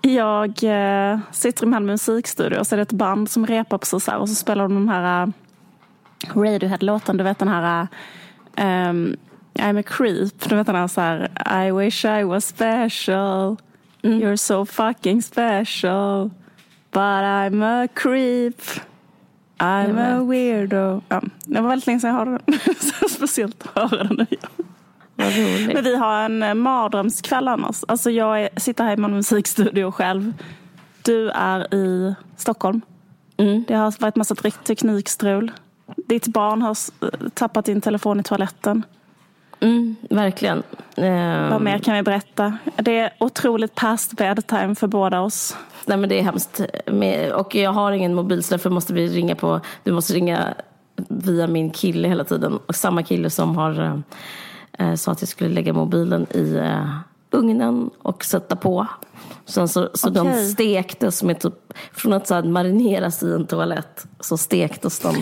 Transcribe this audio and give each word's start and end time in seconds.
Jag 0.00 0.64
eh, 0.64 1.18
sitter 1.30 1.64
i 1.64 1.66
Malmö 1.66 1.92
musikstudio 1.92 2.58
och 2.58 2.66
så 2.66 2.74
är 2.74 2.76
det 2.76 2.82
ett 2.82 2.92
band 2.92 3.30
som 3.30 3.46
repar 3.46 3.78
precis 3.78 4.06
här 4.06 4.18
och 4.18 4.28
så 4.28 4.34
spelar 4.34 4.62
de 4.62 4.74
den 4.74 4.88
här 4.88 5.26
uh, 5.26 5.32
Radiohead-låten, 6.34 7.16
du 7.16 7.24
vet 7.24 7.38
den 7.38 7.48
här 7.48 7.88
um, 8.56 9.16
I'm 9.54 9.80
a 9.80 9.82
creep, 9.82 10.48
du 10.48 10.56
vet 10.56 10.66
den 10.66 10.76
här 10.76 10.88
så 10.88 11.00
här 11.00 11.28
I 11.66 11.72
wish 11.72 12.04
I 12.04 12.24
was 12.24 12.46
special 12.46 13.56
mm. 14.02 14.20
You're 14.22 14.36
so 14.36 14.66
fucking 14.66 15.22
special 15.22 16.30
But 16.92 17.24
I'm 17.24 17.62
a 17.62 17.88
creep 17.94 18.62
I'm 19.60 19.98
a 19.98 20.24
weirdo. 20.24 21.02
Ja, 21.08 21.22
det 21.44 21.60
var 21.60 21.68
väldigt 21.68 21.86
länge 21.86 22.00
sedan 22.00 22.10
jag 22.10 22.16
hörde 22.16 22.30
den. 22.30 22.58
så 22.80 23.08
speciellt 23.08 23.66
att 23.72 23.90
höra 23.90 24.04
den 24.04 24.16
nu. 24.16 24.36
Men 25.74 25.84
vi 25.84 25.96
har 25.96 26.22
en 26.22 26.42
eh, 26.42 26.54
mardrömskväll 26.54 27.48
annars. 27.48 27.84
Alltså 27.88 28.10
jag 28.10 28.42
är, 28.42 28.48
sitter 28.56 28.84
här 28.84 28.92
i 28.92 28.96
min 28.96 29.10
musikstudio 29.10 29.90
själv. 29.90 30.32
Du 31.02 31.30
är 31.30 31.74
i 31.74 32.14
Stockholm. 32.36 32.80
Mm. 33.36 33.64
Det 33.68 33.74
har 33.74 33.94
varit 34.00 34.16
massa 34.16 34.34
teknikstrul. 34.34 35.50
Ditt 35.96 36.26
barn 36.26 36.62
har 36.62 36.76
tappat 37.30 37.64
din 37.64 37.80
telefon 37.80 38.20
i 38.20 38.22
toaletten. 38.22 38.82
Mm, 39.60 39.96
verkligen. 40.10 40.62
Vad 41.50 41.62
mer 41.62 41.78
kan 41.78 41.94
vi 41.94 42.02
berätta? 42.02 42.58
Det 42.76 42.98
är 42.98 43.10
otroligt 43.18 43.74
past 43.74 44.16
bedtime 44.16 44.74
för 44.74 44.86
båda 44.86 45.20
oss. 45.20 45.56
Nej 45.86 45.98
men 45.98 46.08
det 46.08 46.18
är 46.18 46.22
hemskt. 46.22 46.60
Och 47.34 47.54
jag 47.54 47.72
har 47.72 47.92
ingen 47.92 48.14
mobil 48.14 48.42
så 48.42 48.54
därför 48.54 48.70
måste 48.70 48.92
vi 48.92 49.08
ringa 49.08 49.34
på, 49.34 49.60
du 49.82 49.92
måste 49.92 50.12
ringa 50.12 50.54
via 51.08 51.46
min 51.46 51.70
kille 51.70 52.08
hela 52.08 52.24
tiden. 52.24 52.58
Och 52.66 52.74
samma 52.74 53.02
kille 53.02 53.30
som 53.30 53.56
har 53.56 54.02
eh, 54.78 54.94
sa 54.94 55.12
att 55.12 55.22
jag 55.22 55.28
skulle 55.28 55.50
lägga 55.50 55.72
mobilen 55.72 56.26
i 56.30 56.54
eh, 56.54 56.96
ugnen 57.30 57.90
och 57.98 58.24
sätta 58.24 58.56
på. 58.56 58.86
Sen 59.44 59.68
så, 59.68 59.90
så 59.94 60.10
okay. 60.10 60.24
de 60.24 60.48
stektes 60.48 61.22
med 61.22 61.40
typ, 61.40 61.72
från 61.92 62.12
att 62.12 62.26
så 62.26 62.34
här, 62.34 62.42
marineras 62.42 63.22
i 63.22 63.32
en 63.32 63.46
toalett 63.46 64.06
så 64.20 64.36
stektes 64.36 65.00
de 65.00 65.16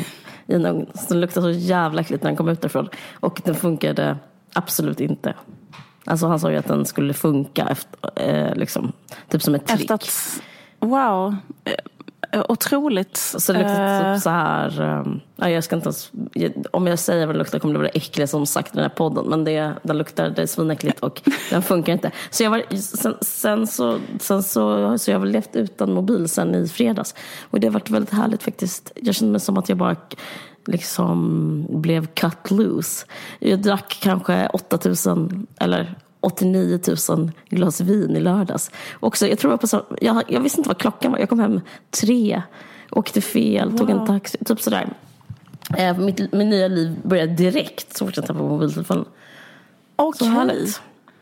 i 0.47 0.55
en 0.55 0.67
ugn. 0.67 0.87
Så 0.95 1.05
den 1.09 1.21
luktade 1.21 1.55
så 1.55 1.61
jävla 1.61 2.01
äckligt 2.01 2.23
när 2.23 2.31
den 2.31 2.37
kom 2.37 2.49
ut 2.49 2.61
därifrån. 2.61 2.89
Och 3.13 3.41
den 3.45 3.55
funkade 3.55 4.19
absolut 4.53 5.01
inte. 5.01 5.35
Alltså 6.05 6.27
han 6.27 6.41
sa 6.41 6.51
ju 6.51 6.57
att 6.57 6.67
den 6.67 6.87
skulle 6.87 7.15
funka 7.15 7.69
efter, 7.69 8.11
eh, 8.17 8.55
liksom, 8.55 8.93
typ 9.29 9.43
som 9.43 9.55
ett 9.55 9.67
trick. 9.67 9.81
Efter 9.81 9.95
att, 9.95 10.41
wow. 10.79 11.37
Eh, 12.33 12.45
otroligt. 12.49 13.17
Så 13.17 13.53
det 13.53 13.59
luktar 13.59 13.99
typ 13.99 14.07
eh. 14.07 14.19
så 14.19 14.31
här, 14.31 14.81
um, 14.81 15.21
jag 15.37 15.65
ska 15.65 15.77
inte 15.77 15.87
ens, 15.87 16.13
om 16.71 16.87
jag 16.87 16.99
säger 16.99 17.27
vad 17.27 17.35
det 17.35 17.39
luktar 17.39 17.59
kommer 17.59 17.75
det 17.75 17.79
vara 17.79 17.89
äckligt 17.89 18.31
som 18.31 18.47
sagt 18.47 18.73
i 18.73 18.77
den 18.77 18.83
här 18.83 18.97
podden. 18.97 19.25
Men 19.29 19.45
det, 19.45 19.73
den 19.83 19.99
luktar, 19.99 20.31
det 20.31 20.43
är 20.43 20.47
svinäckligt 20.47 21.01
och 21.01 21.23
den 21.51 21.63
funkar 21.63 21.93
inte. 21.93 22.11
Så 22.31 22.43
jag 22.43 22.51
var, 22.51 22.77
sen, 22.77 23.15
sen, 23.21 23.67
så, 23.67 23.99
sen 24.21 24.43
så, 24.43 24.99
så 24.99 25.11
jag 25.11 25.17
har 25.19 25.21
väl 25.21 25.33
levt 25.33 25.57
utan 25.57 25.93
mobil 25.93 26.29
sen 26.29 26.55
i 26.55 26.69
fredags. 26.69 27.15
Och 27.51 27.61
det 27.61 27.67
har 27.67 27.73
varit 27.73 27.91
väldigt 27.91 28.15
härligt 28.15 28.43
faktiskt. 28.43 28.93
Jag 28.95 29.15
kände 29.15 29.33
mig 29.33 29.41
som 29.41 29.59
att 29.59 29.69
jag 29.69 29.79
bara 29.79 29.97
liksom 30.67 31.67
blev 31.69 32.07
cut 32.07 32.51
loose. 32.51 33.07
Jag 33.39 33.63
drack 33.63 33.99
kanske 34.03 34.49
8000 34.49 35.47
eller 35.61 35.95
89 36.21 36.81
000 37.09 37.31
glas 37.49 37.81
vin 37.81 38.17
i 38.17 38.21
lördags. 38.21 38.71
Också, 39.01 39.27
jag, 39.27 39.39
tror 39.39 39.53
jag, 39.53 39.61
på, 39.61 39.85
jag, 40.01 40.23
jag 40.29 40.41
visste 40.41 40.61
inte 40.61 40.69
vad 40.69 40.79
klockan 40.79 41.13
var. 41.13 41.19
Jag 41.19 41.29
kom 41.29 41.41
hem 41.41 41.61
tre, 41.91 42.43
åkte 42.91 43.21
fel, 43.21 43.71
wow. 43.71 43.79
tog 43.79 43.91
en 43.91 44.07
taxi. 44.07 44.39
Typ 44.45 44.61
sådär. 44.61 44.89
Eh, 45.79 45.99
mitt, 45.99 46.19
mitt 46.19 46.49
nya 46.49 46.69
liv 46.69 46.97
började 47.03 47.33
direkt 47.33 47.97
så 47.97 48.07
fort 48.07 48.17
jag 48.17 48.27
tappade 48.27 48.49
mobiltelefonen. 48.49 49.05
Okay. 49.97 50.29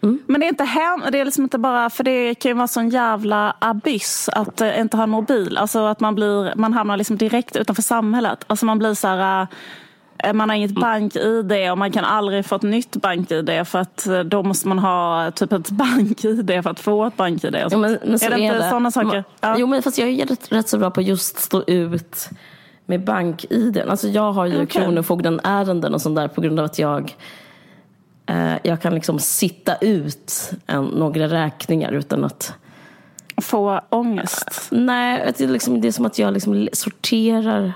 Mm. 0.03 0.19
Men 0.27 0.41
det 0.41 0.47
är 0.47 0.49
inte 0.49 0.65
hem, 0.65 1.03
det 1.13 1.21
är 1.21 1.25
liksom 1.25 1.45
inte 1.45 1.59
bara, 1.59 1.91
för 1.91 2.05
det 2.05 2.35
kan 2.35 2.51
ju 2.51 2.55
vara 2.55 2.69
sån 2.69 2.89
jävla 2.89 3.57
abyss 3.59 4.29
att 4.33 4.61
uh, 4.61 4.81
inte 4.81 4.97
ha 4.97 5.05
en 5.05 5.11
mobil. 5.11 5.59
Alltså 5.59 5.87
att 5.87 6.01
man 6.01 6.15
blir, 6.15 6.55
man 6.57 6.73
hamnar 6.73 6.97
liksom 6.97 7.17
direkt 7.17 7.57
utanför 7.57 7.83
samhället. 7.83 8.45
Alltså 8.47 8.67
man 8.67 8.79
blir 8.79 8.95
så 8.95 9.09
här, 9.09 9.41
Eh, 9.41 9.47
man 10.33 10.49
har 10.49 10.57
inget 10.57 10.71
mm. 10.71 10.81
bank-id 10.81 11.71
och 11.71 11.79
man 11.79 11.93
kan 11.93 12.05
aldrig 12.05 12.47
få 12.47 12.57
ett 12.57 12.63
nytt 12.63 12.97
bank-id 12.97 13.67
för 13.67 13.79
att 13.79 14.07
eh, 14.07 14.21
då 14.21 14.43
måste 14.43 14.69
man 14.69 14.79
ha 14.79 15.31
typ 15.31 15.53
ett 15.53 15.71
bank-id 15.71 16.61
för 16.63 16.71
att 16.71 16.81
få 16.81 17.05
ett 17.05 17.17
bank-id. 17.17 17.57
Jo, 17.71 17.79
men, 17.79 17.99
men 18.05 18.15
är 18.15 18.31
det 18.31 18.41
inte 18.41 18.59
det. 18.59 18.69
sådana 18.69 18.91
saker? 18.91 19.25
Ja. 19.41 19.55
Jo 19.59 19.67
men 19.67 19.83
fast 19.83 19.99
jag 19.99 20.09
är 20.09 20.27
rätt, 20.27 20.53
rätt 20.53 20.69
så 20.69 20.79
bra 20.79 20.91
på 20.91 21.03
just 21.03 21.39
stå 21.39 21.63
ut 21.67 22.29
med 22.87 23.05
bank-id. 23.05 23.79
Alltså 23.89 24.09
jag 24.09 24.33
har 24.33 24.47
ju 24.47 24.63
okay. 24.63 24.67
Kronofogden-ärenden 24.67 25.95
och 25.95 26.03
sånt 26.03 26.17
där 26.17 26.29
på 26.29 26.41
grund 26.41 26.59
av 26.61 26.65
att 26.65 26.79
jag 26.79 27.17
eh, 28.27 28.55
jag 28.63 28.83
kan 28.83 28.95
liksom 28.95 29.19
sitta 29.19 29.77
ut 29.77 30.51
en, 30.67 30.85
några 30.85 31.29
räkningar 31.29 31.93
utan 31.93 32.25
att 32.25 32.55
få 33.43 33.81
ångest? 33.91 34.69
Nej, 34.71 35.33
det 35.39 35.45
är, 35.45 35.49
liksom, 35.49 35.81
det 35.81 35.89
är 35.89 35.93
som 35.93 36.07
att 36.07 36.19
jag 36.19 36.35
liksom 36.35 36.69
sorterar 36.73 37.73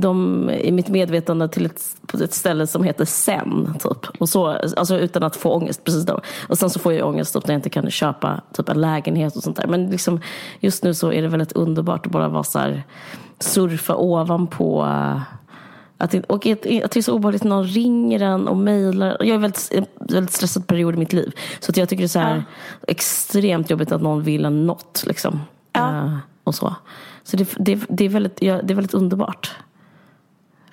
dem 0.00 0.50
i 0.50 0.72
mitt 0.72 0.88
medvetande 0.88 1.48
till 1.48 1.66
ett, 1.66 1.82
på 2.06 2.16
ett 2.16 2.34
ställe 2.34 2.66
som 2.66 2.84
heter 2.84 3.04
sen. 3.04 3.74
Typ. 3.82 4.06
Och 4.18 4.28
så, 4.28 4.46
alltså 4.46 4.98
utan 4.98 5.22
att 5.22 5.36
få 5.36 5.50
ångest 5.50 5.84
precis 5.84 6.04
då. 6.04 6.20
Och 6.48 6.58
sen 6.58 6.70
så 6.70 6.78
får 6.78 6.92
jag 6.92 7.08
ångest 7.08 7.34
typ, 7.34 7.46
när 7.46 7.54
jag 7.54 7.58
inte 7.58 7.70
kan 7.70 7.90
köpa 7.90 8.40
typ, 8.52 8.68
en 8.68 8.80
lägenhet 8.80 9.36
och 9.36 9.42
sånt 9.42 9.56
där. 9.56 9.66
Men 9.66 9.90
liksom, 9.90 10.20
just 10.60 10.84
nu 10.84 10.94
så 10.94 11.12
är 11.12 11.22
det 11.22 11.28
väldigt 11.28 11.52
underbart 11.52 12.06
att 12.06 12.12
bara 12.12 12.28
vara 12.28 12.44
så 12.44 12.58
här, 12.58 12.82
surfa 13.38 13.96
ovanpå 13.96 14.82
uh, 14.82 15.20
att, 15.98 16.14
och 16.14 16.46
att, 16.46 16.58
att 16.84 16.90
det 16.90 16.96
är 16.96 17.02
så 17.02 17.14
obehagligt 17.14 17.44
när 17.44 17.50
någon 17.50 17.66
ringer 17.66 18.22
en 18.22 18.48
och 18.48 18.56
mejlar. 18.56 19.16
Jag 19.20 19.28
är 19.28 19.34
en 19.34 19.40
väldigt, 19.40 19.72
väldigt 19.98 20.34
stressad 20.34 20.66
period 20.66 20.94
i 20.94 20.98
mitt 20.98 21.12
liv. 21.12 21.32
Så 21.60 21.70
att 21.72 21.76
jag 21.76 21.88
tycker 21.88 22.02
det 22.02 22.06
är 22.06 22.08
så 22.08 22.18
här, 22.18 22.36
ja. 22.36 22.42
extremt 22.88 23.70
jobbigt 23.70 23.92
att 23.92 24.02
någon 24.02 24.22
vill 24.22 24.44
en 24.44 24.66
något. 24.66 25.04
Liksom. 25.06 25.40
Ja. 25.72 25.88
Uh, 25.88 26.16
och 26.44 26.54
så 26.54 26.74
så 27.28 27.36
det, 27.36 27.54
det, 27.58 27.80
det, 27.88 28.04
är 28.04 28.08
väldigt, 28.08 28.42
ja, 28.42 28.62
det 28.62 28.72
är 28.72 28.74
väldigt 28.74 28.94
underbart 28.94 29.56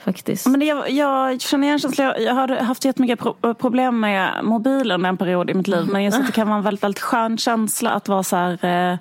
faktiskt. 0.06 0.48
Men 0.48 0.62
jag, 0.62 0.90
jag 0.90 1.42
känner 1.42 1.68
igen 1.68 1.80
känslan. 1.80 2.14
Jag 2.20 2.34
har 2.34 2.48
haft 2.48 2.86
jättemycket 2.86 3.20
pro 3.20 3.54
problem 3.54 4.00
med 4.00 4.40
mobilen 4.44 5.06
en 5.06 5.18
period 5.18 5.50
i 5.50 5.54
mitt 5.54 5.68
liv. 5.68 5.88
Men 5.92 6.04
just 6.04 6.20
att 6.20 6.26
det 6.26 6.32
kan 6.32 6.48
vara 6.48 6.58
en 6.58 6.64
väldigt, 6.64 6.84
väldigt 6.84 7.02
skön 7.02 7.38
känsla 7.38 7.92
att 7.92 8.08
vara 8.08 8.24
så 8.24 8.36
här... 8.36 8.52
Eh, 8.52 8.98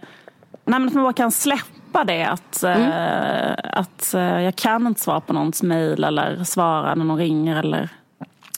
nej, 0.65 0.87
att 0.87 0.95
man 0.95 1.03
bara 1.03 1.13
kan 1.13 1.33
släppa 1.33 2.05
det. 2.05 2.25
Att, 2.25 2.63
eh, 2.63 2.77
mm. 2.77 2.91
eh, 2.91 3.81
att 3.81 4.15
eh, 4.15 4.41
jag 4.41 4.57
kan 4.57 4.87
inte 4.87 5.01
svara 5.01 5.21
på 5.21 5.33
någons 5.33 5.63
mail 5.63 6.05
eller 6.05 6.45
svara 6.45 6.95
när 6.95 7.05
någon 7.05 7.19
ringer. 7.19 7.57
Eller... 7.57 7.89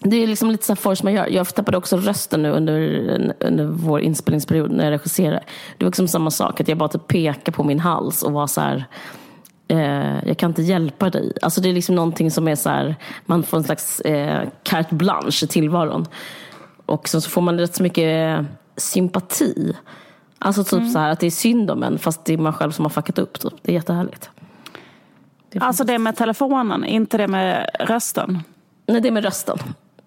Det 0.01 0.17
är 0.17 0.27
liksom 0.27 0.51
lite 0.51 0.65
så 0.65 0.77
force 0.77 1.05
majeure. 1.05 1.29
Jag 1.29 1.55
tappade 1.55 1.77
också 1.77 1.97
rösten 1.97 2.43
nu 2.43 2.51
under, 2.51 3.35
under 3.41 3.65
vår 3.65 4.01
inspelningsperiod 4.01 4.71
när 4.71 4.85
jag 4.85 4.91
regisserade. 4.91 5.43
Det 5.79 5.85
var 5.85 5.91
liksom 5.91 6.09
samma 6.09 6.31
sak. 6.31 6.61
Att 6.61 6.69
jag 6.69 6.79
bara 6.79 6.89
typ 6.89 7.09
pekade 7.09 7.53
på 7.53 7.65
min 7.65 7.81
hals 7.81 8.23
och 8.23 8.33
var 8.33 8.47
så 8.47 8.61
här 8.61 8.85
eh, 9.69 10.29
jag 10.29 10.39
kan 10.39 10.51
inte 10.51 10.63
hjälpa 10.63 11.11
dig. 11.11 11.33
Alltså 11.43 11.61
det 11.61 11.69
är 11.69 11.73
liksom 11.73 11.95
någonting 11.95 12.31
som 12.31 12.49
är 12.49 12.55
så 12.55 12.69
här, 12.69 12.97
man 13.27 13.43
får 13.43 13.57
en 13.57 13.65
slags 13.65 14.01
eh, 14.01 14.49
carte 14.63 14.95
blanche 14.95 15.45
i 15.45 15.47
tillvaron. 15.47 16.07
Och 16.87 17.09
så, 17.09 17.21
så 17.21 17.31
får 17.31 17.41
man 17.43 17.59
rätt 17.59 17.75
så 17.75 17.83
mycket 17.83 18.47
sympati. 18.77 19.77
Alltså 20.39 20.65
typ 20.65 20.73
mm. 20.73 20.91
så 20.91 20.99
här 20.99 21.11
att 21.11 21.21
det 21.21 21.27
är 21.27 21.31
synd 21.31 21.71
om 21.71 21.83
en 21.83 21.99
fast 21.99 22.25
det 22.25 22.33
är 22.33 22.39
man 22.39 22.53
själv 22.53 22.71
som 22.71 22.85
har 22.85 22.91
fuckat 22.91 23.19
upp. 23.19 23.41
Typ. 23.41 23.53
Det 23.63 23.73
är 23.73 23.75
jättehärligt. 23.75 24.31
Det 25.51 25.59
är 25.59 25.63
alltså 25.63 25.85
det 25.85 25.99
med 25.99 26.17
telefonen, 26.17 26.85
inte 26.85 27.17
det 27.17 27.29
med 27.29 27.71
rösten? 27.81 28.43
Nej, 28.87 29.01
det 29.01 29.09
är 29.09 29.13
med 29.13 29.25
rösten. 29.25 29.59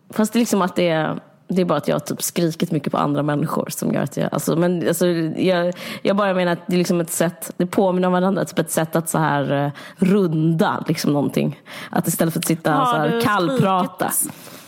Fast 0.10 0.34
det 0.34 0.38
är 0.38 0.40
liksom 0.40 0.62
att 0.62 0.76
det 0.76 0.90
är 0.90 1.20
det 1.50 1.62
är 1.62 1.66
bara 1.66 1.78
att 1.78 1.88
jag 1.88 1.96
har 1.96 2.00
typ 2.00 2.22
skrikit 2.22 2.72
mycket 2.72 2.92
på 2.92 2.98
andra 2.98 3.24
människor 3.24 3.68
som 3.70 3.94
gör 3.94 4.02
att 4.02 4.18
jag, 4.18 4.30
alltså, 4.32 4.56
men 4.56 4.88
alltså, 4.88 5.08
jag, 5.08 5.74
jag 6.02 6.16
bara 6.16 6.34
menar 6.34 6.52
att 6.52 6.68
det 6.68 6.76
är 6.76 6.78
liksom 6.78 7.02
ett 7.02 7.12
sätt, 7.12 7.52
det 7.58 7.66
påminner 7.66 8.08
om 8.08 8.14
varandra, 8.14 8.46
typ 8.46 8.60
ett 8.60 8.72
sätt 8.72 8.96
att 8.96 9.10
så 9.10 9.18
här 9.18 9.66
uh, 9.66 9.72
runda 9.96 10.84
liksom 10.88 11.14
någonting. 11.14 11.62
Att 11.90 12.08
istället 12.08 12.34
för 12.34 12.40
att 12.40 12.46
sitta 12.46 12.82
och 12.82 12.88
så 12.88 12.96
här 12.96 13.22
kallprata. 13.22 14.12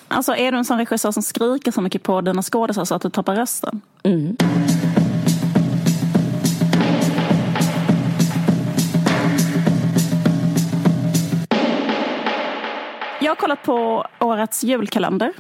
Alltså 0.08 0.36
är 0.36 0.52
du 0.52 0.58
en 0.58 0.66
sån 0.66 0.78
regissör 0.78 1.12
som 1.12 1.24
skriker 1.24 1.72
så 1.72 1.82
mycket 1.82 2.04
på 2.04 2.22
dina 2.22 2.42
skådisar 2.42 2.86
så 2.86 2.96
att 2.96 3.02
du 3.02 3.10
tappar 3.10 3.36
rösten? 3.36 3.82
Mm. 4.04 4.38
Jag 13.22 13.32
har 13.32 13.36
kollat 13.36 13.64
på 13.64 14.06
årets 14.20 14.64
julkalender. 14.64 15.34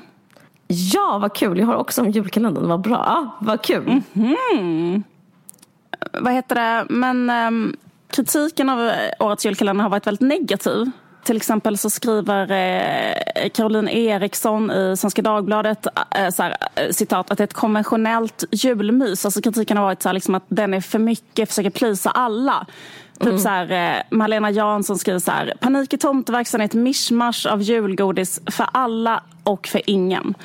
Ja, 0.71 1.17
vad 1.21 1.33
kul. 1.33 1.59
Jag 1.59 1.67
har 1.67 1.75
också 1.75 2.01
en 2.01 2.11
julkalender. 2.11 2.61
Vad 2.61 2.81
bra. 2.81 3.03
Ja, 3.05 3.37
vad 3.39 3.61
kul. 3.61 3.87
Mm 3.87 4.03
-hmm. 4.13 5.03
Vad 6.13 6.33
heter 6.33 6.55
det? 6.55 6.85
Men 6.93 7.29
um, 7.29 7.75
kritiken 8.11 8.69
av 8.69 8.91
årets 9.19 9.45
julkalender 9.45 9.83
har 9.83 9.89
varit 9.89 10.07
väldigt 10.07 10.27
negativ. 10.27 10.91
Till 11.23 11.37
exempel 11.37 11.77
så 11.77 11.89
skriver 11.89 12.51
eh, 12.51 13.49
Caroline 13.49 13.89
Eriksson 13.89 14.71
i 14.71 14.97
Svenska 14.97 15.21
Dagbladet 15.21 15.87
eh, 16.15 16.29
så 16.29 16.43
här, 16.43 16.55
eh, 16.75 16.91
citat, 16.91 17.31
att 17.31 17.37
det 17.37 17.41
är 17.41 17.47
ett 17.47 17.53
konventionellt 17.53 18.43
julmys. 18.51 19.25
Alltså 19.25 19.41
kritiken 19.41 19.77
har 19.77 19.83
varit 19.83 20.01
så 20.01 20.09
här, 20.09 20.13
liksom 20.13 20.35
att 20.35 20.45
den 20.47 20.73
är 20.73 20.81
för 20.81 20.99
mycket, 20.99 21.49
försöker 21.49 21.69
plisa 21.69 22.09
alla. 22.09 22.65
Typ 23.19 23.27
mm. 23.27 23.39
så 23.39 23.49
här, 23.49 23.71
eh, 23.71 24.17
Malena 24.17 24.51
Jansson 24.51 24.97
skriver 24.97 25.19
så 25.19 25.31
här, 25.31 25.53
panik 25.59 25.93
i 25.93 25.97
tomteverkstan 25.97 26.61
är 26.61 26.65
ett 26.65 26.73
mischmasch 26.73 27.45
av 27.45 27.61
julgodis 27.61 28.41
för 28.45 28.67
alla 28.71 29.23
och 29.43 29.67
för 29.67 29.81
ingen. 29.85 30.35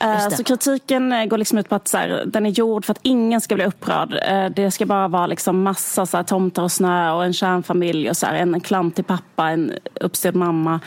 Eh, 0.00 0.28
så 0.28 0.44
kritiken 0.44 1.12
eh, 1.12 1.24
går 1.24 1.38
liksom 1.38 1.58
ut 1.58 1.68
på 1.68 1.74
att 1.74 1.88
så 1.88 1.96
här, 1.98 2.24
den 2.26 2.46
är 2.46 2.50
gjord 2.50 2.84
för 2.84 2.92
att 2.92 3.00
ingen 3.02 3.40
ska 3.40 3.54
bli 3.54 3.64
upprörd. 3.64 4.18
Eh, 4.22 4.46
det 4.46 4.70
ska 4.70 4.86
bara 4.86 5.08
vara 5.08 5.26
liksom 5.26 5.62
massa 5.62 6.06
så 6.06 6.16
här, 6.16 6.24
tomtar 6.24 6.62
och 6.62 6.72
snö 6.72 7.10
och 7.10 7.24
en 7.24 7.32
kärnfamilj 7.32 8.10
och 8.10 8.16
så 8.16 8.26
här, 8.26 8.34
en 8.34 8.60
klantig 8.60 9.06
pappa, 9.06 9.48
en 9.48 9.72
uppstyrd 10.00 10.34
mamma, 10.34 10.80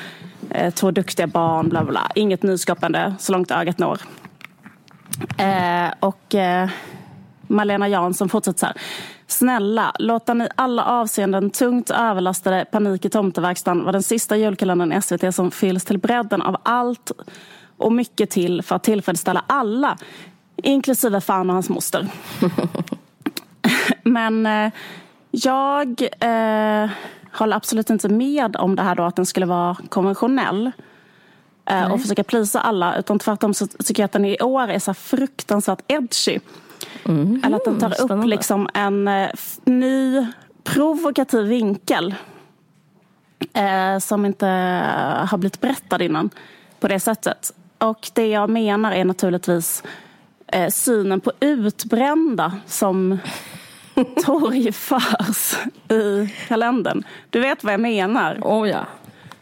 två 0.74 0.92
duktiga 0.92 1.28
barn, 1.28 1.70
bla 1.70 1.84
bla. 1.84 2.12
Inget 2.16 2.44
nyskapande 2.44 3.14
så 3.20 3.32
långt 3.32 3.52
ögat 3.52 3.78
når. 3.78 3.98
och 6.00 6.36
Malena 7.48 7.88
Jansson 7.88 8.30
fortsätter 8.30 8.60
så 8.60 8.66
här. 8.66 8.76
Snälla, 9.28 9.92
låt 10.00 10.26
den 10.26 10.42
i 10.42 10.48
alla 10.56 10.86
avseenden 10.86 11.50
tungt 11.50 11.90
överlastade 11.90 12.66
Panik 12.72 13.06
i 13.06 13.10
tomteverkstan 13.10 13.80
vara 13.80 13.92
den 13.92 14.04
sista 14.04 14.38
julkalendern 14.38 14.94
i 14.94 15.02
SVT 15.02 15.36
som 15.36 15.52
fylls 15.52 15.86
till 15.86 15.98
bredden 15.98 16.42
av 16.42 16.58
allt 16.64 17.12
och 17.82 17.94
mycket 17.94 18.30
till 18.30 18.62
för 18.62 18.76
att 18.76 18.84
tillfredsställa 18.84 19.44
alla, 19.48 19.98
inklusive 20.64 21.22
fan 21.22 21.50
och 21.50 21.54
hans 21.54 21.70
moster. 21.70 22.08
Men 24.04 24.46
eh, 24.46 24.72
jag 25.32 26.02
eh, 26.20 26.90
håller 27.32 27.56
absolut 27.56 27.90
inte 27.90 28.10
med 28.10 28.56
om 28.56 28.76
det 28.76 28.82
här 28.84 28.96
då 28.96 29.04
att 29.04 29.16
den 29.16 29.26
skulle 29.26 29.46
vara 29.46 29.78
konventionell 29.90 30.72
eh, 31.66 31.92
och 31.92 32.02
försöka 32.02 32.24
plisa 32.24 32.60
alla. 32.60 32.98
Utan 32.98 33.20
tvärtom 33.20 33.54
så 33.54 33.68
tycker 33.68 34.04
jag 34.04 34.06
att 34.06 34.12
den 34.12 34.26
i 34.26 34.38
år 34.42 34.68
är 34.68 34.80
så 34.80 34.94
fruktansvärt 34.94 35.84
edgy. 35.88 36.40
Mm, 37.06 37.42
Eller 37.46 37.58
att 37.58 37.66
den 37.66 37.80
tar 37.80 37.90
spännande. 37.90 38.24
upp 38.24 38.30
liksom 38.30 38.70
en 38.74 39.08
eh, 39.08 39.30
ny 39.64 40.28
provokativ 40.64 41.46
vinkel 41.46 42.16
eh, 43.54 44.00
som 44.00 44.26
inte 44.26 44.48
har 45.28 45.38
blivit 45.38 45.62
berättad 45.62 46.02
innan 46.02 46.30
på 46.80 46.88
det 46.88 47.00
sättet. 47.00 47.54
Och 47.82 48.10
det 48.14 48.28
jag 48.28 48.50
menar 48.50 48.92
är 48.92 49.06
naturligtvis 49.06 49.84
eh, 50.48 50.70
synen 50.70 51.22
på 51.22 51.32
utbrända 51.40 52.54
som 52.66 53.20
torgförs 54.26 55.58
i 55.90 56.34
kalendern. 56.48 57.04
Du 57.30 57.40
vet 57.40 57.64
vad 57.64 57.74
jag 57.74 57.80
menar? 57.80 58.38
Oh 58.42 58.70
ja. 58.70 58.86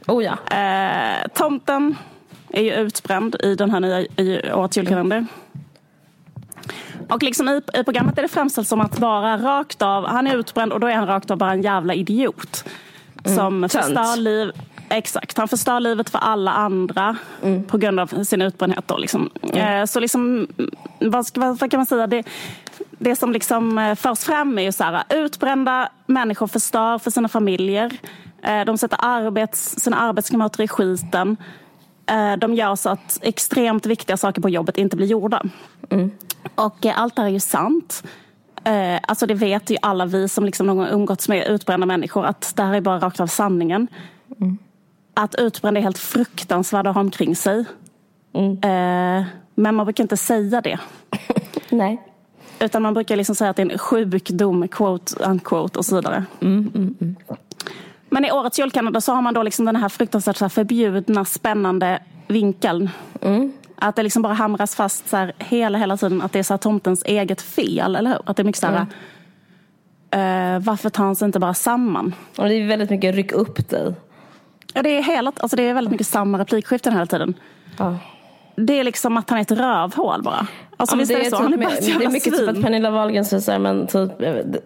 Oh 0.07 0.24
ja. 0.24 0.56
Eh, 0.57 1.27
tomten 1.33 1.95
är 2.50 2.62
ju 2.62 2.74
utbränd 2.74 3.36
i 3.44 3.56
den 3.56 3.71
här 3.71 3.80
nya 3.80 4.01
i 4.01 4.51
årets 4.53 4.77
julkalender. 4.77 5.25
Och 7.09 7.24
liksom 7.24 7.50
i, 7.50 7.62
i 7.74 7.83
programmet 7.83 8.18
är 8.18 8.21
det 8.21 8.27
framställt 8.27 8.68
som 8.68 8.81
att 8.81 8.97
bara 8.97 9.38
rakt 9.38 9.81
av, 9.81 10.07
han 10.07 10.27
är 10.27 10.38
utbränd 10.38 10.74
och 10.74 10.80
då 10.80 10.88
är 10.88 10.95
han 10.95 11.07
rakt 11.07 11.31
av 11.31 11.38
bara 11.38 11.51
en 11.51 11.62
jävla 11.62 11.94
idiot. 11.94 12.65
Mm. 13.24 13.38
Som 13.38 13.57
mm, 13.57 13.69
förstör 13.69 14.18
liv, 14.18 14.51
Exakt, 14.89 15.38
han 15.38 15.47
förstör 15.47 15.80
livet 15.80 16.09
för 16.09 16.19
alla 16.19 16.51
andra 16.51 17.18
mm. 17.44 17.63
på 17.63 17.77
grund 17.77 18.00
av 18.00 18.24
sin 18.24 18.41
utbrändhet. 18.41 18.88
Då, 18.88 18.97
liksom. 18.97 19.30
Mm. 19.53 19.88
Så 19.88 20.00
liksom, 20.00 20.47
vad, 21.00 21.25
ska, 21.25 21.39
vad, 21.39 21.71
kan 21.71 21.77
man 21.77 21.86
säga? 21.86 22.07
Det, 22.07 22.24
det 22.89 23.15
som 23.15 23.31
liksom 23.31 23.77
eh, 23.77 23.95
förs 23.95 24.19
fram 24.19 24.57
är 24.57 24.62
ju 24.62 24.71
så 24.71 24.83
här, 24.83 25.03
utbrända 25.09 25.89
människor 26.06 26.47
förstör 26.47 26.97
för 26.97 27.12
sina 27.12 27.27
familjer. 27.27 27.97
Eh, 28.41 28.65
de 28.65 28.77
sätter 28.77 28.97
arbets, 29.01 29.75
sina 29.80 29.97
arbetskamrater 29.97 30.63
i 30.63 30.68
skiten. 30.68 31.38
De 32.38 32.53
gör 32.53 32.75
så 32.75 32.89
att 32.89 33.19
extremt 33.21 33.85
viktiga 33.85 34.18
saker 34.18 34.42
på 34.42 34.50
jobbet 34.50 34.77
inte 34.77 34.95
blir 34.95 35.07
gjorda. 35.07 35.44
Mm. 35.89 36.12
Och 36.56 36.85
allt 36.85 37.15
det 37.15 37.21
här 37.21 37.30
är 37.30 37.33
ju 37.33 37.39
sant. 37.39 38.03
Alltså 39.01 39.25
det 39.25 39.33
vet 39.33 39.69
ju 39.69 39.77
alla 39.81 40.06
vi 40.06 40.30
som 40.30 40.45
liksom 40.45 40.68
någon 40.68 40.77
gång 40.77 40.88
umgåtts 40.88 41.30
med 41.30 41.47
utbrända 41.47 41.85
människor 41.85 42.25
att 42.25 42.53
det 42.56 42.63
här 42.63 42.74
är 42.74 42.81
bara 42.81 43.00
rakt 43.00 43.19
av 43.19 43.27
sanningen. 43.27 43.88
Mm 44.39 44.57
att 45.13 45.35
utbrända 45.35 45.79
är 45.79 45.83
helt 45.83 45.97
fruktansvärda 45.97 46.89
att 46.89 46.95
ha 46.95 47.01
omkring 47.01 47.35
sig. 47.35 47.65
Mm. 48.33 48.51
Eh, 48.51 49.25
men 49.56 49.75
man 49.75 49.85
brukar 49.85 50.03
inte 50.03 50.17
säga 50.17 50.61
det. 50.61 50.79
Nej. 51.69 52.01
Utan 52.59 52.81
man 52.81 52.94
brukar 52.94 53.15
liksom 53.15 53.35
säga 53.35 53.50
att 53.50 53.56
det 53.56 53.61
är 53.61 53.71
en 53.71 53.77
sjukdom, 53.77 54.67
quote 54.67 55.23
unquote 55.23 55.79
och 55.79 55.85
så 55.85 55.95
vidare. 55.95 56.25
Mm, 56.41 56.71
mm, 56.75 56.95
mm. 57.01 57.15
Men 58.09 58.25
i 58.25 58.31
årets 58.31 58.59
julkalender 58.59 59.00
så 59.00 59.13
har 59.13 59.21
man 59.21 59.33
då 59.33 59.44
liksom 59.44 59.65
den 59.65 59.75
här 59.75 59.89
fruktansvärt 59.89 60.38
så 60.38 60.45
här 60.45 60.50
förbjudna, 60.50 61.25
spännande 61.25 62.00
vinkeln. 62.27 62.89
Mm. 63.21 63.51
Att 63.75 63.95
det 63.95 64.03
liksom 64.03 64.21
bara 64.21 64.33
hamras 64.33 64.75
fast 64.75 65.09
så 65.09 65.17
här 65.17 65.33
hela, 65.38 65.77
hela 65.77 65.97
tiden 65.97 66.21
att 66.21 66.31
det 66.31 66.39
är 66.39 66.44
så 66.44 66.57
tomtens 66.57 67.03
eget 67.03 67.41
fel, 67.41 67.95
eller 67.95 68.09
hur? 68.09 68.19
Att 68.25 68.38
det 68.38 68.44
är 68.44 68.45
mycket 68.45 68.61
så 68.61 68.67
här, 68.67 68.85
uh, 70.56 70.59
varför 70.63 70.89
tar 70.89 71.03
han 71.03 71.15
sig 71.15 71.25
inte 71.25 71.39
bara 71.39 71.53
samman? 71.53 72.15
Och 72.38 72.47
det 72.47 72.53
är 72.53 72.67
väldigt 72.67 72.89
mycket 72.89 73.15
ryck 73.15 73.31
upp 73.31 73.69
dig. 73.69 73.94
Ja, 74.74 74.81
det 74.81 74.98
är, 74.98 75.04
hela, 75.04 75.31
alltså 75.39 75.57
det 75.57 75.63
är 75.63 75.74
väldigt 75.74 75.92
mycket 75.92 76.07
samma 76.07 76.39
replikskiften 76.39 76.94
hela 76.94 77.06
tiden. 77.06 77.33
Ja. 77.77 77.98
Det 78.56 78.80
är 78.80 78.83
liksom 78.83 79.18
att 79.18 79.30
han 79.30 79.39
är 79.39 79.42
ett 79.42 79.51
rövhål 79.51 80.24
bara. 80.24 80.48
Alltså, 80.77 80.95
ja, 80.95 81.00
visst 81.00 81.12
det 81.12 81.16
är, 81.16 81.24
det 81.24 81.30
så? 81.30 81.38
Typ, 81.38 81.44
han 81.44 81.54
är 81.54 81.57
bara 81.57 81.74
ett 81.74 82.00
Det 82.00 82.06
är 82.06 82.10
mycket 82.10 82.36
svin. 82.36 82.48
typ 82.48 82.57
att 82.57 82.62
Pernilla 82.62 82.92
Wahlgren 82.92 83.25
säger 83.25 83.42
så 83.42 83.51
här, 83.51 83.60
men 83.60 83.88
typ, 83.88 84.19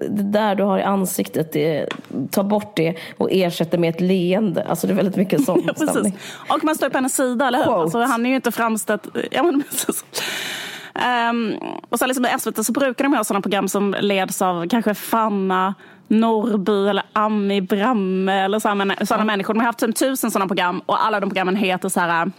det 0.10 0.24
där 0.24 0.56
du 0.56 0.64
har 0.64 0.80
i 0.80 0.84
ansiktet, 0.84 1.52
det, 1.54 1.88
ta 2.32 2.44
bort 2.44 2.76
det 2.76 2.96
och 3.18 3.30
ersätt 3.32 3.72
det 3.72 3.78
med 3.78 3.90
ett 3.90 4.02
leende. 4.02 4.64
Alltså 4.70 4.88
det 4.88 4.94
är 4.94 4.96
väldigt 4.96 5.16
mycket 5.16 5.44
sån 5.46 5.64
ja, 5.68 5.74
stämning. 5.74 6.18
Och 6.50 6.64
man 6.64 6.76
står 6.76 6.90
på 6.90 6.98
hennes 6.98 7.16
sida, 7.16 7.48
eller 7.48 7.66
hur? 7.66 7.82
Alltså, 7.82 8.00
han 8.00 8.26
är 8.26 8.30
ju 8.30 8.36
inte 8.36 8.52
framställd... 8.52 9.02
Ja, 9.32 9.44
men, 9.44 9.64
um, 11.30 11.56
och 11.90 12.00
så 12.00 12.06
liksom 12.06 12.26
i 12.26 12.30
SVT 12.40 12.66
så 12.66 12.72
brukar 12.72 13.04
de 13.04 13.14
ha 13.14 13.24
sådana 13.24 13.42
program 13.42 13.68
som 13.68 13.96
leds 14.00 14.42
av 14.42 14.68
kanske 14.68 14.94
Fanna 14.94 15.74
Norrby 16.14 16.90
eller 16.90 17.04
Ami 17.14 17.62
Bramme 17.62 18.34
eller 18.34 18.60
sådana, 18.60 18.96
sådana 19.06 19.24
människor. 19.24 19.54
De 19.54 19.60
har 19.60 19.66
haft 19.66 19.80
typ 19.80 19.96
tusen 19.96 20.32
sådana 20.32 20.48
program 20.48 20.82
och 20.86 21.06
alla 21.06 21.20
de 21.20 21.30
programmen 21.30 21.56
heter 21.56 21.90
så 21.90 22.00
här 22.00 22.32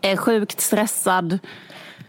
eh, 0.00 0.16
sjukt 0.16 0.60
stressad. 0.60 1.38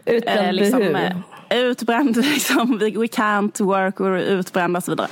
Utbränd 0.04 0.46
eh, 0.46 0.52
liksom, 0.52 0.82
eh, 0.82 1.16
Utbränd, 1.58 2.16
liksom, 2.34 2.78
we, 2.78 2.90
we 2.90 3.06
can't 3.06 3.62
work, 3.62 3.98
we're 3.98 4.18
utbränd 4.18 4.76
och 4.76 4.84
så 4.84 4.90
vidare. 4.90 5.08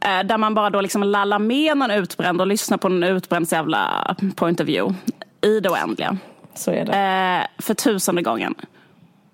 Eh, 0.00 0.26
där 0.26 0.38
man 0.38 0.54
bara 0.54 0.70
då 0.70 0.80
liksom 0.80 1.02
lallar 1.02 1.38
med 1.38 1.76
någon 1.76 1.90
utbränd 1.90 2.40
och 2.40 2.46
lyssnar 2.46 2.78
på 2.78 2.88
en 2.88 3.02
utbränd 3.02 3.52
jävla 3.52 4.16
point 4.36 4.60
of 4.60 4.66
view 4.66 4.98
i 5.40 5.60
det 5.60 5.68
oändliga. 5.68 6.16
Så 6.54 6.70
är 6.70 6.84
det. 6.84 6.92
Eh, 6.92 7.62
för 7.64 7.74
tusende 7.74 8.22
gången. 8.22 8.54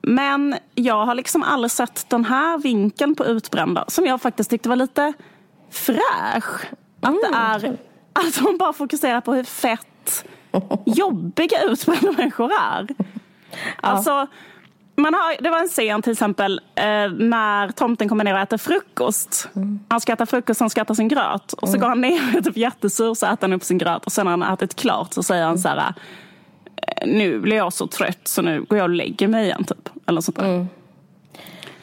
Men 0.02 0.56
jag 0.74 1.06
har 1.06 1.14
liksom 1.14 1.42
aldrig 1.42 1.70
sett 1.70 2.10
den 2.10 2.24
här 2.24 2.58
vinkeln 2.58 3.14
på 3.14 3.24
utbrända 3.24 3.84
som 3.88 4.06
jag 4.06 4.22
faktiskt 4.22 4.50
tyckte 4.50 4.68
var 4.68 4.76
lite 4.76 5.12
fräsch. 5.74 6.64
Att 7.00 7.08
mm. 7.08 7.20
det 7.22 7.36
är 7.36 7.76
att 8.12 8.36
hon 8.36 8.58
bara 8.58 8.72
fokuserar 8.72 9.20
på 9.20 9.34
hur 9.34 9.44
fett 9.44 10.24
jobbiga 10.86 11.62
utbrända 11.62 12.12
människor 12.12 12.52
är. 12.52 12.86
Alltså, 13.80 14.26
man 14.96 15.14
har, 15.14 15.42
det 15.42 15.50
var 15.50 15.58
en 15.58 15.68
scen 15.68 16.02
till 16.02 16.12
exempel 16.12 16.60
eh, 16.74 16.84
när 17.18 17.70
tomten 17.70 18.08
kommer 18.08 18.24
ner 18.24 18.34
och 18.34 18.40
äter 18.40 18.58
frukost. 18.58 19.48
Mm. 19.56 19.80
Han 19.88 20.00
ska 20.00 20.12
äta 20.12 20.26
frukost, 20.26 20.60
han 20.60 20.70
ska 20.70 20.80
äta 20.80 20.94
sin 20.94 21.08
gröt. 21.08 21.52
Och 21.52 21.68
så 21.68 21.74
mm. 21.74 21.80
går 21.80 21.88
han 21.88 22.00
ner 22.00 22.28
och 22.28 22.38
är 22.38 22.40
typ 22.40 22.56
jättesur, 22.56 23.14
så 23.14 23.26
äter 23.26 23.40
han 23.40 23.52
upp 23.52 23.64
sin 23.64 23.78
gröt. 23.78 24.06
Och 24.06 24.12
sen 24.12 24.24
när 24.24 24.30
han 24.30 24.42
har 24.42 24.54
ätit 24.54 24.74
klart 24.74 25.12
så 25.12 25.22
säger 25.22 25.44
han 25.44 25.58
så 25.58 25.68
här, 25.68 25.94
eh, 26.76 27.06
nu 27.06 27.40
blir 27.40 27.56
jag 27.56 27.72
så 27.72 27.86
trött 27.86 28.20
så 28.24 28.42
nu 28.42 28.62
går 28.62 28.78
jag 28.78 28.84
och 28.84 28.94
lägger 28.94 29.28
mig 29.28 29.44
igen. 29.44 29.64
Typ. 29.64 29.88
Eller 30.06 30.20
sånt 30.20 30.36
där. 30.36 30.54
Mm. 30.54 30.66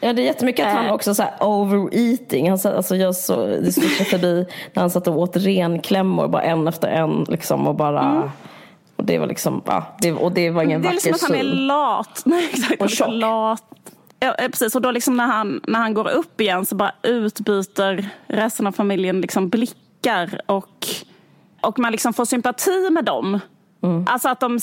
Ja, 0.04 0.14
det 0.14 0.22
är 0.22 0.26
jättemycket 0.26 0.68
att 0.68 0.74
han 0.74 0.86
äh. 0.86 0.94
också 0.94 1.16
så 1.16 1.24
här 1.24 1.34
overeating. 1.40 2.50
Han 2.50 2.60
alltså 2.66 2.96
jag 2.96 3.16
så, 3.16 3.46
det 3.46 3.72
switchade 3.72 4.06
förbi 4.10 4.46
när 4.74 4.82
han 4.82 4.90
satt 4.90 5.08
och 5.08 5.20
åt 5.20 5.38
renklämmor 5.38 6.28
bara 6.28 6.42
en 6.42 6.68
efter 6.68 6.88
en. 6.88 7.26
Liksom, 7.30 7.68
och 7.68 7.76
bara... 7.76 8.02
Mm. 8.02 8.30
Och 8.96 9.06
det 9.06 9.18
var 9.18 9.28
liksom, 9.28 9.62
ja, 9.66 9.86
det, 10.02 10.12
och 10.12 10.32
det 10.32 10.50
var 10.50 10.64
ingen 10.64 10.82
vacker 10.82 11.00
syn. 11.00 11.04
Det 11.04 11.10
är 11.10 11.14
liksom 11.14 11.36
att 11.36 11.38
han 11.38 11.48
är 11.48 11.54
lat. 11.54 12.22
Nej, 12.26 12.50
exakt. 12.54 12.82
Och 12.82 12.90
tjock. 12.90 13.08
Lat. 13.12 13.64
Ja, 14.20 14.36
eh, 14.36 14.48
precis. 14.48 14.76
Och 14.76 14.82
då 14.82 14.92
liksom 14.92 15.18
när 15.18 15.26
han, 15.26 15.62
när 15.68 15.80
han 15.80 15.94
går 15.94 16.10
upp 16.10 16.42
igen 16.42 16.66
så 16.66 16.76
bara 16.76 16.92
utbyter 17.02 18.10
resten 18.28 18.68
av 18.68 18.72
familjen 18.72 19.22
liksom 19.22 19.50
blickar 19.50 20.42
och, 20.46 20.88
och 21.62 21.80
man 21.80 21.92
liksom 21.92 22.14
får 22.14 22.26
sympati 22.26 22.90
med 22.90 23.06
dem. 23.06 23.40
Mm. 23.84 24.06
Alltså 24.10 24.30
att 24.30 24.40
de 24.40 24.60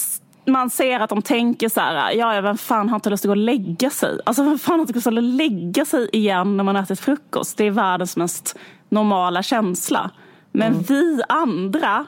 man 0.53 0.71
ser 0.71 1.01
att 1.01 1.11
de 1.11 1.23
tänker 1.23 1.69
så 1.69 1.81
här, 1.81 2.13
ja, 2.13 2.41
vem 2.41 2.59
fan 2.59 2.89
har 2.89 2.97
inte 2.97 3.11
lust 3.11 3.25
att 3.25 3.29
gå 3.29 3.33
och 3.33 3.37
lägga 3.37 3.91
sig? 3.91 4.21
Alltså 4.27 4.43
vem 4.43 4.59
fan 4.59 4.75
har 4.75 4.81
inte 4.81 4.93
lust 4.93 5.07
att 5.07 5.25
lägga 5.25 5.85
sig 5.85 6.09
igen 6.13 6.57
när 6.57 6.65
man 6.65 6.77
ätit 6.77 7.01
frukost? 7.01 7.57
Det 7.57 7.65
är 7.65 7.71
världens 7.71 8.17
mest 8.17 8.59
normala 8.89 9.43
känsla. 9.43 10.11
Men 10.53 10.73
mm. 10.73 10.83
vi 10.83 11.23
andra 11.29 12.07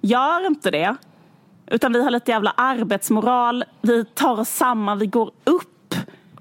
gör 0.00 0.46
inte 0.46 0.70
det. 0.70 0.96
Utan 1.66 1.92
vi 1.92 2.02
har 2.04 2.10
lite 2.10 2.30
jävla 2.30 2.52
arbetsmoral, 2.56 3.64
vi 3.80 4.04
tar 4.04 4.40
oss 4.40 4.48
samman, 4.48 4.98
vi 4.98 5.06
går 5.06 5.30
upp. 5.44 5.94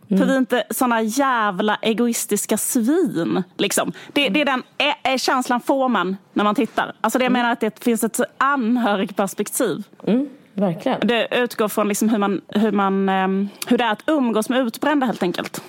Mm. 0.07 0.19
För 0.19 0.25
vi 0.27 0.33
är 0.33 0.37
inte 0.37 0.63
såna 0.69 1.01
jävla 1.01 1.75
egoistiska 1.81 2.57
svin. 2.57 3.43
Liksom. 3.57 3.91
Det, 4.13 4.29
det 4.29 4.41
är 4.41 4.45
den 4.45 4.63
är, 4.77 5.13
är 5.13 5.17
känslan 5.17 5.61
får 5.61 5.89
man 5.89 6.17
när 6.33 6.43
man 6.43 6.55
tittar. 6.55 6.93
Alltså 7.01 7.19
det 7.19 7.25
jag 7.25 7.31
mm. 7.31 7.39
menar 7.41 7.53
att 7.53 7.59
det 7.59 7.83
finns 7.83 8.03
ett 8.03 8.19
anhörigperspektiv. 8.37 9.83
Mm. 10.07 10.29
Verkligen. 10.59 10.99
Det 11.03 11.27
utgår 11.31 11.67
från 11.67 11.87
liksom 11.87 12.09
hur, 12.09 12.17
man, 12.17 12.41
hur, 12.47 12.71
man, 12.71 13.09
ehm, 13.09 13.49
hur 13.67 13.77
det 13.77 13.83
är 13.83 13.91
att 13.91 14.03
umgås 14.07 14.49
med 14.49 14.59
utbrända 14.59 15.05
helt 15.05 15.23
enkelt. 15.23 15.61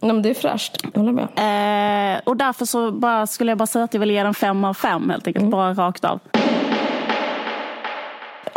Ja, 0.00 0.06
men 0.06 0.22
det 0.22 0.30
är 0.30 0.34
fräscht, 0.34 0.76
jag 0.92 1.00
håller 1.00 1.12
med. 1.12 2.14
Eh, 2.14 2.20
och 2.24 2.36
därför 2.36 2.64
så 2.64 2.92
bara, 2.92 3.26
skulle 3.26 3.50
jag 3.50 3.58
bara 3.58 3.66
säga 3.66 3.84
att 3.84 3.94
jag 3.94 4.00
vill 4.00 4.10
ge 4.10 4.22
den 4.22 4.34
fem 4.34 4.64
av 4.64 4.74
fem 4.74 5.10
helt 5.10 5.26
enkelt, 5.26 5.42
mm. 5.42 5.50
bara 5.50 5.74
rakt 5.74 6.04
av. 6.04 6.20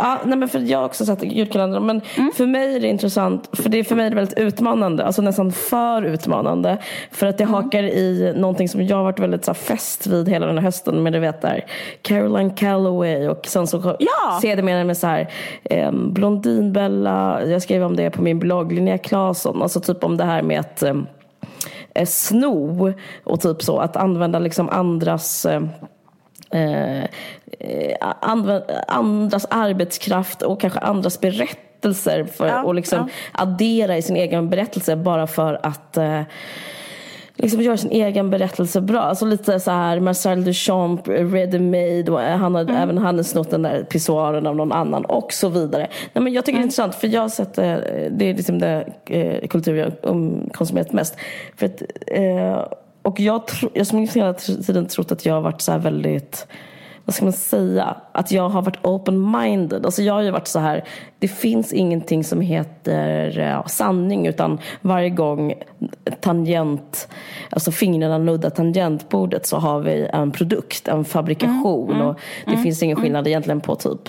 Ja, 0.02 0.18
nej 0.24 0.38
men 0.38 0.48
för 0.48 0.58
jag 0.58 0.78
har 0.78 0.84
också 0.84 1.04
sett 1.06 1.22
julkalendern. 1.22 1.86
Men 1.86 2.00
Mm. 2.18 2.32
för 2.32 2.46
mig 2.46 2.76
är 2.76 2.80
det 2.80 2.86
intressant. 2.88 3.48
För 3.52 3.68
det 3.68 3.78
är 3.78 3.84
för 3.84 3.94
mig 3.96 4.06
är 4.06 4.10
det 4.10 4.16
väldigt 4.16 4.38
utmanande. 4.38 5.04
Alltså 5.04 5.22
nästan 5.22 5.52
för 5.52 6.02
utmanande. 6.02 6.78
För 7.10 7.26
att 7.26 7.38
det 7.38 7.44
Mm. 7.44 7.54
hakar 7.54 7.82
i 7.82 8.32
någonting 8.36 8.68
som 8.68 8.86
jag 8.86 8.96
har 8.96 9.04
varit 9.04 9.18
väldigt 9.20 9.44
så 9.44 9.50
här, 9.50 9.54
fäst 9.54 10.06
vid 10.06 10.28
hela 10.28 10.46
den 10.46 10.58
här 10.58 10.64
hösten. 10.64 11.02
Men 11.02 11.12
du 11.12 11.18
vet 11.18 11.42
där 11.42 11.64
Caroline 12.02 12.50
Calloway 12.54 13.28
och 13.28 13.46
sen 13.46 13.66
så 13.66 13.96
Ja. 13.98 14.38
sedermera 14.42 14.84
med 14.84 14.96
så 14.96 15.06
här 15.06 15.28
eh, 15.64 15.92
Blondinbella. 15.92 17.42
Jag 17.46 17.62
skrev 17.62 17.82
om 17.82 17.96
det 17.96 18.10
på 18.10 18.22
min 18.22 18.38
blogg. 18.38 18.72
Linnea 18.72 18.98
Claesson. 18.98 19.62
Alltså 19.62 19.80
typ 19.80 20.04
om 20.04 20.16
det 20.16 20.24
här 20.24 20.42
med 20.42 20.60
att 20.60 20.82
eh, 20.82 20.94
sno 22.06 22.92
och 23.24 23.40
typ 23.40 23.62
så. 23.62 23.78
Att 23.78 23.96
använda 23.96 24.38
liksom 24.38 24.68
andras 24.68 25.46
eh, 25.46 25.62
eh, 26.50 27.04
anvä- 28.20 28.82
andras 28.88 29.46
arbetskraft 29.50 30.42
och 30.42 30.60
kanske 30.60 30.78
andras 30.80 31.20
berättelser 31.20 32.24
för 32.24 32.46
Ja, 32.46 32.70
att 32.70 32.76
liksom 32.76 33.08
addera 33.32 33.96
i 33.96 34.02
sin 34.02 34.16
egen 34.16 34.50
berättelse 34.50 34.96
bara 34.96 35.26
för 35.26 35.60
att 35.62 35.96
eh, 35.96 36.22
liksom 37.36 37.60
göra 37.62 37.76
sin 37.76 37.90
egen 37.90 38.30
berättelse 38.30 38.80
bra. 38.80 39.00
Alltså 39.00 39.24
lite 39.24 39.60
så 39.60 39.70
här 39.70 40.00
Marcel 40.00 40.44
Duchamp, 40.44 41.08
Ready 41.08 41.58
Made 41.58 42.12
och 42.12 42.20
han 42.20 42.54
har, 42.54 42.70
även 42.70 42.98
han 42.98 43.16
har 43.16 43.22
snott 43.22 43.50
den 43.50 43.62
där 43.62 43.82
pissoaren 43.82 44.46
av 44.46 44.56
någon 44.56 44.72
annan 44.72 45.04
och 45.04 45.32
så 45.32 45.48
vidare. 45.48 45.88
Nej, 46.12 46.22
men 46.24 46.32
jag 46.32 46.44
tycker 46.44 46.58
det 46.58 46.62
är 46.62 46.64
intressant 46.64 46.94
för 46.94 47.08
jag 47.08 47.20
har 47.20 47.28
sett 47.28 47.58
eh, 47.58 47.76
det 48.10 48.24
är 48.30 48.34
liksom 48.34 48.58
det 48.58 48.84
eh, 49.06 49.48
kultur 49.48 49.76
jag 49.76 49.92
um, 50.02 50.50
konsumerat 50.54 50.92
mest. 50.92 51.16
För 51.56 51.66
att, 51.66 51.82
eh, 52.06 52.62
och 53.10 53.20
jag, 53.20 53.46
tro, 53.46 53.68
jag 53.74 53.84
har 53.84 54.14
hela 54.14 54.34
tiden 54.34 54.86
trott 54.86 55.12
att 55.12 55.26
jag 55.26 55.34
har 55.34 55.40
varit 55.40 55.60
så 55.60 55.72
här 55.72 55.78
väldigt 55.78 56.46
vad 57.04 57.14
ska 57.14 57.24
man 57.24 57.32
säga, 57.32 57.96
att 58.12 58.32
jag 58.32 58.48
har 58.48 58.62
varit 58.62 58.82
open-minded. 58.82 59.84
Alltså 59.84 60.02
jag 60.02 60.14
har 60.14 60.22
ju 60.22 60.30
varit 60.30 60.46
så 60.46 60.58
här, 60.58 60.84
det 61.18 61.28
finns 61.28 61.72
ingenting 61.72 62.24
som 62.24 62.40
heter 62.40 63.38
eh, 63.38 63.66
sanning 63.66 64.26
utan 64.26 64.58
varje 64.80 65.10
gång 65.10 65.54
tangent, 66.20 67.08
alltså 67.50 67.72
fingrarna 67.72 68.18
nuddar 68.18 68.50
tangentbordet 68.50 69.46
så 69.46 69.56
har 69.56 69.80
vi 69.80 70.08
en 70.12 70.30
produkt, 70.30 70.88
en 70.88 71.04
fabrikation. 71.04 72.00
Och 72.02 72.20
det 72.46 72.56
finns 72.56 72.82
ingen 72.82 72.96
skillnad 72.96 73.26
egentligen 73.26 73.60
på 73.60 73.74
typ 73.74 74.08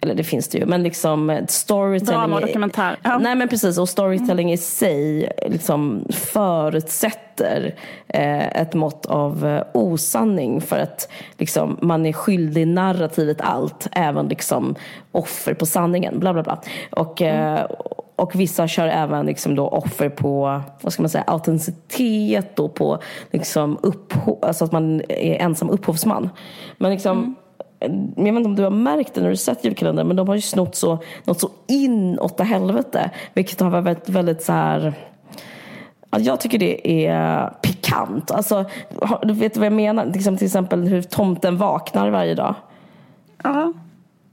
eller 0.00 0.14
det 0.14 0.24
finns 0.24 0.48
det 0.48 0.58
ju, 0.58 0.66
men 0.66 0.82
liksom 0.82 1.30
eh, 1.30 1.46
storytelling... 1.46 2.20
Drama 2.20 2.36
och 2.36 2.42
dokumentär. 2.42 2.98
Ja. 3.02 3.18
Nej 3.18 3.34
men 3.34 3.48
precis, 3.48 3.78
och 3.78 3.88
storytelling 3.88 4.52
i 4.52 4.56
sig 4.56 5.32
liksom 5.48 6.04
förutsätter 6.10 7.74
eh, 8.08 8.60
ett 8.60 8.74
mått 8.74 9.06
av 9.06 9.46
eh, 9.46 9.62
osanning 9.74 10.60
för 10.60 10.78
att 10.78 11.08
liksom, 11.38 11.78
man 11.82 12.06
är 12.06 12.12
skyldig 12.12 12.68
narrativet 12.68 13.40
allt, 13.40 13.88
även 13.92 14.28
liksom 14.28 14.74
offer 15.12 15.54
på 15.54 15.66
sanningen, 15.66 16.20
bla 16.20 16.32
bla 16.32 16.42
bla. 16.42 16.60
Och, 16.90 17.22
eh, 17.22 17.66
och 18.16 18.40
vissa 18.40 18.68
kör 18.68 18.86
även 18.86 19.26
liksom 19.26 19.54
då 19.54 19.68
offer 19.68 20.08
på 20.08 20.60
vad 20.80 20.92
ska 20.92 21.02
man 21.02 21.10
säga, 21.10 21.24
autenticitet 21.26 22.58
och 22.58 22.74
på 22.74 22.98
liksom 23.30 23.78
upphov, 23.82 24.38
alltså 24.42 24.64
att 24.64 24.72
man 24.72 25.00
är 25.08 25.34
ensam 25.34 25.70
upphovsman. 25.70 26.30
Men 26.78 26.90
liksom 26.90 27.36
jag 27.80 28.24
vet 28.24 28.26
inte 28.36 28.48
om 28.48 28.56
du 28.56 28.62
har 28.62 28.70
märkt 28.70 29.14
det 29.14 29.20
när 29.20 29.30
du 29.30 29.36
sett 29.36 29.64
julkalendern 29.64 30.06
men 30.06 30.16
de 30.16 30.28
har 30.28 30.34
ju 30.34 30.40
snott 30.40 30.74
så, 30.74 30.98
något 31.24 31.40
så 31.40 31.50
inåt 31.66 32.40
helvete. 32.40 33.10
Vilket 33.34 33.60
har 33.60 33.70
varit 33.80 34.08
väldigt 34.08 34.42
så 34.42 34.52
här... 34.52 34.94
Ja, 36.10 36.18
jag 36.18 36.40
tycker 36.40 36.58
det 36.58 37.06
är 37.06 37.50
pikant. 37.62 38.30
Alltså, 38.30 38.64
du 39.22 39.32
vet 39.32 39.56
vad 39.56 39.66
jag 39.66 39.72
menar? 39.72 40.10
Till 40.36 40.46
exempel 40.46 40.88
hur 40.88 41.02
tomten 41.02 41.56
vaknar 41.56 42.10
varje 42.10 42.34
dag. 42.34 42.54
Ja. 43.44 43.72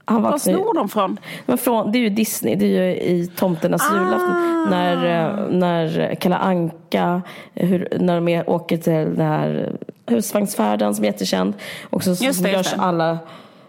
Han 0.09 0.21
Var 0.21 0.37
snor 0.37 0.73
de 0.73 0.89
från? 0.89 1.19
men 1.45 1.57
från, 1.57 1.91
det 1.91 1.97
är 1.97 2.01
ju 2.01 2.09
Disney, 2.09 2.55
det 2.55 2.65
är 2.65 2.69
ju 2.69 2.95
i 2.95 3.27
Tomternas 3.27 3.89
Ah. 3.91 3.95
julafton. 3.95 4.35
När, 4.69 4.95
eh, 4.95 5.47
när 5.49 6.15
Kalle 6.15 6.35
Anka, 6.35 7.21
hur, 7.53 7.87
när 7.99 8.21
de 8.21 8.43
åker 8.47 8.77
till 8.77 8.93
den 8.93 9.27
här 9.27 9.75
husvagnsfärden 10.07 10.95
som 10.95 11.03
är 11.03 11.07
jättekänd. 11.07 11.53
Och 11.89 12.03
så, 12.03 12.15
så 12.15 12.23
Just 12.23 12.43
det, 12.43 12.51
just 12.51 12.65
görs 12.65 12.75
det. 12.75 12.81
alla 12.81 13.19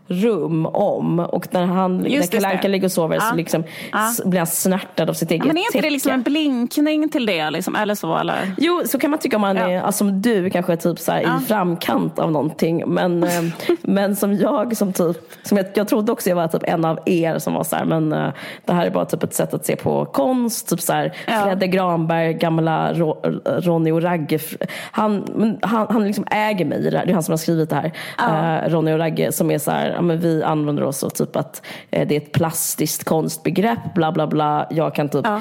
rum 0.09 0.67
om. 0.67 1.19
Och 1.21 1.47
när, 1.55 1.67
han, 1.67 1.99
när 1.99 2.09
Just 2.09 2.33
det, 2.33 2.39
Kalle 2.41 2.69
ligger 2.69 2.85
och 2.87 2.93
sover 2.93 3.19
så 3.19 3.27
Ja. 3.31 3.35
liksom, 3.37 3.65
Ja. 3.93 4.11
blir 4.25 4.39
han 4.41 4.47
snärtad 4.47 5.11
av 5.11 5.15
sitt 5.15 5.31
eget 5.31 5.47
Men 5.47 5.57
är 5.57 5.61
inte 5.61 5.81
det 5.81 5.91
liksom 5.91 6.13
en 6.13 6.23
blinkning 6.23 7.09
till 7.09 7.27
det? 7.27 7.51
Liksom, 7.51 7.77
eller 7.77 7.95
så? 7.95 8.17
Eller? 8.17 8.53
Jo, 8.59 8.83
så 8.87 8.99
kan 8.99 9.11
man 9.11 9.19
tycka 9.21 9.37
om 9.37 9.41
man 9.41 9.57
Ja. 9.57 9.69
är, 9.71 9.81
alltså, 9.81 9.99
som 9.99 10.23
du 10.23 10.51
kanske 10.51 10.73
är 10.73 10.77
typ 10.77 10.99
så 10.99 11.13
här, 11.13 11.21
i 11.21 11.45
framkant 11.47 12.19
av 12.19 12.33
någonting. 12.33 12.83
Men, 12.87 13.25
eh, 13.25 13.31
men 13.83 14.17
som 14.17 14.35
jag, 14.35 14.77
som 14.77 14.93
typ, 14.93 15.17
som 15.43 15.57
jag, 15.57 15.67
jag 15.75 15.89
trodde 15.89 16.13
också 16.13 16.29
jag 16.29 16.37
var 16.37 16.49
typ 16.49 16.63
en 16.65 16.85
av 16.85 16.99
er 17.07 17.39
som 17.39 17.55
var 17.55 17.65
så 17.65 17.77
här, 17.77 17.85
men 17.85 18.13
eh, 18.13 18.29
det 18.65 18.73
här 18.73 18.87
är 18.87 18.91
bara 18.91 19.05
typ 19.05 19.23
ett 19.23 19.35
sätt 19.35 19.55
att 19.55 19.67
se 19.67 19.77
på 19.77 20.05
konst. 20.05 20.69
Typ 20.69 20.81
så 20.81 20.93
här, 20.93 21.13
Ja. 21.27 21.43
Fredde 21.45 21.67
Granberg, 21.67 22.35
gamla 22.35 22.95
Ro, 22.95 23.17
Ronny 23.45 23.91
och 23.91 24.03
Ragge. 24.03 24.39
Han, 24.91 25.25
han, 25.63 25.87
han 25.91 26.05
liksom 26.07 26.25
äger 26.31 26.65
mig 26.65 26.87
i 26.87 26.91
det 26.91 26.99
här. 26.99 27.07
Det 27.07 27.13
är 27.13 27.15
han 27.15 27.23
som 27.23 27.33
har 27.33 27.37
skrivit 27.39 27.71
det 27.71 27.77
här. 27.77 27.93
Eh, 28.65 28.69
Ronny 28.71 28.93
och 28.93 28.99
Ragge 28.99 29.33
som 29.33 29.51
är 29.51 29.59
så 29.59 29.71
här, 29.71 29.98
ja, 29.99 30.03
men 30.03 30.19
vi 30.21 30.43
använder 30.43 30.83
oss 30.83 31.05
av 31.05 31.09
typ 31.11 31.37
att 31.37 31.63
eh, 31.91 32.09
det 32.09 32.15
är 32.17 32.21
ett 32.21 32.33
plastiskt 32.33 33.05
konstbegrepp, 33.05 33.95
bla 33.95 34.13
bla 34.13 34.27
bla. 34.27 34.67
Jag 34.71 34.95
kan 34.95 35.09
typ 35.09 35.27
Ja. 35.27 35.41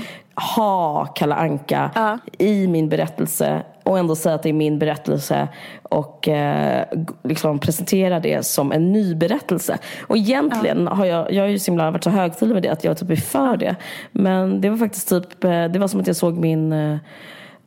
ha 0.55 1.05
Kalle 1.05 1.35
Anka 1.35 1.91
Ja. 1.95 2.17
i 2.37 2.67
min 2.67 2.89
berättelse 2.89 3.61
och 3.83 3.99
ändå 3.99 4.15
säga 4.15 4.35
att 4.35 4.43
det 4.43 4.49
är 4.49 4.53
min 4.53 4.79
berättelse 4.79 5.47
och 5.83 6.27
eh, 6.27 6.85
liksom 7.23 7.59
presentera 7.59 8.19
det 8.19 8.45
som 8.45 8.71
en 8.71 8.91
ny 8.91 9.15
berättelse. 9.15 9.77
Och 10.07 10.17
egentligen 10.17 10.87
har 10.87 11.05
jag, 11.05 11.33
jag 11.33 11.43
har 11.43 11.47
ju 11.49 11.59
så 11.59 11.71
himla 11.71 11.91
varit 11.91 12.03
så 12.03 12.09
högtidlig 12.09 12.53
med 12.53 12.63
det 12.63 12.69
att 12.69 12.83
jag 12.83 12.97
typ 12.97 13.09
är 13.09 13.15
för 13.15 13.57
det. 13.57 13.75
Men 14.11 14.61
det 14.61 14.69
var 14.69 14.77
faktiskt 14.77 15.09
typ, 15.09 15.43
eh, 15.43 15.49
det 15.65 15.79
var 15.79 15.87
som 15.87 15.99
att 15.99 16.07
jag 16.07 16.15
såg 16.15 16.37
min 16.37 16.73
eh, 16.73 16.97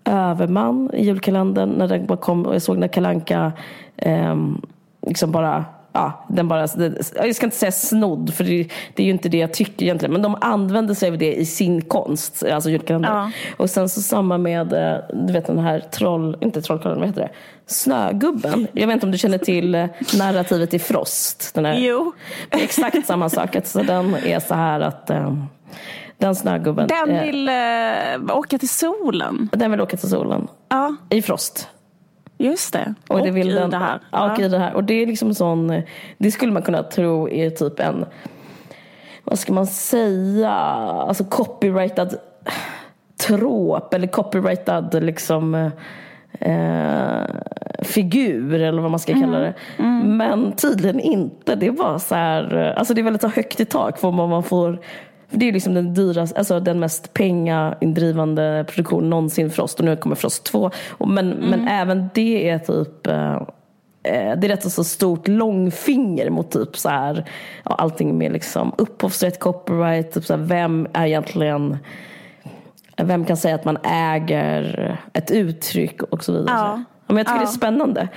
överman 0.05 0.91
i 0.95 1.05
julkalendern 1.05 1.69
när 1.71 1.89
den 1.89 2.07
kom 2.17 2.47
och 2.47 2.55
jag 2.55 2.63
såg 2.63 2.79
när 2.79 2.89
Kalle 2.89 3.09
Anka 3.09 3.53
ehm, 3.97 4.63
liksom 5.07 5.33
bara 5.33 5.65
Ja, 5.93 6.25
den 6.29 6.49
bara, 6.49 6.61
jag 7.17 7.35
ska 7.37 7.47
inte 7.47 7.57
säga 7.57 7.73
snodd, 7.73 8.35
för 8.35 8.45
det, 8.45 8.69
det 8.95 9.03
är 9.03 9.05
ju 9.07 9.13
inte 9.13 9.29
det 9.29 9.39
jag 9.39 9.53
tycker 9.55 9.85
egentligen. 9.87 10.13
Men 10.13 10.23
de 10.23 10.37
använder 10.41 10.95
sig 10.95 11.11
av 11.11 11.19
det 11.19 11.35
i 11.35 11.47
sin 11.47 11.83
konst, 11.83 12.45
alltså 12.45 12.71
julkalendern. 12.71 13.13
Ja. 13.17 13.31
Och 13.57 13.71
sen 13.71 13.89
så 13.89 14.01
samma 14.03 14.39
med, 14.39 14.73
eh, 14.73 14.99
du 15.27 15.33
vet 15.33 15.47
den 15.47 15.59
här 15.59 15.81
troll, 15.81 16.37
inte 16.41 16.63
trollkarlen, 16.63 16.99
vad 16.99 17.09
heter 17.09 17.21
det? 17.21 17.31
Snögubben. 17.67 18.67
Jag 18.73 18.87
vet 18.87 18.95
inte 18.95 19.07
om 19.07 19.13
du 19.13 19.19
känner 19.19 19.39
till 19.39 19.75
eh, 19.75 19.87
narrativet 20.19 20.75
i 20.75 20.79
Frost? 20.79 21.51
Den 21.55 21.65
här, 21.65 21.75
Jo. 21.79 22.13
Exakt 22.51 23.07
samma 23.07 23.29
sak. 23.29 23.57
Alltså, 23.57 23.83
den 23.83 24.15
är 24.15 24.41
så 24.41 24.55
här 24.55 24.81
att 24.81 25.11
eh, 25.11 25.35
den 26.19 26.35
snögubben, 26.35 26.89
Den 26.89 27.21
vill 27.23 27.49
eh, 27.49 28.37
åka 28.37 28.59
till 28.59 28.69
solen. 28.69 29.49
den 29.53 29.71
vill 29.71 29.81
åka 29.81 29.97
till 29.97 30.11
solen. 30.11 30.49
Ja, 30.69 30.97
I 31.11 31.23
Frost. 31.23 31.69
Just 32.41 32.73
det. 32.73 32.95
Och, 33.09 33.23
det 33.23 33.31
vill 33.31 33.51
i 33.51 33.53
den, 33.53 33.71
det 33.71 33.77
här. 33.77 34.01
Ja, 34.13 34.33
och 34.33 34.39
i 34.39 34.49
det 34.49 34.59
här. 34.59 34.75
Och 34.75 34.85
det 34.85 34.95
är 34.95 35.07
liksom 35.07 35.35
sån, 35.35 35.71
eh, 35.71 35.83
det 36.19 36.31
skulle 36.31 36.53
man 36.53 36.63
kunna 36.63 36.83
tro 36.83 37.29
är 37.29 37.51
typ 37.51 37.81
en, 37.81 38.05
vad 39.25 39.39
ska 39.39 39.53
man 39.53 39.67
säga, 39.67 40.51
alltså 40.51 41.25
copyrightad 41.25 42.15
trop 43.27 43.95
eller 43.95 44.07
copyrightad 44.07 45.05
liksom 45.05 45.71
eh, 46.33 47.25
figur 47.83 48.55
eller 48.55 48.83
vad 48.83 48.91
man 48.91 49.01
ska 49.01 49.13
kalla 49.13 49.39
det. 49.39 49.55
Men 50.05 50.53
tydligen 50.53 51.01
inte. 51.01 51.55
Det 51.55 51.67
är 51.67 51.71
bara 51.71 51.99
så 51.99 52.15
här, 52.15 52.57
eh, 52.57 52.79
alltså 52.79 52.95
det 52.95 53.01
är 53.01 53.03
väldigt 53.03 53.23
så 53.23 53.29
högt 53.29 53.61
i 53.61 53.65
tak 53.65 53.99
för 53.99 54.11
vad 54.11 54.29
man 54.29 54.43
får 54.43 54.79
för 55.31 55.39
det 55.39 55.49
är 55.49 55.53
liksom 55.53 55.75
den 55.75 55.95
dyraste, 55.95 56.39
alltså 56.39 56.61
den 56.61 56.81
mest 56.81 57.15
pengaindrivande 57.15 58.65
produktionen 58.69 59.11
någonsin 59.11 59.51
Frost 59.51 59.79
och 59.79 59.85
nu 59.85 59.97
kommer 59.97 60.17
Frost 60.17 60.45
2. 60.45 60.71
Och 60.91 61.09
Men, 61.09 61.29
men 61.31 61.69
även 61.69 62.11
det 62.15 62.49
är 62.49 62.59
typ 62.59 63.07
eh, 63.07 63.35
eh, 64.03 64.39
det 64.39 64.47
är 64.47 64.49
rätt 64.49 64.73
så 64.73 64.85
stort 64.85 65.29
långfinger 65.29 66.31
mot 66.31 66.51
typ 66.51 66.77
så 66.77 66.89
här, 66.89 67.25
ja, 67.65 67.75
allting 67.75 68.19
med 68.19 68.33
liksom 68.33 68.73
upphovsrätt, 68.79 69.39
copyright, 69.39 70.13
typ 70.13 70.25
så 70.25 70.37
här, 70.37 70.43
vem 70.43 70.89
är 70.93 71.07
egentligen 71.07 71.79
vem 73.03 73.25
kan 73.25 73.37
säga 73.37 73.55
att 73.55 73.65
man 73.65 73.79
äger 73.85 74.99
ett 75.13 75.31
uttryck 75.31 76.03
och 76.03 76.25
så 76.25 76.33
vidare. 76.33 76.57
Ja. 76.57 76.85
Men 77.07 77.17
jag 77.17 77.27
tycker 77.27 77.37
Ja. 77.37 77.43
det 77.43 77.51
är 77.51 77.53
spännande. 77.53 78.09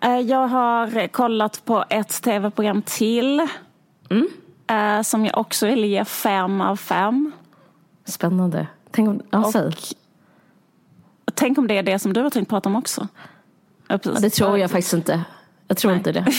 Jag 0.00 0.48
har 0.48 1.08
kollat 1.08 1.64
på 1.64 1.84
ett 1.90 2.22
tv-program 2.22 2.82
till. 2.82 3.48
Mm. 4.10 4.28
eh, 4.66 5.02
Som 5.02 5.24
jag 5.26 5.38
också 5.38 5.66
vill 5.66 5.84
ge 5.84 6.04
fem 6.04 6.60
av 6.60 6.76
fem. 6.76 7.32
Spännande. 8.04 8.66
Tänk 8.90 9.08
om, 9.08 9.22
ja, 9.30 9.50
säg. 9.52 9.72
Tänk 11.34 11.58
om 11.58 11.66
det 11.66 11.78
är 11.78 11.82
det 11.82 11.98
som 11.98 12.12
du 12.12 12.22
har 12.22 12.30
tänkt 12.30 12.48
prata 12.48 12.68
om 12.68 12.76
också. 12.76 13.08
Ja, 13.88 13.98
precis. 13.98 14.14
Ja, 14.14 14.20
det 14.20 14.30
tror 14.30 14.58
jag 14.58 14.70
faktiskt 14.70 14.92
inte. 14.92 15.24
Jag 15.68 15.76
tror 15.76 15.94
inte 15.94 16.12
det. 16.12 16.24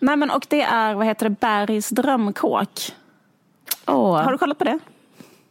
Nej, 0.00 0.16
men 0.16 0.30
och 0.30 0.46
det 0.48 0.62
är, 0.62 0.94
vad 0.94 1.06
heter 1.06 1.28
det, 1.28 1.40
Bergs 1.40 1.88
drömkåk. 1.88 2.92
Åh. 3.86 4.22
Har 4.22 4.32
du 4.32 4.38
kollat 4.38 4.58
på 4.58 4.64
det? 4.64 4.78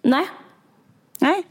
Nej. 0.02 0.26
Nej? 1.20 1.44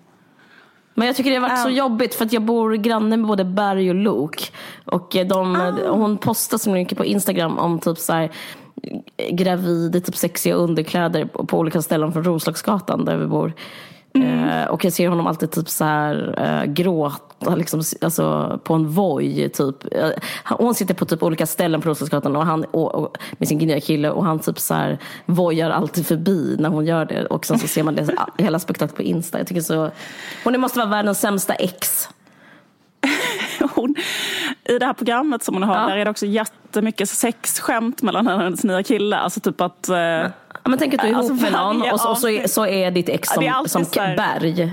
Men 0.95 1.07
jag 1.07 1.17
tycker 1.17 1.31
det 1.31 1.37
har 1.37 1.49
varit 1.49 1.63
så 1.63 1.69
Ja. 1.71 1.75
jobbigt 1.77 2.15
för 2.15 2.25
att 2.25 2.33
jag 2.33 2.43
bor 2.43 2.73
granne 2.75 3.17
med 3.17 3.27
både 3.27 3.45
Berg 3.45 3.89
och 3.89 3.95
Lok. 3.95 4.53
Och 4.85 5.17
eh, 5.17 5.27
de, 5.27 5.57
Ah. 5.57 5.89
hon 5.91 6.19
postar 6.19 6.59
så 6.59 6.71
mycket 6.71 6.99
på 6.99 7.05
Instagram 7.05 7.59
om 7.59 7.79
typ 7.79 7.99
så 7.99 8.13
här 8.13 8.31
gravid 9.31 9.97
i 9.97 10.01
typ 10.01 10.17
sexiga 10.17 10.55
underkläder 10.55 11.25
på, 11.25 11.47
på 11.47 11.59
olika 11.59 11.83
ställen 11.83 12.13
från 12.13 12.25
Roslagsgatan 12.25 13.05
där 13.05 13.17
vi 13.17 13.27
bor. 13.27 13.53
Mm. 14.15 14.49
Eh, 14.49 14.65
och 14.67 14.85
jag 14.85 14.93
ser 14.93 15.09
honom 15.09 15.27
alltid 15.27 15.51
typ 15.51 15.69
så 15.69 15.85
här 15.85 16.35
eh, 16.39 16.73
gråta 16.73 17.19
liksom, 17.57 17.83
alltså, 18.01 18.59
på 18.65 18.75
en 18.75 18.89
voj 18.89 19.49
typ. 19.49 19.95
Eh, 19.95 20.09
hon 20.45 20.75
sitter 20.75 20.95
på 20.95 21.05
typ 21.05 21.23
olika 21.23 21.47
ställen 21.47 21.81
på 21.81 21.89
Roslagsgatan 21.89 22.37
och 22.37 22.47
han, 22.47 22.65
och, 22.65 22.95
och, 22.95 23.17
med 23.39 23.49
sin 23.49 23.59
nya 23.59 23.81
kille 23.81 24.11
och 24.11 24.25
han 24.25 24.39
typ 24.39 24.59
så 24.59 24.75
här 24.75 24.99
vojar 25.27 25.71
alltid 25.71 26.07
förbi 26.07 26.57
när 26.59 26.69
hon 26.69 26.87
gör 26.87 27.05
det. 27.05 27.27
Och 27.27 27.47
sen 27.47 27.59
så 27.59 27.69
ser 27.69 27.83
man 27.83 27.95
det, 27.95 28.09
hela 28.39 28.59
spektaklet 28.59 28.97
på 28.97 29.03
Insta. 29.03 29.39
Jag 29.39 29.47
tycker 29.47 29.61
så, 29.63 29.91
hon 30.45 30.61
måste 30.61 30.79
vara 30.79 30.89
världens 30.89 31.21
sämsta 31.21 31.55
ex. 31.55 32.09
Hon, 33.75 33.95
I 34.69 34.79
det 34.79 34.87
här 34.87 34.93
programmet 34.93 35.43
som 35.43 35.55
hon 35.55 35.63
har, 35.63 35.75
Ja. 35.75 35.87
där 35.89 35.97
är 35.97 36.05
det 36.05 36.11
också 36.11 36.27
jättemycket 36.27 37.09
sexskämt 37.09 38.03
mellan 38.03 38.27
henne 38.27 38.37
och 38.39 38.45
hennes 38.45 38.65
nya 38.65 38.83
kille. 38.83 39.17
Alltså 39.17 39.41
typ 39.41 39.61
att... 39.61 39.89
eh, 39.89 39.97
Ja, 39.97 40.71
men 40.71 40.79
tänk 40.79 40.95
att 40.95 41.01
du 41.01 41.07
är 41.07 41.11
ihop 41.11 41.31
Alltså, 41.31 41.45
med 41.45 41.53
någon 41.53 41.83
och 41.93 42.01
så, 42.01 42.11
och 42.11 42.19
så, 42.19 42.29
är, 42.29 42.33
avsnitt- 42.41 42.49
så 42.51 42.67
är 42.67 42.91
ditt 42.91 43.09
ex 43.09 43.29
som, 43.29 43.65
som 43.69 43.85
berg. 43.95 44.73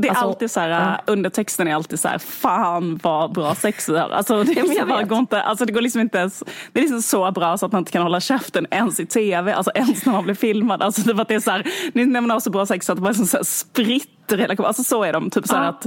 Det 0.00 0.08
är 0.08 0.10
Alltså, 0.10 0.24
alltid 0.24 0.50
så 0.50 0.60
här, 0.60 0.68
ja. 0.68 1.12
undertexten 1.12 1.68
är 1.68 1.74
alltid 1.74 2.00
så 2.00 2.08
här, 2.08 2.18
fan 2.18 3.00
vad 3.02 3.32
bra 3.32 3.54
sex 3.54 3.88
vi 3.88 3.98
har. 3.98 4.10
Alltså, 4.10 4.44
det, 4.44 4.52
Ja, 4.76 4.86
bara 4.86 5.02
går 5.02 5.18
inte, 5.18 5.42
alltså, 5.42 5.64
det 5.64 5.72
går 5.72 5.80
liksom 5.80 6.00
inte 6.00 6.18
ens, 6.18 6.42
det 6.72 6.78
är 6.80 6.82
liksom 6.82 7.02
så 7.02 7.30
bra 7.30 7.58
så 7.58 7.66
att 7.66 7.72
man 7.72 7.78
inte 7.78 7.92
kan 7.92 8.02
hålla 8.02 8.20
käften 8.20 8.66
ens 8.70 9.00
i 9.00 9.06
tv, 9.06 9.52
alltså 9.54 9.70
ens 9.74 10.06
när 10.06 10.12
man 10.12 10.24
blir 10.24 10.34
filmad. 10.34 10.82
Alltså, 10.82 11.02
det, 11.02 11.12
var 11.12 11.22
att 11.22 11.28
det 11.28 11.34
är 11.34 11.40
så 11.40 11.50
här, 11.50 11.66
ni- 11.94 12.06
när 12.06 12.20
man 12.20 12.30
har 12.30 12.40
så 12.40 12.50
bra 12.50 12.66
sex 12.66 12.86
så 12.86 12.92
att 12.92 12.96
det 12.96 13.02
bara 13.02 13.08
liksom 13.10 13.26
så 13.26 13.36
här 13.36 13.44
spritter 13.44 14.38
hela 14.38 14.56
kroppen. 14.56 14.66
Alltså 14.66 14.82
så 14.84 15.04
är 15.04 15.12
de. 15.12 15.30
Typ 15.30 15.46
så 15.46 15.56
här 15.56 15.62
Ja, 15.64 15.68
att 15.68 15.86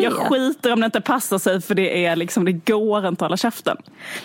jag 0.00 0.12
skiter 0.12 0.72
om 0.72 0.80
det 0.80 0.86
inte 0.86 1.00
passar 1.00 1.38
sig 1.38 1.60
för 1.60 1.74
det 1.74 2.04
är 2.06 2.16
liksom, 2.16 2.44
det 2.44 2.52
går 2.52 2.98
inte 3.06 3.24
att 3.24 3.28
hålla 3.28 3.36
käften. 3.36 3.76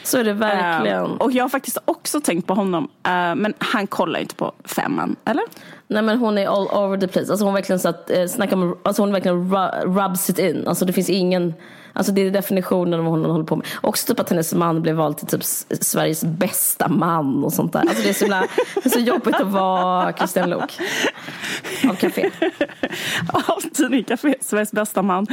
Så 0.03 0.17
är 0.17 0.23
det 0.23 0.33
verkligen. 0.33 0.97
Eh, 0.97 1.11
och 1.11 1.31
jag 1.31 1.43
har 1.43 1.49
faktiskt 1.49 1.77
också 1.85 2.19
tänkt 2.21 2.47
på 2.47 2.53
honom, 2.53 2.83
eh, 3.03 3.11
men 3.35 3.53
han 3.59 3.87
kollar 3.87 4.19
inte 4.19 4.35
på 4.35 4.51
femman, 4.65 5.15
eller? 5.25 5.43
Nej 5.93 6.01
men 6.03 6.17
hon 6.17 6.37
är 6.37 6.47
all 6.47 6.67
over 6.83 6.97
the 6.97 7.07
place. 7.07 7.31
Alltså 7.31 7.45
hon 7.45 7.53
verkligen 7.53 7.79
så 7.79 7.89
att, 7.89 8.09
eh, 8.09 8.25
snacka 8.27 8.55
om, 8.55 8.77
alltså 8.83 9.01
hon 9.01 9.11
verkligen 9.11 9.53
ru- 9.53 9.85
rubs 10.07 10.29
it 10.29 10.39
in. 10.39 10.67
Alltså 10.67 10.85
det 10.85 10.93
finns 10.93 11.09
ingen, 11.09 11.53
alltså 11.93 12.11
det 12.11 12.21
är 12.21 12.31
definitionen 12.31 12.93
av 12.93 12.99
vad 13.05 13.11
hon 13.19 13.25
håller 13.31 13.45
på 13.45 13.55
med. 13.55 13.67
Också 13.81 14.07
typ 14.07 14.19
att 14.19 14.29
hennes 14.29 14.53
man 14.53 14.81
blev 14.81 14.95
vald 14.95 15.17
till 15.17 15.27
typ 15.27 15.43
Sveriges 15.83 16.23
bästa 16.23 16.87
man 16.87 17.43
och 17.43 17.53
sånt 17.53 17.73
där. 17.73 17.79
Alltså 17.79 18.03
det 18.03 18.09
är 18.09 18.13
så, 18.13 18.25
himla, 18.25 18.47
det 18.75 18.85
är 18.85 18.89
så 18.89 18.99
jobbigt 18.99 19.35
att 19.35 19.47
vara 19.47 20.13
Christian 20.13 20.49
Lok. 20.49 20.77
Av 21.89 21.95
Café. 21.95 22.29
av 23.33 23.61
Tidning 23.73 24.03
Café, 24.03 24.35
Sveriges 24.41 24.71
bästa 24.71 25.01
man 25.01 25.27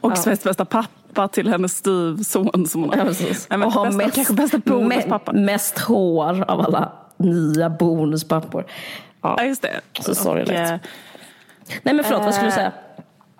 och 0.00 0.18
Sveriges 0.18 0.42
bästa 0.44 0.64
pappa 0.64 1.28
till 1.28 1.48
hennes 1.48 1.76
styvson 1.76 2.66
som 2.66 2.80
hon 2.82 2.90
har. 2.90 2.96
Ja, 2.98 3.04
precis. 3.04 3.46
Nej, 3.50 3.58
men 3.58 3.68
och 3.68 3.74
har 3.74 3.84
bästa, 3.86 3.96
mest, 3.98 4.14
kanske 4.14 4.34
bästa 4.34 4.58
bonuspappa. 4.58 5.32
me, 5.32 5.40
mest 5.40 5.78
hår 5.78 6.44
av 6.50 6.60
alla 6.60 6.92
nya 7.16 7.70
bonuspappor. 7.70 8.64
Ja. 9.24 9.44
Just 9.44 9.62
det. 9.62 9.80
Så 10.00 10.14
sorgligt. 10.14 10.48
Och, 10.48 10.54
eh, 10.54 10.78
Nej 11.82 11.94
men 11.94 12.04
förlåt, 12.04 12.24
vad 12.24 12.34
skulle 12.34 12.46
du 12.46 12.52
Eh, 12.52 12.56
säga? 12.56 12.72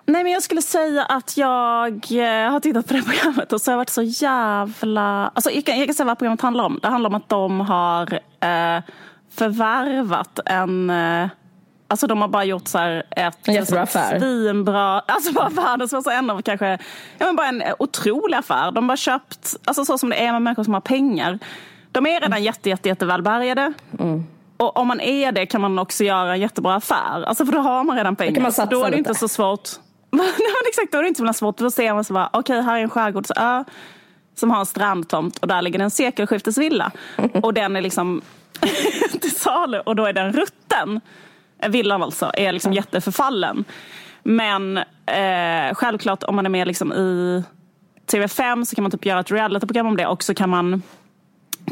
Nej 0.07 0.23
men 0.23 0.31
jag 0.31 0.43
skulle 0.43 0.61
säga 0.61 1.03
att 1.05 1.37
jag 1.37 1.93
eh, 2.11 2.51
har 2.51 2.59
tittat 2.59 2.87
på 2.87 2.93
det 2.93 3.01
programmet 3.03 3.53
och 3.53 3.61
så 3.61 3.71
har 3.71 3.73
jag 3.73 3.77
varit 3.77 3.89
så 3.89 4.01
jävla... 4.01 5.31
Alltså 5.33 5.51
jag 5.51 5.65
kan, 5.65 5.77
jag 5.79 5.87
kan 5.87 5.93
säga 5.95 6.05
vad 6.07 6.17
programmet 6.17 6.41
handlar 6.41 6.63
om. 6.63 6.79
Det 6.81 6.87
handlar 6.87 7.09
om 7.09 7.15
att 7.15 7.29
de 7.29 7.59
har 7.59 8.13
eh, 8.39 8.81
förvärvat 9.35 10.39
en... 10.45 10.89
Eh, 10.89 11.27
alltså 11.87 12.07
de 12.07 12.21
har 12.21 12.27
bara 12.27 12.43
gjort 12.43 12.67
så 12.67 12.77
här 12.77 13.03
ett 13.11 13.47
En 13.47 13.53
jättebra 13.53 13.81
affär. 13.81 14.19
svinbra... 14.19 14.99
Alltså 14.99 15.33
bara 15.33 15.49
världens 15.49 15.93
alltså 15.93 16.11
en 16.11 16.29
av 16.29 16.41
kanske... 16.41 16.67
Ja 17.17 17.25
men 17.25 17.35
bara 17.35 17.47
en 17.47 17.63
otrolig 17.79 18.37
affär. 18.37 18.71
De 18.71 18.89
har 18.89 18.95
köpt, 18.95 19.55
alltså 19.65 19.85
så 19.85 19.97
som 19.97 20.09
det 20.09 20.25
är 20.25 20.31
med 20.31 20.41
människor 20.41 20.63
som 20.63 20.73
har 20.73 20.81
pengar. 20.81 21.39
De 21.91 22.05
är 22.05 22.19
redan 22.21 22.43
jätte, 22.43 22.69
jätte, 22.69 22.89
jätte 22.89 23.05
välbärgade. 23.05 23.73
Mm. 23.99 24.23
Och 24.57 24.77
om 24.77 24.87
man 24.87 25.01
är 25.01 25.31
det 25.31 25.45
kan 25.45 25.61
man 25.61 25.79
också 25.79 26.03
göra 26.03 26.33
en 26.33 26.39
jättebra 26.39 26.75
affär. 26.75 27.23
Alltså 27.23 27.45
för 27.45 27.53
då 27.53 27.59
har 27.59 27.83
man 27.83 27.97
redan 27.97 28.15
pengar. 28.15 28.33
kan 28.33 28.43
man 28.43 28.51
satsa 28.51 28.71
då 28.71 28.79
är 28.79 28.91
det 28.91 28.97
lite. 28.97 29.09
inte 29.09 29.19
så 29.19 29.27
svårt. 29.27 29.69
Nej, 30.11 30.33
men 30.37 30.67
exakt, 30.67 30.91
då 30.91 30.97
är 30.97 31.01
det 31.01 31.07
inte 31.07 31.27
så 31.27 31.33
svårt. 31.33 31.57
Då 31.57 31.71
ser 31.71 31.93
man 31.93 32.03
så 32.03 32.13
bara, 32.13 32.29
okej 32.33 32.61
här 32.61 32.77
är 32.77 32.83
en 32.83 32.89
skärgårdsö 32.89 33.63
som 34.35 34.51
har 34.51 34.59
en 34.59 34.65
strandtomt 34.65 35.37
och 35.37 35.47
där 35.47 35.61
ligger 35.61 35.79
en 35.79 35.91
sekelskiftesvilla. 35.91 36.91
Och 37.43 37.53
den 37.53 37.75
är 37.75 37.81
liksom 37.81 38.21
till 39.21 39.35
salu 39.35 39.79
och 39.79 39.95
då 39.95 40.05
är 40.05 40.13
den 40.13 40.33
rutten. 40.33 41.01
Villan 41.67 42.03
alltså, 42.03 42.31
är 42.33 42.51
liksom 42.51 42.73
jätteförfallen. 42.73 43.65
Men 44.23 44.77
eh, 45.05 45.73
självklart 45.73 46.23
om 46.23 46.35
man 46.35 46.45
är 46.45 46.49
med 46.49 46.67
liksom 46.67 46.93
i 46.93 47.43
TV5 48.11 48.65
så 48.65 48.75
kan 48.75 48.83
man 48.83 48.91
typ 48.91 49.05
göra 49.05 49.19
ett 49.19 49.31
realityprogram 49.31 49.87
om 49.87 49.97
det 49.97 50.07
och 50.07 50.23
så 50.23 50.33
kan 50.33 50.49
man 50.49 50.81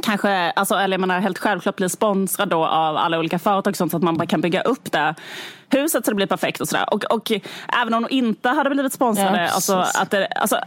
kanske, 0.02 0.52
alltså, 0.52 0.76
eller 0.76 0.94
jag 0.94 1.02
menar 1.02 1.20
helt 1.20 1.38
självklart 1.38 1.76
bli 1.76 1.90
sponsrad 1.90 2.50
då 2.50 2.66
av 2.66 2.98
alla 2.98 3.20
olika 3.20 3.40
företag 3.40 3.78
sånt 3.78 3.92
så 3.92 3.98
att 3.98 4.04
man 4.04 4.18
bara 4.18 4.26
kan 4.28 4.42
bygga 4.42 4.62
upp 4.62 4.92
det 4.92 5.16
huset 5.70 6.06
så 6.06 6.12
det 6.12 6.16
blir 6.16 6.28
perfekt 6.28 6.62
och 6.62 6.68
sådär. 6.68 6.94
Och, 6.94 7.04
och 7.04 7.32
även 7.82 7.94
om 7.94 8.04
de 8.04 8.16
inte 8.16 8.50
hade 8.50 8.70
blivit 8.70 8.94
sponsrade, 8.94 9.42
Ja, 9.42 9.50
alltså 9.50 9.86
att 10.02 10.12
det, 10.12 10.28
alltså, 10.28 10.60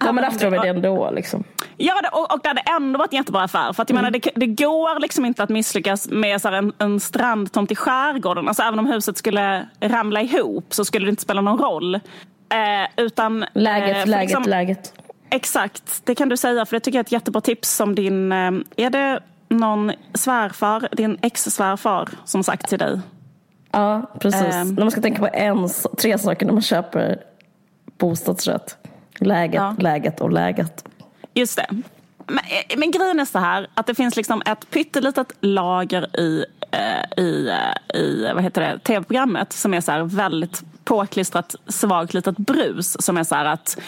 Ja 0.00 0.12
men 0.12 0.24
haft 0.24 0.40
det 0.50 0.68
ändå 0.68 1.10
liksom. 1.10 1.44
Ja, 1.76 2.00
det, 2.02 2.08
och, 2.08 2.32
och 2.34 2.40
det 2.42 2.48
hade 2.48 2.60
ändå 2.60 2.98
varit 2.98 3.12
en 3.12 3.16
jättebra 3.16 3.42
affär. 3.42 3.72
För 3.72 3.82
att 3.82 3.90
jag 3.90 3.94
menar, 3.94 4.10
det, 4.10 4.30
det 4.34 4.46
går 4.46 5.00
liksom 5.00 5.24
inte 5.24 5.42
att 5.42 5.48
misslyckas 5.48 6.08
med 6.08 6.40
så 6.40 6.48
en, 6.48 6.72
en 6.78 7.00
strandtomt 7.00 7.70
i 7.70 7.76
skärgården. 7.76 8.48
Alltså 8.48 8.62
även 8.62 8.78
om 8.78 8.86
huset 8.86 9.16
skulle 9.18 9.68
ramla 9.80 10.22
ihop 10.22 10.74
så 10.74 10.84
skulle 10.84 11.06
det 11.06 11.10
inte 11.10 11.22
spela 11.22 11.40
någon 11.40 11.58
roll. 11.58 11.94
Eh, 11.94 13.04
utan, 13.04 13.44
Läget, 13.52 13.96
eh, 13.96 14.06
läget, 14.06 14.28
liksom- 14.28 14.42
läget. 14.42 14.92
Exakt, 15.34 16.00
det 16.04 16.14
kan 16.14 16.28
du 16.28 16.36
säga. 16.36 16.66
För 16.66 16.76
det 16.76 16.80
tycker 16.80 16.98
jag 16.98 17.00
är 17.02 17.06
ett 17.06 17.12
jättebra 17.12 17.40
tips 17.40 17.70
som 17.76 17.94
din... 17.94 18.32
eh, 18.32 18.52
Är 18.76 18.90
det 18.90 19.20
någon 19.48 19.92
svärfar, 20.14 20.88
din 20.92 21.18
ex-svärfar 21.22 22.08
som 22.24 22.44
sagt 22.44 22.68
till 22.68 22.78
dig? 22.78 23.00
Ja, 23.70 24.10
precis. 24.20 24.54
Ehm. 24.54 24.74
När 24.74 24.82
man 24.84 24.90
ska 24.90 25.00
tänka 25.00 25.18
på 25.18 25.28
en, 25.32 25.68
tre 25.98 26.18
saker 26.18 26.46
när 26.46 26.52
man 26.52 26.62
köper 26.62 27.18
bostadsrätt. 27.98 28.76
Läget, 29.18 29.54
Ja. 29.54 29.76
läget 29.78 30.20
och 30.20 30.30
läget. 30.32 30.84
Just 31.34 31.56
det. 31.56 31.66
Men, 32.26 32.38
eh, 32.38 32.78
men 32.78 32.90
grejen 32.90 33.20
är 33.20 33.24
så 33.24 33.38
här 33.38 33.66
att 33.74 33.86
det 33.86 33.94
finns 33.94 34.16
liksom 34.16 34.42
ett 34.46 34.70
pyttelitet 34.70 35.32
lager 35.40 36.20
i, 36.20 36.44
eh, 36.70 37.22
i, 37.24 37.50
i 37.94 38.30
vad 38.34 38.42
heter 38.42 38.60
det, 38.60 38.78
tv-programmet 38.78 39.52
som 39.52 39.74
är 39.74 39.80
så 39.80 39.92
här 39.92 40.02
väldigt 40.02 40.62
påklistrat 40.84 41.54
svagt 41.68 42.14
litet 42.14 42.36
brus 42.36 42.96
som 43.04 43.16
är 43.16 43.24
så 43.24 43.34
här 43.34 43.44
att 43.44 43.78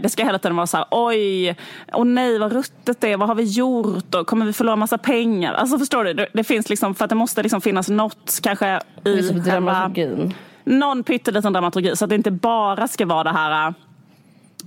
det 0.00 0.08
ska 0.08 0.24
hela 0.24 0.38
tiden 0.38 0.56
vara 0.56 0.66
så 0.66 0.76
här, 0.76 0.86
oj, 0.90 1.56
åh 1.92 2.04
nej 2.04 2.38
vad 2.38 2.52
ruttet 2.52 3.00
det 3.00 3.12
är, 3.12 3.16
vad 3.16 3.28
har 3.28 3.34
vi 3.34 3.42
gjort 3.42 4.14
och 4.14 4.26
kommer 4.26 4.46
vi 4.46 4.52
förlora 4.52 4.76
massa 4.76 4.98
pengar? 4.98 5.54
Alltså 5.54 5.78
förstår 5.78 6.04
du, 6.04 6.26
det, 6.32 6.44
finns 6.44 6.68
liksom, 6.68 6.94
för 6.94 7.04
att 7.04 7.08
det 7.08 7.14
måste 7.14 7.42
liksom 7.42 7.60
finnas 7.60 7.88
något 7.88 8.40
kanske 8.42 8.80
i 9.04 9.22
själva, 9.22 9.40
dramaturgin. 9.50 10.34
någon 10.64 11.04
pytteliten 11.04 11.52
dramaturgi 11.52 11.96
så 11.96 12.04
att 12.04 12.08
det 12.08 12.14
inte 12.14 12.30
bara 12.30 12.88
ska 12.88 13.06
vara 13.06 13.24
det 13.24 13.32
här 13.32 13.68
äh, 13.68 13.74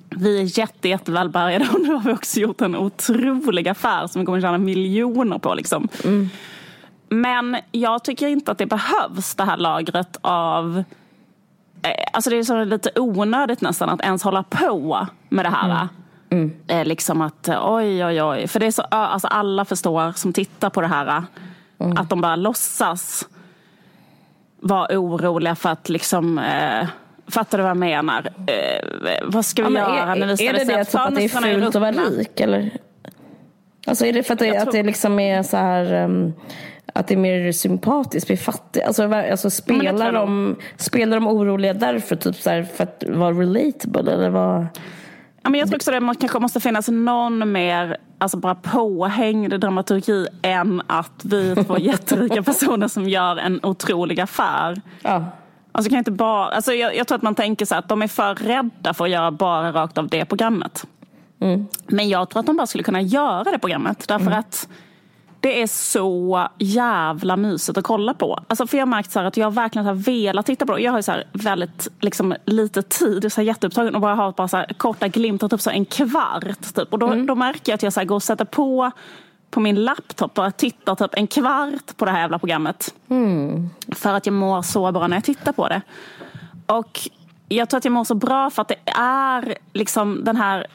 vi 0.09 0.39
är 0.41 0.59
jätte, 0.59 0.89
jättevälbärgade 0.89 1.67
och 1.73 1.81
nu 1.81 1.93
har 1.93 2.01
vi 2.01 2.11
också 2.11 2.39
gjort 2.39 2.61
en 2.61 2.75
otrolig 2.75 3.67
affär 3.67 4.07
som 4.07 4.21
vi 4.21 4.25
kommer 4.25 4.41
tjäna 4.41 4.57
miljoner 4.57 5.37
på. 5.39 5.53
Liksom. 5.53 5.87
Men 7.09 7.57
jag 7.71 8.03
tycker 8.03 8.27
inte 8.27 8.51
att 8.51 8.57
det 8.57 8.65
behövs 8.65 9.35
det 9.35 9.43
här 9.43 9.57
lagret 9.57 10.17
av 10.21 10.77
eh, 10.77 10.83
Alltså 12.13 12.29
det 12.29 12.35
är 12.37 12.43
så 12.43 12.63
lite 12.63 12.89
onödigt 12.95 13.61
nästan 13.61 13.89
att 13.89 14.01
ens 14.01 14.23
hålla 14.23 14.43
på 14.43 15.07
med 15.29 15.45
det 15.45 15.49
här. 15.49 15.87
Eh, 16.67 16.85
liksom 16.85 17.21
att 17.21 17.47
eh, 17.47 17.73
oj, 17.73 18.05
oj, 18.05 18.23
oj. 18.23 18.47
För 18.47 18.59
det 18.59 18.65
är 18.65 18.71
så, 18.71 18.81
alltså 18.81 19.27
alla 19.27 19.65
förstår 19.65 20.11
som 20.11 20.33
tittar 20.33 20.69
på 20.69 20.81
det 20.81 20.87
här 20.87 21.23
att 21.97 22.09
de 22.09 22.21
bara 22.21 22.35
låtsas 22.35 23.27
vara 24.59 24.99
oroliga 24.99 25.55
för 25.55 25.69
att 25.69 25.89
liksom 25.89 26.39
eh, 26.39 26.87
Fattar 27.29 27.57
du 27.57 27.61
vad 27.61 27.69
jag 27.69 27.77
menar? 27.77 28.29
Eh, 28.47 28.87
vad 29.23 29.45
ska 29.45 29.67
vi 29.67 29.75
Ja, 29.75 29.95
göra 29.95 30.11
är, 30.11 30.15
när 30.19 30.27
vi 30.27 30.37
ställer 30.37 30.53
det 30.53 30.65
det 30.65 30.81
att 30.81 30.91
typ 30.91 30.99
att 31.01 31.15
det 31.15 31.23
är 31.23 31.29
fönstren 31.29 31.55
är 31.55 31.61
fult 31.61 31.75
att 31.75 31.81
vara 31.81 31.91
rik? 31.91 32.39
Eller? 32.39 32.71
Alltså 33.87 34.05
är 34.05 34.13
det 34.13 34.23
för 34.23 34.33
att 34.33 34.39
det, 34.39 34.57
att 34.57 34.71
det 34.71 34.83
liksom 34.83 35.19
är 35.19 35.43
så 35.43 35.57
här 35.57 36.03
um, 36.03 36.33
att 36.93 37.07
det 37.07 37.13
är 37.13 37.17
mer 37.17 37.51
sympatiskt 37.51 38.23
att 38.23 38.27
bli 38.27 38.37
fattig? 38.37 38.81
Alltså, 38.81 39.13
alltså 39.13 39.49
spelar, 39.49 40.11
de, 40.11 40.55
spelar 40.77 41.17
de 41.17 41.27
oroliga 41.27 41.73
därför? 41.73 42.15
Typ 42.15 42.35
så 42.35 42.49
här, 42.49 42.63
för 42.63 42.83
att 42.83 43.03
vara 43.07 43.31
relatable? 43.31 44.13
Eller 44.13 44.29
vad? 44.29 44.67
Ja, 45.41 45.49
men 45.49 45.59
jag 45.59 45.69
tror 45.69 45.77
också 45.77 45.91
det 45.91 46.15
kanske 46.19 46.39
måste 46.39 46.59
finnas 46.59 46.87
någon 46.87 47.51
mer 47.51 47.97
alltså 48.17 48.37
bara 48.37 48.55
påhängd 48.55 49.59
dramaturgi 49.59 50.27
än 50.41 50.81
att 50.87 51.25
vi 51.25 51.55
två 51.55 51.77
jätterika 51.79 52.43
personer 52.43 52.87
som 52.87 53.09
gör 53.09 53.37
en 53.37 53.59
otrolig 53.63 54.19
affär. 54.19 54.81
Ja. 55.01 55.25
Alltså, 55.71 55.89
kan 55.89 55.99
inte 55.99 56.11
bara, 56.11 56.45
alltså 56.45 56.73
jag, 56.73 56.95
jag 56.95 57.07
tror 57.07 57.15
att 57.15 57.21
man 57.21 57.35
tänker 57.35 57.65
så 57.65 57.75
här 57.75 57.79
att 57.79 57.89
de 57.89 58.01
är 58.01 58.07
för 58.07 58.35
rädda 58.35 58.93
för 58.93 59.05
att 59.05 59.11
göra 59.11 59.31
bara 59.31 59.71
rakt 59.71 59.97
av 59.97 60.07
det 60.07 60.25
programmet. 60.25 60.85
Men 61.87 62.09
jag 62.09 62.29
tror 62.29 62.39
att 62.39 62.45
de 62.45 62.57
bara 62.57 62.67
skulle 62.67 62.83
kunna 62.83 63.01
göra 63.01 63.43
det 63.43 63.59
programmet. 63.59 64.07
Därför 64.07 64.31
att 64.31 64.67
Det 65.39 65.61
är 65.61 65.67
så 65.67 66.47
jävla 66.57 67.37
mysigt 67.37 67.77
att 67.77 67.83
kolla 67.83 68.13
på. 68.13 68.39
Alltså 68.47 68.67
för 68.67 68.77
jag 68.77 68.85
har 68.85 68.89
märkt 68.89 69.11
så 69.11 69.19
att 69.19 69.37
jag 69.37 69.53
verkligen 69.53 69.85
har 69.85 69.93
velat 69.93 70.45
titta 70.45 70.65
på 70.65 70.75
det. 70.75 70.81
Jag 70.81 70.91
har 70.91 70.99
ju 70.99 71.03
så 71.03 71.13
väldigt 71.33 71.87
liksom, 71.99 72.35
lite 72.45 72.81
tid, 72.81 73.23
jag 73.23 73.37
är 73.37 73.41
jätteupptagen 73.41 73.95
och 73.95 74.01
bara 74.01 74.15
har 74.15 74.31
bara 74.31 74.47
så 74.47 74.65
korta 74.77 75.07
glimtar, 75.07 75.49
typ 75.49 75.61
så 75.61 75.69
en 75.69 75.85
kvart. 75.85 76.73
Typ. 76.75 76.93
Och 76.93 76.99
då, 76.99 77.07
mm. 77.07 77.25
då 77.25 77.35
märker 77.35 77.71
jag 77.71 77.75
att 77.75 77.83
jag 77.83 77.93
så 77.93 78.03
går 78.03 78.15
och 78.15 78.23
sätter 78.23 78.45
på 78.45 78.91
på 79.51 79.59
min 79.59 79.83
laptop 79.83 80.39
och 80.39 80.57
tittar 80.57 80.95
typ 80.95 81.11
en 81.13 81.27
kvart 81.27 81.97
på 81.97 82.05
det 82.05 82.11
här 82.11 82.19
jävla 82.19 82.39
programmet. 82.39 82.95
Mm. 83.09 83.69
För 83.95 84.13
att 84.13 84.25
jag 84.25 84.33
mår 84.33 84.61
så 84.61 84.91
bra 84.91 85.07
när 85.07 85.17
jag 85.17 85.23
tittar 85.23 85.51
på 85.51 85.67
det. 85.67 85.81
Och 86.65 86.99
jag 87.49 87.69
tror 87.69 87.77
att 87.77 87.85
jag 87.85 87.91
mår 87.91 88.03
så 88.03 88.15
bra 88.15 88.49
för 88.49 88.61
att 88.61 88.67
det 88.67 88.91
är 88.99 89.57
liksom 89.73 90.23
den 90.23 90.35
här 90.35 90.67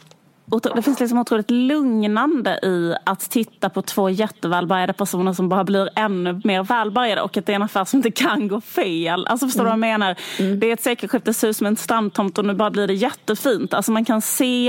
det 0.44 0.82
finns 0.82 1.00
liksom 1.00 1.18
otroligt 1.18 1.50
lugnande 1.50 2.60
i 2.62 2.94
att 3.04 3.20
titta 3.20 3.70
på 3.70 3.82
två 3.82 4.10
jättevälbärgade 4.10 4.92
personer 4.92 5.32
som 5.32 5.48
bara 5.48 5.64
blir 5.64 5.88
ännu 5.96 6.40
mer 6.44 6.62
välbärgade 6.62 7.22
och 7.22 7.36
att 7.36 7.46
det 7.46 7.52
är 7.52 7.56
en 7.56 7.62
affär 7.62 7.84
som 7.84 7.98
inte 7.98 8.10
kan 8.10 8.48
gå 8.48 8.60
fel. 8.60 9.26
Alltså 9.26 9.46
förstår 9.46 9.60
mm. 9.60 9.74
du 9.74 9.80
vad 9.80 9.88
jag 9.88 10.00
menar? 10.00 10.16
Mm. 10.38 10.60
Det 10.60 10.66
är 10.66 10.72
ett 10.72 10.82
sekelskifteshus 10.82 11.60
med 11.60 11.70
en 11.70 11.76
strandtomt 11.76 12.38
och 12.38 12.44
nu 12.44 12.54
bara 12.54 12.70
blir 12.70 12.86
det 12.86 12.94
jättefint. 12.94 13.74
Alltså 13.74 13.92
man 13.92 14.04
kan 14.04 14.22
se 14.22 14.68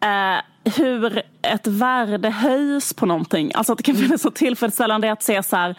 eh, 0.00 0.72
hur 0.76 1.22
ett 1.42 1.66
värde 1.66 2.30
höjs 2.30 2.94
på 2.94 3.06
någonting. 3.06 3.52
Alltså 3.54 3.72
att 3.72 3.78
det 3.78 3.84
kan 3.84 3.94
bli 3.94 4.06
mm. 4.06 4.18
så 4.18 4.30
tillfredsställande 4.30 5.12
att 5.12 5.22
se 5.22 5.42
så 5.42 5.56
här, 5.56 5.74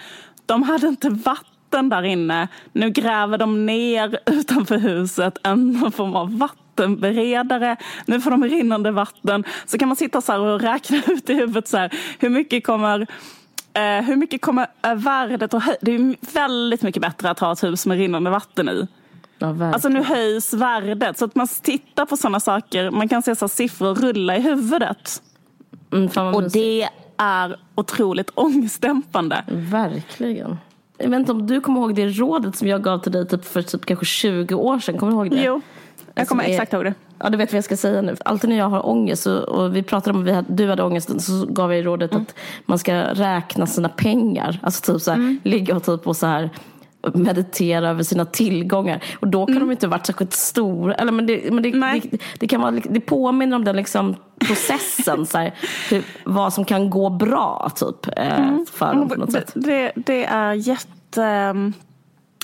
de 0.45 0.63
hade 0.63 0.87
inte 0.87 1.09
vatten 1.09 1.89
där 1.89 2.03
inne. 2.03 2.47
Nu 2.73 2.89
gräver 2.89 3.37
de 3.37 3.65
ner 3.65 4.19
utanför 4.25 4.77
huset 4.77 5.37
en 5.43 5.91
form 5.91 6.15
av 6.15 6.37
vatten 6.37 6.66
vattenberedare, 6.77 7.77
nu 8.05 8.21
får 8.21 8.31
de 8.31 8.43
rinnande 8.43 8.91
vatten. 8.91 9.43
Så 9.65 9.77
kan 9.77 9.87
man 9.87 9.95
sitta 9.95 10.21
så 10.21 10.53
och 10.53 10.61
räkna 10.61 10.97
ut 11.07 11.29
i 11.29 11.33
huvudet 11.33 11.67
så 11.67 11.77
här, 11.77 11.93
hur 12.19 12.29
mycket 12.29 12.65
kommer 12.65 13.07
eh, 13.73 14.05
hur 14.05 14.15
mycket 14.15 14.41
kommer 14.41 14.67
värdet 14.95 15.53
att 15.53 15.63
höjas? 15.63 15.79
Det 15.81 15.95
är 15.95 16.33
väldigt 16.33 16.81
mycket 16.81 17.01
bättre 17.01 17.29
att 17.29 17.39
ha 17.39 17.53
ett 17.53 17.63
hus 17.63 17.85
med 17.85 17.97
rinnande 17.97 18.29
vatten 18.29 18.69
i. 18.69 18.87
Ja, 19.39 19.71
alltså 19.73 19.89
nu 19.89 20.03
höjs 20.03 20.53
värdet. 20.53 21.17
Så 21.17 21.25
att 21.25 21.35
man 21.35 21.47
tittar 21.47 22.05
på 22.05 22.17
sådana 22.17 22.39
saker, 22.39 22.91
man 22.91 23.07
kan 23.07 23.23
se 23.23 23.35
så 23.35 23.47
siffror 23.47 23.95
rulla 23.95 24.37
i 24.37 24.41
huvudet. 24.41 25.21
Mm, 25.91 26.33
och 26.35 26.51
det 26.51 26.89
är 27.17 27.59
otroligt 27.75 28.29
ångestdämpande. 28.35 29.43
Verkligen. 29.47 30.57
Jag 30.97 31.09
vet 31.09 31.19
inte 31.19 31.31
om 31.31 31.47
du 31.47 31.61
kommer 31.61 31.79
ihåg 31.79 31.95
det 31.95 32.07
rådet 32.07 32.55
som 32.55 32.67
jag 32.67 32.83
gav 32.83 32.99
till 32.99 33.11
dig 33.11 33.27
typ 33.27 33.45
för 33.45 33.61
typ 33.61 33.85
kanske 33.85 34.05
20 34.05 34.55
år 34.55 34.79
sedan. 34.79 34.97
Kommer 34.97 35.11
du 35.11 35.17
ihåg 35.17 35.29
det? 35.29 35.43
Jo. 35.43 35.61
Jag 36.17 36.27
kommer 36.27 36.43
exakt 36.43 36.73
ihåg 36.73 36.83
det. 36.83 36.93
Ja, 37.19 37.29
du 37.29 37.37
vet 37.37 37.51
vad 37.51 37.57
jag 37.57 37.63
ska 37.63 37.77
säga 37.77 38.01
nu. 38.01 38.15
Alltid 38.25 38.49
när 38.49 38.57
jag 38.57 38.69
har 38.69 38.87
ångest 38.87 39.27
och, 39.27 39.75
vi 39.75 39.83
pratade 39.83 40.17
om 40.17 40.39
att 40.39 40.57
du 40.57 40.69
hade 40.69 40.83
ångest 40.83 41.21
så 41.21 41.45
gav 41.45 41.73
jag 41.73 41.85
rådet 41.85 42.11
mm. 42.11 42.23
att 42.23 42.35
man 42.65 42.79
ska 42.79 42.93
räkna 43.01 43.65
sina 43.67 43.89
pengar. 43.89 44.59
Alltså 44.63 44.93
typ 44.93 45.01
så 45.01 45.11
här, 45.11 45.17
mm. 45.17 45.39
ligga 45.43 45.75
och 45.75 45.83
typ 45.83 46.07
och 46.07 46.17
så 46.17 46.27
här 46.27 46.49
meditera 47.13 47.89
över 47.89 48.03
sina 48.03 48.25
tillgångar. 48.25 49.03
Och 49.19 49.27
då 49.27 49.45
kan 49.45 49.55
mm. 49.55 49.67
de 49.67 49.71
inte 49.71 49.87
varit 49.87 50.05
särskilt 50.05 50.33
stora. 50.33 50.93
Eller, 50.93 51.11
men 51.11 51.25
det, 51.25 51.53
men 51.53 51.63
det, 51.63 51.71
det, 51.71 52.17
det, 52.39 52.47
kan 52.47 52.61
vara, 52.61 52.71
det 52.71 52.99
påminner 52.99 53.55
om 53.55 53.63
den 53.63 53.75
liksom 53.75 54.15
processen. 54.39 55.25
så 55.25 55.37
här, 55.37 55.53
hur, 55.89 56.03
vad 56.23 56.53
som 56.53 56.65
kan 56.65 56.89
gå 56.89 57.09
bra 57.09 57.71
typ, 57.75 58.17
eh, 58.17 58.39
mm. 58.39 58.65
för 58.71 58.93
dem 58.93 59.09
på 59.09 59.15
något 59.15 59.31
sätt. 59.31 59.51
Det, 59.55 59.91
det 59.95 60.25
är 60.25 60.53
jätte 60.53 61.55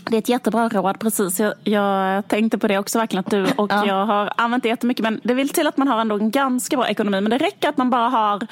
det 0.05 0.15
är 0.15 0.19
ett 0.19 0.29
jättebra 0.29 0.69
råd, 0.69 0.99
precis. 0.99 1.39
Jag, 1.39 1.53
jag, 1.63 2.27
tänkte 2.27 2.57
på 2.57 2.67
det 2.67 2.77
också 2.77 2.99
verkligen 2.99 3.19
att 3.19 3.31
du 3.31 3.45
och 3.55 3.71
ja. 3.71 3.85
jag 3.85 4.05
har 4.05 4.33
använt 4.37 4.63
det 4.63 4.69
jättemycket. 4.69 5.03
Men 5.03 5.21
det 5.23 5.33
vill 5.33 5.49
till 5.49 5.67
att 5.67 5.77
man 5.77 5.87
har 5.87 6.01
ändå 6.01 6.15
en 6.15 6.31
ganska 6.31 6.77
bra 6.77 6.87
ekonomi. 6.87 7.21
Men 7.21 7.29
det 7.29 7.37
räcker 7.37 7.69
att 7.69 7.77
man 7.77 7.89
bara 7.89 8.09
har 8.09 8.47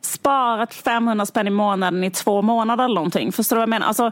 sparat 0.00 0.74
500 0.74 1.26
spänn 1.26 1.46
i 1.46 1.50
månaden 1.50 2.04
i 2.04 2.10
två 2.10 2.42
månader 2.42 2.84
eller 2.84 2.94
någonting. 2.94 3.32
Förstår 3.32 3.56
du 3.56 3.58
vad 3.58 3.62
jag 3.62 3.68
menar? 3.68 3.86
Alltså, 3.86 4.10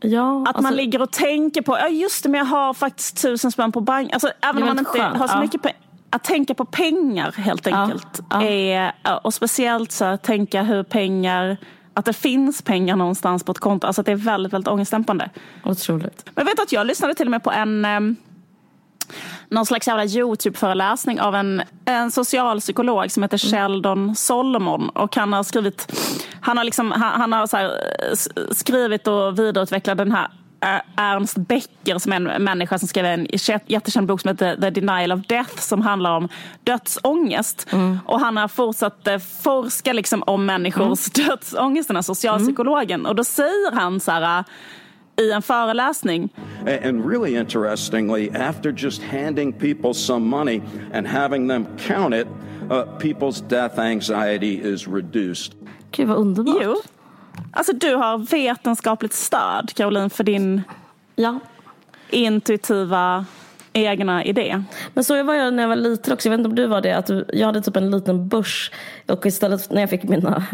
ja, 0.00 0.42
att 0.42 0.48
alltså, 0.48 0.62
man 0.62 0.74
ligger 0.74 1.02
och 1.02 1.10
tänker 1.10 1.62
på, 1.62 1.78
ja 1.78 1.88
just 1.88 2.22
det 2.22 2.28
men 2.28 2.38
jag 2.38 2.46
har 2.46 2.74
faktiskt 2.74 3.22
tusen 3.22 3.52
spänn 3.52 3.72
på 3.72 3.80
bank. 3.80 4.12
Alltså, 4.12 4.30
även 4.40 4.62
om 4.62 4.68
man 4.68 4.78
inte 4.78 4.90
skönt. 4.90 5.16
har 5.16 5.28
så 5.28 5.36
ja. 5.36 5.40
mycket 5.40 5.62
pengar 5.62 5.76
att 6.10 6.24
tänka 6.24 6.54
på 6.54 6.64
pengar 6.64 7.32
helt 7.32 7.66
enkelt. 7.66 8.20
Ja, 8.30 8.42
ja. 8.42 8.48
Är, 8.48 8.92
och 9.22 9.34
speciellt 9.34 9.92
så 9.92 10.04
att 10.04 10.22
tänka 10.22 10.62
hur 10.62 10.82
pengar 10.82 11.56
att 11.96 12.04
det 12.04 12.12
finns 12.12 12.62
pengar 12.62 12.96
någonstans 12.96 13.44
på 13.44 13.52
ett 13.52 13.58
konto. 13.58 13.86
Alltså 13.86 14.00
att 14.00 14.06
det 14.06 14.12
är 14.12 14.16
väldigt, 14.16 14.52
väldigt 14.52 14.68
ångestdämpande. 14.68 15.30
Otroligt. 15.64 16.24
Men 16.24 16.32
jag 16.34 16.44
vet 16.44 16.60
att 16.60 16.72
jag 16.72 16.86
lyssnade 16.86 17.14
till 17.14 17.26
och 17.26 17.30
med 17.30 17.42
på 17.42 17.50
en 17.50 17.84
um, 17.84 18.16
någon 19.48 19.66
slags 19.66 19.88
jävla 19.88 20.04
Youtube-föreläsning 20.04 21.20
av 21.20 21.34
en, 21.34 21.62
en 21.84 22.10
socialpsykolog 22.10 23.10
som 23.10 23.22
heter 23.22 23.38
Sheldon 23.38 24.16
Solomon. 24.16 24.88
Och 24.88 25.16
han 25.16 25.32
har 25.32 25.42
skrivit, 25.42 25.92
han 26.40 26.56
har 26.56 26.64
liksom, 26.64 26.92
han, 26.92 27.20
han 27.20 27.32
har 27.32 27.56
här, 27.56 28.54
skrivit 28.54 29.06
och 29.06 29.38
vidareutvecklat 29.38 29.98
den 29.98 30.12
här 30.12 30.28
Ernst 30.96 31.36
Becker 31.36 31.98
som 31.98 32.12
är 32.12 32.16
en 32.16 32.44
människa 32.44 32.78
som 32.78 32.88
skrev 32.88 33.06
en 33.06 33.26
jättekänd 33.66 34.06
bok 34.06 34.20
som 34.20 34.28
heter 34.28 34.56
The 34.56 34.70
Denial 34.70 35.12
of 35.12 35.26
Death 35.26 35.58
som 35.58 35.82
handlar 35.82 36.16
om 36.16 36.28
dödsångest. 36.64 37.66
Mm. 37.72 37.98
Och 38.06 38.20
han 38.20 38.36
har 38.36 38.48
fortsatt 38.48 39.06
eh, 39.06 39.18
forska 39.18 39.92
liksom 39.92 40.22
om 40.22 40.46
människors 40.46 41.18
mm. 41.18 41.28
dödsångest, 41.28 41.88
den 41.88 41.96
här 41.96 42.02
socialpsykologen. 42.02 43.00
Mm. 43.00 43.10
Och 43.10 43.16
då 43.16 43.24
säger 43.24 43.72
han 43.72 44.00
så 44.00 44.10
här 44.10 44.44
i 45.20 45.32
en 45.32 45.42
föreläsning. 45.42 46.28
And 46.84 47.10
really 47.10 47.36
interestingly, 47.36 48.30
after 48.30 48.72
just 48.72 49.02
handing 49.02 49.52
people 49.52 49.94
some 49.94 50.26
money 50.26 50.62
and 50.92 51.06
having 51.06 51.48
them 51.48 51.66
count 51.78 52.14
it, 52.14 52.26
uh, 52.70 52.84
people's 52.98 53.48
death 53.48 53.78
anxiety 53.78 54.60
is 54.62 54.88
reduced. 54.88 55.54
Gud 55.90 56.08
vad 56.08 56.16
underbart. 56.16 56.62
Jo. 56.62 56.76
Alltså 57.52 57.72
du 57.72 57.94
har 57.94 58.18
vetenskapligt 58.18 59.12
stöd, 59.12 59.72
Caroline, 59.74 60.10
för 60.10 60.24
din 60.24 60.62
ja. 61.16 61.40
intuitiva 62.10 63.24
egna 63.76 64.24
idé. 64.24 64.62
Men 64.94 65.04
så 65.04 65.22
var 65.22 65.34
jag 65.34 65.54
när 65.54 65.62
jag 65.62 65.68
var 65.68 65.76
liten 65.76 66.12
också. 66.12 66.28
Jag 66.28 66.30
vet 66.30 66.38
inte 66.38 66.48
om 66.48 66.54
du 66.54 66.66
var 66.66 66.80
det. 66.80 66.92
Att 66.92 67.10
jag 67.32 67.46
hade 67.46 67.62
typ 67.62 67.76
en 67.76 67.90
liten 67.90 68.28
börs. 68.28 68.70
Och 69.06 69.26
istället 69.26 69.70
när 69.70 69.80
jag 69.80 69.90
fick 69.90 70.02
mina 70.02 70.46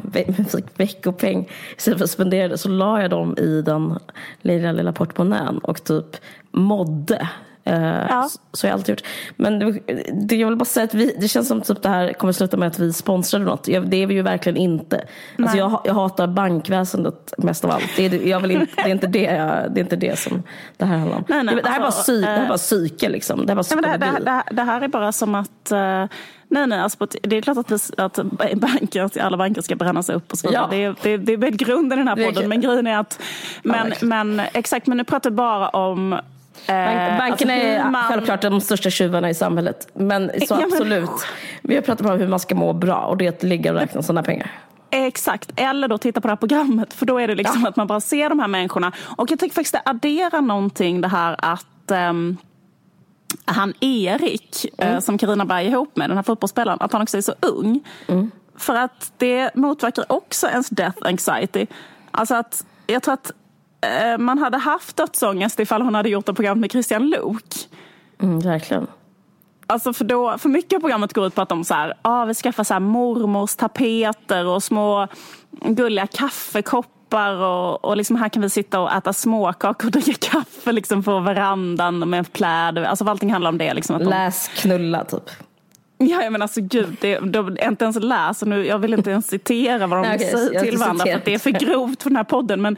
veckopeng 0.76 1.48
istället 1.76 1.98
för 1.98 2.04
att 2.04 2.10
spendera 2.10 2.48
det 2.48 2.58
så 2.58 2.68
la 2.68 3.02
jag 3.02 3.10
dem 3.10 3.38
i 3.38 3.62
den 3.62 3.98
lilla, 4.42 4.72
lilla 4.72 4.92
portmonnän 4.92 5.58
och 5.58 5.84
typ 5.84 6.16
mådde. 6.50 7.28
Eh, 7.64 8.06
ja. 8.08 8.28
Så 8.52 8.66
har 8.66 8.70
jag 8.70 8.78
alltid 8.78 8.92
gjort. 8.92 9.04
Men 9.36 9.80
det, 10.12 10.36
jag 10.36 10.48
vill 10.48 10.56
bara 10.56 10.64
säga 10.64 10.84
att 10.84 10.94
vi, 10.94 11.16
det 11.20 11.28
känns 11.28 11.48
som 11.48 11.60
typ 11.60 11.82
det 11.82 11.88
här 11.88 12.12
kommer 12.12 12.32
sluta 12.32 12.56
med 12.56 12.68
att 12.68 12.78
vi 12.78 12.92
sponsrade 12.92 13.44
något. 13.44 13.64
det 13.64 13.96
är 13.96 14.06
vi 14.06 14.14
ju 14.14 14.22
verkligen 14.22 14.56
inte. 14.56 15.04
Alltså 15.38 15.56
jag, 15.56 15.80
jag 15.84 15.94
hatar 15.94 16.26
bankväsendet 16.26 17.34
mest 17.38 17.64
av 17.64 17.70
allt. 17.70 17.96
Det 17.96 18.06
är, 18.06 18.28
jag 18.28 18.40
vill 18.40 18.50
inte, 18.50 18.72
det, 18.76 18.82
är 18.82 18.88
inte 18.88 19.06
det, 19.06 19.22
jag, 19.22 19.74
det 19.74 19.80
är 19.80 19.82
inte 19.82 19.96
det 19.96 20.18
som 20.18 20.42
det 20.76 20.84
här 20.84 20.96
handlar 20.96 21.16
om. 21.16 21.24
Nej, 21.28 21.44
nej, 21.44 21.54
det, 21.64 21.68
här 21.68 21.80
alltså, 21.80 22.12
är 22.12 22.20
bara 22.20 22.26
det 22.26 22.36
här 22.36 22.44
är 22.44 22.48
bara 22.48 22.58
psyke 22.58 23.08
liksom. 23.08 23.46
Det 23.46 23.52
här, 23.52 23.72
är 23.72 23.82
bara 23.82 23.98
det, 23.98 24.24
det, 24.24 24.42
det, 24.52 24.62
här 24.62 24.80
är 24.80 24.88
bara 24.88 25.12
som 25.12 25.34
att 25.34 25.72
uh, 25.72 26.06
Nej, 26.52 26.66
nej, 26.66 26.78
alltså, 26.78 27.06
det 27.22 27.36
är 27.36 27.42
klart 27.42 27.58
att, 27.58 27.70
vi, 27.70 27.78
att 27.96 28.18
banker, 28.54 29.20
alla 29.20 29.36
banker 29.36 29.62
ska 29.62 29.76
brännas 29.76 30.08
upp 30.08 30.32
och 30.32 30.38
så 30.38 30.48
vidare. 30.48 30.76
Ja. 30.76 30.94
Det, 31.02 31.16
det, 31.16 31.36
det 31.36 31.46
är 31.46 31.50
grunden 31.50 31.98
i 31.98 32.00
den 32.04 32.08
här 32.08 32.26
podden. 32.26 32.48
Men 32.48 32.60
grejen 32.60 32.86
är 32.86 32.98
att, 32.98 33.22
men, 33.62 33.92
men, 34.02 34.42
exakt, 34.52 34.86
men 34.86 34.96
nu 34.96 35.04
pratar 35.04 35.30
vi 35.30 35.36
bara 35.36 35.68
om 35.68 36.20
Bank, 36.66 37.18
bankerna 37.18 37.52
alltså 37.52 37.68
är 37.68 37.90
man... 37.90 38.04
självklart 38.04 38.42
de 38.42 38.60
största 38.60 38.90
tjuvarna 38.90 39.30
i 39.30 39.34
samhället. 39.34 39.88
Men 39.94 40.30
så 40.48 40.54
ja, 40.54 40.64
absolut. 40.64 41.10
Men... 41.10 41.18
Vi 41.62 41.74
har 41.74 41.82
pratat 41.82 42.06
om 42.06 42.18
hur 42.18 42.28
man 42.28 42.40
ska 42.40 42.54
må 42.54 42.72
bra 42.72 42.96
och 42.96 43.16
det 43.16 43.26
är 43.26 43.28
att 43.28 43.42
ligga 43.42 43.72
och 43.72 43.78
räkna 43.78 44.02
sådana 44.02 44.22
pengar. 44.22 44.50
Exakt, 44.90 45.52
eller 45.56 45.88
då 45.88 45.98
titta 45.98 46.20
på 46.20 46.28
det 46.28 46.32
här 46.32 46.36
programmet. 46.36 46.94
För 46.94 47.06
då 47.06 47.18
är 47.18 47.28
det 47.28 47.34
liksom 47.34 47.62
ja. 47.62 47.68
att 47.68 47.76
man 47.76 47.86
bara 47.86 48.00
ser 48.00 48.28
de 48.28 48.38
här 48.38 48.48
människorna. 48.48 48.92
Och 49.16 49.30
jag 49.30 49.38
tycker 49.38 49.54
faktiskt 49.54 49.72
det 49.72 49.82
adderar 49.84 50.40
någonting 50.40 51.00
det 51.00 51.08
här 51.08 51.36
att 51.38 51.90
um, 52.10 52.36
han 53.44 53.74
Erik, 53.80 54.66
eh, 54.78 54.86
mm. 54.86 54.94
uh, 54.94 55.00
som 55.00 55.18
Karina 55.18 55.44
Berg 55.44 55.66
är 55.66 55.70
ihop 55.70 55.96
med, 55.96 56.10
den 56.10 56.16
här 56.16 56.22
fotbollsspelaren, 56.22 56.78
att 56.80 56.92
han 56.92 57.02
också 57.02 57.16
är 57.16 57.20
så 57.20 57.34
ung. 57.40 57.80
Mm. 58.06 58.30
För 58.56 58.74
att 58.74 59.12
det 59.18 59.54
motverkar 59.54 60.04
också 60.08 60.46
ens 60.48 60.68
death 60.68 60.98
anxiety. 61.00 61.66
Alltså 62.10 62.34
att 62.34 62.64
jag 62.86 63.02
tror 63.02 63.14
att 63.14 63.32
Eh, 63.32 63.41
man 64.18 64.38
hade 64.38 64.58
haft 64.58 64.96
dödsångest 64.96 65.60
ifall 65.60 65.82
hon 65.82 65.94
hade 65.94 66.08
gjort 66.08 66.28
ett 66.28 66.36
program 66.36 66.60
med 66.60 66.70
Christian 66.70 67.10
Luuk. 67.10 67.68
Mm, 68.22 68.40
verkligen. 68.40 68.86
Alltså 69.66 69.92
för, 69.92 70.04
då, 70.04 70.38
för 70.38 70.48
mycket 70.48 70.76
av 70.76 70.80
programmet 70.80 71.12
går 71.12 71.26
ut 71.26 71.34
på 71.34 71.42
att 71.42 71.48
de 71.48 71.64
så 71.64 71.74
här, 71.74 71.94
ah, 72.02 72.24
vi 72.24 72.34
skaffar 72.34 72.64
så 72.64 72.74
här 72.74 72.80
mormors 72.80 73.56
tapeter 73.56 74.46
och 74.46 74.62
små 74.62 75.08
gulliga 75.50 76.06
kaffekoppar 76.06 77.32
och, 77.34 77.84
och 77.84 77.96
liksom 77.96 78.16
här 78.16 78.28
kan 78.28 78.42
vi 78.42 78.50
sitta 78.50 78.80
och 78.80 78.92
äta 78.92 79.12
småkakor 79.12 79.86
och 79.86 79.92
dricka 79.92 80.30
kaffe 80.30 80.72
liksom 80.72 81.02
på 81.02 81.20
verandan 81.20 82.10
med 82.10 82.32
pläd. 82.32 82.78
Alltså 82.78 83.04
allting 83.04 83.32
handlar 83.32 83.48
om 83.48 83.58
det. 83.58 83.74
Liksom, 83.74 83.96
att 83.96 84.02
de... 84.02 84.10
Läs 84.10 84.48
knulla 84.48 85.04
typ. 85.04 85.30
Ja, 86.08 86.30
men 86.30 86.42
alltså 86.42 86.60
gud, 86.60 86.96
det, 87.00 87.18
de 87.18 87.58
inte 87.68 87.84
ens 87.84 87.96
läser 88.00 88.46
nu. 88.46 88.66
Jag 88.66 88.78
vill 88.78 88.94
inte 88.94 89.10
ens 89.10 89.26
citera 89.26 89.86
vad 89.86 89.98
de 89.98 90.02
Nej, 90.08 90.16
okej, 90.16 90.30
säger 90.30 90.60
till 90.60 90.76
varandra 90.78 91.04
för 91.04 91.20
det 91.24 91.34
är 91.34 91.38
för 91.38 91.50
grovt 91.50 92.02
för 92.02 92.10
den 92.10 92.16
här 92.16 92.24
podden. 92.24 92.62
Men, 92.62 92.76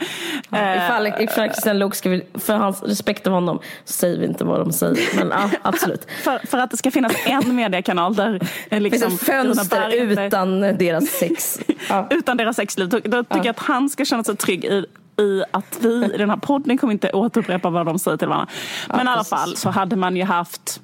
Ja, 0.51 0.59
eh, 0.59 0.85
ifall, 0.85 1.07
ifall 1.07 1.49
Christian 1.49 1.79
Luuk 1.79 1.95
ska 1.95 2.11
vi, 2.11 2.23
för 2.35 2.55
hans 2.55 2.83
respekt 2.83 3.27
av 3.27 3.33
honom, 3.33 3.59
så 3.85 3.93
säger 3.93 4.19
vi 4.19 4.27
inte 4.27 4.45
vad 4.45 4.61
de 4.61 4.73
säger. 4.73 5.17
Men 5.17 5.29
ja, 5.31 5.51
absolut. 5.63 6.07
för, 6.23 6.47
för 6.47 6.59
att 6.59 6.71
det 6.71 6.77
ska 6.77 6.91
finnas 6.91 7.13
en 7.27 7.55
mediekanal 7.57 8.15
där 8.17 8.41
Det 8.71 8.81
liksom, 8.81 9.11
finns 9.11 9.23
ett 9.23 9.27
fönster 9.29 9.81
Berg 9.81 9.99
inte- 10.11 10.23
utan 10.25 10.61
deras 10.61 11.05
sex. 11.07 11.61
Ja. 11.89 12.07
utan 12.11 12.37
deras 12.37 12.57
sexliv. 12.57 12.89
Då, 12.89 12.99
då 13.05 13.25
tycker 13.25 13.37
jag 13.47 13.49
att 13.49 13.59
han 13.59 13.89
ska 13.91 14.05
känna 14.05 14.25
sig 14.25 14.37
trygg 14.37 14.65
i, 14.65 14.85
i 15.23 15.43
att 15.51 15.79
vi 15.81 16.11
i 16.15 16.19
den 16.19 16.31
här 16.31 16.37
podden 16.37 16.79
kommer 16.79 16.93
inte 16.93 17.13
återupprepa 17.13 17.71
vad 17.71 17.87
de 17.87 17.99
säger 17.99 18.17
till 18.17 18.29
varandra. 18.29 18.53
Men 18.89 19.07
i 19.07 19.11
alla 19.11 19.25
fall 19.25 19.57
så 19.57 19.71
hade 19.71 19.97
man 19.97 20.17
ju 20.17 20.25
haft 20.25 20.81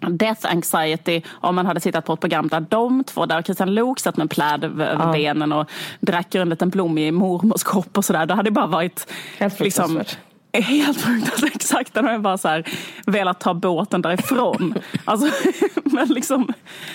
Death 0.00 0.52
anxiety 0.52 1.22
om 1.28 1.54
man 1.54 1.66
hade 1.66 1.80
tittat 1.80 2.04
på 2.04 2.12
ett 2.12 2.20
program 2.20 2.48
där 2.48 2.60
de 2.60 3.04
två, 3.04 3.26
där 3.26 3.42
Christian 3.42 3.74
Luuk 3.74 3.98
satt 3.98 4.16
med 4.16 4.24
en 4.24 4.28
pläd 4.28 4.64
över 4.64 4.86
över 4.86 5.12
benen 5.12 5.52
och 5.52 5.70
drack 6.00 6.34
ur 6.34 6.40
en 6.40 6.48
liten 6.48 6.70
blommig 6.70 7.14
mormors 7.14 7.62
kopp 7.62 7.98
och 7.98 8.04
sådär. 8.04 8.26
Det 8.26 8.34
hade 8.34 8.50
bara 8.50 8.66
varit 8.66 9.12
Helt 9.38 9.60
liksom. 9.60 10.02
Helt 10.52 11.00
fruktansvärt, 11.00 11.56
exakt. 11.56 11.94
Den 11.94 12.04
har 12.04 12.18
bara 12.18 12.38
så 12.38 12.48
här, 12.48 12.64
velat 13.06 13.40
ta 13.40 13.54
båten 13.54 14.02
därifrån. 14.02 14.74
alltså, 15.04 15.50
men 15.84 16.08
liksom, 16.08 16.52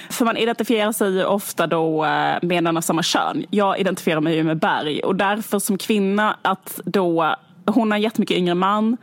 för 0.10 0.26
man 0.26 0.38
identifierar 0.38 0.92
sig 0.92 1.12
ju 1.12 1.26
ofta 1.26 1.68
då 1.68 2.06
eh, 2.06 2.38
med 2.42 2.68
en 2.68 2.78
av 2.78 2.82
samma 2.82 3.04
kön. 3.04 3.46
Jag 3.50 3.80
identifierar 3.80 4.22
mig 4.22 4.36
ju 4.36 4.44
med 4.44 4.60
Berg 4.60 5.00
och 5.00 5.16
därför 5.16 5.60
som 5.60 5.78
kvinna 5.78 6.38
att 6.42 6.80
då, 6.86 7.36
hon 7.66 7.92
har 7.92 7.98
jättemycket 7.98 8.38
yngre 8.38 8.56
man. 8.56 8.98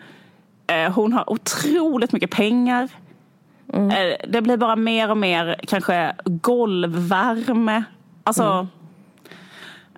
Eh, 0.67 0.93
hon 0.93 1.13
har 1.13 1.31
otroligt 1.31 2.13
mycket 2.13 2.31
pengar. 2.31 2.89
Eh, 3.75 4.17
Det 4.29 4.43
blir 4.43 4.57
bara 4.57 4.77
mer 4.77 5.11
och 5.11 5.17
mer 5.17 5.61
kanske 5.67 6.13
golvvärme. 6.25 7.85
Alltså, 8.25 8.67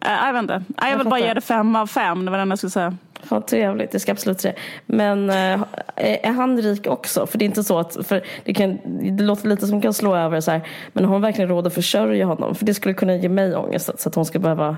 eh, 0.01 0.27
jag 0.27 0.33
vet 0.33 0.43
inte. 0.43 0.65
Jag 0.91 0.99
vill 0.99 1.09
bara 1.09 1.21
ge 1.21 1.35
det 1.35 1.41
fem 1.41 1.77
av 1.77 1.87
fem. 1.87 2.25
Det 2.25 2.31
var 2.31 2.39
det 2.39 2.49
jag 2.49 2.59
skulle 2.59 2.71
säga. 2.71 2.97
Vad 3.29 3.47
trevligt, 3.47 3.91
det 3.91 4.01
ska 4.01 4.13
absolut 4.13 4.39
det. 4.43 4.55
Men 4.87 5.31
eh, 5.31 5.61
är 5.97 6.33
han 6.33 6.63
rik 6.63 6.87
också? 6.87 7.27
För 7.27 7.39
det 7.39 7.45
är 7.45 7.47
inte 7.47 7.65
så 7.65 7.79
att, 7.79 8.07
för 8.07 8.23
det, 8.45 8.55
kan, 8.55 8.79
det 9.17 9.25
låter 9.25 9.49
lite 9.49 9.67
som 9.67 9.81
kan 9.81 9.93
slå 9.93 10.17
över 10.17 10.41
så 10.41 10.51
här, 10.51 10.61
men 10.93 11.05
har 11.05 11.13
hon 11.13 11.23
verkligen 11.23 11.49
råd 11.51 11.67
att 11.67 11.75
försörja 11.75 12.27
honom? 12.27 12.55
För 12.55 12.65
det 12.67 12.75
skulle 12.75 12.95
kunna 12.95 13.15
ge 13.17 13.29
mig 13.29 13.57
ångest, 13.57 13.91
så 13.99 14.09
att 14.09 14.15
hon 14.15 14.25
ska 14.25 14.39
behöva 14.39 14.77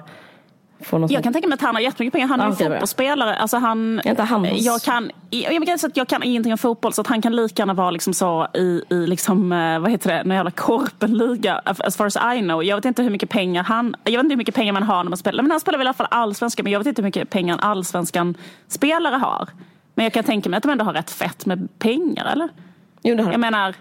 få 0.85 0.99
något 0.99 1.11
Jag 1.11 1.23
kan 1.23 1.33
tänka 1.33 1.49
mig 1.49 1.55
att 1.55 1.61
han 1.62 1.75
har 1.75 1.83
jättemycket 1.83 2.12
pengar. 2.12 2.29
Han 2.29 2.40
är 2.40 2.44
ju 2.44 2.51
bra. 2.57 2.68
fotbollsspelare. 2.68 3.37
Alltså 3.37 3.57
han, 3.57 4.01
inte 4.05 4.23
han 4.23 4.44
hos- 4.44 4.61
jag, 4.62 4.83
kan, 4.83 5.11
jag, 5.31 5.70
att 5.70 5.97
jag 5.97 6.09
kan 6.09 6.23
ingenting 6.23 6.53
om 6.53 6.59
fotboll 6.59 6.92
så 6.92 7.01
att 7.01 7.07
han 7.07 7.23
kan 7.23 7.37
lika 7.37 7.62
gärna 7.62 7.75
vara 7.75 7.90
liksom 7.90 8.14
så 8.14 8.49
i, 8.55 8.83
i 8.90 8.94
liksom, 9.07 9.53
eh, 9.53 9.79
vad 9.79 9.90
heter 9.90 10.12
det, 10.12 10.25
någon 10.25 10.37
jävla 10.37 10.51
korpenliga 10.51 11.61
as 11.64 11.97
far 11.97 12.07
as 12.07 12.16
I 12.16 12.40
know. 12.40 12.64
Jag 12.64 12.77
vet 12.77 12.85
inte 12.85 13.03
hur 13.03 13.11
mycket 13.11 13.31
pengar 13.31 13.62
han, 13.62 13.97
jag 14.05 14.12
vet 14.12 14.20
inte 14.20 14.33
hur 14.33 14.37
mycket 14.38 14.55
pengar 14.55 14.73
man 14.73 14.83
har 14.83 15.05
när 15.05 15.11
man 15.11 15.16
spelar. 15.16 15.42
Men 15.42 15.51
han 15.51 15.61
spelar 15.61 15.79
väl 15.79 15.87
i 15.87 15.88
alla 15.88 15.94
fall 15.94 16.07
allsvenskan 16.11 16.64
men 16.64 16.73
jag 16.73 16.81
vet 16.81 16.87
inte 16.87 17.03
hur 17.03 17.07
mycket 17.09 17.31
pengar 17.31 17.55
en 17.55 17.61
allsvenskan 17.61 18.35
spelare 18.68 19.14
har. 19.14 19.49
Men 19.94 20.05
jag 20.05 20.12
kan 20.12 20.25
tänka 20.25 20.49
mig 20.51 20.57
att 20.57 20.62
de 20.62 20.73
ändå 20.73 20.85
har 20.85 20.92
rätt 20.92 21.11
fett 21.11 21.47
med 21.47 21.79
pengar 21.79 22.27
eller? 22.33 22.49
Jo, 23.03 23.16
det 23.16 23.23
har 23.23 23.31
Jag 23.33 23.40
menar, 23.40 23.75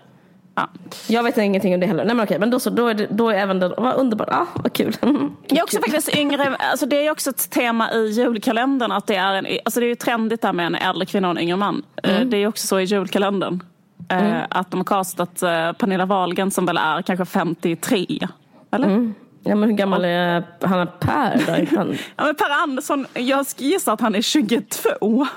ja. 0.56 0.70
Jag 1.08 1.24
vet 1.24 1.38
ingenting 1.38 1.74
om 1.74 1.80
det 1.80 1.86
heller. 1.88 2.06
Nej 2.06 2.16
men 2.16 2.24
okej, 2.24 2.39
men 2.39 2.50
då, 2.50 2.60
så, 2.60 2.70
då, 2.70 2.88
är, 2.88 2.94
det, 2.94 3.08
då 3.12 3.30
är 3.30 3.34
även 3.36 3.60
den, 3.60 3.74
vad 3.78 3.94
underbart, 3.96 4.28
ah, 4.32 4.46
vad 4.56 4.74
kul. 4.74 4.96
Jag 5.48 5.58
är 5.60 5.63
också 5.63 5.80
faktiskt 5.80 6.16
yngre, 6.18 6.56
alltså 6.56 6.86
det 6.86 7.08
är 7.08 7.12
också 7.12 7.30
ett 7.30 7.50
tema 7.50 7.94
i 7.94 8.08
julkalendern 8.12 8.92
att 8.92 9.08
det 9.08 9.16
är 9.16 9.34
en, 9.34 9.48
alltså 9.66 9.80
det 9.80 9.86
är 9.86 9.88
ju 9.88 9.96
trendigt 9.96 10.42
där 10.42 10.54
med 10.54 10.66
en 10.66 10.76
äldre 10.76 11.06
kvinna 11.06 11.28
och 11.30 11.36
en 11.38 11.42
yngre 11.44 11.56
man. 11.58 11.84
Eh, 12.04 12.22
Det 12.22 12.38
är 12.38 12.39
ju 12.39 12.48
också 12.48 12.68
så 12.68 12.80
i 12.80 12.84
julkalendern. 12.84 13.63
eh, 14.10 14.42
Att 14.50 14.72
de 14.72 14.78
har 14.80 14.86
castat 14.86 15.42
eh, 15.44 15.72
Pernilla 15.72 16.06
Wahlgren 16.06 16.52
som 16.52 16.66
väl 16.66 16.78
är 16.78 17.02
kanske 17.02 17.26
53. 17.26 18.28
Eller? 18.72 19.13
Ja 19.46 19.56
men 19.56 19.70
hur 19.70 19.76
gammal 19.78 20.06
är 20.06 20.44
Hanna 20.62 20.86
Per 20.86 21.44
då? 21.48 21.94
Ja, 22.16 22.26
men 22.26 22.36
Per 22.36 22.50
Andersson, 22.63 23.06
jag 23.13 23.46
gissar 23.58 23.94
att 23.94 24.02
han 24.02 24.16
är 24.16 24.22
22. 24.22 25.28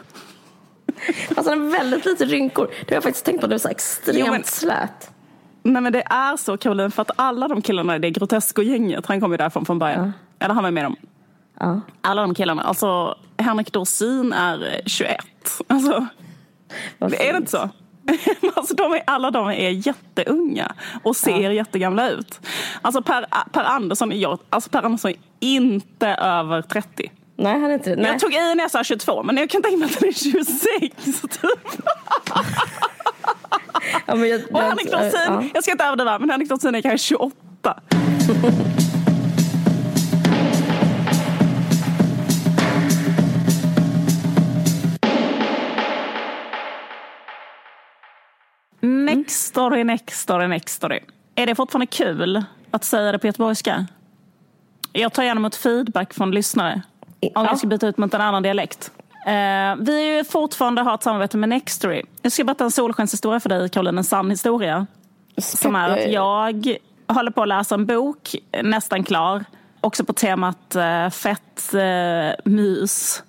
alltså 1.37 1.51
han 1.51 1.61
har 1.61 1.71
väldigt 1.79 2.05
lite 2.05 2.25
rynkor. 2.25 2.67
Det 2.67 2.91
har 2.91 2.97
jag 2.97 3.03
faktiskt 3.03 3.25
tänkt 3.25 3.41
på, 3.41 3.47
det 3.47 3.55
är 3.55 3.59
så 3.59 3.69
extremt 3.69 4.19
Jo, 4.19 4.33
men- 4.33 4.45
slät. 4.45 5.11
Nej 5.63 5.83
men 5.83 5.93
det 5.93 6.03
är 6.03 6.37
så 6.37 6.57
Caroline, 6.57 6.91
för 6.91 7.03
att 7.03 7.11
alla 7.17 7.49
de 7.49 7.63
killarna 7.63 7.97
i 7.97 7.99
det 7.99 8.11
Grotesco-gänget, 8.11 9.07
han 9.07 9.21
kommer 9.21 9.35
ju 9.35 9.39
därifrån 9.39 9.65
från 9.67 9.79
början. 9.79 10.13
Eller 10.39 10.55
han 10.55 10.65
var 10.65 10.71
med 10.71 10.85
dem. 10.85 10.97
Ja. 11.61 11.81
Alla 12.01 12.23
de 12.23 12.35
killarna, 12.35 12.63
alltså 12.63 13.19
Henrik 13.39 13.73
Dorsin 13.73 14.33
är 14.33 14.65
eh, 14.75 14.81
21. 14.87 15.17
Alltså, 15.67 16.07
Vad 16.99 17.13
är 17.15 17.19
det 17.19 17.25
fint. 17.25 17.37
inte 17.37 17.51
så? 17.51 17.69
alltså 18.57 18.75
de 18.75 18.93
är, 18.93 19.03
alla 19.07 19.31
de 19.31 19.49
är 19.49 19.71
jätteunga 19.87 20.75
och 21.03 21.17
ser 21.17 21.51
jättegamla 21.51 22.11
ut. 22.11 22.41
Alltså 22.83 23.03
Per, 23.03 23.27
per 23.53 23.65
Andersson 23.65 24.13
är 24.13 24.17
jag, 24.17 24.39
alltså 24.51 24.71
Per 24.71 24.83
Andersson 24.83 25.11
är 25.11 25.17
inte 25.41 26.09
över 26.09 26.63
30. 26.63 27.11
Nej 27.39 27.61
han 27.61 27.71
är 27.71 27.75
inte 27.75 27.91
det. 27.91 28.03
Nej. 28.03 28.11
Jag 28.11 28.21
tog 28.21 28.35
i 28.35 28.37
när 28.37 28.65
jag 28.65 28.71
sa 28.71 28.85
22 28.85 29.23
men 29.23 29.37
jag 29.37 29.51
kan 29.51 29.63
tänka 29.63 29.77
mig 29.77 29.87
att 29.87 29.95
han 29.95 30.09
är 30.09 30.13
26. 30.13 30.61
Typ. 31.23 31.83
ja, 34.07 34.15
men 34.15 34.29
jag, 34.29 34.41
Och 34.53 34.61
Henrik 34.61 34.91
Dorsin, 34.93 35.21
ja. 35.27 35.45
jag 35.55 35.63
ska 35.63 35.73
inte 35.73 35.85
överdriva 35.85 36.19
men 36.19 36.31
Henrik 36.31 36.49
Dorsin 36.49 36.75
är 36.75 36.83
kanske 36.83 36.99
28. 36.99 37.81
Next 48.81 49.47
story, 49.47 49.85
next 49.85 50.21
story, 50.21 50.49
next 50.49 50.75
story. 50.75 51.01
Är 51.35 51.47
det 51.47 51.55
fortfarande 51.55 51.87
kul 51.87 52.45
att 52.71 52.85
säga 52.85 53.13
det 53.13 53.19
på 53.19 53.27
göteborgska? 53.27 53.87
Jag 54.93 55.13
tar 55.13 55.23
gärna 55.23 55.39
emot 55.39 55.55
feedback 55.55 56.15
från 56.15 56.31
lyssnare. 56.31 56.83
Om 57.21 57.31
Ja. 57.35 57.47
jag 57.47 57.59
ska 57.59 57.67
byta 57.67 57.87
ut 57.89 57.99
mot 57.99 58.15
en 58.15 58.21
annan 58.21 58.43
dialekt. 58.43 58.91
Eh, 59.27 59.33
vi 59.79 60.19
är 60.19 60.25
fortfarande 60.25 60.83
har 60.83 60.95
ett 60.95 61.03
samarbete 61.03 61.37
med 61.37 61.49
Nextory. 61.49 62.03
Jag 62.23 62.33
ska 62.33 62.45
berätta 62.45 62.65
en 62.65 62.71
solskenshistoria 62.71 63.41
för 63.41 63.49
dig, 63.49 63.69
Caroline. 63.69 63.99
En 63.99 64.05
sann 64.05 64.31
historia. 64.31 64.87
Som 65.39 65.77
är 65.77 65.89
att 65.89 66.13
jag 66.13 66.77
håller 67.09 67.31
på 67.31 67.43
att 67.43 67.49
läsa 67.49 67.75
en 67.75 67.87
bok, 67.87 68.35
nästan 68.63 69.05
klar. 69.05 69.45
Också 69.81 70.05
på 70.05 70.13
temat 70.13 70.77
eh, 70.77 71.11
fett 71.11 71.75
eh, 71.75 72.51
mys. 72.53 73.23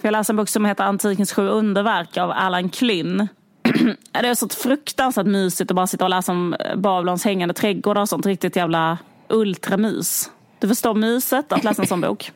För 0.00 0.08
jag 0.08 0.12
läser 0.12 0.32
en 0.32 0.36
bok 0.36 0.48
som 0.48 0.64
heter 0.64 0.84
Antikens 0.84 1.32
sju 1.32 1.48
underverk 1.48 2.16
av 2.16 2.30
Alan 2.30 2.68
Klynn. 2.68 3.28
det 4.12 4.28
är 4.28 4.34
så 4.34 4.48
fruktansvärt 4.48 5.26
mysigt 5.26 5.70
att 5.70 5.74
bara 5.74 5.86
sitta 5.86 6.04
och 6.04 6.10
läsa 6.10 6.32
om 6.32 6.56
Babylons 6.76 7.24
hängande 7.24 7.54
trädgårdar 7.54 8.02
och 8.02 8.08
sånt 8.08 8.26
riktigt 8.26 8.56
jävla 8.56 8.98
ultramys. 9.28 10.30
Du 10.58 10.68
förstår 10.68 10.94
myset 10.94 11.52
att 11.52 11.64
läsa 11.64 11.82
en 11.82 11.88
sån 11.88 12.00
bok? 12.00 12.32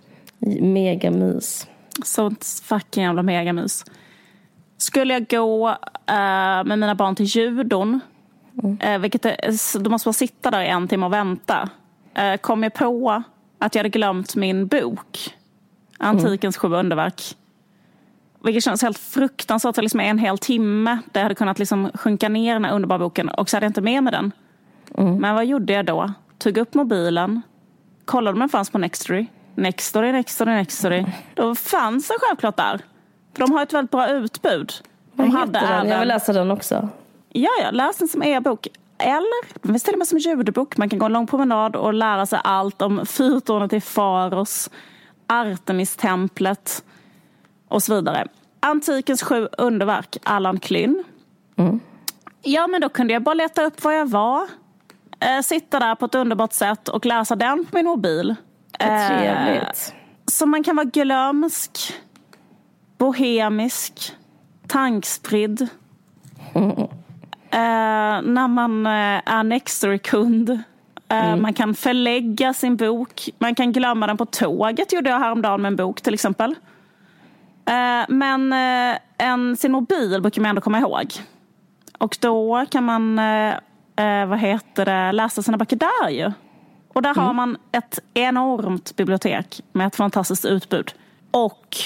Megamys. 0.60 1.66
Sånt 2.04 2.62
fucking 2.64 3.04
jävla 3.04 3.22
megamys. 3.22 3.84
Skulle 4.76 5.14
jag 5.14 5.28
gå 5.28 5.68
eh, 6.06 6.64
med 6.64 6.78
mina 6.78 6.94
barn 6.94 7.14
till 7.14 7.26
judon, 7.26 8.00
eh, 8.80 8.98
vilket 8.98 9.24
är, 9.24 9.52
så 9.52 9.78
då 9.78 9.90
måste 9.90 10.08
man 10.08 10.14
sitta 10.14 10.50
där 10.50 10.62
i 10.62 10.68
en 10.68 10.88
timme 10.88 11.06
och 11.06 11.12
vänta, 11.12 11.68
eh, 12.14 12.36
kom 12.36 12.62
jag 12.62 12.74
på 12.74 13.22
att 13.58 13.74
jag 13.74 13.80
hade 13.80 13.88
glömt 13.88 14.36
min 14.36 14.66
bok, 14.66 15.34
Antikens 15.98 16.56
sju 16.56 16.68
underverk. 16.68 17.22
Vilket 18.44 18.64
känns 18.64 18.82
helt 18.82 18.98
fruktansvärt, 18.98 19.74
för 19.74 19.82
liksom 19.82 20.00
en 20.00 20.18
hel 20.18 20.38
timme 20.38 20.98
där 21.12 21.20
jag 21.20 21.22
hade 21.22 21.34
kunnat 21.34 21.58
liksom 21.58 21.90
sjunka 21.94 22.28
ner 22.28 22.54
den 22.54 22.64
här 22.64 22.72
underbara 22.72 22.98
boken 22.98 23.28
och 23.28 23.50
så 23.50 23.56
hade 23.56 23.64
jag 23.64 23.70
inte 23.70 23.80
med 23.80 24.02
mig 24.02 24.12
den. 24.12 24.32
Men 25.20 25.34
vad 25.34 25.46
gjorde 25.46 25.72
jag 25.72 25.86
då? 25.86 26.12
Tog 26.38 26.58
upp 26.58 26.74
mobilen, 26.74 27.42
kollade 28.04 28.32
om 28.32 28.40
den 28.40 28.48
fanns 28.48 28.70
på 28.70 28.78
Nextory. 28.78 29.26
Nextory, 29.58 30.12
Nextory, 30.12 30.52
Nextory. 30.54 31.04
Då 31.34 31.54
fanns 31.54 32.08
den 32.08 32.16
självklart 32.20 32.56
där. 32.56 32.80
För 33.32 33.40
de 33.40 33.52
har 33.52 33.62
ett 33.62 33.72
väldigt 33.72 33.90
bra 33.90 34.08
utbud. 34.08 34.72
De 35.14 35.30
Vad 35.30 35.40
heter 35.40 35.66
den? 35.76 35.88
Jag 35.88 35.98
vill 35.98 36.08
läsa 36.08 36.32
den 36.32 36.50
också. 36.50 36.88
Ja, 37.28 37.50
ja, 37.62 37.70
läs 37.70 37.96
den 37.96 38.08
som 38.08 38.22
e-bok. 38.22 38.68
Eller, 38.98 39.62
den 39.62 39.72
finns 39.72 39.82
till 39.82 39.92
och 39.92 39.98
med 39.98 40.08
som 40.08 40.18
ljudbok. 40.18 40.76
Man 40.76 40.88
kan 40.88 40.98
gå 40.98 41.06
en 41.06 41.12
lång 41.12 41.26
promenad 41.26 41.76
och 41.76 41.94
lära 41.94 42.26
sig 42.26 42.40
allt 42.44 42.82
om 42.82 43.06
fyrtornet 43.06 43.72
i 43.72 43.80
Faros, 43.80 44.70
Artemistemplet 45.26 46.84
och 47.68 47.82
så 47.82 47.94
vidare. 47.94 48.26
Antikens 48.60 49.22
sju 49.22 49.48
underverk, 49.58 50.16
Allan 50.22 50.60
Klynn. 50.60 51.04
Ja, 52.42 52.66
men 52.66 52.80
då 52.80 52.88
kunde 52.88 53.12
jag 53.12 53.22
bara 53.22 53.34
leta 53.34 53.62
upp 53.62 53.84
var 53.84 53.92
jag 53.92 54.06
var. 54.06 54.48
Eh, 55.20 55.40
sitta 55.42 55.78
där 55.78 55.94
på 55.94 56.06
ett 56.06 56.14
underbart 56.14 56.52
sätt 56.52 56.88
och 56.88 57.06
läsa 57.06 57.36
den 57.36 57.64
på 57.64 57.76
min 57.76 57.86
mobil. 57.86 58.36
Eh, 58.78 59.08
trevligt. 59.08 59.94
så 60.26 60.46
man 60.46 60.64
kan 60.64 60.76
vara 60.76 60.86
glömsk, 60.86 61.94
bohemisk, 62.98 64.12
tankspridd. 64.66 65.68
Eh, 67.50 68.22
när 68.22 68.48
man 68.48 68.86
eh, 68.86 68.92
är 69.24 69.42
Nextory-kund. 69.42 70.50
Eh, 71.08 71.36
Man 71.36 71.52
kan 71.54 71.74
förlägga 71.74 72.54
sin 72.54 72.76
bok. 72.76 73.28
Man 73.38 73.54
kan 73.54 73.72
glömma 73.72 74.06
den 74.06 74.16
på 74.16 74.26
tåget, 74.26 74.92
gjorde 74.92 75.10
jag 75.10 75.18
häromdagen 75.18 75.62
med 75.62 75.68
en 75.68 75.76
bok 75.76 76.00
till 76.00 76.14
exempel. 76.14 76.54
Eh, 77.66 78.04
men 78.08 78.52
eh, 78.52 78.98
en, 79.18 79.56
sin 79.56 79.72
mobil 79.72 80.20
brukar 80.22 80.42
man 80.42 80.48
ändå 80.48 80.60
komma 80.60 80.78
ihåg. 80.78 81.12
Och 81.98 82.16
då 82.20 82.66
kan 82.70 82.84
man 82.84 83.18
eh, 83.18 83.54
eh, 83.96 84.26
vad 84.26 84.38
heter 84.38 84.84
det, 84.84 85.12
läsa 85.12 85.42
sina 85.42 85.56
böcker 85.56 85.76
där 85.76 86.08
ju. 86.10 86.32
Och 86.98 87.02
där 87.02 87.14
har 87.14 87.32
man 87.32 87.56
ett 87.72 87.98
enormt 88.14 88.96
bibliotek 88.96 89.60
med 89.72 89.86
ett 89.86 89.96
fantastiskt 89.96 90.44
utbud. 90.44 90.94
Och 91.30 91.76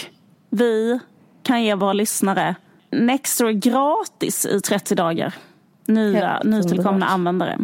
vi 0.50 1.00
kan 1.42 1.62
ge 1.62 1.74
våra 1.74 1.92
lyssnare 1.92 2.54
Nextory 2.90 3.54
gratis 3.54 4.46
i 4.46 4.60
30 4.60 4.94
dagar. 4.94 5.34
Nya, 5.86 6.28
Helt 6.28 6.44
nytillkomna 6.44 7.06
användare. 7.06 7.58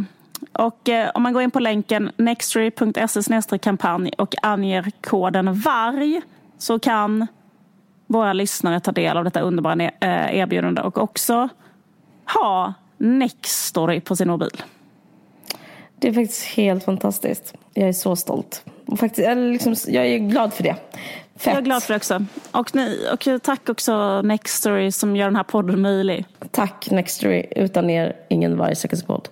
Och 0.52 0.88
eh, 0.88 1.10
om 1.14 1.22
man 1.22 1.32
går 1.32 1.42
in 1.42 1.50
på 1.50 1.60
länken 1.60 2.10
nextory.se 2.16 3.58
kampanj 3.58 4.10
och 4.18 4.34
anger 4.42 4.90
koden 5.00 5.54
VARG 5.54 6.22
så 6.58 6.78
kan 6.78 7.26
våra 8.06 8.32
lyssnare 8.32 8.80
ta 8.80 8.92
del 8.92 9.16
av 9.16 9.24
detta 9.24 9.40
underbara 9.40 9.82
eh, 9.82 10.38
erbjudande 10.38 10.82
och 10.82 10.98
också 10.98 11.48
ha 12.34 12.74
Nextory 12.98 14.00
på 14.00 14.16
sin 14.16 14.28
mobil. 14.28 14.62
Det 15.98 16.08
är 16.08 16.12
faktiskt 16.12 16.44
helt 16.44 16.84
fantastiskt. 16.84 17.54
Jag 17.74 17.88
är 17.88 17.92
så 17.92 18.16
stolt. 18.16 18.64
Och 18.86 18.98
faktiskt, 18.98 19.28
eller 19.28 19.52
liksom, 19.52 19.74
jag 19.88 20.06
är 20.06 20.18
glad 20.18 20.52
för 20.52 20.62
det. 20.62 20.76
Fett. 21.36 21.46
Jag 21.46 21.56
är 21.56 21.60
glad 21.62 21.82
för 21.82 21.92
det 21.92 21.96
också. 21.96 22.24
Och, 22.50 22.74
ni, 22.74 23.08
och 23.12 23.42
tack 23.42 23.68
också 23.68 24.22
Nextory 24.22 24.92
som 24.92 25.16
gör 25.16 25.24
den 25.26 25.36
här 25.36 25.42
podden 25.42 25.80
möjlig. 25.80 26.24
Tack 26.50 26.90
Nextory. 26.90 27.46
Utan 27.56 27.90
er, 27.90 28.16
ingen 28.28 28.56
vargsäkerhetspodd. 28.56 29.28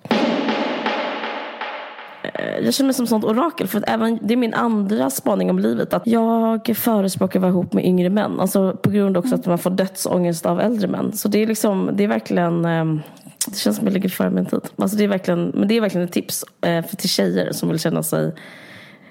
Eh, 2.22 2.64
Jag 2.64 2.74
känner 2.74 2.86
mig 2.86 2.94
som 2.94 3.06
sånt 3.06 3.24
orakel 3.24 3.66
för 3.66 3.78
att 3.78 3.88
även, 3.88 4.18
det 4.22 4.34
är 4.34 4.36
min 4.36 4.54
andra 4.54 5.10
spaning 5.10 5.50
om 5.50 5.58
livet. 5.58 5.94
Att 5.94 6.06
jag 6.06 6.76
förespråkar 6.76 7.38
att 7.38 7.42
vara 7.42 7.50
ihop 7.50 7.72
med 7.72 7.84
yngre 7.84 8.10
män. 8.10 8.40
Alltså 8.40 8.76
på 8.82 8.90
grund 8.90 9.16
också 9.16 9.34
att 9.34 9.46
man 9.46 9.58
får 9.58 9.70
dödsångest 9.70 10.46
av 10.46 10.60
äldre 10.60 10.88
män. 10.88 11.12
Så 11.12 11.28
det 11.28 11.42
är 11.42 11.46
liksom, 11.46 11.90
det 11.94 12.04
är 12.04 12.08
verkligen 12.08 12.64
ehm, 12.64 13.02
det 13.50 13.56
känns 13.56 13.76
som 13.76 13.84
att 13.84 13.92
jag 13.92 13.94
ligger 13.94 14.08
före 14.08 14.30
min 14.30 14.46
tid. 14.46 14.60
Alltså 14.76 14.96
det 14.96 15.04
är 15.04 15.08
verkligen, 15.08 15.48
men 15.54 15.68
det 15.68 15.76
är 15.76 15.80
verkligen 15.80 16.06
ett 16.06 16.12
tips 16.12 16.44
eh, 16.60 16.84
för 16.84 16.96
till 16.96 17.08
tjejer 17.08 17.52
som 17.52 17.68
vill 17.68 17.78
känna 17.78 18.02
sig 18.02 18.34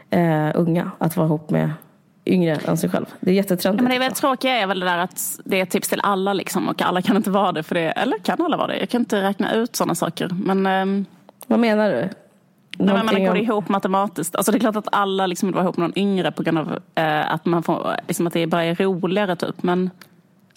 eh, 0.10 0.52
unga. 0.54 0.92
Att 0.98 1.18
vara 1.18 1.28
ihop 1.28 1.50
med 1.50 1.72
yngre 2.26 2.56
än 2.56 2.78
sig 2.78 2.90
själv. 2.90 3.06
Det 3.20 3.32
är 3.32 3.36
jättetrendigt. 3.36 3.84
Men 3.84 3.90
det 3.90 3.96
är 3.96 4.00
väldigt 4.00 4.18
tråkiga 4.18 4.56
är 4.56 4.68
väl 4.68 4.80
det 4.80 4.86
där 4.86 4.98
att 4.98 5.40
det 5.46 5.60
är 5.60 5.64
ett 5.64 5.70
tips 5.70 5.90
till 5.90 6.00
alla 6.04 6.34
liksom, 6.34 6.70
och 6.70 6.82
alla 6.82 7.02
kan 7.02 7.18
inte 7.18 7.30
vara 7.30 7.52
det. 7.52 7.64
För 7.64 7.76
det. 7.76 7.92
Eller 7.92 8.18
kan 8.18 8.42
alla 8.42 8.58
vara 8.58 8.68
det? 8.68 8.80
Jag 8.80 8.90
kan 8.90 9.02
inte 9.02 9.22
räkna 9.22 9.54
ut 9.54 9.76
sådana 9.76 9.96
saker. 9.96 10.30
Men, 10.44 10.66
ehm, 10.66 11.06
Vad 11.48 11.60
menar 11.60 11.90
du? 11.90 11.96
nej, 11.98 12.10
men 12.78 12.96
man 12.96 13.06
Någonting 13.06 13.26
går 13.26 13.38
ihop 13.38 13.70
matematiskt. 13.70 14.36
Alltså 14.36 14.52
det 14.52 14.58
är 14.58 14.60
klart 14.60 14.76
att 14.76 14.88
alla 14.92 15.28
liksom 15.28 15.48
vill 15.48 15.54
vara 15.54 15.64
ihop 15.64 15.78
med 15.78 15.90
någon 15.90 16.00
yngre 16.00 16.32
på 16.32 16.44
grund 16.44 16.58
av 16.58 16.80
eh, 16.96 17.34
att, 17.34 17.46
man 17.46 17.64
får, 17.64 17.96
liksom, 18.08 18.28
att 18.28 18.34
det 18.34 18.48
bara 18.48 18.64
är 18.64 18.76
roligare. 18.76 19.36
Typ. 19.36 19.64
Men 19.64 19.90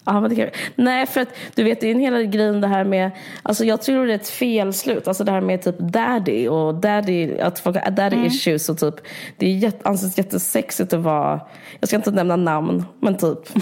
Ja, 0.05 0.19
men 0.21 0.29
det 0.29 0.35
kan... 0.35 0.49
Nej, 0.75 1.05
för 1.05 1.21
att 1.21 1.29
du 1.55 1.63
vet, 1.63 1.81
det 1.81 1.87
är 1.87 1.91
en 1.91 1.99
hela 1.99 2.23
grejen 2.23 2.61
det 2.61 2.67
här 2.67 2.83
med, 2.83 3.11
alltså 3.43 3.65
jag 3.65 3.81
tror 3.81 4.05
det 4.05 4.13
är 4.13 4.15
ett 4.15 4.29
felslut, 4.29 5.07
alltså 5.07 5.23
det 5.23 5.31
här 5.31 5.41
med 5.41 5.61
typ 5.61 5.75
daddy 5.79 6.47
och 6.47 6.75
daddy, 6.75 7.39
att 7.39 7.59
folk 7.59 7.77
har 7.83 7.91
daddy 7.91 8.25
issues 8.25 8.69
och 8.69 8.77
typ, 8.77 8.95
det 9.37 9.45
är 9.45 9.53
jätt, 9.53 9.85
anses 9.85 10.17
jättesexigt 10.17 10.93
att 10.93 10.99
vara, 10.99 11.41
jag 11.79 11.87
ska 11.87 11.95
inte 11.95 12.11
nämna 12.11 12.35
namn, 12.35 12.85
men 12.99 13.17
typ. 13.17 13.39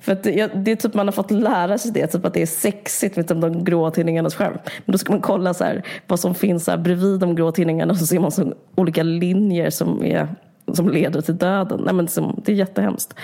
För 0.00 0.12
att 0.12 0.22
det, 0.22 0.46
det 0.54 0.70
är 0.70 0.76
typ 0.76 0.94
man 0.94 1.06
har 1.06 1.12
fått 1.12 1.30
lära 1.30 1.78
sig 1.78 1.92
det, 1.92 2.06
typ 2.06 2.24
att 2.24 2.34
det 2.34 2.42
är 2.42 2.46
sexigt 2.46 3.16
med 3.16 3.28
typ 3.28 3.40
de 3.40 3.64
grå 3.64 3.90
tinningarnas 3.90 4.34
skärm. 4.34 4.58
Men 4.84 4.92
då 4.92 4.98
ska 4.98 5.12
man 5.12 5.20
kolla 5.20 5.54
så 5.54 5.64
här, 5.64 5.82
vad 6.06 6.20
som 6.20 6.34
finns 6.34 6.66
här 6.66 6.76
bredvid 6.76 7.20
de 7.20 7.34
grå 7.34 7.52
tinningarna 7.52 7.92
och 7.92 7.98
så 7.98 8.06
ser 8.06 8.20
man 8.20 8.30
så 8.30 8.52
olika 8.74 9.02
linjer 9.02 9.70
som, 9.70 10.04
är, 10.04 10.28
som 10.74 10.88
leder 10.88 11.20
till 11.20 11.36
döden. 11.36 11.80
Nej, 11.84 11.94
men 11.94 12.08
som, 12.08 12.40
det 12.44 12.52
är 12.52 12.56
jättehemskt. 12.56 13.14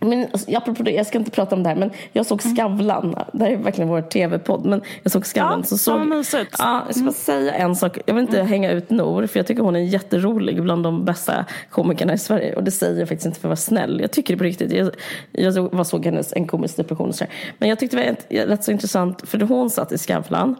Men, 0.00 0.26
alltså, 0.32 0.56
apropå 0.56 0.82
det, 0.82 0.90
jag 0.90 1.06
ska 1.06 1.18
inte 1.18 1.30
prata 1.30 1.56
om 1.56 1.62
det 1.62 1.68
här, 1.68 1.76
men 1.76 1.90
jag 2.12 2.26
såg 2.26 2.42
Skavlan. 2.42 3.14
Det 3.32 3.44
här 3.44 3.50
är 3.50 3.56
verkligen 3.56 3.88
vår 3.88 4.02
tv-podd. 4.02 4.66
Men 4.66 4.82
jag 5.02 5.12
såg 5.12 5.26
Skavlan. 5.26 5.58
Ja, 5.58 5.64
så 5.64 5.78
såg, 5.78 6.06
mysigt. 6.06 6.56
Ja, 6.58 6.82
jag 6.86 6.94
ska 6.94 7.04
bara 7.04 7.12
säga 7.12 7.54
en 7.54 7.76
sak. 7.76 7.98
Jag 8.06 8.14
vill 8.14 8.22
inte 8.22 8.42
hänga 8.42 8.70
ut 8.70 8.90
Nor, 8.90 9.26
för 9.26 9.38
jag 9.38 9.46
tycker 9.46 9.62
hon 9.62 9.76
är 9.76 9.80
jätterolig. 9.80 10.62
Bland 10.62 10.82
de 10.82 11.04
bästa 11.04 11.44
komikerna 11.70 12.12
i 12.12 12.18
Sverige. 12.18 12.54
Och 12.54 12.64
det 12.64 12.70
säger 12.70 12.98
jag 12.98 13.08
faktiskt 13.08 13.26
inte 13.26 13.40
för 13.40 13.48
att 13.48 13.50
vara 13.50 13.56
snäll. 13.56 14.00
Jag 14.00 14.10
tycker 14.10 14.34
det 14.34 14.38
på 14.38 14.44
riktigt. 14.44 14.72
Jag, 14.72 14.90
jag 15.32 15.54
såg, 15.54 15.86
såg 15.86 16.04
hennes 16.04 16.32
En 16.32 16.46
komisk 16.46 16.76
depression. 16.76 17.12
Men 17.58 17.68
jag 17.68 17.78
tyckte 17.78 17.96
det 17.96 18.16
var 18.30 18.46
rätt 18.46 18.64
så 18.64 18.72
intressant, 18.72 19.28
för 19.28 19.40
hon 19.40 19.70
satt 19.70 19.92
i 19.92 19.98
Skavlan. 19.98 20.56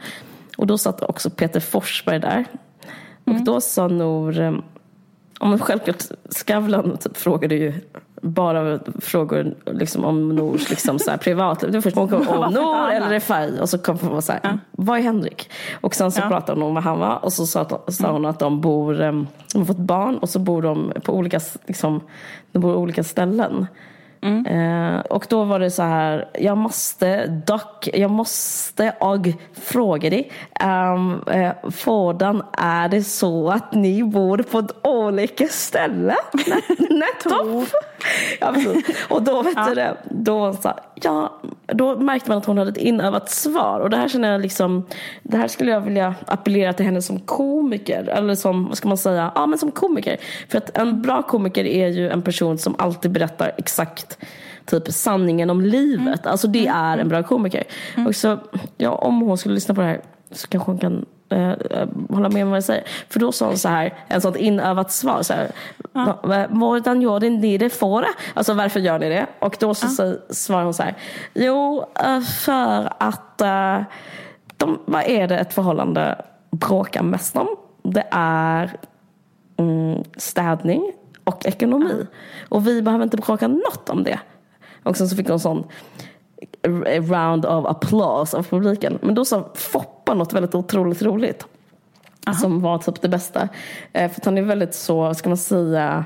Och 0.56 0.66
då 0.66 0.78
satt 0.78 1.02
också 1.02 1.30
Peter 1.30 1.60
Forsberg 1.60 2.18
där. 2.18 2.44
Och 3.24 3.44
då 3.44 3.60
sa 3.60 3.88
Nor, 3.88 4.62
Ja, 5.40 5.46
men 5.46 5.58
självklart, 5.58 6.02
Skavlan 6.30 6.96
typ, 6.96 7.16
frågade 7.16 7.54
ju 7.54 7.72
bara 8.22 8.78
frågor 9.00 9.54
liksom, 9.66 10.04
om 10.04 10.28
Nors 10.28 10.70
liksom, 10.70 10.98
så 10.98 11.10
här, 11.10 11.18
privatliv. 11.26 11.72
Det 11.72 11.82
först 11.82 11.96
hon 11.96 12.08
kom 12.08 12.28
om 12.28 12.52
Nor 12.52 12.90
eller? 12.90 13.08
Refai 13.08 13.60
och 13.60 13.68
så 13.68 13.78
kom 13.78 13.98
hon 13.98 14.22
så 14.22 14.32
här, 14.32 14.58
vad 14.70 14.98
är 14.98 15.02
Henrik? 15.02 15.50
Och 15.80 15.94
sen 15.94 16.12
så 16.12 16.20
Ja. 16.20 16.28
pratade 16.28 16.60
hon 16.60 16.68
om 16.68 16.74
vad 16.74 16.84
han 16.84 16.98
var 16.98 17.24
och 17.24 17.32
så 17.32 17.46
sa, 17.46 17.82
sa 17.88 18.12
hon 18.12 18.26
att 18.26 18.38
de 18.38 18.60
bor, 18.60 19.00
eh, 19.02 19.12
de 19.52 19.58
har 19.58 19.64
fått 19.64 19.76
barn 19.76 20.18
och 20.18 20.28
så 20.28 20.38
bor 20.38 20.62
de 20.62 20.92
på 21.04 21.14
olika, 21.16 21.40
liksom, 21.66 22.00
de 22.52 22.58
bor 22.58 22.74
på 22.74 22.80
olika 22.80 23.04
ställen. 23.04 23.66
Eh, 24.22 25.00
och 25.00 25.26
då 25.28 25.44
var 25.44 25.58
det 25.58 25.70
så 25.70 25.82
här, 25.82 26.28
jag 26.34 26.58
måste 26.58 27.26
dock, 27.26 27.88
jag 27.92 28.10
måste 28.10 28.94
och 29.00 29.28
fråga 29.52 30.10
dig, 30.10 30.32
um, 30.64 31.22
eh, 31.26 31.70
Fådan, 31.70 32.42
är 32.52 32.88
det 32.88 33.02
så 33.02 33.50
att 33.50 33.74
ni 33.74 34.04
bor 34.04 34.38
på 34.38 34.66
olika 34.88 35.48
ställen? 35.48 36.16
Nettopp! 36.78 37.68
ja. 38.40 38.54
Och 39.08 39.22
då 39.22 39.42
vet 39.42 39.66
du 39.66 39.74
det, 39.74 39.96
då, 40.04 40.52
så, 40.52 40.72
ja, 40.94 41.40
då 41.72 41.96
märkte 41.96 42.30
man 42.30 42.38
att 42.38 42.44
hon 42.44 42.58
hade 42.58 42.70
ett 42.70 42.76
inövat 42.76 43.30
svar. 43.30 43.80
Och 43.80 43.90
det 43.90 43.96
här 43.96 44.08
känner 44.08 44.32
jag 44.32 44.40
liksom, 44.40 44.86
det 45.22 45.36
här 45.36 45.48
skulle 45.48 45.70
jag 45.70 45.80
vilja 45.80 46.14
appellera 46.26 46.72
till 46.72 46.86
henne 46.86 47.02
som 47.02 47.20
komiker. 47.20 48.08
Eller 48.08 48.34
som, 48.34 48.68
vad 48.68 48.76
ska 48.76 48.88
man 48.88 48.98
säga, 48.98 49.32
ja 49.34 49.46
men 49.46 49.58
som 49.58 49.70
komiker. 49.70 50.16
För 50.48 50.58
att 50.58 50.78
en 50.78 51.02
bra 51.02 51.22
komiker 51.22 51.64
är 51.64 51.88
ju 51.88 52.10
en 52.10 52.22
person 52.22 52.58
som 52.58 52.74
alltid 52.78 53.10
berättar 53.10 53.52
exakt 53.58 54.18
typ 54.66 54.92
sanningen 54.92 55.50
om 55.50 55.60
livet. 55.60 56.26
Alltså 56.26 56.46
det 56.46 56.66
är 56.66 56.98
en 56.98 57.08
bra 57.08 57.22
komiker. 57.22 57.64
Och 58.06 58.16
så, 58.16 58.38
ja, 58.76 58.90
om 58.90 59.20
hon 59.20 59.38
skulle 59.38 59.54
lyssna 59.54 59.74
på 59.74 59.80
det 59.80 59.86
här 59.86 60.00
så 60.32 60.48
kanske 60.48 60.70
hon 60.70 60.78
kan 60.78 61.06
eh, 61.30 61.52
hålla 62.10 62.28
med 62.28 62.42
om 62.44 62.50
vad 62.50 62.56
jag 62.56 62.64
säger. 62.64 62.84
För 63.08 63.20
då 63.20 63.32
sa 63.32 63.46
hon 63.46 63.58
så 63.58 63.68
här, 63.68 63.94
en 64.08 64.20
sånt 64.20 64.36
inövat 64.36 64.92
svar. 64.92 65.22
Så 65.22 65.32
här, 65.34 65.50
"Va- 66.22 66.46
Hvordan 66.50 67.02
gör 67.02 67.20
ni 67.20 67.58
det 67.58 67.70
för? 67.70 68.04
Alltså 68.34 68.54
varför 68.54 68.80
gör 68.80 68.98
ni 68.98 69.08
det? 69.08 69.26
Och 69.38 69.56
då 69.60 69.74
så, 69.74 69.88
så 69.88 70.16
svarar 70.30 70.64
hon 70.64 70.74
så 70.74 70.82
här, 70.82 70.94
jo 71.34 71.84
eh, 72.04 72.20
för 72.20 72.92
att 72.98 73.40
eh, 73.40 73.80
de, 74.56 74.78
vad 74.84 75.02
är 75.02 75.28
det 75.28 75.38
ett 75.38 75.52
förhållande 75.54 76.22
bråkar 76.50 77.02
mest 77.02 77.36
om? 77.36 77.48
Det 77.82 78.04
är 78.10 78.70
mm, 79.56 80.02
städning 80.16 80.92
och 81.24 81.46
ekonomi. 81.46 82.06
Och 82.48 82.66
vi 82.66 82.82
behöver 82.82 83.04
inte 83.04 83.16
bråka 83.16 83.48
något 83.48 83.88
om 83.90 84.02
det. 84.04 84.18
Och 84.82 84.96
sen 84.96 85.08
så 85.08 85.16
fick 85.16 85.28
hon 85.28 85.40
sån 85.40 85.64
round 87.10 87.46
of 87.46 87.66
applause 87.66 88.36
av 88.36 88.42
publiken. 88.42 88.98
Men 89.02 89.14
då 89.14 89.24
sa 89.24 89.48
Foppa 89.54 90.14
något 90.14 90.32
väldigt 90.32 90.54
otroligt 90.54 91.02
roligt. 91.02 91.46
Som 92.40 92.60
var 92.60 92.78
typ 92.78 93.00
det 93.00 93.08
bästa. 93.08 93.48
Eh, 93.92 94.10
för 94.10 94.20
att 94.20 94.24
han 94.24 94.38
är 94.38 94.42
väldigt 94.42 94.74
så, 94.74 95.14
ska 95.14 95.28
man 95.28 95.38
säga, 95.38 96.04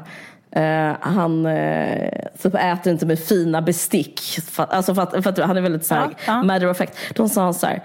eh, 0.54 0.96
han 1.00 1.46
eh, 1.46 2.10
typ 2.42 2.54
äter 2.54 2.92
inte 2.92 3.06
med 3.06 3.18
fina 3.18 3.62
bestick. 3.62 4.20
För, 4.50 4.66
alltså 4.70 4.94
för 4.94 5.02
att, 5.02 5.10
för 5.10 5.30
att 5.30 5.38
han 5.38 5.56
är 5.56 5.60
väldigt 5.60 5.86
så 5.86 5.94
här, 5.94 6.02
Ja, 6.04 6.16
ja. 6.26 6.42
matter 6.42 6.70
of 6.70 6.76
fact. 6.76 6.96
Då 7.14 7.28
sa 7.28 7.42
han 7.42 7.54
så 7.54 7.66
här, 7.66 7.82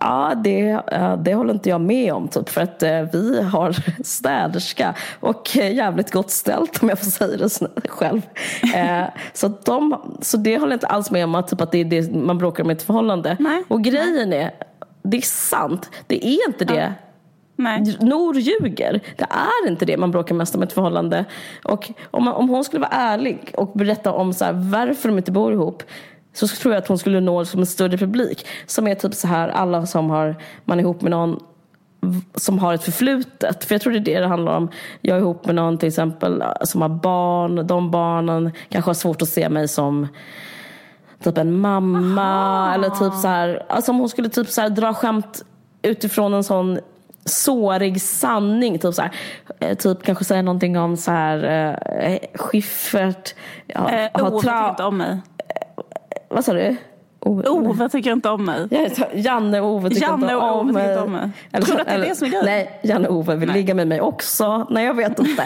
ja 0.00 0.32
det, 0.44 0.60
eh, 0.92 1.16
det 1.16 1.34
håller 1.34 1.54
inte 1.54 1.68
jag 1.68 1.80
med 1.80 2.12
om 2.12 2.28
typ 2.28 2.48
för 2.48 2.60
att 2.60 2.82
eh, 2.82 3.00
vi 3.00 3.42
har 3.42 3.76
städerska 4.04 4.94
och 5.20 5.56
jävligt 5.56 6.12
gott 6.12 6.30
ställt 6.30 6.82
om 6.82 6.88
jag 6.88 6.98
får 6.98 7.06
säga 7.06 7.36
det 7.36 7.88
själv. 7.88 8.22
Så, 9.32 9.48
de, 9.64 10.16
så 10.20 10.36
det 10.36 10.58
håller 10.58 10.72
jag 10.72 10.76
inte 10.76 10.86
alls 10.86 11.10
med 11.10 11.24
om 11.24 11.34
att, 11.34 11.48
typ, 11.48 11.60
att 11.60 11.72
det 11.72 11.78
är 11.78 11.84
det 11.84 12.14
man 12.14 12.38
bråkar 12.38 12.64
om 12.64 12.70
i 12.70 12.72
ett 12.72 12.82
förhållande. 12.82 13.36
Nej. 13.40 13.64
Och 13.68 13.82
grejen 13.82 14.32
är, 14.32 14.50
det 15.02 15.16
är 15.16 15.20
sant, 15.22 15.90
det 16.06 16.26
är 16.26 16.48
inte 16.48 16.64
det. 16.64 16.94
Nej. 17.56 17.96
Nor 18.00 18.36
ljuger. 18.36 19.00
Det 19.16 19.26
är 19.30 19.68
inte 19.68 19.84
det 19.84 19.96
man 19.96 20.10
bråkar 20.10 20.34
mest 20.34 20.54
om 20.54 20.62
ett 20.62 20.72
förhållande. 20.72 21.24
Och 21.64 21.90
om, 22.10 22.28
om 22.28 22.48
hon 22.48 22.64
skulle 22.64 22.80
vara 22.80 22.92
ärlig 22.92 23.52
och 23.54 23.72
berätta 23.74 24.12
om 24.12 24.32
så 24.32 24.44
här, 24.44 24.52
varför 24.52 25.08
de 25.08 25.18
inte 25.18 25.32
bor 25.32 25.52
ihop 25.52 25.82
så 26.32 26.48
tror 26.48 26.74
jag 26.74 26.82
att 26.82 26.88
hon 26.88 26.98
skulle 26.98 27.20
nå 27.20 27.44
som 27.44 27.60
en 27.60 27.66
större 27.66 27.98
publik. 27.98 28.46
Som 28.66 28.88
är 28.88 28.94
typ 28.94 29.14
så 29.14 29.26
här, 29.28 29.48
alla 29.48 29.86
som 29.86 30.10
har, 30.10 30.36
man 30.64 30.78
är 30.78 30.82
ihop 30.82 31.02
med 31.02 31.10
någon 31.10 31.40
som 32.34 32.58
har 32.58 32.74
ett 32.74 32.84
förflutet. 32.84 33.64
För 33.64 33.74
jag 33.74 33.82
tror 33.82 33.92
det 33.92 33.98
är 33.98 34.14
det 34.14 34.20
det 34.20 34.26
handlar 34.26 34.56
om. 34.56 34.70
Jag 35.00 35.16
är 35.16 35.20
ihop 35.20 35.46
med 35.46 35.54
någon 35.54 35.78
till 35.78 35.88
exempel 35.88 36.44
som 36.62 36.82
har 36.82 36.88
barn. 36.88 37.66
De 37.66 37.90
barnen 37.90 38.50
kanske 38.68 38.88
har 38.88 38.94
svårt 38.94 39.22
att 39.22 39.28
se 39.28 39.48
mig 39.48 39.68
som 39.68 40.08
typ 41.24 41.38
en 41.38 41.60
mamma. 41.60 42.74
Eller 42.74 42.90
typ 42.90 43.14
så 43.14 43.28
här, 43.28 43.66
alltså 43.68 43.92
om 43.92 43.98
hon 43.98 44.08
skulle 44.08 44.28
typ 44.28 44.48
så 44.48 44.60
här 44.60 44.70
dra 44.70 44.94
skämt 44.94 45.44
utifrån 45.82 46.34
en 46.34 46.44
sån 46.44 46.78
sårig 47.24 48.00
sanning. 48.02 48.78
Typ, 48.78 48.94
så 48.94 49.02
här, 49.02 49.10
eh, 49.60 49.74
typ 49.74 50.02
kanske 50.02 50.24
säga 50.24 50.42
någonting 50.42 50.78
om 50.78 50.96
så 50.96 51.10
här, 51.10 51.44
eh, 52.00 52.18
Schiffert. 52.34 53.34
Ja, 53.66 53.90
Eh, 53.90 54.08
har 54.14 54.30
oh, 54.30 54.34
tra- 54.34 54.40
tycker 54.40 54.68
inte 54.70 54.84
om 54.84 54.96
mig. 54.98 55.18
vad 56.28 56.44
sa 56.44 56.52
du? 56.52 56.76
Ove. 57.26 57.48
Ove 57.48 57.88
tycker 57.88 58.12
inte 58.12 58.28
om 58.30 58.44
mig. 58.44 58.88
Janne 59.14 59.60
och 59.60 59.68
Ove 59.68 59.88
tycker 59.88 60.02
Janne 60.02 60.22
inte 60.22 60.34
om 60.36 60.42
Ove 60.60 60.68
tycker 60.68 60.72
mig. 60.82 60.90
inte 60.92 61.02
om 61.04 61.12
mig. 61.12 61.30
Eller, 61.52 61.66
Tror 61.66 61.76
du 61.76 61.80
att 61.82 61.86
det 61.88 61.92
är 61.92 61.96
eller- 61.96 62.08
det 62.08 62.14
som 62.14 62.26
är 62.26 62.30
grejen? 62.30 62.44
Nej, 62.46 62.80
Janne 62.82 63.08
och 63.08 63.16
Ove 63.16 63.36
vill 63.36 63.48
Nej. 63.48 63.56
ligga 63.58 63.74
med 63.74 63.86
mig 63.88 64.00
också. 64.00 64.66
Nej, 64.70 64.84
jag 64.84 64.94
vet 64.94 65.18
inte. 65.18 65.42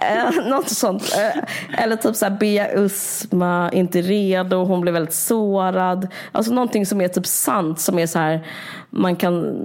eh, 0.00 0.44
något 0.50 0.68
sånt. 0.68 1.02
Eh, 1.18 1.82
eller 1.84 1.96
typ 1.96 2.16
så 2.16 2.24
här, 2.24 2.32
Bea 2.40 2.68
Usma, 2.74 3.70
inte 3.72 4.00
redo, 4.02 4.64
hon 4.64 4.80
blev 4.80 4.94
väldigt 4.94 5.14
sårad. 5.14 6.08
Alltså 6.32 6.52
någonting 6.52 6.86
som 6.86 7.00
är 7.00 7.08
typ 7.08 7.26
sant, 7.26 7.80
som 7.80 7.98
är 7.98 8.06
så 8.06 8.18
här, 8.18 8.46
man 8.94 9.16
kan, 9.16 9.56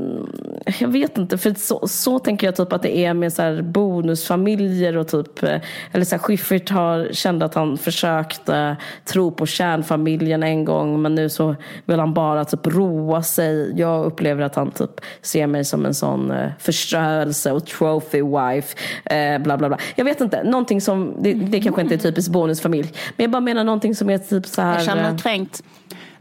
jag 0.79 0.87
vet 0.87 1.17
inte, 1.17 1.37
för 1.37 1.53
så, 1.53 1.87
så 1.87 2.19
tänker 2.19 2.47
jag 2.47 2.55
typ 2.55 2.73
att 2.73 2.81
det 2.81 2.97
är 2.97 3.13
med 3.13 3.33
så 3.33 3.59
bonusfamiljer 3.63 4.97
och 4.97 5.07
typ, 5.07 5.43
eh, 5.43 5.61
eller 5.91 6.05
så 6.05 6.15
här, 6.15 6.23
Schyffert 6.23 6.69
har, 6.69 7.09
kände 7.11 7.45
att 7.45 7.53
han 7.53 7.77
försökte 7.77 8.77
tro 9.05 9.31
på 9.31 9.45
kärnfamiljen 9.45 10.43
en 10.43 10.65
gång 10.65 11.01
men 11.01 11.15
nu 11.15 11.29
så 11.29 11.55
vill 11.85 11.99
han 11.99 12.13
bara 12.13 12.45
typ 12.45 12.67
roa 12.67 13.23
sig. 13.23 13.79
Jag 13.79 14.05
upplever 14.05 14.43
att 14.43 14.55
han 14.55 14.71
typ 14.71 15.01
ser 15.21 15.47
mig 15.47 15.65
som 15.65 15.85
en 15.85 15.93
sån 15.93 16.31
eh, 16.31 16.49
förstörelse 16.59 17.51
och 17.51 17.65
trophy 17.65 18.21
wife, 18.21 18.77
eh, 19.05 19.41
bla 19.41 19.57
bla 19.57 19.67
bla. 19.67 19.77
Jag 19.95 20.05
vet 20.05 20.21
inte, 20.21 20.43
någonting 20.43 20.81
som, 20.81 21.15
det, 21.19 21.33
det 21.33 21.61
kanske 21.61 21.81
inte 21.81 21.95
är 21.95 21.99
typiskt 21.99 22.31
bonusfamilj, 22.31 22.91
men 23.15 23.23
jag 23.23 23.31
bara 23.31 23.41
menar 23.41 23.63
någonting 23.63 23.95
som 23.95 24.09
är 24.09 24.17
typ 24.17 24.45
så 24.45 24.61
här. 24.61 24.73
Jag 24.73 24.85
känner 24.85 25.03
eh, 25.03 25.11
mig 25.11 25.19
kränkt. 25.19 25.63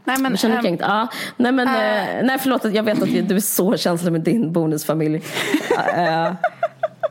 Nej, 0.07 0.17
men, 0.19 0.31
jag 0.31 0.39
känner 0.39 0.55
ehm, 0.55 0.61
kränkt. 0.61 0.83
Ja. 0.87 1.07
Nej, 1.37 1.51
men, 1.51 1.67
eh, 1.67 2.23
nej 2.23 2.37
förlåt, 2.39 2.65
jag 2.73 2.83
vet 2.83 3.01
att 3.01 3.29
du 3.29 3.35
är 3.35 3.39
så 3.39 3.77
känslig 3.77 4.11
med 4.11 4.21
din 4.21 4.51
bonusfamilj. 4.51 5.21
Eh, 5.97 6.31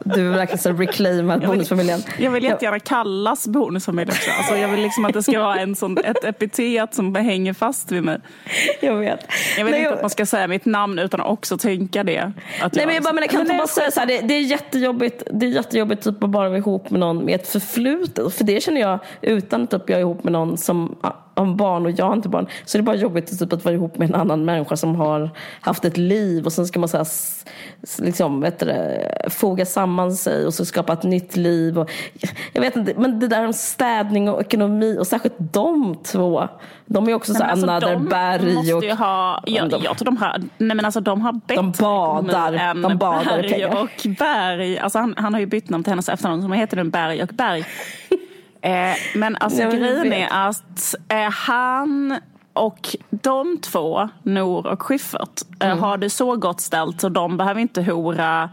du 0.05 0.29
verkligen 0.29 0.59
så 0.59 0.73
reclaima 0.73 1.39
bonusfamiljen. 1.39 2.01
Jag 2.19 2.31
vill 2.31 2.45
jättegärna 2.45 2.79
kallas 2.79 3.49
bonusfamilj 3.49 4.11
också. 4.11 4.31
Alltså 4.39 4.57
jag 4.57 4.69
vill 4.69 4.81
liksom 4.81 5.05
att 5.05 5.13
det 5.13 5.23
ska 5.23 5.41
vara 5.41 5.61
en 5.61 5.77
sån, 5.77 5.99
ett 5.99 6.25
epitet 6.25 6.95
som 6.95 7.15
hänger 7.15 7.53
fast 7.53 7.93
vid 7.93 8.03
mig. 8.03 8.19
Jag 8.81 8.95
vet. 8.95 9.21
Jag 9.59 9.65
vill 9.65 9.73
Nej, 9.73 9.83
inte 9.83 9.95
att 9.95 10.01
man 10.01 10.11
ska 10.11 10.27
säga 10.27 10.49
mitt 10.49 10.65
namn 10.65 10.99
utan 10.99 11.21
att 11.21 11.27
också 11.27 11.59
tänka 11.59 12.05
det. 12.05 12.33
Att 12.63 12.75
Nej 12.75 12.87
men 12.87 12.95
jag 12.95 13.05
bara 13.05 13.13
menar, 13.13 13.27
kan 13.27 13.39
Men 13.39 13.47
inte 13.47 13.57
bara 13.57 13.67
säga 13.67 13.91
så 13.91 14.01
här, 14.01 14.07
det, 14.07 14.21
det 14.21 14.35
är 14.35 14.41
jättejobbigt, 14.41 15.23
det 15.33 15.47
är 15.47 15.51
jättejobbigt 15.51 16.05
typ 16.05 16.25
att 16.25 16.31
bara 16.31 16.49
vara 16.49 16.59
ihop 16.59 16.91
med 16.91 17.01
någon 17.01 17.25
med 17.25 17.35
ett 17.35 17.49
förflutet. 17.49 18.35
För 18.35 18.45
det 18.45 18.63
känner 18.63 18.81
jag 18.81 18.99
utan 19.21 19.63
att 19.63 19.71
typ 19.71 19.91
jag 19.91 19.97
är 19.97 20.01
ihop 20.01 20.25
med 20.25 20.33
någon 20.33 20.59
som 20.59 20.97
har 21.37 21.47
barn 21.55 21.87
och 21.87 21.91
jag 21.91 22.05
har 22.07 22.13
inte 22.13 22.29
barn. 22.29 22.47
Så 22.65 22.79
det 22.79 22.83
är 22.83 22.83
bara 22.83 22.97
jobbigt 22.97 23.39
typ 23.39 23.53
att 23.53 23.65
vara 23.65 23.75
ihop 23.75 23.99
med 23.99 24.09
en 24.09 24.15
annan 24.15 24.45
människa 24.45 24.77
som 24.77 24.95
har 24.97 25.31
haft 25.61 25.85
ett 25.85 25.97
liv 25.97 26.45
och 26.47 26.53
sen 26.53 26.67
ska 26.67 26.79
man 26.81 26.89
så 26.89 26.97
här, 26.97 27.07
liksom, 27.99 28.41
vet 28.41 28.59
det, 28.59 29.11
foga 29.31 29.67
samman 29.67 30.13
sig 30.13 30.47
och 30.47 30.55
så 30.55 30.65
skapa 30.65 30.93
ett 30.93 31.03
nytt 31.03 31.37
liv. 31.37 31.79
Och, 31.79 31.91
jag 32.53 32.61
vet 32.61 32.77
inte, 32.77 32.95
men 32.97 33.21
det 33.21 33.29
där 33.29 33.47
om 33.47 33.53
städning 33.53 34.29
och 34.29 34.41
ekonomi 34.41 34.97
och 35.01 35.07
särskilt 35.07 35.35
de 35.39 35.97
två. 36.05 36.49
De 36.87 37.09
är 37.09 37.15
också 37.15 37.33
så 37.35 37.39
Nej, 37.39 37.49
här 37.49 37.57
men 37.57 37.69
alltså, 37.69 37.89
another 37.91 38.11
berg 38.11 38.55
måste 38.55 38.75
och 38.75 38.85
ju 38.85 38.93
ha, 38.93 39.43
jag, 39.47 39.71
de- 39.71 39.83
jag 39.85 39.99
tror 39.99 40.05
de 40.05 40.17
har, 40.17 40.39
nej 40.59 40.77
men 40.77 40.85
alltså 40.85 41.01
de 41.01 41.21
har 41.21 41.33
bättre 41.33 41.55
De 41.57 41.73
badar, 41.73 42.53
än 42.53 42.83
de 42.83 42.99
badar 42.99 43.25
Berg 43.25 43.51
pengar. 43.53 43.83
och 43.83 44.07
Berg. 44.19 44.79
Alltså 44.79 44.99
han, 44.99 45.15
han 45.17 45.33
har 45.35 45.41
ju 45.41 45.47
bytt 45.47 45.69
namn 45.71 45.85
till 45.85 45.91
hennes 45.91 46.09
efternamn, 46.09 46.43
så 46.43 46.49
hon 46.49 46.57
heter 46.57 46.77
nu 46.77 46.85
Berg 46.85 47.23
och 47.23 47.29
Berg. 47.29 47.65
eh, 48.63 48.95
men 49.15 49.37
alltså 49.41 49.63
Ja, 49.63 49.71
grejen 49.71 50.13
är 50.13 50.29
att 50.49 50.95
eh, 51.09 51.31
han 51.31 52.19
och 52.53 52.97
de 53.11 53.59
två, 53.59 54.09
Nor 54.23 54.67
och 54.67 54.83
Schyffert, 54.83 55.43
eh, 55.61 55.67
Mm. 55.67 55.79
har 55.83 55.97
det 55.97 56.11
så 56.11 56.37
gott 56.37 56.61
ställt 56.61 57.01
så 57.01 57.09
de 57.09 57.37
behöver 57.37 57.61
inte 57.61 57.83
hora 57.83 58.51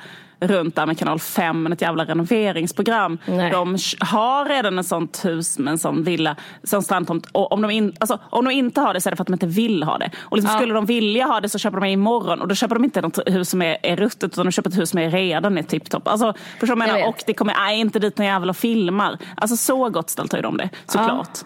runt 0.48 0.76
där 0.76 0.86
med 0.86 0.98
kanal 1.00 1.20
5 1.20 1.64
med 1.64 1.74
ett 1.74 1.82
jävla 1.82 2.06
renoveringsprogram. 2.06 3.18
Nej. 3.26 3.52
De 3.52 3.78
har 4.00 4.46
redan 4.46 4.80
ett 4.80 4.86
sånt 4.88 5.26
hus 5.26 5.60
med 5.60 5.72
en 5.72 5.78
sån 5.80 6.04
villa, 6.04 6.36
sån 6.64 6.84
strandtomt. 6.84 7.28
Och 7.32 7.52
om 7.52 7.62
de, 7.62 7.72
in, 7.72 7.94
alltså, 8.00 8.20
om 8.30 8.46
de 8.46 8.52
inte 8.52 8.82
har 8.82 8.94
det 8.94 9.02
så 9.02 9.10
är 9.10 9.12
det 9.12 9.18
för 9.18 9.22
att 9.24 9.28
de 9.28 9.34
inte 9.34 9.46
vill 9.48 9.84
ha 9.84 9.98
det. 9.98 10.12
Och 10.20 10.38
liksom, 10.38 10.52
Ja. 10.54 10.58
skulle 10.60 10.74
de 10.74 10.86
vilja 10.86 11.26
ha 11.26 11.40
det 11.42 11.50
så 11.50 11.58
köper 11.60 11.78
de 11.78 11.84
det 11.86 11.92
imorgon. 11.92 12.42
Och 12.42 12.48
då 12.48 12.56
köper 12.56 12.76
de 12.76 12.84
inte 12.84 13.00
ett 13.00 13.20
hus 13.26 13.50
som 13.50 13.62
är, 13.62 13.78
är 13.84 13.96
ruttet 13.96 14.24
utan 14.24 14.46
de 14.46 14.52
köper 14.52 14.70
ett 14.70 14.78
hus 14.78 14.90
som 14.90 15.00
är 15.00 15.12
redan 15.12 15.58
är 15.58 15.64
tipptopp. 15.64 16.08
Alltså, 16.08 16.34
förstår 16.60 16.76
du 16.76 16.80
vad 16.80 16.88
jag 16.88 16.94
Jag 16.94 16.96
menar? 17.00 17.10
Och 17.10 17.24
det 17.26 17.34
kommer 17.34 17.54
nej, 17.54 17.80
inte 17.80 18.00
dit 18.00 18.18
någon 18.18 18.28
jävel 18.28 18.50
och 18.50 18.58
filmar. 18.58 19.18
Alltså 19.38 19.58
så 19.58 19.90
gott 19.90 20.10
ställt 20.10 20.32
har 20.32 20.38
ju 20.40 20.44
de 20.44 20.58
det, 20.58 20.70
såklart. 20.86 21.40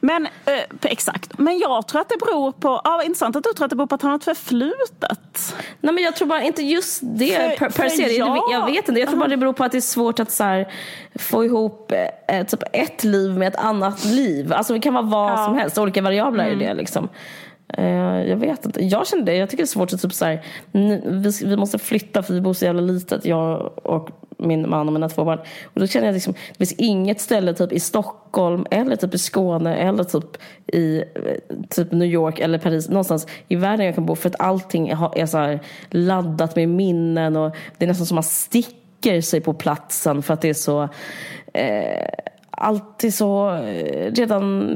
Men 0.00 0.26
eh, 0.26 0.52
exakt. 0.82 1.38
Men 1.38 1.58
jag 1.58 1.88
tror 1.88 2.00
att 2.00 2.08
det 2.08 2.16
beror 2.26 2.52
på, 2.52 2.80
ja 2.84 2.90
vad 2.90 3.04
intressant 3.04 3.36
att 3.36 3.44
du 3.44 3.52
tror 3.52 3.64
att 3.64 3.70
det 3.70 3.76
beror 3.76 3.86
på 3.86 3.94
att 3.94 4.02
han 4.02 4.10
har 4.10 4.18
ett 4.18 4.24
förflutet. 4.24 5.56
Nej 5.80 5.94
men 5.94 6.04
jag 6.04 6.16
tror 6.16 6.28
bara 6.28 6.42
inte 6.42 6.62
just 6.62 7.00
det 7.02 7.36
För- 7.36 7.56
per, 7.56 7.70
per 7.70 7.88
se. 7.88 8.06
Det- 8.08 8.14
jag- 8.50 8.60
Jag 8.60 8.66
vet 8.66 8.88
inte. 8.88 9.00
Jag 9.00 9.08
tror 9.08 9.18
bara 9.18 9.28
det 9.28 9.36
beror 9.36 9.52
på 9.52 9.64
att 9.64 9.72
det 9.72 9.78
är 9.78 9.80
svårt 9.80 10.20
att 10.20 10.30
så 10.30 10.44
här, 10.44 10.68
få 11.14 11.44
ihop 11.44 11.92
eh, 12.28 12.46
typ 12.46 12.60
ett 12.72 13.04
liv 13.04 13.30
med 13.38 13.48
ett 13.48 13.56
annat 13.56 14.04
liv. 14.04 14.52
Alltså 14.52 14.72
det 14.74 14.80
kan 14.80 14.94
vara 14.94 15.04
vad 15.04 15.32
Ja. 15.32 15.36
som 15.44 15.54
helst. 15.58 15.78
Olika 15.78 16.02
variabler 16.02 16.44
Mm. 16.46 16.60
i 16.62 16.64
det 16.66 16.74
liksom. 16.74 17.08
Eh, 17.78 17.84
jag 18.28 18.36
vet 18.36 18.66
inte. 18.66 18.84
Jag 18.84 19.06
känner 19.06 19.22
det. 19.24 19.34
Jag 19.36 19.50
tycker 19.50 19.62
det 19.62 19.64
är 19.64 19.66
svårt 19.66 19.92
att 19.92 20.02
typ 20.02 20.12
så 20.12 20.24
här, 20.24 20.42
vi, 20.72 21.30
vi 21.44 21.56
måste 21.56 21.78
flytta 21.78 22.22
för 22.22 22.34
vi 22.34 22.40
bor 22.40 22.52
så 22.52 22.64
jävla 22.64 22.80
litet. 22.82 23.24
Jag 23.24 23.72
och 23.86 24.10
min 24.44 24.70
man 24.70 24.86
och 24.86 24.92
mina 24.92 25.08
två 25.08 25.24
barn. 25.24 25.38
Och 25.64 25.80
då 25.80 25.86
känner 25.86 26.06
jag 26.06 26.14
liksom, 26.14 26.32
det 26.32 26.58
finns 26.58 26.72
inget 26.72 27.20
ställe 27.20 27.54
typ 27.54 27.72
i 27.72 27.80
Stockholm 27.80 28.66
eller 28.70 28.96
typ 28.96 29.14
i 29.14 29.18
Skåne 29.18 29.76
eller 29.76 30.04
typ 30.04 30.36
i 30.66 30.98
eh, 30.98 31.56
typ 31.70 31.92
New 31.92 32.08
York 32.08 32.38
eller 32.38 32.58
Paris. 32.58 32.88
Någonstans 32.88 33.26
i 33.48 33.56
världen 33.56 33.86
jag 33.86 33.94
kan 33.94 34.06
bo. 34.06 34.14
För 34.14 34.28
att 34.28 34.40
allting 34.40 34.88
är 34.88 35.26
så 35.26 35.38
här 35.38 35.60
laddat 35.90 36.56
med 36.56 36.68
minnen 36.68 37.36
och 37.36 37.56
det 37.78 37.84
är 37.84 37.88
nästan 37.88 38.06
som 38.06 38.14
man 38.14 38.24
sticker 38.24 39.20
sig 39.20 39.40
på 39.40 39.54
platsen 39.54 40.22
för 40.22 40.34
att 40.34 40.40
det 40.40 40.48
är 40.48 40.54
så 40.54 40.88
eh, 41.52 42.08
allt 42.56 43.04
är 43.04 43.10
så 43.10 43.54
eh, 43.54 44.12
redan 44.12 44.70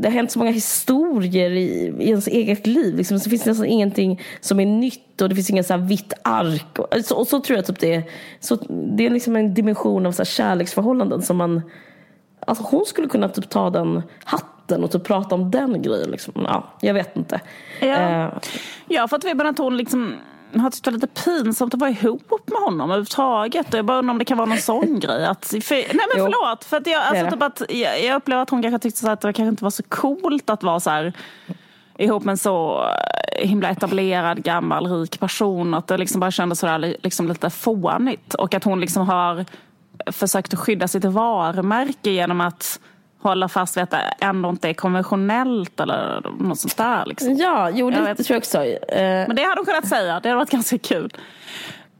det 0.00 0.08
har 0.08 0.12
hänt 0.12 0.30
så 0.30 0.38
många 0.38 0.50
historier 0.50 1.50
i, 1.50 1.94
i 1.98 2.08
ens 2.08 2.26
eget 2.26 2.66
liv. 2.66 2.96
Liksom. 2.96 3.20
Så 3.20 3.30
finns 3.30 3.42
det 3.42 3.50
nästan 3.50 3.66
ingenting 3.66 4.20
som 4.40 4.60
är 4.60 4.66
nytt 4.66 5.20
och 5.22 5.28
det 5.28 5.34
finns 5.34 5.50
ingen 5.50 5.64
så 5.64 5.72
här 5.72 5.80
vitt 5.80 6.12
ark. 6.22 6.78
Och 6.78 7.04
så, 7.04 7.16
och 7.16 7.26
så 7.26 7.40
tror 7.40 7.56
jag 7.56 7.66
typ 7.66 7.80
det 7.80 7.94
är. 7.94 8.02
Så 8.40 8.56
det 8.96 9.06
är 9.06 9.10
liksom 9.10 9.36
en 9.36 9.54
dimension 9.54 10.06
av 10.06 10.12
så 10.12 10.22
här 10.22 10.24
kärleksförhållanden 10.24 11.22
som 11.22 11.36
man 11.36 11.62
Alltså 12.46 12.64
hon 12.64 12.84
skulle 12.86 13.08
kunna 13.08 13.28
typ 13.28 13.50
ta 13.50 13.70
den 13.70 14.02
hatten 14.24 14.84
och 14.84 14.90
typ 14.90 15.04
prata 15.04 15.34
om 15.34 15.50
den 15.50 15.82
grejen. 15.82 16.10
Liksom. 16.10 16.32
Ja, 16.36 16.74
jag 16.80 16.94
vet 16.94 17.16
inte. 17.16 17.40
Ja. 17.80 17.86
Eh, 17.86 18.28
Ja, 18.88 19.08
för 19.08 19.16
att 19.16 19.24
vi 19.24 19.34
bara 19.34 19.48
att 19.48 19.58
hon 19.58 19.76
liksom 19.76 20.14
har 20.54 20.70
tyckt 20.70 20.84
det 20.84 20.90
var 20.90 20.94
lite 20.98 21.06
pinsamt 21.24 21.74
att 21.74 21.80
vara 21.80 21.90
ihop 21.90 22.30
med 22.46 22.58
honom 22.58 22.90
överhuvudtaget. 22.90 23.66
Jag 23.74 23.84
bara 23.84 23.98
undrar 23.98 24.12
om 24.12 24.18
det 24.18 24.24
kan 24.24 24.38
vara 24.38 24.48
någon 24.48 24.58
sån 24.58 25.00
grej. 25.00 25.26
Att, 25.26 25.46
för, 25.46 25.74
nej 25.74 25.88
men 25.94 26.06
Jo. 26.16 26.24
förlåt. 26.24 26.64
För 26.64 26.76
att 26.76 26.86
jag, 26.86 27.02
alltså, 27.02 27.30
typ 27.30 27.42
att, 27.42 27.62
jag, 27.68 28.04
jag 28.04 28.16
upplever 28.16 28.42
att 28.42 28.50
hon 28.50 28.62
kanske 28.62 28.78
tyckte 28.78 29.00
så 29.00 29.10
att 29.10 29.20
det 29.20 29.32
kanske 29.32 29.48
inte 29.50 29.64
var 29.64 29.70
så 29.70 29.82
coolt 29.82 30.50
att 30.50 30.62
vara 30.62 30.80
så 30.80 30.90
här 30.90 31.12
ihop 31.98 32.24
med 32.24 32.32
en 32.32 32.38
så 32.38 32.84
eh, 33.38 33.48
himla 33.48 33.68
etablerad 33.70 34.42
gammal 34.42 34.86
rik 34.86 35.20
person. 35.20 35.74
Att 35.74 35.86
det 35.86 35.98
liksom 35.98 36.20
bara 36.20 36.30
kändes 36.30 36.58
sådär 36.58 36.78
li- 36.78 36.96
liksom 37.02 37.28
lite 37.28 37.50
fånigt. 37.50 38.34
Och 38.34 38.54
att 38.54 38.64
hon 38.64 38.80
liksom 38.80 39.08
har 39.08 39.44
försökt 40.12 40.52
att 40.54 40.60
skydda 40.60 40.88
sitt 40.88 41.04
varumärke 41.04 42.10
genom 42.10 42.40
att 42.40 42.80
hålla 43.22 43.48
fast 43.48 43.76
vid 43.76 43.82
att 43.84 43.90
det 43.90 44.14
ändå 44.20 44.48
inte 44.48 44.68
är 44.68 44.74
konventionellt 44.74 45.80
eller 45.80 46.22
något 46.38 46.58
sånt 46.58 46.76
där. 46.76 47.06
Liksom. 47.06 47.36
ja, 47.36 47.70
jo 47.70 47.90
Jag 47.90 48.04
det, 48.04 48.14
det 48.14 48.22
tror 48.22 48.34
jag 48.34 48.38
också. 48.38 48.64
Eh, 48.64 49.26
Men 49.28 49.36
det 49.36 49.42
hade 49.42 49.60
hon 49.60 49.66
kunnat 49.66 49.88
säga. 49.88 50.20
Det 50.20 50.28
hade 50.28 50.34
varit 50.34 50.50
ganska 50.50 50.78
kul. 50.78 51.12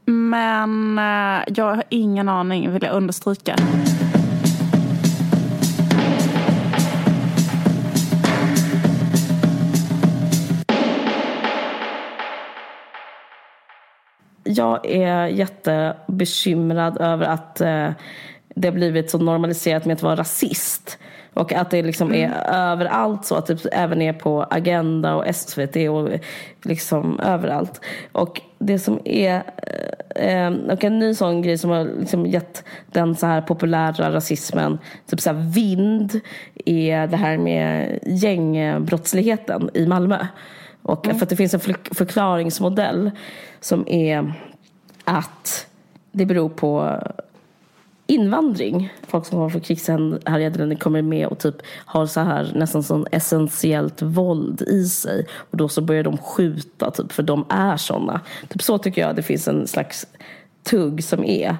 Men 0.05 0.99
eh, 0.99 1.43
jag 1.47 1.65
har 1.65 1.83
ingen 1.89 2.29
aning, 2.29 2.71
vill 2.71 2.83
jag 2.83 2.93
understryka. 2.93 3.55
jag 14.43 14.85
är 14.85 15.27
jättebekymrad 15.27 17.01
över 17.01 17.25
att 17.25 17.61
eh, 17.61 17.89
det 18.55 18.67
har 18.67 18.71
blivit 18.75 19.11
så 19.11 19.17
normaliserat 19.17 19.85
med 19.85 19.93
att 19.93 20.03
vara 20.03 20.15
rasist. 20.15 20.97
Och 21.33 21.53
att 21.53 21.69
det 21.69 21.81
liksom 21.83 22.13
är 22.13 22.33
överallt 22.47 23.25
så, 23.25 23.35
att 23.35 23.45
det 23.45 23.65
även 23.65 24.01
är 24.01 24.13
på 24.13 24.43
Agenda 24.49 25.15
och 25.15 25.35
SVT 25.35 25.75
och 25.89 26.09
liksom 26.63 27.19
överallt. 27.19 27.81
Och 28.11 28.41
det 28.59 28.79
som 28.79 28.99
är, 29.05 29.43
eh, 30.15 30.51
och 30.71 30.83
en 30.83 30.99
ny 30.99 31.13
sån 31.13 31.41
grej 31.41 31.57
som 31.57 31.69
har 31.69 31.83
liksom 31.99 32.25
gett 32.25 32.63
den 32.85 33.15
så 33.15 33.25
här 33.25 33.41
populära 33.41 34.11
rasismen 34.13 34.77
typ 35.05 35.19
så 35.19 35.33
vind 35.33 36.19
är 36.65 37.07
det 37.07 37.17
här 37.17 37.37
med 37.37 37.99
gängbrottsligheten 38.05 39.69
i 39.73 39.87
Malmö. 39.87 40.27
Och 40.81 41.05
för 41.05 41.23
att 41.23 41.29
det 41.29 41.35
finns 41.35 41.53
en 41.53 41.59
för- 41.59 41.95
förklaringsmodell 41.95 43.11
som 43.59 43.87
är 43.87 44.33
att 45.03 45.67
det 46.11 46.25
beror 46.25 46.49
på 46.49 46.99
invandring. 48.11 48.93
Folk 49.07 49.25
som 49.25 49.37
kommer 49.37 49.49
från 49.49 49.61
krigshärjade 49.61 50.59
länder 50.59 50.75
kommer 50.75 51.01
med 51.01 51.27
och 51.27 51.39
typ 51.39 51.55
har 51.85 52.05
så 52.05 52.19
här 52.19 52.51
nästan 52.55 52.83
sån 52.83 53.05
essentiellt 53.11 54.01
våld 54.01 54.61
i 54.61 54.83
sig. 54.85 55.25
Och 55.51 55.57
då 55.57 55.69
så 55.69 55.81
börjar 55.81 56.03
de 56.03 56.17
skjuta 56.17 56.91
typ 56.91 57.11
för 57.11 57.23
de 57.23 57.45
är 57.49 57.77
såna. 57.77 58.21
Typ 58.49 58.61
så 58.61 58.77
tycker 58.77 59.01
jag 59.01 59.15
det 59.15 59.23
finns 59.23 59.47
en 59.47 59.67
slags 59.67 60.07
tugg 60.63 61.03
som 61.03 61.23
är. 61.23 61.57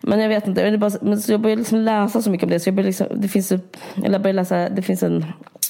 Men 0.00 0.20
jag 0.20 0.28
vet 0.28 0.46
inte, 0.46 0.60
jag, 0.60 0.80
bara, 0.80 0.90
men 1.00 1.18
så 1.18 1.32
jag 1.32 1.40
började 1.40 1.60
liksom 1.60 1.78
läsa 1.78 2.22
så 2.22 2.30
mycket 2.30 2.44
om 2.44 2.50
det. 2.50 2.60
Så 2.60 2.68
jag 2.68 2.74
började 2.74 2.88
liksom, 2.88 3.06
det 3.14 3.28
finns, 3.28 3.52
eller 3.52 3.62
jag 4.02 4.22
började 4.22 4.32
läsa, 4.32 4.68
det 4.68 4.82
finns 4.82 5.02
en 5.02 5.24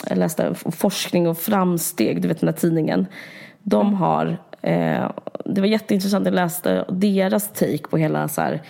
jag 0.09 0.19
läste 0.19 0.55
Forskning 0.55 1.29
och 1.29 1.39
framsteg, 1.39 2.23
du 2.23 2.29
vet 2.29 2.41
den 2.41 2.49
här 2.49 2.57
tidningen. 2.57 3.07
De 3.63 3.95
har, 3.95 4.39
eh, 4.63 5.11
det 5.45 5.61
var 5.61 5.67
jätteintressant, 5.67 6.27
jag 6.27 6.35
läste 6.35 6.85
deras 6.89 7.53
take 7.53 7.89
på 7.91 7.97
hela 7.97 8.29
så 8.29 8.41
här, 8.41 8.63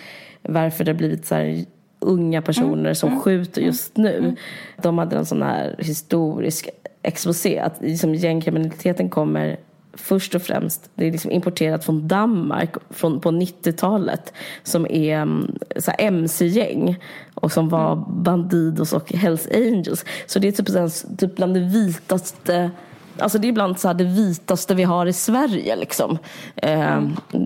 varför 0.47 0.83
det 0.83 0.91
har 0.91 0.97
blivit 0.97 1.25
så 1.25 1.35
här 1.35 1.65
unga 1.99 2.41
personer 2.41 2.79
mm. 2.79 2.95
som 2.95 3.09
mm. 3.09 3.21
skjuter 3.21 3.61
just 3.61 3.97
nu. 3.97 4.17
Mm. 4.17 4.35
De 4.81 4.97
hade 4.97 5.17
en 5.17 5.25
sån 5.25 5.41
här 5.41 5.75
historisk 5.79 6.69
exposé 7.01 7.59
att 7.59 7.81
liksom 7.81 8.15
gängkriminaliteten 8.15 9.09
kommer 9.09 9.57
först 9.97 10.35
och 10.35 10.41
främst, 10.41 10.89
det 10.95 11.07
är 11.07 11.11
liksom 11.11 11.31
importerat 11.31 11.85
från 11.85 12.07
Danmark 12.07 12.75
från, 12.89 13.19
på 13.19 13.31
90-talet 13.31 14.33
som 14.63 14.85
är 14.89 15.15
mm, 15.17 15.55
så 15.77 15.91
mc-gäng 15.99 16.97
och 17.33 17.51
som 17.51 17.69
var 17.69 17.93
mm. 17.93 18.23
Bandidos 18.23 18.93
och 18.93 19.13
Hells 19.13 19.47
Angels. 19.53 20.05
Så 20.25 20.39
det 20.39 20.47
är 20.47 20.51
typ, 20.51 21.17
typ 21.19 21.35
bland 21.35 21.53
det 21.53 21.59
vitaste 21.59 22.71
Alltså 23.19 23.37
det 23.37 23.47
är 23.47 23.51
bland 23.51 23.79
så 23.79 23.93
det 23.93 24.03
vitaste 24.03 24.75
vi 24.75 24.83
har 24.83 25.05
i 25.05 25.13
Sverige. 25.13 25.75
Liksom. 25.75 26.17
Mm. 26.55 27.15
Eh, 27.33 27.41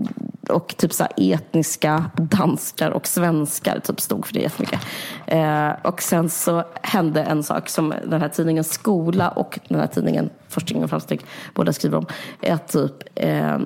och 0.52 0.74
typ 0.76 0.92
så 0.92 1.06
etniska 1.16 2.10
danskar 2.16 2.90
och 2.90 3.06
svenskar 3.06 3.78
typ 3.78 4.00
stod 4.00 4.26
för 4.26 4.34
det 4.34 4.40
jättemycket. 4.40 4.80
Eh, 5.26 5.70
och 5.82 6.02
sen 6.02 6.30
så 6.30 6.64
hände 6.82 7.22
en 7.22 7.42
sak 7.42 7.68
som 7.68 7.94
den 8.06 8.20
här 8.20 8.28
tidningen 8.28 8.64
Skola 8.64 9.28
och 9.28 9.58
den 9.68 9.80
här 9.80 9.86
tidningen 9.86 10.30
Forskning 10.48 10.84
och 10.84 10.90
framsteg 10.90 11.20
båda 11.54 11.72
skriver 11.72 11.98
om. 11.98 12.06
Är 12.40 12.54
att 12.54 12.68
typ 12.68 12.92
eh, 13.14 13.58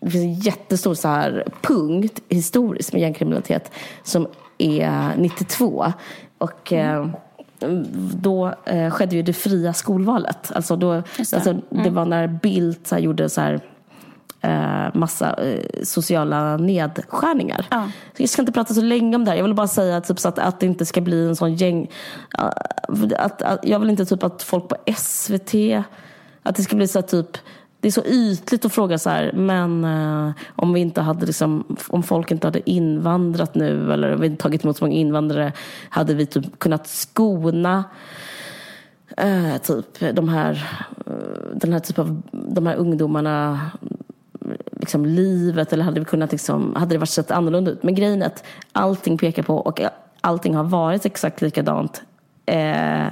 det 0.00 0.10
finns 0.10 0.24
en 0.24 0.34
jättestor 0.34 0.94
så 0.94 1.08
här 1.08 1.44
punkt 1.60 2.20
historiskt 2.28 2.92
med 2.92 3.02
gängkriminalitet 3.02 3.72
som 4.02 4.26
är 4.58 5.16
92. 5.16 5.92
Och 6.38 6.72
eh, 6.72 7.06
då 8.14 8.54
eh, 8.64 8.90
skedde 8.90 9.16
ju 9.16 9.22
det 9.22 9.32
fria 9.32 9.72
skolvalet. 9.72 10.52
Alltså 10.54 10.76
då, 10.76 10.92
det. 10.94 11.04
Alltså, 11.18 11.50
mm. 11.50 11.62
det 11.70 11.90
var 11.90 12.04
när 12.04 12.26
Bildt 12.26 12.86
så 12.86 12.94
här, 12.94 13.02
gjorde 13.02 13.28
så 13.28 13.40
här, 13.40 13.60
eh, 14.42 14.94
massa 14.94 15.34
eh, 15.34 15.84
sociala 15.84 16.56
nedskärningar. 16.56 17.66
Ja. 17.70 17.90
jag 18.16 18.28
ska 18.28 18.42
inte 18.42 18.52
prata 18.52 18.74
så 18.74 18.82
länge 18.82 19.16
om 19.16 19.24
det 19.24 19.30
här. 19.30 19.38
Jag 19.38 19.44
vill 19.44 19.54
bara 19.54 19.68
säga 19.68 20.00
typ, 20.00 20.18
så 20.18 20.28
att, 20.28 20.38
att 20.38 20.60
det 20.60 20.66
inte 20.66 20.86
ska 20.86 21.00
bli 21.00 21.26
en 21.26 21.36
sån 21.36 21.54
gäng... 21.54 21.90
Att, 23.18 23.42
att, 23.42 23.60
jag 23.62 23.78
vill 23.78 23.90
inte 23.90 24.04
typ 24.04 24.22
att 24.22 24.42
folk 24.42 24.68
på 24.68 24.76
SVT... 24.96 25.54
Att 26.42 26.56
det 26.56 26.62
ska 26.62 26.76
bli 26.76 26.88
så 26.88 26.98
här, 26.98 27.06
typ 27.06 27.38
det 27.82 27.88
är 27.88 27.92
så 27.92 28.04
ytligt 28.04 28.64
att 28.64 28.72
fråga 28.72 28.98
så 28.98 29.10
här, 29.10 29.32
men 29.32 29.84
eh, 29.84 30.32
om 30.56 30.72
vi 30.72 30.80
inte 30.80 31.00
hade 31.00 31.26
liksom, 31.26 31.76
om 31.88 32.02
folk 32.02 32.30
inte 32.30 32.46
hade 32.46 32.70
invandrat 32.70 33.54
nu 33.54 33.92
eller 33.92 34.14
om 34.14 34.20
vi 34.20 34.26
inte 34.26 34.42
tagit 34.42 34.64
emot 34.64 34.76
så 34.76 34.84
många 34.84 34.96
invandrare, 34.96 35.52
hade 35.88 36.14
vi 36.14 36.26
typ 36.26 36.58
kunnat 36.58 36.86
skona 36.86 37.84
eh, 39.16 39.56
typ 39.62 40.16
de 40.16 40.28
här, 40.28 40.68
eh, 41.06 41.12
den 41.54 41.72
här 41.72 41.80
typ 41.80 41.98
av, 41.98 42.22
de 42.32 42.66
här 42.66 42.76
ungdomarna 42.76 43.60
liksom 44.82 45.06
livet 45.06 45.72
eller 45.72 45.84
hade 45.84 46.00
vi 46.00 46.06
kunnat 46.06 46.32
liksom, 46.32 46.74
hade 46.76 46.94
det 46.94 46.98
varit 46.98 47.08
sett 47.08 47.30
annorlunda 47.30 47.70
ut? 47.70 47.82
Men 47.82 47.94
grejen 47.94 48.22
är 48.22 48.26
att 48.26 48.44
allting 48.72 49.18
pekar 49.18 49.42
på 49.42 49.56
och 49.56 49.80
allting 50.20 50.54
har 50.54 50.64
varit 50.64 51.06
exakt 51.06 51.42
likadant 51.42 52.02
eh, 52.46 53.06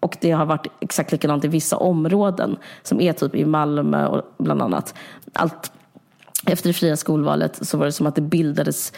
och 0.00 0.16
det 0.20 0.30
har 0.30 0.46
varit 0.46 0.66
exakt 0.80 1.12
likadant 1.12 1.44
i 1.44 1.48
vissa 1.48 1.76
områden 1.76 2.56
som 2.82 3.00
är 3.00 3.12
typ 3.12 3.34
i 3.34 3.44
Malmö 3.44 4.06
och 4.06 4.22
bland 4.38 4.62
annat. 4.62 4.94
Allt 5.32 5.72
efter 6.46 6.68
det 6.68 6.72
fria 6.72 6.96
skolvalet 6.96 7.66
så 7.66 7.78
var 7.78 7.86
det 7.86 7.92
som 7.92 8.06
att 8.06 8.14
det 8.14 8.22
bildades 8.22 8.92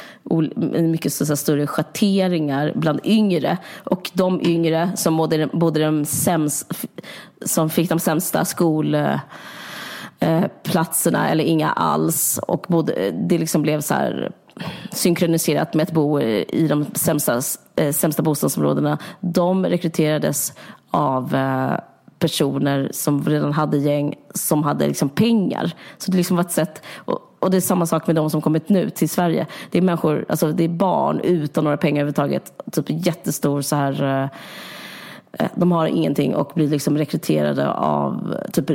mycket 0.63 1.13
så 1.13 1.37
större 1.37 1.67
schatteringar 1.67 2.73
bland 2.75 3.01
yngre. 3.05 3.59
Och 3.85 4.11
de 4.13 4.41
yngre 4.47 4.91
som 4.97 5.17
bodde, 5.17 5.47
bodde 5.53 5.85
de 5.85 6.05
sämst, 6.05 6.73
som 7.45 7.71
fick 7.71 7.89
de 7.89 7.99
sämsta 7.99 8.45
skol... 8.45 8.97
Eh, 10.21 10.45
platserna 10.63 11.31
eller 11.31 11.45
inga 11.45 11.71
alls. 11.71 12.41
Och 12.49 12.67
bodde, 12.69 13.11
det 13.11 13.39
liksom 13.39 13.63
blev 13.63 13.81
så 13.81 13.95
här 13.95 14.33
synkroniserat 14.93 15.75
med 15.75 15.83
att 15.83 15.93
bo 15.93 16.21
i 16.21 16.67
de 16.69 16.87
sämsta, 16.95 17.41
eh, 17.77 17.93
sämsta 17.93 18.23
bostadsområdena. 18.23 18.99
De 19.21 19.67
rekryterades 19.67 20.53
av 20.91 21.35
eh, 21.35 21.79
personer 22.19 22.91
som 22.93 23.25
redan 23.25 23.53
hade 23.53 23.77
gäng 23.77 24.15
som 24.35 24.63
hade 24.63 24.87
liksom 24.87 25.09
pengar. 25.09 25.73
Så 25.99 26.11
det 26.11 26.17
liksom 26.17 26.37
var 26.37 26.45
ett 26.45 26.51
sätt, 26.51 26.83
och, 26.97 27.51
det 27.51 27.57
är 27.57 27.61
samma 27.61 27.87
sak 27.87 28.07
med 28.07 28.17
de 28.17 28.31
som 28.31 28.43
kommit 28.43 28.69
nu 28.69 28.91
till 28.91 29.09
Sverige. 29.09 29.47
Det 29.71 29.79
är 29.79 29.83
människor, 29.83 30.25
alltså 30.29 30.53
det 30.53 30.65
är 30.65 30.69
barn 30.69 31.21
utan 31.21 31.65
några 31.65 31.77
pengar 31.77 32.01
överhuvudtaget. 32.01 32.53
Typ 32.73 32.85
jättestor 32.89 33.61
så 33.61 33.77
här 33.77 34.03
eh, 34.03 34.29
eh, 35.33 35.51
de 35.55 35.73
har 35.73 35.87
ingenting 35.87 36.35
och 36.35 36.53
blir 36.55 36.69
liksom 36.69 36.99
rekryterade 36.99 37.71
av 37.73 38.37
typ 38.53 38.71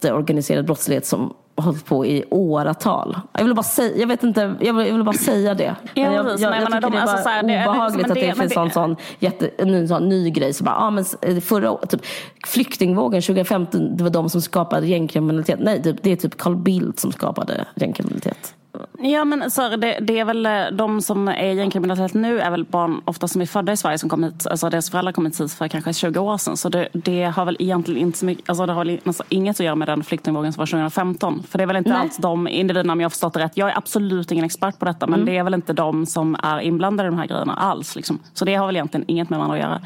jätteorganiserad 0.00 0.66
brottslighet 0.66 1.06
som 1.06 1.34
hållit 1.56 1.86
på 1.86 2.06
i 2.06 2.24
åratal. 2.30 3.20
Jag 3.32 3.44
vill 3.44 3.54
bara 3.54 3.62
säga, 3.62 3.96
jag 3.96 4.06
vet 4.06 4.22
inte, 4.22 4.56
jag 4.60 4.74
vill, 4.74 4.86
jag 4.86 4.94
vill 4.94 5.04
bara 5.04 5.16
säga 5.16 5.54
det. 5.54 5.76
Ja, 5.94 6.02
jag, 6.02 6.14
jag, 6.14 6.40
jag, 6.40 6.62
jag 6.62 6.66
tycker 6.66 6.80
de, 6.80 6.92
det 6.92 6.98
är 6.98 7.06
bara 7.06 7.12
alltså, 7.12 7.70
obehagligt 7.70 8.06
det, 8.06 8.12
att 8.12 8.18
det, 8.18 8.26
det 8.26 8.34
finns 8.34 8.56
en 8.56 8.70
sån, 8.70 8.96
jätte, 9.18 9.50
en 9.58 9.88
sån 9.88 10.08
ny 10.08 10.30
grej. 10.30 10.52
Så 10.52 10.64
bara, 10.64 10.76
ah, 10.76 10.90
men 10.90 11.04
förra, 11.40 11.76
typ, 11.76 12.00
flyktingvågen 12.46 13.22
2015, 13.22 13.96
det 13.96 14.04
var 14.04 14.10
de 14.10 14.30
som 14.30 14.40
skapade 14.40 14.86
gängkriminalitet. 14.86 15.58
Nej, 15.60 15.80
det, 15.84 15.92
det 15.92 16.12
är 16.12 16.16
typ 16.16 16.36
Carl 16.38 16.56
Bildt 16.56 16.98
som 16.98 17.12
skapade 17.12 17.64
gängkriminalitet. 17.74 18.54
Ja 18.98 19.24
men 19.24 19.50
så 19.50 19.76
det, 19.76 19.98
det, 20.00 20.18
är 20.18 20.24
väl 20.24 20.46
eh, 20.46 20.66
de 20.72 21.02
som 21.02 21.28
är 21.28 21.52
gängkriminalitet 21.52 22.14
nu 22.14 22.40
är 22.40 22.50
väl 22.50 22.64
barn 22.64 23.02
ofta 23.04 23.28
som 23.28 23.40
är 23.40 23.46
födda 23.46 23.72
i 23.72 23.76
Sverige 23.76 23.98
som 23.98 24.08
kom 24.08 24.24
hit, 24.24 24.46
alltså 24.46 24.70
deras 24.70 24.90
föräldrar 24.90 25.12
kom 25.12 25.26
hit 25.26 25.52
för 25.52 25.68
kanske 25.68 25.92
20 25.92 26.20
år 26.20 26.38
sedan. 26.38 26.56
Så 26.56 26.68
det, 26.68 26.88
det 26.92 27.24
har 27.24 27.44
väl 27.44 27.56
egentligen 27.58 28.00
inte 28.00 28.18
så 28.18 28.24
mycket, 28.24 28.48
alltså 28.48 28.66
det 28.66 28.72
har 28.72 28.84
väl 28.84 29.00
alltså 29.04 29.22
inget 29.28 29.60
att 29.60 29.66
göra 29.66 29.74
med 29.74 29.88
den 29.88 30.04
flyktingvågen 30.04 30.52
som 30.52 30.60
var 30.60 30.66
2015. 30.66 31.42
För 31.48 31.58
det 31.58 31.64
är 31.64 31.66
väl 31.66 31.76
inte 31.76 31.90
Nej. 31.90 31.98
alls 31.98 32.16
de 32.16 32.48
individerna 32.48 32.92
om 32.92 33.00
jag 33.00 33.04
har 33.04 33.10
förstått 33.10 33.34
det 33.34 33.40
rätt. 33.40 33.56
Jag 33.56 33.70
är 33.70 33.78
absolut 33.78 34.32
ingen 34.32 34.44
expert 34.44 34.78
på 34.78 34.84
detta 34.84 35.06
men 35.06 35.14
mm. 35.14 35.26
det 35.26 35.38
är 35.38 35.44
väl 35.44 35.54
inte 35.54 35.72
de 35.72 36.06
som 36.06 36.36
är 36.42 36.60
inblandade 36.60 37.06
i 37.06 37.10
de 37.10 37.18
här 37.18 37.26
grejerna 37.26 37.54
alls. 37.54 37.96
Liksom. 37.96 38.18
Så 38.34 38.44
det 38.44 38.54
har 38.54 38.66
väl 38.66 38.76
egentligen 38.76 39.04
inget 39.08 39.30
med 39.30 39.38
varandra 39.38 39.56
att 39.56 39.62
göra. 39.62 39.80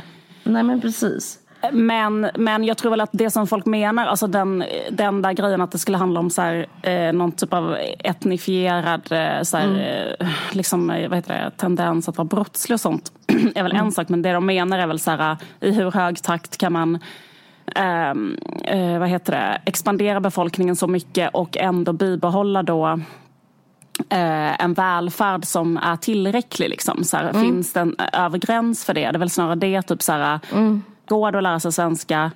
Nej 0.44 0.62
men 0.62 0.80
precis. 0.80 1.38
Men, 1.72 2.30
men 2.34 2.64
jag 2.64 2.78
tror 2.78 2.90
väl 2.90 3.00
att 3.00 3.10
det 3.12 3.30
som 3.30 3.46
folk 3.46 3.66
menar, 3.66 4.06
alltså 4.06 4.26
den, 4.26 4.64
den 4.90 5.22
där 5.22 5.32
grejen 5.32 5.60
att 5.60 5.72
det 5.72 5.78
skulle 5.78 5.98
handla 5.98 6.20
om 6.20 6.30
så 6.30 6.42
här, 6.42 6.66
eh, 6.82 7.12
någon 7.12 7.32
typ 7.32 7.52
av 7.52 7.76
etnifierad 7.98 9.12
eh, 9.12 9.42
så 9.42 9.56
här, 9.56 9.66
mm. 9.66 10.14
eh, 10.20 10.28
liksom, 10.52 10.90
eh, 10.90 11.08
vad 11.08 11.18
heter 11.18 11.34
det, 11.34 11.50
tendens 11.56 12.08
att 12.08 12.18
vara 12.18 12.28
brottslig 12.28 12.74
och 12.74 12.80
sånt 12.80 13.12
är 13.54 13.62
väl 13.62 13.72
mm. 13.72 13.86
en 13.86 13.92
sak. 13.92 14.08
Men 14.08 14.22
det 14.22 14.32
de 14.32 14.46
menar 14.46 14.78
är 14.78 14.86
väl 14.86 14.98
så 14.98 15.10
här, 15.10 15.36
i 15.60 15.70
hur 15.70 15.90
hög 15.90 16.22
takt 16.22 16.56
kan 16.56 16.72
man 16.72 16.98
ehm, 17.74 18.38
eh, 18.64 18.98
vad 18.98 19.08
heter 19.08 19.32
det, 19.32 19.60
expandera 19.66 20.20
befolkningen 20.20 20.76
så 20.76 20.86
mycket 20.86 21.30
och 21.32 21.56
ändå 21.56 21.92
bibehålla 21.92 22.62
då 22.62 22.86
eh, 24.08 24.62
en 24.62 24.74
välfärd 24.74 25.44
som 25.44 25.76
är 25.76 25.96
tillräcklig. 25.96 26.68
Liksom. 26.68 27.04
Så 27.04 27.16
här, 27.16 27.30
mm. 27.30 27.42
Finns 27.42 27.72
det 27.72 27.80
en 27.80 27.96
övre 28.12 28.38
gräns 28.38 28.84
för 28.84 28.94
det? 28.94 29.00
Det 29.00 29.16
är 29.16 29.18
väl 29.18 29.30
snarare 29.30 29.54
det. 29.54 29.82
Typ, 29.82 30.02
så 30.02 30.12
här, 30.12 30.40
mm 30.52 30.82
går 31.06 31.32
det 31.32 31.38
att 31.38 31.42
lära 31.42 31.60
sig 31.60 31.72
svenska 31.72 32.30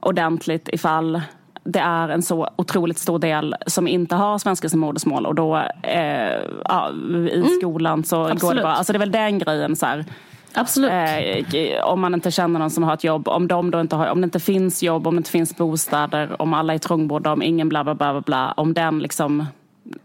ordentligt 0.00 0.68
ifall 0.72 1.22
det 1.64 1.78
är 1.78 2.08
en 2.08 2.22
så 2.22 2.48
otroligt 2.56 2.98
stor 2.98 3.18
del 3.18 3.54
som 3.66 3.88
inte 3.88 4.14
har 4.14 4.38
svenska 4.38 4.68
som 4.68 4.80
modersmål 4.80 5.26
och 5.26 5.34
då 5.34 5.56
eh, 5.82 6.40
ja, 6.64 6.90
i 6.90 7.34
mm. 7.34 7.48
skolan 7.60 8.04
så 8.04 8.22
Absolut. 8.22 8.42
går 8.42 8.54
det 8.54 8.60
bra. 8.60 8.70
Alltså 8.70 8.92
det 8.92 8.96
är 8.96 8.98
väl 9.00 9.12
den 9.12 9.38
grejen. 9.38 9.76
Så 9.76 9.86
här. 9.86 10.04
Absolut. 10.54 10.92
Eh, 10.92 11.84
om 11.84 12.00
man 12.00 12.14
inte 12.14 12.30
känner 12.30 12.60
någon 12.60 12.70
som 12.70 12.84
har 12.84 12.94
ett 12.94 13.04
jobb, 13.04 13.28
om, 13.28 13.48
de 13.48 13.70
då 13.70 13.80
inte 13.80 13.96
har, 13.96 14.06
om 14.06 14.20
det 14.20 14.24
inte 14.24 14.40
finns 14.40 14.82
jobb, 14.82 15.06
om 15.06 15.14
det 15.14 15.18
inte 15.18 15.30
finns 15.30 15.56
bostäder, 15.56 16.42
om 16.42 16.54
alla 16.54 16.74
är 16.74 16.78
trångbodda, 16.78 17.32
om 17.32 17.42
ingen 17.42 17.68
bla 17.68 17.84
bla 17.84 17.94
bla, 17.94 18.20
bla 18.20 18.52
om 18.52 18.74
den 18.74 18.98
liksom 18.98 19.40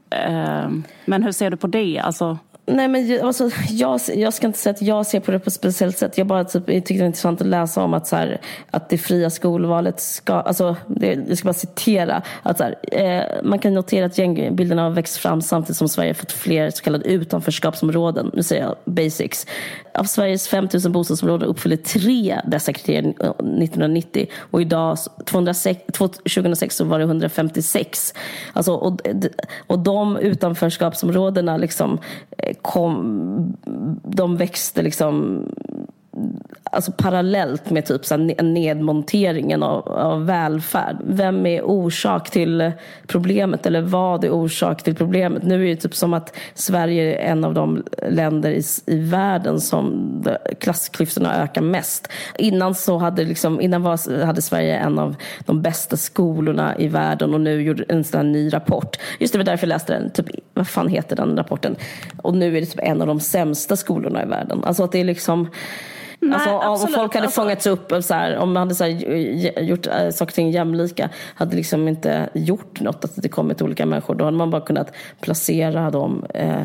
eh, 0.09 0.69
men 1.05 1.23
hur 1.23 1.31
ser 1.31 1.49
du 1.49 1.57
på 1.57 1.67
det? 1.67 1.99
Alltså... 1.99 2.37
Nej, 2.69 2.87
men 2.87 3.25
alltså, 3.25 3.49
jag, 3.69 3.99
jag 4.15 4.33
ska 4.33 4.47
inte 4.47 4.59
säga 4.59 4.73
att 4.73 4.81
jag 4.81 5.05
ser 5.05 5.19
på 5.19 5.31
det 5.31 5.39
på 5.39 5.47
ett 5.47 5.53
speciellt 5.53 5.97
sätt. 5.97 6.17
Jag 6.17 6.27
bara 6.27 6.43
typ, 6.45 6.63
jag 6.69 6.83
det 6.87 6.99
var 6.99 7.05
intressant 7.05 7.41
att 7.41 7.47
läsa 7.47 7.83
om 7.83 7.93
att, 7.93 8.07
så 8.07 8.15
här, 8.15 8.41
att 8.71 8.89
det 8.89 8.97
fria 8.97 9.29
skolvalet 9.29 9.99
ska... 9.99 10.33
Alltså, 10.33 10.75
det, 10.87 11.19
jag 11.27 11.37
ska 11.37 11.45
bara 11.45 11.53
citera. 11.53 12.21
Att, 12.43 12.57
så 12.57 12.63
här, 12.63 12.75
eh, 12.91 13.23
man 13.43 13.59
kan 13.59 13.73
notera 13.73 14.05
att 14.05 14.17
gängbilderna 14.17 14.83
har 14.83 14.89
växt 14.89 15.17
fram 15.17 15.41
samtidigt 15.41 15.77
som 15.77 15.89
Sverige 15.89 16.13
fått 16.13 16.31
fler 16.31 16.69
så 16.69 16.83
kallade 16.83 17.09
utanförskapsområden. 17.09 18.31
Nu 18.33 18.43
säger 18.43 18.63
jag 18.63 18.75
basics. 18.85 19.47
Av 19.97 20.03
Sveriges 20.03 20.47
5 20.47 20.67
000 20.83 20.91
bostadsområden 20.91 21.49
uppfyllde 21.49 21.77
tre 21.77 22.41
dessa 22.45 22.73
kriterier 22.73 23.13
eh, 23.19 23.29
1990 23.29 24.27
och 24.51 24.61
idag 24.61 24.97
206, 25.25 25.81
2006 25.97 26.75
så 26.75 26.85
var 26.85 26.99
det 26.99 27.05
156. 27.05 28.13
Alltså, 28.53 28.73
och, 28.73 29.01
och 29.67 29.79
de 29.79 30.17
utanförskapsområdena 30.17 31.57
liksom, 31.57 31.99
eh, 32.37 32.55
kom, 32.61 33.57
de 34.03 34.37
växte 34.37 34.81
liksom 34.81 35.43
alltså 36.63 36.91
parallellt 36.91 37.69
med 37.69 37.85
typ 37.85 38.05
så 38.05 38.17
nedmonteringen 38.17 39.63
av, 39.63 39.87
av 39.87 40.25
välfärd. 40.25 40.97
Vem 41.05 41.45
är 41.45 41.61
orsak 41.63 42.29
till 42.29 42.71
problemet 43.07 43.65
eller 43.65 43.81
vad 43.81 44.23
är 44.23 44.29
orsak 44.29 44.83
till 44.83 44.95
problemet? 44.95 45.43
Nu 45.43 45.63
är 45.63 45.75
det 45.75 45.81
typ 45.81 45.95
som 45.95 46.13
att 46.13 46.35
Sverige 46.53 47.15
är 47.15 47.31
en 47.31 47.43
av 47.43 47.53
de 47.53 47.83
länder 48.09 48.51
i, 48.51 48.61
i 48.85 48.99
världen 48.99 49.61
som 49.61 50.23
klassklyftorna 50.59 51.43
ökar 51.43 51.61
mest. 51.61 52.07
Innan 52.37 52.75
så 52.75 52.97
hade, 52.97 53.23
liksom, 53.23 53.61
innan 53.61 53.83
var, 53.83 54.25
hade 54.25 54.41
Sverige 54.41 54.77
en 54.77 54.99
av 54.99 55.15
de 55.45 55.61
bästa 55.61 55.97
skolorna 55.97 56.77
i 56.77 56.87
världen 56.87 57.33
och 57.33 57.41
nu 57.41 57.61
gjorde 57.61 57.83
en 57.89 58.03
sån 58.03 58.17
här 58.17 58.27
ny 58.27 58.53
rapport. 58.53 58.97
Just 59.19 59.33
det 59.33 59.39
var 59.39 59.45
därför 59.45 59.67
jag 59.67 59.69
läste 59.69 59.93
den. 59.93 60.09
Typ, 60.09 60.25
vad 60.53 60.67
fan 60.67 60.87
heter 60.87 61.15
den 61.15 61.37
rapporten? 61.37 61.75
Och 62.21 62.35
nu 62.35 62.57
är 62.57 62.61
det 62.61 62.67
typ 62.67 62.79
en 62.83 63.01
av 63.01 63.07
de 63.07 63.19
sämsta 63.19 63.75
skolorna 63.75 64.23
i 64.23 64.25
världen. 64.25 64.63
Alltså 64.63 64.83
att 64.83 64.91
det 64.91 64.99
är 64.99 65.03
liksom 65.03 65.49
Nej, 66.29 66.39
alltså, 66.47 66.87
om 66.87 66.93
folk 66.93 67.13
hade 67.13 67.25
alltså... 67.25 67.41
fångats 67.41 67.67
upp, 67.67 67.93
så 68.01 68.13
här, 68.13 68.37
om 68.37 68.53
man 68.53 68.61
hade 68.61 68.75
så 68.75 68.83
här, 68.83 69.61
gjort 69.61 69.87
äh, 69.87 70.09
saker 70.09 70.31
och 70.31 70.33
ting 70.33 70.51
jämlika, 70.51 71.09
hade 71.35 71.55
liksom 71.55 71.87
inte 71.87 72.29
gjort 72.33 72.81
något, 72.81 73.05
att 73.05 73.11
det 73.15 73.29
kommit 73.29 73.61
olika 73.61 73.85
människor, 73.85 74.15
då 74.15 74.25
hade 74.25 74.37
man 74.37 74.49
bara 74.49 74.61
kunnat 74.61 74.91
placera 75.21 75.91
dem. 75.91 76.25
Eh, 76.33 76.61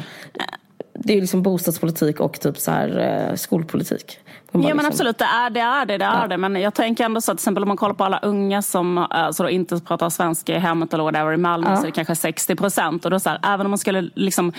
det 0.94 1.16
är 1.16 1.20
liksom 1.20 1.42
bostadspolitik 1.42 2.20
och 2.20 2.40
typ 2.40 2.58
så 2.58 2.70
här, 2.70 2.98
eh, 2.98 3.36
skolpolitik. 3.36 4.18
Ja 4.54 4.58
men 4.58 4.62
liksom... 4.62 4.86
absolut, 4.86 5.18
det 5.18 5.24
är 5.24 5.50
det. 5.50 5.60
Är 5.60 5.86
det, 5.86 5.98
det, 5.98 6.04
är 6.04 6.20
ja. 6.20 6.26
det. 6.26 6.36
Men 6.36 6.56
jag 6.56 6.74
tänker 6.74 7.04
ändå 7.04 7.20
så 7.20 7.32
att 7.32 7.38
till 7.38 7.42
exempel 7.42 7.62
om 7.62 7.68
man 7.68 7.76
kollar 7.76 7.94
på 7.94 8.04
alla 8.04 8.18
unga 8.18 8.62
som 8.62 8.98
alltså 8.98 9.48
inte 9.48 9.80
pratar 9.80 10.10
svenska 10.10 10.56
i 10.56 10.58
hemmet 10.58 10.94
eller 10.94 11.04
whatever 11.04 11.32
i 11.32 11.36
Malmö 11.36 11.70
ja. 11.70 11.76
så 11.76 11.82
är 11.82 11.86
det 11.86 11.92
kanske 11.92 12.16
60 12.16 12.56
procent. 12.56 13.04
Och 13.04 13.10
då 13.10 13.20
så 13.20 13.30
här, 13.30 13.40
även 13.42 13.66
om 13.66 13.70
man 13.70 13.78
skulle 13.78 14.10
liksom 14.14 14.52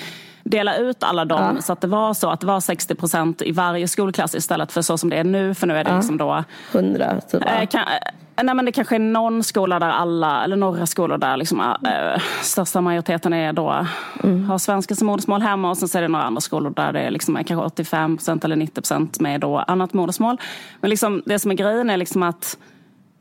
dela 0.43 0.75
ut 0.75 1.03
alla 1.03 1.25
dem 1.25 1.55
ja. 1.55 1.61
så 1.61 1.73
att 1.73 1.81
det 1.81 1.87
var 1.87 2.13
så 2.13 2.29
att 2.29 2.39
det 2.39 2.47
var 2.47 2.59
60 2.59 2.95
procent 2.95 3.41
i 3.41 3.51
varje 3.51 3.87
skolklass 3.87 4.35
istället 4.35 4.71
för 4.71 4.81
så 4.81 4.97
som 4.97 5.09
det 5.09 5.17
är 5.17 5.23
nu. 5.23 5.53
För 5.53 5.67
nu 5.67 5.77
är 5.77 5.83
det 5.83 5.95
liksom 5.95 6.17
då... 6.17 6.43
100 6.71 7.21
typ. 7.21 7.41
Eh, 7.45 7.65
kan, 7.65 7.81
eh, 7.81 8.43
nej 8.43 8.55
men 8.55 8.65
det 8.65 8.71
kanske 8.71 8.95
är 8.95 8.99
någon 8.99 9.43
skola 9.43 9.79
där 9.79 9.89
alla, 9.89 10.43
eller 10.43 10.55
några 10.55 10.85
skolor 10.85 11.17
där 11.17 11.37
liksom, 11.37 11.59
äh, 11.59 12.21
största 12.41 12.81
majoriteten 12.81 13.33
är 13.33 13.53
då, 13.53 13.85
mm. 14.23 14.45
har 14.45 14.57
svenska 14.57 14.95
som 14.95 15.07
modersmål 15.07 15.41
hemma 15.41 15.69
och 15.69 15.77
sen 15.77 15.87
så 15.87 15.97
är 15.97 16.01
det 16.01 16.07
några 16.07 16.25
andra 16.25 16.41
skolor 16.41 16.73
där 16.75 16.93
det 16.93 16.99
är 16.99 17.11
liksom, 17.11 17.37
är 17.37 17.43
kanske 17.43 17.65
85 17.65 18.17
procent 18.17 18.45
eller 18.45 18.55
90 18.55 18.73
procent 18.73 19.19
med 19.19 19.41
då 19.41 19.57
annat 19.57 19.93
modersmål. 19.93 20.37
Men 20.81 20.89
liksom, 20.89 21.23
det 21.25 21.39
som 21.39 21.51
är 21.51 21.55
grejen 21.55 21.89
är 21.89 21.97
liksom 21.97 22.23
att 22.23 22.57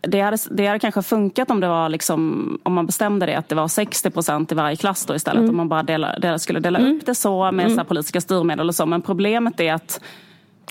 det 0.08 0.20
hade, 0.20 0.36
det 0.50 0.66
hade 0.66 0.78
kanske 0.78 1.02
funkat 1.02 1.50
om 1.50 1.60
det 1.60 1.68
var 1.68 1.88
liksom, 1.88 2.58
om 2.62 2.72
man 2.72 2.86
bestämde 2.86 3.26
det 3.26 3.34
att 3.34 3.48
det 3.48 3.54
var 3.54 3.68
60 3.68 4.10
procent 4.10 4.52
i 4.52 4.54
varje 4.54 4.76
klass 4.76 5.06
då 5.06 5.14
istället. 5.14 5.40
Mm. 5.40 5.50
Om 5.50 5.56
man 5.56 5.68
bara 5.68 5.82
dela, 5.82 6.18
dela, 6.18 6.38
skulle 6.38 6.60
dela 6.60 6.78
mm. 6.78 6.96
upp 6.96 7.06
det 7.06 7.14
så 7.14 7.52
med 7.52 7.66
mm. 7.66 7.78
så 7.78 7.84
politiska 7.84 8.20
styrmedel 8.20 8.68
och 8.68 8.74
så. 8.74 8.86
Men 8.86 9.02
problemet 9.02 9.60
är 9.60 9.74
att 9.74 10.00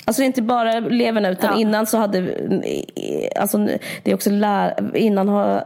Alltså 0.05 0.21
det 0.21 0.23
är 0.23 0.27
inte 0.27 0.41
bara 0.41 0.73
eleverna 0.73 1.29
utan 1.29 1.49
ja. 1.53 1.59
innan 1.59 1.85
så 1.85 1.97
hade, 1.97 2.35
alltså 3.35 3.57
det 4.03 4.11
är 4.11 4.13
också 4.13 4.29
lär, 4.29 4.91
innan 4.97 5.29
har, 5.29 5.63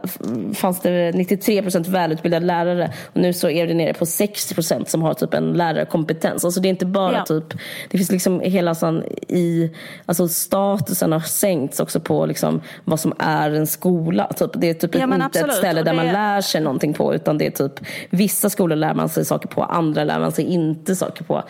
fanns 0.54 0.80
det 0.80 1.12
93 1.14 1.62
procent 1.62 1.88
välutbildade 1.88 2.46
lärare 2.46 2.92
och 3.12 3.20
nu 3.20 3.32
så 3.32 3.48
är 3.48 3.66
det 3.66 3.74
nere 3.74 3.94
på 3.94 4.06
60 4.06 4.54
procent 4.54 4.88
som 4.88 5.02
har 5.02 5.14
typ 5.14 5.34
en 5.34 5.52
lärarkompetens. 5.52 6.44
Alltså 6.44 6.60
det 6.60 6.68
är 6.68 6.70
inte 6.70 6.86
bara 6.86 7.12
ja. 7.12 7.24
typ, 7.24 7.44
det 7.90 7.98
finns 7.98 8.12
liksom 8.12 8.40
hela 8.40 8.74
sån 8.74 9.04
i, 9.28 9.70
alltså 10.06 10.28
statusen 10.28 11.12
har 11.12 11.20
sänkts 11.20 11.80
också 11.80 12.00
på 12.00 12.26
liksom 12.26 12.60
vad 12.84 13.00
som 13.00 13.12
är 13.18 13.50
en 13.50 13.66
skola. 13.66 14.32
Typ. 14.36 14.50
Det 14.54 14.70
är 14.70 14.74
typ 14.74 14.94
ja, 14.94 15.04
inte 15.04 15.24
absolut. 15.24 15.50
ett 15.50 15.56
ställe 15.56 15.82
där 15.82 15.92
det... 15.92 15.96
man 15.96 16.06
lär 16.06 16.40
sig 16.40 16.60
någonting 16.60 16.94
på 16.94 17.14
utan 17.14 17.38
det 17.38 17.46
är 17.46 17.50
typ 17.50 17.80
vissa 18.10 18.50
skolor 18.50 18.76
lär 18.76 18.94
man 18.94 19.08
sig 19.08 19.24
saker 19.24 19.48
på, 19.48 19.62
andra 19.62 20.04
lär 20.04 20.18
man 20.18 20.32
sig 20.32 20.44
inte 20.44 20.96
saker 20.96 21.24
på. 21.24 21.42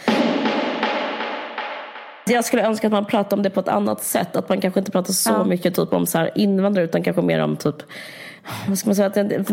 Jag 2.29 2.45
skulle 2.45 2.67
önska 2.67 2.87
att 2.87 2.93
man 2.93 3.05
pratade 3.05 3.37
om 3.37 3.43
det 3.43 3.51
på 3.51 3.61
ett 3.61 3.69
annat 3.69 4.03
sätt. 4.03 4.37
Att 4.37 4.49
man 4.49 4.61
kanske 4.61 4.81
inte 4.81 4.93
pratar 4.93 5.13
så 5.13 5.31
ja. 5.31 5.45
mycket 5.45 5.75
typ 5.75 5.93
om 5.93 6.07
så 6.07 6.19
här 6.19 6.31
invandrare 6.35 6.85
utan 6.85 7.03
kanske 7.03 7.23
mer 7.23 7.41
om 7.41 7.57
typ 7.57 7.83
vad 8.69 8.79
ska 8.79 8.89
man 8.89 8.97
säga, 8.97 9.11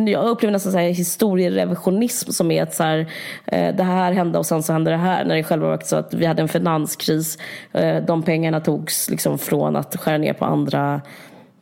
jag 0.07 0.25
upplever 0.25 0.51
nästan 0.51 0.71
så 0.71 0.77
här 0.77 0.89
historierevisionism 0.89 2.31
som 2.31 2.51
är 2.51 2.63
att 2.63 2.73
så 2.73 2.83
här, 2.83 3.07
eh, 3.45 3.75
det 3.75 3.83
här 3.83 4.11
hände 4.11 4.39
och 4.39 4.45
sen 4.45 4.63
så 4.63 4.73
hände 4.73 4.91
det 4.91 4.97
här. 4.97 5.25
När 5.25 5.35
det 5.35 5.43
själva 5.43 5.67
var 5.67 5.79
så 5.83 5.95
att 5.95 6.13
vi 6.13 6.25
hade 6.25 6.41
en 6.41 6.47
finanskris. 6.47 7.37
Eh, 7.71 8.03
de 8.03 8.23
pengarna 8.23 8.59
togs 8.59 9.09
liksom 9.09 9.37
från 9.37 9.75
att 9.75 9.95
skära 9.95 10.17
ner 10.17 10.33
på 10.33 10.45
andra 10.45 11.01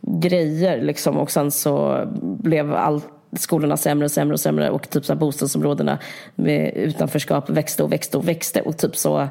grejer 0.02 0.82
liksom, 0.82 1.18
och 1.18 1.32
sen 1.32 1.52
så 1.52 2.04
blev 2.22 2.74
allt 2.74 3.08
skolorna 3.40 3.78
sämre 3.78 4.06
och 4.06 4.12
sämre 4.12 4.34
och 4.34 4.40
sämre 4.40 4.70
och 4.70 4.90
typ 4.90 5.06
så 5.06 5.16
bostadsområdena 5.16 5.98
med 6.36 6.74
utanförskap 6.76 7.50
växte 7.50 7.84
och 7.84 7.92
växte 7.92 8.18
och 8.18 8.28
växte 8.28 8.62
och 8.62 8.78
typ 8.78 8.96
så 8.96 9.28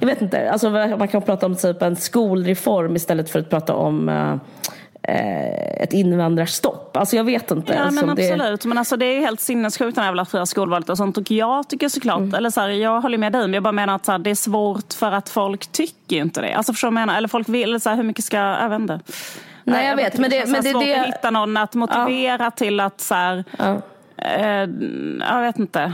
jag 0.00 0.06
vet 0.06 0.22
inte, 0.22 0.50
alltså 0.50 0.70
man 0.70 1.08
kan 1.08 1.22
prata 1.22 1.46
om 1.46 1.56
typ 1.56 1.82
en 1.82 1.96
skolreform 1.96 2.96
istället 2.96 3.30
för 3.30 3.38
att 3.38 3.50
prata 3.50 3.74
om 3.74 4.08
uh, 4.08 4.36
ett 5.82 5.92
invandrarstopp. 5.92 6.96
Alltså 6.96 7.16
jag 7.16 7.24
vet 7.24 7.50
inte. 7.50 7.74
Ja 7.74 7.90
men 7.90 8.10
absolut, 8.10 8.60
det... 8.60 8.68
men 8.68 8.78
alltså 8.78 8.96
det 8.96 9.06
är 9.06 9.20
helt 9.20 9.40
sinnessjukt 9.40 9.96
när 9.96 10.14
det 10.14 10.24
fria 10.24 10.46
skolvalet 10.46 10.88
och 10.88 10.96
sånt. 10.96 11.18
Och 11.18 11.30
jag 11.30 11.68
tycker 11.68 11.88
såklart, 11.88 12.18
mm. 12.18 12.34
eller 12.34 12.50
så 12.50 12.60
här, 12.60 12.68
jag 12.68 13.00
håller 13.00 13.18
med 13.18 13.32
dig, 13.32 13.40
men 13.40 13.54
jag 13.54 13.62
bara 13.62 13.72
menar 13.72 13.94
att 13.94 14.04
så 14.04 14.12
här, 14.12 14.18
det 14.18 14.30
är 14.30 14.34
svårt 14.34 14.92
för 14.92 15.12
att 15.12 15.28
folk 15.28 15.66
tycker 15.66 16.16
inte 16.16 16.40
det. 16.40 16.52
Alltså 16.54 16.72
förstår 16.72 16.88
du 16.88 16.94
menar? 16.94 17.16
Eller 17.16 17.28
folk 17.28 17.48
vill, 17.48 17.80
så 17.80 17.88
här, 17.88 17.96
hur 17.96 18.02
mycket 18.02 18.24
ska, 18.24 18.36
jag 18.36 18.68
vet 18.68 18.80
inte. 18.80 19.00
Nej, 19.64 19.88
jag 19.88 19.96
vet. 19.96 20.18
Men 20.18 20.30
det, 20.30 20.48
men 20.48 20.62
det, 20.62 20.70
svårt 20.70 20.82
det... 20.84 21.00
att 21.00 21.06
hitta 21.06 21.30
någon 21.30 21.56
att 21.56 21.74
motivera 21.74 22.44
ja. 22.44 22.50
till 22.50 22.80
att 22.80 23.00
så 23.00 23.14
här, 23.14 23.44
ja. 23.58 23.80
eh, 24.16 24.68
jag 25.20 25.42
vet 25.42 25.58
inte. 25.58 25.92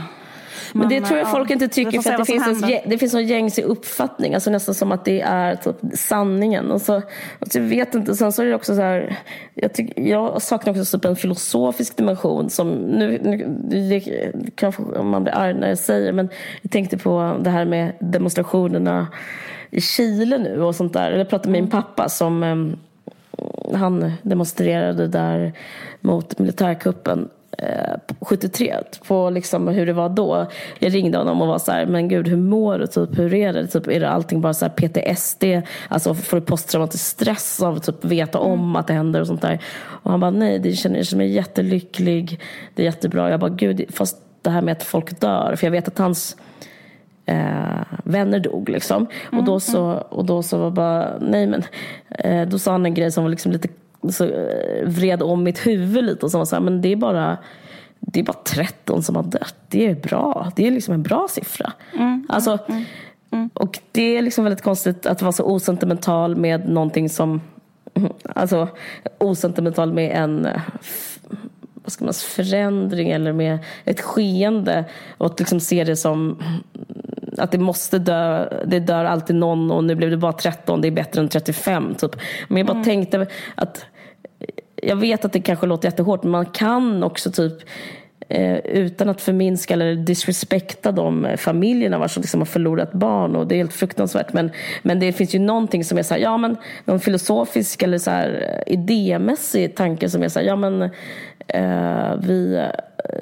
Men, 0.73 0.89
det 0.89 1.01
tror 1.01 1.19
jag 1.19 1.27
ja, 1.27 1.31
folk 1.31 1.49
inte 1.49 1.67
tycker 1.67 2.01
för 2.01 2.11
att 2.11 2.17
det 2.17 2.25
finns, 2.25 2.63
en, 2.63 2.79
det 2.85 2.97
finns 2.97 3.13
en 3.13 3.27
gängse 3.27 3.61
uppfattning, 3.61 4.33
alltså 4.33 4.49
nästan 4.49 4.75
som 4.75 4.91
att 4.91 5.05
det 5.05 5.21
är 5.21 5.55
typ 5.55 5.75
sanningen. 5.93 6.71
Och 6.71 6.81
så, 6.81 6.93
alltså 7.39 7.59
jag 7.59 7.65
vet 7.65 7.95
inte, 7.95 8.15
sen 8.15 8.31
så 8.31 8.41
är 8.41 8.45
det 8.45 8.55
också 8.55 8.75
så 8.75 8.81
här, 8.81 9.17
jag, 9.53 9.73
tyck, 9.73 9.93
jag 9.95 10.41
saknar 10.41 10.79
också 10.79 10.97
typ 10.97 11.05
en 11.05 11.15
filosofisk 11.15 11.97
dimension 11.97 12.49
som, 12.49 12.69
nu, 12.71 13.19
nu 13.23 13.37
det, 13.89 14.31
kanske 14.55 14.81
man 14.81 15.23
blir 15.23 15.33
arg 15.33 15.53
när 15.53 15.69
jag 15.69 15.77
säger, 15.77 16.13
men 16.13 16.29
jag 16.61 16.71
tänkte 16.71 16.97
på 16.97 17.37
det 17.41 17.49
här 17.49 17.65
med 17.65 17.93
demonstrationerna 17.99 19.07
i 19.71 19.81
Chile 19.81 20.37
nu 20.37 20.61
och 20.61 20.75
sånt 20.75 20.93
där. 20.93 21.11
Jag 21.11 21.29
pratade 21.29 21.51
med 21.51 21.61
min 21.61 21.71
pappa 21.71 22.09
som 22.09 22.43
ehm, 22.43 22.77
han 23.73 24.11
demonstrerade 24.21 25.07
där 25.07 25.53
mot 26.01 26.39
militärkuppen 26.39 27.29
73 28.21 28.69
eh, 28.69 28.77
på 29.07 29.29
liksom 29.29 29.67
hur 29.67 29.85
det 29.85 29.93
var 29.93 30.09
då. 30.09 30.47
Jag 30.79 30.93
ringde 30.93 31.17
honom 31.17 31.41
och 31.41 31.47
var 31.47 31.59
så 31.59 31.71
här, 31.71 31.85
men 31.85 32.07
gud 32.07 32.27
hur 32.27 32.37
mår 32.37 32.79
du? 32.79 32.87
Typ, 32.87 33.19
hur 33.19 33.33
är 33.33 33.53
det? 33.53 33.67
Typ, 33.67 33.87
är 33.87 33.99
det 33.99 34.09
allting 34.09 34.41
bara 34.41 34.53
så 34.53 34.69
PTSD? 34.69 35.43
Alltså 35.87 36.13
får 36.13 36.37
du 36.37 36.45
posttraumatisk 36.45 37.05
stress 37.05 37.61
av 37.61 37.75
att 37.75 37.83
typ, 37.83 38.05
veta 38.05 38.39
om 38.39 38.59
mm. 38.59 38.75
att 38.75 38.87
det 38.87 38.93
händer 38.93 39.21
och 39.21 39.27
sånt 39.27 39.41
där? 39.41 39.59
Och 39.81 40.11
han 40.11 40.19
bara, 40.19 40.31
nej, 40.31 40.59
det 40.59 40.73
känner, 40.73 40.97
jag 40.97 41.05
känner 41.05 41.23
mig 41.23 41.33
jättelycklig. 41.33 42.39
Det 42.75 42.81
är 42.81 42.85
jättebra. 42.85 43.29
Jag 43.29 43.39
bara, 43.39 43.49
gud, 43.49 43.85
fast 43.89 44.17
det 44.41 44.49
här 44.49 44.61
med 44.61 44.71
att 44.71 44.83
folk 44.83 45.19
dör. 45.19 45.55
För 45.55 45.67
jag 45.67 45.71
vet 45.71 45.87
att 45.87 45.97
hans 45.97 46.37
eh, 47.31 47.81
vänner 48.03 48.39
dog 48.39 48.69
liksom. 48.69 49.07
Mm, 49.31 49.39
och 49.39 49.45
då 49.45 49.59
så, 49.59 49.85
mm. 49.85 50.03
och 50.09 50.25
då 50.25 50.43
så 50.43 50.57
var 50.57 50.71
bara, 50.71 51.19
nej 51.19 51.47
men, 51.47 51.63
eh, 52.09 52.47
då 52.47 52.59
sa 52.59 52.71
han 52.71 52.85
en 52.85 52.93
grej 52.93 53.11
som 53.11 53.23
var 53.23 53.29
liksom 53.29 53.51
lite 53.51 53.67
så 54.09 54.25
eh, 54.25 54.87
vred 54.87 55.23
om 55.23 55.43
mitt 55.43 55.67
huvud 55.67 56.03
lite 56.03 56.25
och 56.25 56.31
så 56.31 56.37
var 56.37 56.45
så 56.45 56.55
här, 56.55 56.63
men 56.63 56.81
det 56.81 56.91
är 56.91 56.95
bara 56.95 57.37
det 57.99 58.19
är 58.19 58.23
bara 58.23 58.37
13 58.43 59.03
som 59.03 59.15
har 59.15 59.23
dött. 59.23 59.55
Det 59.67 59.87
är 59.87 59.95
bra. 59.95 60.51
Det 60.55 60.67
är 60.67 60.71
liksom 60.71 60.93
en 60.93 61.03
bra 61.03 61.27
siffra. 61.29 61.73
Mm, 61.93 62.25
alltså, 62.29 62.57
mm, 62.67 62.83
mm. 63.31 63.49
Och 63.53 63.79
det 63.91 64.17
är 64.17 64.21
liksom 64.21 64.43
väldigt 64.43 64.63
konstigt 64.63 65.05
att 65.05 65.21
vara 65.21 65.31
så 65.31 65.43
osentimental 65.43 66.35
med 66.35 66.69
någonting 66.69 67.09
som... 67.09 67.41
Alltså 68.35 68.67
osentimental 69.17 69.93
med 69.93 70.11
en 70.11 70.47
vad 71.83 71.91
ska 71.91 72.05
man 72.05 72.13
säga, 72.13 72.45
förändring 72.45 73.09
eller 73.09 73.33
med 73.33 73.59
ett 73.85 74.01
skeende. 74.01 74.85
Och 75.17 75.25
att 75.25 75.39
liksom 75.39 75.59
se 75.59 75.83
det 75.83 75.95
som 75.95 76.43
att 77.37 77.51
det 77.51 77.57
måste 77.57 77.99
dö, 77.99 78.49
det 78.65 78.79
dör 78.79 79.05
alltid 79.05 79.35
någon 79.35 79.71
och 79.71 79.83
nu 79.83 79.95
blev 79.95 80.09
det 80.09 80.17
bara 80.17 80.33
13, 80.33 80.81
det 80.81 80.87
är 80.87 80.91
bättre 80.91 81.21
än 81.21 81.29
35. 81.29 81.95
Typ. 81.95 82.15
Men 82.47 82.57
jag 82.57 82.67
bara 82.67 82.73
mm. 82.73 82.85
tänkte 82.85 83.27
att 83.55 83.85
jag 84.81 84.95
vet 84.95 85.25
att 85.25 85.33
det 85.33 85.41
kanske 85.41 85.65
låter 85.65 85.87
jättehårt 85.87 86.23
men 86.23 86.31
man 86.31 86.45
kan 86.45 87.03
också 87.03 87.31
typ 87.31 87.53
eh, 88.29 88.57
utan 88.57 89.09
att 89.09 89.21
förminska 89.21 89.73
eller 89.73 89.95
disrespekta 89.95 90.91
de 90.91 91.27
familjerna 91.37 92.07
som 92.07 92.21
liksom 92.21 92.41
har 92.41 92.45
förlorat 92.45 92.93
barn 92.93 93.35
och 93.35 93.47
det 93.47 93.55
är 93.55 93.57
helt 93.57 93.73
fruktansvärt 93.73 94.33
men, 94.33 94.51
men 94.81 94.99
det 94.99 95.13
finns 95.13 95.35
ju 95.35 95.39
någonting 95.39 95.83
som 95.83 95.97
är 95.97 96.03
så 96.03 96.13
här, 96.13 96.21
ja 96.21 96.37
men 96.37 96.57
någon 96.85 96.99
filosofisk 96.99 97.83
eller 97.83 97.97
så 97.97 98.11
här 98.11 98.63
idémässig 98.67 99.75
tanke 99.75 100.09
som 100.09 100.23
är 100.23 100.29
så 100.29 100.39
här, 100.39 100.45
ja 100.45 100.55
men 100.55 100.81
eh, 101.47 102.15
vi 102.19 102.67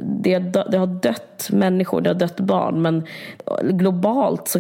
det, 0.01 0.39
det 0.39 0.77
har 0.77 0.87
dött 0.87 1.49
människor, 1.51 2.01
det 2.01 2.09
har 2.09 2.15
dött 2.15 2.39
barn 2.39 2.81
men 2.81 3.03
globalt 3.61 4.47
så 4.47 4.59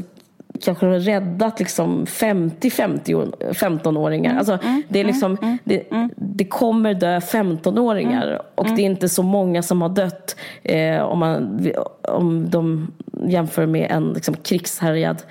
kanske 0.61 0.85
har 0.85 0.99
räddat 0.99 1.59
liksom 1.59 2.05
50 2.05 2.69
15-åringar. 2.69 4.37
Alltså, 4.37 4.59
mm, 4.63 4.83
det, 4.89 4.99
är 4.99 5.03
mm, 5.03 5.13
liksom, 5.13 5.37
mm, 5.41 5.57
det, 5.63 5.91
mm. 5.91 6.09
det 6.15 6.45
kommer 6.45 6.93
dö 6.93 7.19
15-åringar 7.19 8.27
mm, 8.27 8.41
och 8.55 8.65
det 8.65 8.81
är 8.81 8.85
inte 8.85 9.09
så 9.09 9.23
många 9.23 9.61
som 9.61 9.81
har 9.81 9.89
dött 9.89 10.35
eh, 10.63 11.01
om, 11.01 11.19
man, 11.19 11.71
om 12.01 12.49
de 12.49 12.91
jämför 13.27 13.65
med 13.65 13.91
en 13.91 14.13
liksom, 14.13 14.35
krigshärjad 14.35 15.23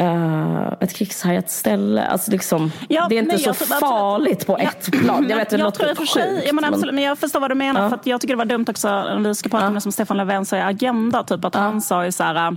uh, 0.00 0.72
ett 0.80 0.92
krigshärjat 0.94 1.50
ställe. 1.50 2.06
Alltså 2.06 2.30
liksom, 2.30 2.72
Ja, 2.88 3.06
det 3.08 3.18
är 3.18 3.22
inte 3.22 3.38
så 3.38 3.48
jag 3.48 3.56
tror 3.58 3.64
absolut- 3.66 3.80
farligt 3.80 4.46
på 4.46 4.52
Ja. 4.52 4.58
ett 4.68 4.92
plan. 4.92 5.26
Jag 5.28 5.36
vet, 5.36 5.50
det 5.50 5.56
jag 5.56 5.64
låter 5.64 5.78
tror 5.78 5.90
och 5.90 5.96
för 5.96 6.06
sig, 6.06 6.42
ja, 6.46 6.52
men 6.52 6.64
absolut, 6.64 6.94
men- 6.94 7.04
jag 7.04 7.18
förstår 7.18 7.40
vad 7.40 7.50
du 7.50 7.54
menar. 7.54 7.82
Ja. 7.82 7.88
För 7.88 7.98
jag 8.04 8.20
tycker 8.20 8.34
det 8.34 8.38
var 8.38 8.44
dumt 8.44 8.66
också, 8.68 8.88
om 9.16 9.24
vi 9.24 9.34
ska 9.34 9.48
prata 9.48 9.66
om 9.66 9.74
det 9.74 9.80
som 9.80 9.92
Stefan 9.92 10.16
Löfven 10.16 10.44
sa 10.46 10.56
i 10.56 10.60
Agenda, 10.60 11.22
typ 11.24 11.44
att 11.44 11.54
han 11.54 11.80
sa 11.80 12.04
ju 12.04 12.12
så 12.12 12.22
här 12.24 12.56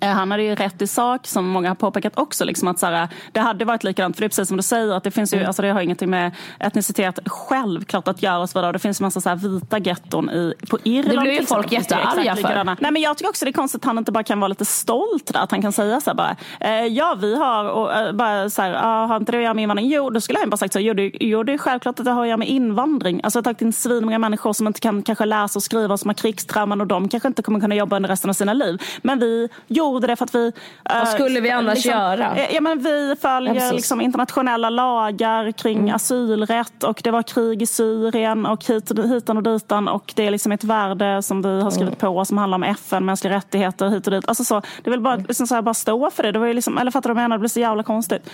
han 0.00 0.30
hade 0.30 0.42
ju 0.42 0.54
rätt 0.54 0.82
i 0.82 0.86
sak, 0.86 1.26
som 1.26 1.46
många 1.48 1.68
har 1.70 1.74
påpekat 1.74 2.12
också, 2.18 2.44
liksom 2.44 2.68
att 2.68 2.78
så 2.78 2.86
här, 2.86 3.08
det 3.32 3.40
hade 3.40 3.64
varit 3.64 3.84
likadant. 3.84 4.16
För 4.16 4.20
det 4.20 4.26
är 4.26 4.28
precis 4.28 4.48
som 4.48 4.56
du 4.56 4.62
säger, 4.62 4.92
att 4.94 5.04
det 5.04 5.10
finns 5.10 5.32
ju, 5.34 5.36
Mm. 5.36 5.46
alltså 5.48 5.62
det 5.62 5.68
har 5.70 5.80
ingenting 5.80 6.10
med 6.10 6.32
etnicitet 6.58 7.18
självklart 7.26 8.08
att 8.08 8.22
göra. 8.22 8.38
Och 8.38 8.50
så 8.50 8.58
vidare. 8.58 8.72
Det 8.72 8.78
finns 8.78 9.00
en 9.00 9.04
massa 9.04 9.20
så 9.20 9.28
här 9.28 9.36
vita 9.36 9.78
getton 9.78 10.30
i, 10.30 10.54
på 10.70 10.78
Irland. 10.84 11.18
Det 11.18 11.20
blir 11.22 11.40
ju 11.40 11.46
folk 11.46 11.72
jättearga 11.72 12.36
för. 12.36 12.42
likadana. 12.42 12.76
Nej, 12.80 12.92
men 12.92 13.02
jag 13.02 13.18
tycker 13.18 13.28
också 13.28 13.44
det 13.44 13.50
är 13.50 13.52
konstigt 13.52 13.80
att 13.80 13.84
han 13.84 13.98
inte 13.98 14.12
bara 14.12 14.24
kan 14.24 14.40
vara 14.40 14.48
lite 14.48 14.64
stolt 14.64 15.32
där. 15.32 15.40
Att 15.40 15.50
han 15.50 15.62
kan 15.62 15.72
säga 15.72 16.00
så 16.00 16.10
här 16.10 16.14
bara, 16.14 16.36
eh, 16.60 16.86
ja 16.86 17.16
vi 17.20 17.36
har, 17.36 17.64
och, 17.64 17.92
eh, 17.94 18.12
bara 18.12 18.50
så 18.50 18.62
här, 18.62 18.74
ah, 18.82 19.06
har 19.06 19.16
inte 19.16 19.32
det 19.32 19.38
att 19.38 19.44
göra 19.44 19.54
med 19.54 19.62
invandring? 19.62 19.88
Jo, 19.90 20.10
då 20.10 20.20
skulle 20.20 20.38
han 20.38 20.50
bara 20.50 20.56
sagt 20.56 20.72
så, 20.72 20.80
jo 20.80 20.94
det, 20.94 21.10
jo, 21.20 21.42
det 21.42 21.52
är 21.52 21.58
självklart 21.58 21.98
att 21.98 22.04
det 22.04 22.10
har 22.10 22.22
att 22.22 22.28
göra 22.28 22.36
med 22.36 22.48
invandring. 22.48 23.20
Alltså 23.24 23.36
jag 23.38 23.40
har 23.40 23.44
tagit 23.44 23.62
in 23.62 23.72
svinmånga 23.72 24.18
människor 24.18 24.52
som 24.52 24.66
inte 24.66 24.80
kan 24.80 25.02
kanske 25.02 25.24
läsa 25.24 25.58
och 25.58 25.62
skriva, 25.62 25.96
som 25.96 26.08
har 26.08 26.14
krigstrauman 26.14 26.80
och 26.80 26.86
de 26.86 27.08
kanske 27.08 27.28
inte 27.28 27.42
kommer 27.42 27.60
kunna 27.60 27.74
jobba 27.74 27.96
under 27.96 28.08
resten 28.08 28.30
av 28.30 28.34
sina 28.34 28.52
liv. 28.52 28.82
Men 29.02 29.18
vi 29.18 29.48
gjorde 29.66 29.89
det 29.98 30.16
för 30.16 30.24
att 30.24 30.34
vi... 30.34 30.52
Vad 30.84 30.98
eh, 30.98 31.04
skulle 31.04 31.40
vi 31.40 31.50
annars 31.50 31.86
göra? 31.86 32.36
eh, 32.36 32.54
Ja, 32.54 32.60
men 32.60 32.78
vi 32.78 33.08
Ja, 33.08 33.16
följer 33.28 33.54
precis. 33.54 33.72
liksom 33.72 34.00
internationella 34.00 34.70
lagar 34.70 35.52
kring 35.52 35.78
Mm. 35.78 35.94
asylrätt 35.94 36.84
och 36.84 37.00
det 37.04 37.10
var 37.10 37.22
krig 37.22 37.62
i 37.62 37.66
Syrien 37.66 38.46
och 38.46 38.64
hit, 38.64 38.90
hitan 39.04 39.36
och 39.36 39.42
ditan 39.42 39.88
och 39.88 40.12
det 40.16 40.26
är 40.26 40.30
liksom 40.30 40.52
ett 40.52 40.64
värde 40.64 41.22
som 41.22 41.42
vi 41.42 41.62
har 41.62 41.70
skrivit 41.70 42.02
Mm. 42.02 42.14
på 42.14 42.24
som 42.24 42.38
handlar 42.38 42.56
om 42.56 42.62
FN, 42.62 43.04
mänskliga 43.04 43.34
rättigheter 43.36 43.88
hit 43.88 44.06
och 44.06 44.10
dit. 44.12 44.28
Alltså 44.28 44.44
så, 44.44 44.60
det 44.82 44.88
är 44.88 44.90
väl 44.90 45.00
bara, 45.00 45.14
Mm. 45.14 45.26
liksom 45.26 45.46
så 45.46 45.54
här, 45.54 45.62
bara 45.62 45.74
stå 45.74 46.10
för 46.10 46.22
det. 46.22 46.32
det 46.32 46.38
var 46.38 46.46
ju 46.46 46.52
liksom, 46.54 46.78
eller 46.78 46.90
fattar 46.90 47.10
du 47.10 47.14
vad 47.14 47.22
jag 47.22 47.28
menar? 47.28 47.36
Det 47.36 47.40
blir 47.40 47.48
så 47.48 47.60
jävla 47.60 47.82
konstigt. 47.82 48.30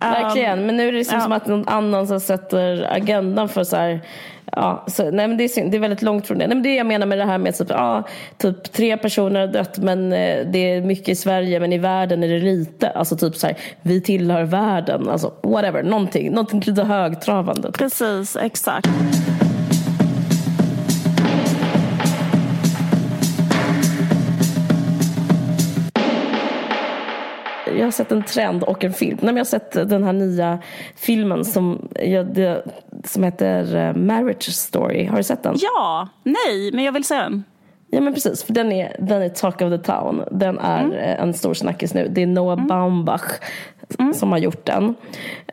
Verkligen, 0.00 0.66
men 0.66 0.76
nu 0.76 0.88
är 0.88 0.92
det 0.92 0.98
liksom 0.98 1.16
ja. 1.16 1.22
som 1.22 1.32
att 1.32 1.46
någon 1.46 1.68
annan 1.68 2.06
som 2.06 2.20
sätter 2.20 2.88
agendan 2.92 3.48
för 3.48 3.64
så 3.64 3.76
här, 3.76 4.00
ja, 4.52 4.84
så, 4.86 5.10
nej 5.10 5.28
men 5.28 5.36
det 5.36 5.44
är, 5.44 5.48
synd, 5.48 5.70
det 5.70 5.76
är 5.76 5.80
väldigt 5.80 6.02
långt 6.02 6.26
från 6.26 6.38
det. 6.38 6.46
Nej, 6.46 6.56
men 6.56 6.62
det 6.62 6.74
jag 6.74 6.86
menar 6.86 7.06
med 7.06 7.18
det 7.18 7.24
här 7.24 7.38
med 7.38 7.58
typ, 7.58 7.70
ja, 7.70 8.08
typ 8.36 8.72
tre 8.72 8.96
personer 8.96 9.40
har 9.40 9.46
dött 9.46 9.78
men 9.78 10.12
eh, 10.12 10.46
det 10.46 10.58
är 10.58 10.80
mycket 10.80 11.08
i 11.08 11.14
Sverige 11.14 11.60
men 11.60 11.72
i 11.72 11.78
världen 11.78 12.24
är 12.24 12.28
det 12.28 12.40
lite. 12.40 12.90
Alltså 12.90 13.16
typ 13.16 13.36
så 13.36 13.46
här, 13.46 13.56
vi 13.82 14.00
tillhör 14.00 14.42
världen, 14.42 15.08
alltså 15.08 15.32
whatever, 15.42 15.82
någonting, 15.82 16.30
någonting 16.30 16.60
lite 16.60 16.82
högtravande. 16.82 17.72
Precis, 17.72 18.36
exakt. 18.36 18.88
Jag 27.80 27.86
har 27.86 27.90
sett 27.92 28.12
en 28.12 28.22
trend 28.22 28.62
och 28.62 28.84
en 28.84 28.92
film. 28.92 29.16
Nej, 29.20 29.26
men 29.26 29.36
jag 29.36 29.40
har 29.40 29.44
sett 29.44 29.72
den 29.72 30.04
här 30.04 30.12
nya 30.12 30.58
filmen 30.96 31.44
som, 31.44 31.88
ja, 32.00 32.22
det, 32.22 32.64
som 33.04 33.24
heter 33.24 33.76
eh, 33.76 33.94
Marriage 33.96 34.42
Story. 34.52 35.06
Har 35.06 35.16
du 35.16 35.22
sett 35.22 35.42
den? 35.42 35.54
Ja, 35.58 36.08
nej, 36.22 36.70
men 36.72 36.84
jag 36.84 36.92
vill 36.92 37.04
säga 37.04 37.22
den. 37.22 37.44
Ja 37.92 38.00
men 38.00 38.14
precis, 38.14 38.42
för 38.44 38.52
den 38.52 38.72
är, 38.72 38.96
den 38.98 39.22
är 39.22 39.28
talk 39.28 39.60
of 39.62 39.70
the 39.70 39.78
town. 39.78 40.22
Den 40.30 40.58
är 40.58 40.80
Mm. 40.84 40.92
eh, 40.92 41.20
en 41.22 41.34
stor 41.34 41.54
snackis 41.54 41.94
nu. 41.94 42.08
Det 42.10 42.22
är 42.22 42.26
Noah 42.26 42.66
Baumbach 42.66 43.22
Mm. 43.98 44.14
som 44.14 44.32
har 44.32 44.38
gjort 44.38 44.66
den. 44.66 44.94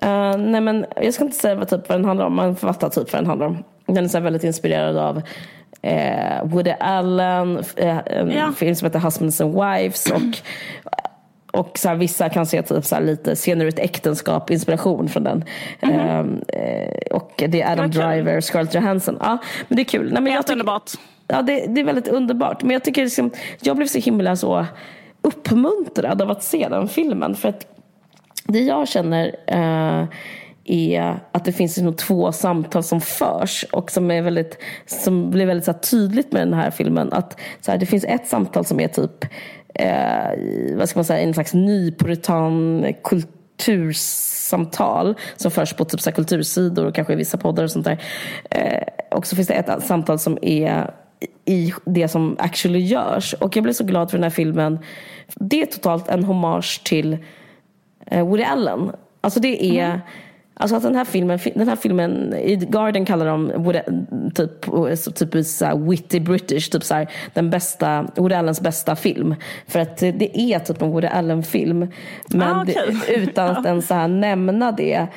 Eh, 0.02 0.38
nej 0.38 0.62
men 0.62 0.86
jag 0.96 1.14
ska 1.14 1.24
inte 1.24 1.38
säga 1.38 1.56
vad, 1.56 1.68
typ, 1.70 1.90
vad 1.90 1.98
den 1.98 2.06
handlar 2.06 2.26
om, 2.26 2.36
man 2.36 2.56
fattar 2.56 2.90
typ 2.90 3.14
vad 3.14 3.22
den 3.22 3.28
handlar 3.28 3.48
om. 3.48 3.64
Den 3.86 4.04
är 4.04 4.08
så 4.08 4.20
väldigt 4.20 4.44
inspirerad 4.44 4.98
av 4.98 5.22
eh, 5.82 6.44
Woody 6.46 6.72
Allen, 6.80 7.58
eh, 7.76 7.98
en 8.06 8.32
Ja. 8.32 8.52
film 8.56 8.76
som 8.76 8.86
heter 8.86 9.00
Husbands 9.00 9.42
and 9.42 9.54
Wives 9.54 10.12
och 10.12 10.22
och 11.58 11.78
så 11.78 11.90
här, 11.90 11.96
vissa 11.96 12.30
kan 12.30 12.46
se 12.46 12.62
typ 12.62 12.86
så 12.86 12.96
här, 12.96 13.02
lite 13.02 13.36
scener 13.36 13.66
ur 13.66 13.70
ett 13.70 13.80
äktenskap, 13.80 14.52
inspiration 14.52 15.10
från 15.10 15.24
den. 15.24 15.44
Ehm, 15.82 16.42
eh, 16.48 17.00
och 17.12 17.44
det 17.48 17.62
är 17.62 17.72
Adam. 17.72 17.92
Driver, 17.92 18.42
Scarlett 18.42 18.74
Johansson. 18.76 19.18
Ja, 19.22 19.38
men 19.68 19.76
det 19.76 19.82
är 19.82 19.86
kul. 19.86 20.14
Nej, 20.14 20.22
men 20.22 20.26
jag 20.26 20.32
Helt 20.34 20.48
tycker- 20.48 20.54
underbart. 20.54 20.92
Ja, 21.28 21.42
det, 21.42 21.66
det 21.68 21.82
är 21.82 21.86
väldigt 21.86 22.08
underbart. 22.08 22.64
Men 22.64 22.72
jag 22.72 22.84
tycker 22.84 23.04
liksom, 23.04 23.32
jag 23.62 23.76
blev 23.78 23.88
så 23.88 24.00
himla 24.00 24.36
så 24.36 24.66
uppmuntrad 25.22 26.22
av 26.22 26.32
att 26.32 26.44
se 26.44 26.68
den 26.70 26.88
filmen. 26.88 27.36
För 27.36 27.50
att 27.50 27.68
det 28.44 28.60
jag 28.60 28.88
känner 28.88 29.36
eh, 29.48 30.06
är 30.66 31.20
att 31.32 31.46
det 31.46 31.52
finns 31.52 31.78
nog 31.78 31.98
två 31.98 32.32
samtal 32.32 32.84
som 32.84 33.02
förs 33.02 33.66
och 33.72 33.92
som, 33.92 34.12
är 34.12 34.22
väldigt, 34.22 34.58
som 34.86 35.32
blir 35.32 35.46
väldigt 35.46 35.66
så 35.66 35.74
tydligt 35.74 36.32
med 36.32 36.42
den 36.42 36.54
här 36.54 36.72
filmen. 36.72 37.14
Att 37.14 37.40
så 37.62 37.72
här, 37.72 37.78
det 37.78 37.86
finns 37.86 38.04
ett 38.04 38.28
samtal 38.28 38.66
som 38.66 38.80
är 38.80 38.88
typ 38.88 39.26
eh, 39.80 40.78
vad 40.78 40.90
ska 40.90 41.00
man 41.00 41.06
säga, 41.06 41.20
en 41.20 41.34
slags 41.34 41.54
nypuritan 41.54 42.86
kultursamtal 43.04 45.16
som 45.36 45.52
förs 45.52 45.74
på 45.74 45.86
typ 45.86 46.02
så 46.02 46.10
här, 46.10 46.16
kultursidor 46.16 46.86
och 46.86 46.96
kanske 46.96 47.14
i 47.14 47.16
vissa 47.16 47.38
poddar 47.38 47.64
och 47.64 47.72
sånt 47.72 47.86
där. 47.86 48.04
Eh, 48.50 48.84
och 49.12 49.28
så 49.28 49.36
finns 49.36 49.48
det 49.48 49.54
ett 49.54 49.84
samtal 49.84 50.20
som 50.20 50.38
är 50.42 50.94
i 51.46 51.74
det 51.86 52.08
som 52.08 52.36
actually 52.40 52.80
görs. 52.80 53.34
Och 53.34 53.56
jag 53.56 53.64
blev 53.64 53.74
så 53.74 53.84
glad 53.84 54.12
för 54.12 54.18
den 54.18 54.24
här 54.24 54.30
filmen. 54.30 54.80
Det 55.36 55.62
är 55.62 55.66
totalt 55.66 56.10
en 56.10 56.24
hommage 56.24 56.82
till 56.84 57.18
eh, 58.06 58.28
Woody 58.28 58.44
Allen. 58.44 58.92
Alltså 59.22 59.40
det 59.40 59.80
är 59.80 59.86
mm. 59.86 60.00
Alltså 60.60 60.76
att 60.76 60.84
den 60.84 60.96
här 60.96 61.06
filmen, 61.06 61.40
den 61.56 61.68
här 61.68 61.76
filmen 61.76 62.34
i 62.34 62.56
Garden 62.56 63.06
kallar 63.06 63.26
de 63.26 63.52
typ, 64.36 65.16
typ 65.16 65.46
så 65.46 65.78
witty 65.78 66.20
British, 66.20 66.70
typ 66.70 66.84
så 66.84 66.94
här, 66.94 67.12
den 67.34 67.50
bästa, 67.50 68.08
Woody 68.16 68.36
Allens 68.36 68.62
bästa 68.62 68.96
film. 68.96 69.36
För 69.68 69.80
att 69.80 69.98
det 69.98 70.40
är 70.40 70.60
typ 70.60 70.82
en 70.82 70.90
Woody 70.90 71.08
Allen-film. 71.08 71.88
Men 72.28 72.58
Ah, 72.58 72.64
det, 72.64 73.14
utan 73.16 73.50
att 73.50 73.66
ens 73.66 73.88
så 73.88 73.94
här 73.94 74.08
nämna 74.08 74.72
det 74.72 75.08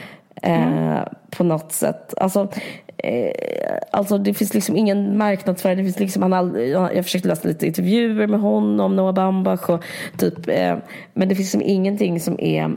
eh, 0.43 1.01
på 1.31 1.45
något 1.45 1.73
sätt. 1.73 2.15
Alltså, 2.17 2.49
eh, 2.97 3.77
alltså 3.91 4.19
det 4.19 4.35
finns 4.35 4.55
liksom 4.55 4.77
ingen 4.77 5.19
marknad 5.19 5.61
för 5.61 5.69
det. 5.75 5.83
finns 5.83 5.99
liksom, 5.99 6.23
han 6.23 6.33
all, 6.33 6.61
jag 6.69 7.05
försökte 7.05 7.29
läsa 7.29 7.49
lite 7.49 7.67
intervjuer 7.67 8.27
med 8.27 8.41
honom, 8.41 8.97
Noah 8.97 9.15
Baumbach 9.15 9.69
och 9.69 9.85
typ, 10.19 10.49
eh, 10.49 10.77
men 11.15 11.29
det 11.29 11.35
finns 11.35 11.55
liksom 11.55 11.71
ingenting 11.71 12.21
som 12.21 12.41
är 12.41 12.77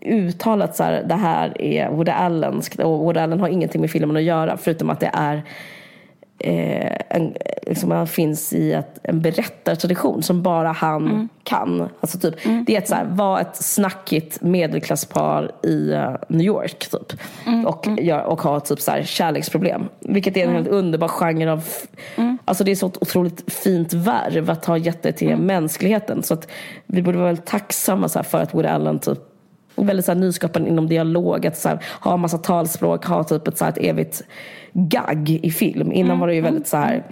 uttalat 0.00 0.76
så 0.76 0.84
här, 0.84 1.02
det 1.02 1.14
här 1.14 1.62
är 1.62 1.90
Woody 1.90 2.10
Allenskt 2.10 2.80
och 2.80 2.98
Woody 2.98 3.20
Allen 3.20 3.40
har 3.40 3.48
ingenting 3.48 3.80
med 3.80 3.90
filmen 3.90 4.16
att 4.16 4.22
göra 4.22 4.56
förutom 4.56 4.90
att 4.90 5.00
det 5.00 5.10
är 5.12 5.42
eh, 6.38 6.96
en, 7.08 7.34
liksom 7.66 7.90
han 7.90 8.06
finns 8.06 8.52
i 8.52 8.72
ett, 8.72 8.98
en 9.02 9.20
berättartradition 9.20 10.22
som 10.22 10.42
bara 10.42 10.72
han 10.72 11.28
kan. 11.44 11.88
Alltså 12.00 12.18
typ, 12.18 12.34
Det 12.66 12.74
är 12.74 12.78
ett 12.78 12.88
så 12.88 12.94
här, 12.94 13.04
var 13.04 13.40
ett 13.40 13.56
snackigt 13.56 14.42
medelklasspar 14.42 15.50
i 15.62 15.92
eh, 15.92 16.14
New 16.28 16.46
York 16.46 16.90
typ. 16.90 17.20
Och, 17.66 17.86
gör, 17.98 18.22
och 18.22 18.42
har 18.42 18.60
typ 18.60 18.80
så 18.80 18.90
här, 18.90 19.02
kärleksproblem. 19.02 19.88
Vilket 20.00 20.36
är 20.36 20.46
en 20.46 20.54
helt 20.54 20.68
underbar 20.68 21.08
genre 21.08 21.52
av... 21.52 21.64
Alltså 22.44 22.64
det 22.64 22.70
är 22.70 22.76
så 22.76 22.86
ett 22.86 23.02
otroligt 23.02 23.52
fint 23.52 23.92
värv 23.92 24.50
att 24.50 24.64
ha 24.64 24.76
gett 24.76 25.02
det 25.02 25.12
till 25.12 25.36
mänskligheten. 25.36 26.22
Så 26.22 26.34
att 26.34 26.48
vi 26.86 27.02
borde 27.02 27.18
vara 27.18 27.26
väldigt 27.26 27.46
tacksamma 27.46 28.08
så 28.08 28.18
här, 28.18 28.24
för 28.24 28.42
att 28.42 28.54
Woody 28.54 28.68
Allen 28.68 28.98
typ 28.98 29.18
väldigt 29.84 30.04
så 30.04 30.12
här, 30.12 30.18
nyskapande 30.18 30.68
inom 30.68 30.88
dialog, 30.88 31.46
att 31.46 31.56
så 31.56 31.68
här, 31.68 31.84
ha 32.00 32.16
massa 32.16 32.38
talspråk, 32.38 33.04
ha 33.04 33.24
typ 33.24 33.48
ett, 33.48 33.58
så 33.58 33.64
här, 33.64 33.72
ett 33.72 33.78
evigt 33.78 34.22
gagg 34.72 35.30
i 35.30 35.50
film. 35.50 35.92
Innan 35.92 36.18
var 36.18 36.26
det 36.26 36.34
ju 36.34 36.40
väldigt 36.40 36.66
så 36.66 36.76
här 36.76 37.04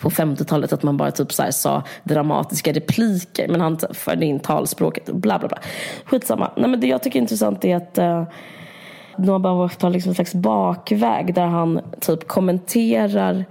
på 0.00 0.10
50-talet 0.10 0.72
att 0.72 0.82
man 0.82 0.96
bara 0.96 1.10
typ 1.10 1.32
så 1.32 1.42
här 1.42 1.50
sa 1.50 1.82
dramatiska 2.04 2.72
repliker 2.72 3.48
men 3.48 3.60
han 3.60 3.78
förde 3.90 4.26
in 4.26 4.40
talspråket 4.40 5.08
och 5.08 5.16
bla 5.16 5.38
bla 5.38 5.48
bla. 5.48 5.58
Skitsamma. 6.04 6.50
Nej, 6.56 6.70
men 6.70 6.80
det 6.80 6.86
jag 6.86 7.02
tycker 7.02 7.18
är 7.18 7.22
intressant 7.22 7.64
är 7.64 7.76
att 7.76 7.98
uh, 7.98 8.24
Noah 9.16 9.68
tar 9.68 9.90
liksom 9.90 10.08
en 10.08 10.14
slags 10.14 10.34
bakväg 10.34 11.34
där 11.34 11.46
han 11.46 11.80
typ 12.00 12.28
kommenterar 12.28 13.44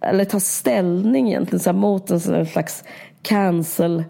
eller 0.00 0.24
tar 0.24 0.38
ställning 0.38 1.28
egentligen 1.28 1.60
så 1.60 1.70
här, 1.70 1.78
mot 1.78 2.10
en 2.10 2.46
slags 2.46 2.84
cancel 3.22 4.04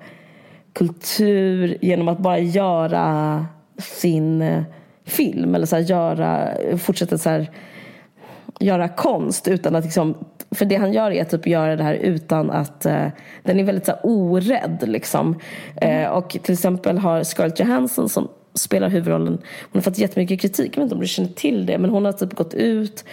kultur 0.73 1.79
genom 1.81 2.09
att 2.09 2.19
bara 2.19 2.39
göra 2.39 3.47
sin 3.81 4.43
eh, 4.43 4.63
film 5.05 5.55
eller 5.55 5.67
så 5.67 5.77
här, 5.77 5.83
göra, 5.83 6.49
fortsätta 6.79 7.19
så 7.19 7.31
här, 7.31 7.51
göra 8.61 8.89
konst 8.89 9.49
utan 9.49 9.77
att 9.77 9.85
liksom 9.85 10.15
för 10.51 10.65
det 10.65 10.77
han 10.77 10.93
gör 10.93 11.11
är 11.11 11.23
att 11.23 11.31
typ 11.31 11.47
göra 11.47 11.77
det 11.77 11.83
här 11.83 11.95
utan 11.95 12.51
att 12.51 12.87
eh, 12.87 13.07
den 13.43 13.61
är 13.61 13.65
väldigt 13.65 13.87
så 13.87 13.93
här, 13.93 14.01
orädd 14.03 14.85
liksom. 14.87 15.39
Eh, 15.77 16.09
och 16.09 16.31
till 16.43 16.53
exempel 16.53 16.99
har 16.99 17.23
Scarlett 17.23 17.61
Johansson 17.61 18.09
som 18.09 18.29
spelar 18.55 18.89
huvudrollen, 18.89 19.39
hon 19.61 19.71
har 19.73 19.81
fått 19.81 19.99
jättemycket 19.99 20.41
kritik, 20.41 20.77
jag 20.77 20.77
vet 20.77 20.83
inte 20.83 20.95
om 20.95 21.01
du 21.01 21.07
känner 21.07 21.29
till 21.29 21.67
det, 21.67 21.79
men 21.79 21.91
hon 21.91 22.05
har 22.05 22.13
typ 22.13 22.35
gått 22.35 22.55
ut 22.55 23.05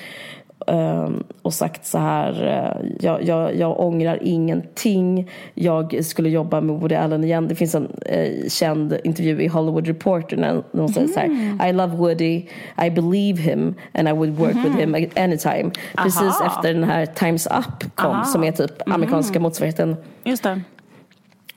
och 1.41 1.53
sagt 1.53 1.85
så 1.85 1.97
här, 1.97 2.43
uh, 2.43 2.89
jag, 2.99 3.23
jag, 3.23 3.55
jag 3.55 3.79
ångrar 3.79 4.19
ingenting, 4.21 5.29
jag 5.53 6.05
skulle 6.05 6.29
jobba 6.29 6.61
med 6.61 6.75
Woody 6.75 6.95
Allen 6.95 7.23
igen. 7.23 7.47
Det 7.47 7.55
finns 7.55 7.75
en 7.75 7.83
uh, 7.83 8.49
känd 8.49 8.97
intervju 9.03 9.41
i 9.41 9.47
Hollywood 9.47 9.87
Reporter 9.87 10.37
när 10.37 10.63
hon 10.71 10.89
säger 10.89 11.07
så 11.07 11.19
här, 11.19 11.69
I 11.69 11.73
love 11.73 11.95
Woody, 11.95 12.45
I 12.83 12.89
believe 12.89 13.41
him 13.41 13.75
and 13.93 14.09
I 14.09 14.11
would 14.11 14.35
work 14.35 14.55
with 14.55 14.75
him 14.75 14.95
anytime. 15.15 15.71
Precis 15.97 16.21
Aha. 16.41 16.55
efter 16.55 16.73
den 16.73 16.83
här 16.83 17.05
Times 17.05 17.47
Up 17.47 17.95
kom, 17.95 18.11
Aha. 18.11 18.23
som 18.23 18.43
är 18.43 18.51
typ 18.51 18.89
amerikanska 18.89 19.39
motsvarigheten 19.39 19.95
Just 20.23 20.43
det. 20.43 20.61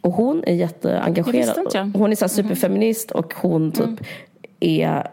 Och 0.01 0.13
hon 0.13 0.45
är 0.47 0.55
jätteengagerad. 0.55 1.93
Hon 1.95 2.13
är 2.13 2.17
så 2.17 2.25
här 2.25 2.29
superfeminist 2.29 3.11
och 3.11 3.35
hon 3.35 3.73
typ 3.73 4.07
är 4.61 5.11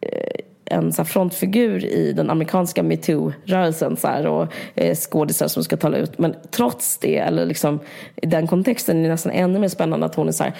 eh, 0.00 0.44
en 0.70 0.92
så 0.92 1.02
här 1.02 1.04
frontfigur 1.04 1.84
i 1.84 2.12
den 2.12 2.30
amerikanska 2.30 2.82
metoo-rörelsen 2.82 4.26
och 4.26 4.52
eh, 4.74 4.94
skådisar 4.94 5.48
som 5.48 5.64
ska 5.64 5.76
tala 5.76 5.96
ut. 5.98 6.18
Men 6.18 6.34
trots 6.50 6.98
det, 6.98 7.18
eller 7.18 7.46
liksom, 7.46 7.80
i 8.16 8.26
den 8.26 8.46
kontexten 8.46 8.98
är 8.98 9.02
det 9.02 9.08
nästan 9.08 9.32
ännu 9.32 9.58
mer 9.58 9.68
spännande 9.68 10.06
att 10.06 10.14
hon 10.14 10.28
är 10.28 10.32
så 10.32 10.44
här, 10.44 10.54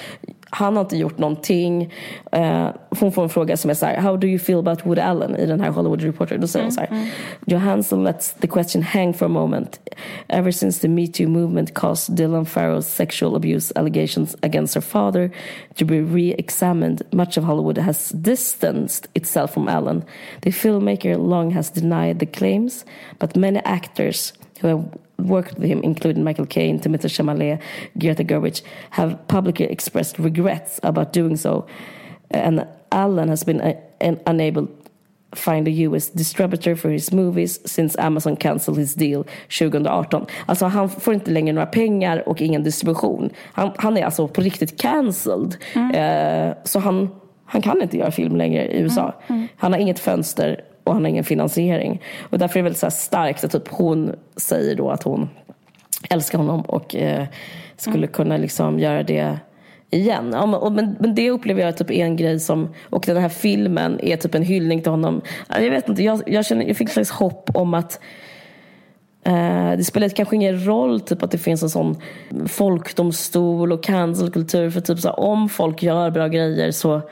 han 0.50 0.76
har 0.76 0.80
inte 0.80 0.96
gjort 0.96 1.18
någonting. 1.18 1.92
Eh, 2.32 2.68
hon 3.00 3.12
får 3.12 3.22
en 3.22 3.28
fråga 3.28 3.56
som 3.56 3.70
är 3.70 3.74
så 3.74 3.86
här, 3.86 3.96
how 3.96 4.16
do 4.16 4.26
you 4.26 4.38
feel 4.38 4.58
about 4.58 4.86
Woody 4.86 5.00
Allen 5.00 5.36
i 5.36 5.46
den 5.46 5.60
här 5.60 5.70
Hollywood 5.70 6.02
Reporter? 6.02 6.38
Då 6.38 6.46
säger 6.46 6.64
hon 6.64 6.72
så 6.72 6.80
här, 6.80 7.10
Johansson 7.46 8.04
lets 8.04 8.32
the 8.32 8.46
question 8.46 8.82
hang 8.82 9.14
for 9.14 9.26
a 9.26 9.28
moment. 9.28 9.80
Ever 10.28 10.50
since 10.50 10.80
the 10.80 10.88
Me 10.88 11.06
Too 11.06 11.28
movement 11.28 11.74
caused 11.74 12.16
Dylan 12.16 12.44
Farrow's 12.44 12.86
sexual 12.86 13.36
abuse 13.36 13.72
allegations 13.76 14.36
against 14.42 14.74
her 14.74 14.82
father 14.82 15.30
to 15.74 15.84
be 15.84 16.00
re-examined, 16.00 17.02
much 17.12 17.38
of 17.38 17.44
Hollywood 17.44 17.78
has 17.78 18.08
distanced 18.08 19.08
itself 19.14 19.52
from 19.54 19.68
Allen. 19.68 20.04
The 20.40 20.50
filmmaker 20.50 21.16
long 21.16 21.50
has 21.50 21.70
denied 21.70 22.18
the 22.18 22.26
claims, 22.26 22.84
but 23.18 23.36
many 23.36 23.60
actors 23.64 24.32
who 24.60 24.68
have 24.68 24.84
worked 25.18 25.58
with 25.58 25.68
him, 25.68 25.80
including 25.82 26.24
Michael 26.24 26.46
Caine, 26.46 26.78
Timothy 26.80 27.08
Chalamet, 27.08 27.60
Greta 27.98 28.24
Gerwig, 28.24 28.62
have 28.90 29.16
publicly 29.28 29.66
expressed 29.66 30.18
regrets 30.18 30.80
about 30.82 31.12
doing 31.12 31.36
so. 31.36 31.66
And 32.30 32.66
Allen 32.92 33.28
has 33.28 33.44
been 33.44 33.60
uh, 33.60 33.74
un- 34.00 34.20
unable 34.26 34.68
find 35.34 35.68
a 35.68 35.70
US 35.70 36.08
distributor 36.08 36.76
for 36.76 36.90
his 36.90 37.12
movies 37.12 37.60
since 37.64 37.96
Amazon 37.98 38.36
cancelled 38.36 38.78
his 38.78 38.94
deal 38.94 39.26
2018. 39.48 40.26
Alltså 40.46 40.66
han 40.66 40.88
får 40.88 41.14
inte 41.14 41.30
längre 41.30 41.52
några 41.52 41.66
pengar 41.66 42.28
och 42.28 42.42
ingen 42.42 42.62
distribution. 42.62 43.30
Han, 43.52 43.70
han 43.76 43.96
är 43.96 44.04
alltså 44.04 44.28
på 44.28 44.40
riktigt 44.40 44.80
cancelled. 44.80 45.56
Eh, 45.94 46.56
så 46.64 46.78
han, 46.78 47.10
han 47.44 47.62
kan 47.62 47.82
inte 47.82 47.96
göra 47.96 48.10
film 48.10 48.36
längre 48.36 48.68
i 48.68 48.80
USA. 48.80 49.14
Han 49.56 49.72
har 49.72 49.80
inget 49.80 49.98
fönster 49.98 50.60
och 50.88 50.94
han 50.94 51.04
har 51.04 51.10
ingen 51.10 51.24
finansiering. 51.24 52.02
Och 52.30 52.38
därför 52.38 52.58
är 52.58 52.62
det 52.62 52.64
väldigt 52.64 52.80
så 52.80 52.86
här 52.86 52.90
starkt 52.90 53.44
att 53.44 53.52
typ 53.52 53.68
hon 53.68 54.14
säger 54.36 54.74
då 54.74 54.90
att 54.90 55.02
hon 55.02 55.28
älskar 56.10 56.38
honom 56.38 56.60
och 56.60 56.96
eh, 56.96 57.26
skulle 57.76 58.06
kunna 58.06 58.36
liksom 58.36 58.78
göra 58.78 59.02
det 59.02 59.38
igen. 59.90 60.30
Ja, 60.32 60.46
men, 60.46 60.74
men, 60.74 60.96
men 61.00 61.14
det 61.14 61.30
upplever 61.30 61.62
jag 61.62 61.76
typ 61.76 61.90
är 61.90 62.04
en 62.04 62.16
grej 62.16 62.40
som, 62.40 62.74
och 62.82 63.04
den 63.06 63.16
här 63.16 63.28
filmen 63.28 64.00
är 64.02 64.16
typ 64.16 64.34
en 64.34 64.42
hyllning 64.42 64.82
till 64.82 64.90
honom. 64.90 65.20
Ja, 65.48 65.60
Jag 65.60 65.70
vet 65.70 65.88
inte, 65.88 66.02
jag, 66.02 66.22
jag, 66.26 66.46
känner, 66.46 66.66
jag 66.66 66.76
fick 66.76 66.88
ett 66.88 66.94
slags 66.94 67.10
hopp 67.10 67.50
om 67.54 67.74
att 67.74 68.00
eh, 69.24 69.72
det 69.76 69.84
spelar 69.84 70.08
kanske 70.08 70.36
ingen 70.36 70.66
roll 70.66 71.00
typ 71.00 71.22
att 71.22 71.30
det 71.30 71.38
finns 71.38 71.62
en 71.62 71.70
sån 71.70 71.96
folkdomstol 72.46 73.72
och 73.72 73.82
cancelkultur 73.82 74.70
för 74.70 74.80
typ 74.80 74.98
så 74.98 75.08
här, 75.08 75.20
om 75.20 75.48
folk 75.48 75.82
gör 75.82 76.10
bra 76.10 76.28
grejer 76.28 76.70
så 76.70 77.02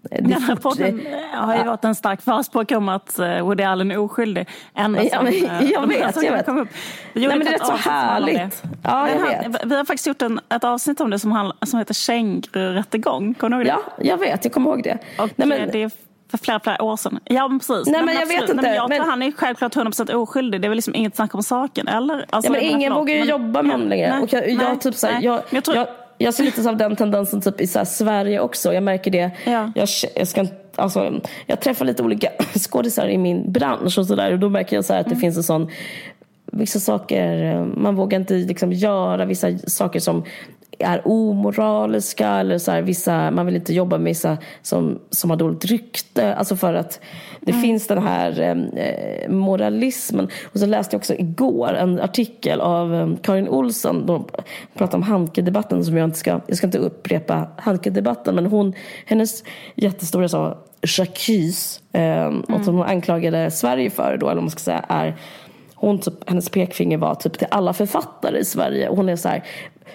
Den 0.00 0.32
här 0.42 0.56
podden 0.56 1.06
eh, 1.06 1.40
har 1.40 1.56
ju 1.56 1.64
varit 1.64 1.84
en 1.84 1.94
stark 1.94 2.22
förespråkare 2.22 2.78
om 2.78 2.88
att 2.88 3.18
eh, 3.18 3.40
Woody 3.40 3.62
Allen 3.62 3.90
är 3.90 3.98
oskyldig. 3.98 4.48
Ända 4.74 5.04
Ja, 5.04 5.22
men- 5.22 5.32
eh, 5.32 5.42
jag 5.70 5.86
vet, 5.86 6.22
jag 6.22 6.32
vet. 6.32 6.46
kom 6.46 6.58
upp. 6.58 6.68
Vi 7.12 7.22
gjorde 7.22 7.36
Nej, 7.36 7.44
men 7.44 7.52
det 7.52 7.64
är 7.64 7.72
rätt 7.72 7.82
så 7.82 7.90
härligt. 7.90 8.62
Ja, 8.84 9.08
jag 9.08 9.20
Men 9.20 9.54
han- 9.54 9.68
Vi 9.68 9.76
har 9.76 9.84
faktiskt 9.84 10.06
gjort 10.06 10.22
en, 10.22 10.40
ett 10.48 10.64
avsnitt 10.64 11.00
om 11.00 11.10
det 11.10 11.18
som, 11.18 11.32
handlar, 11.32 11.66
som 11.66 11.78
heter 11.78 11.94
Känguru-rättegång. 11.94 13.34
Kommer 13.34 13.56
du 13.56 13.56
ihåg 13.56 13.66
det? 13.66 14.02
Ja, 14.04 14.04
jag 14.10 14.16
vet, 14.18 14.44
jag 14.44 14.52
kommer 14.54 14.70
ihåg 14.70 14.82
det. 14.82 14.98
Och 15.18 15.30
Nej, 15.36 15.52
eh, 15.52 15.58
men, 15.60 15.68
det 15.72 15.82
är 15.82 15.90
för 16.30 16.38
flera, 16.38 16.60
flera 16.60 16.82
år 16.82 16.96
sedan. 16.96 17.18
Ja, 17.24 17.48
men 17.48 17.58
precis. 17.58 17.86
Nej, 17.86 18.04
men 18.04 18.14
jag 18.14 18.22
absolut. 18.22 18.42
vet 18.42 18.50
inte, 18.50 18.62
Nej, 18.62 18.70
men 18.70 18.74
jag 18.76 18.88
men- 18.88 18.98
tror 19.00 19.10
han 19.10 19.22
är 19.22 19.32
självklart 19.32 19.76
100% 19.76 20.14
oskyldig. 20.14 20.60
Det 20.60 20.66
är 20.66 20.68
väl 20.68 20.76
liksom 20.76 20.94
inget 20.94 21.16
snack 21.16 21.34
om 21.34 21.42
saken, 21.42 21.88
eller? 21.88 22.26
Alltså, 22.30 22.48
ja, 22.48 22.52
men 22.52 22.62
jag 22.64 22.70
ingen 22.72 22.94
vågar 22.94 23.14
ju 23.14 23.20
men- 23.20 23.28
jobba 23.28 23.62
med 23.62 23.72
honom 23.72 23.88
längre. 23.88 24.18
Nej, 24.20 24.28
jag, 24.30 24.70
jag, 24.70 24.80
typ, 24.80 24.94
så 24.94 25.06
här, 25.06 25.14
nej. 25.14 25.24
jag, 25.24 25.34
Men 25.34 25.42
jag 25.50 25.64
tror- 25.64 25.76
jag, 25.76 25.86
jag 26.22 26.34
ser 26.34 26.44
lite 26.44 26.68
av 26.68 26.76
den 26.76 26.96
tendensen 26.96 27.40
typ, 27.40 27.60
i 27.60 27.66
så 27.66 27.84
Sverige 27.84 28.40
också. 28.40 28.74
Jag 28.74 28.82
märker 28.82 29.10
det. 29.10 29.30
Ja. 29.44 29.72
Jag, 29.74 29.88
jag, 30.16 30.28
ska, 30.28 30.46
alltså, 30.76 31.20
jag 31.46 31.60
träffar 31.60 31.84
lite 31.84 32.02
olika 32.02 32.28
skådisar 32.70 33.08
i 33.08 33.18
min 33.18 33.52
bransch 33.52 33.98
och, 33.98 34.06
så 34.06 34.14
där, 34.14 34.32
och 34.32 34.38
då 34.38 34.48
märker 34.48 34.76
jag 34.76 34.84
så 34.84 34.94
att 34.94 35.04
det 35.04 35.10
Mm. 35.10 35.20
finns 35.20 35.36
en 35.36 35.42
sån 35.42 35.70
Vissa 36.54 36.80
saker, 36.80 37.44
eh, 37.44 37.64
man 37.64 37.94
vågar 37.96 38.20
inte 38.20 38.34
liksom 38.34 38.72
göra 38.72 39.24
vissa 39.24 39.58
saker 39.58 40.00
som 40.00 40.24
är 40.82 41.08
omoraliska 41.08 42.28
eller 42.28 42.58
så 42.58 42.70
här, 42.70 42.82
vissa, 42.82 43.30
man 43.30 43.46
vill 43.46 43.56
inte 43.56 43.74
jobba 43.74 43.98
med 43.98 44.04
vissa 44.04 44.38
som, 44.62 44.98
som 45.10 45.30
har 45.30 45.36
dåligt 45.36 45.64
rykte. 45.64 46.34
Alltså 46.34 46.56
för 46.56 46.74
att 46.74 47.00
det 47.40 47.52
finns 47.52 47.86
den 47.86 48.02
här 48.02 48.40
eh, 48.76 49.30
moralismen. 49.30 50.28
Och 50.52 50.60
så 50.60 50.66
läste 50.66 50.94
jag 50.94 50.98
också 50.98 51.14
igår 51.14 51.74
en 51.74 52.00
artikel 52.00 52.60
av 52.60 52.94
eh, 52.94 53.08
Karin 53.22 53.48
Olsson. 53.48 54.06
De 54.06 54.24
pratade 54.74 54.96
om 54.96 55.02
Hanke-debatten 55.02 55.84
som 55.84 55.96
jag 55.96 56.04
inte 56.04 56.18
ska, 56.18 56.40
jag 56.46 56.56
ska 56.56 56.66
inte 56.66 56.78
upprepa 56.78 57.48
Hanke-debatten. 57.56 58.34
Men 58.34 58.46
hon, 58.46 58.74
hennes 59.06 59.44
jättestora 59.74 60.28
så, 60.28 60.58
Jacques, 60.98 61.80
eh, 61.92 62.26
och 62.26 62.64
som 62.64 62.74
hon 62.74 62.86
anklagade 62.86 63.50
Sverige 63.50 63.90
för 63.90 64.16
då, 64.20 64.26
eller 64.26 64.34
vad 64.34 64.42
man 64.42 64.50
ska 64.50 64.60
säga, 64.60 64.84
är 64.88 65.16
hon 65.82 65.98
typ, 65.98 66.28
hennes 66.30 66.48
pekfinger 66.48 66.98
var 66.98 67.14
typ 67.14 67.38
till 67.38 67.46
alla 67.50 67.72
författare 67.72 68.38
i 68.38 68.44
Sverige. 68.44 68.88
Och 68.88 68.96
hon 68.96 69.08
är 69.08 69.16
så 69.16 69.28
här, 69.28 69.44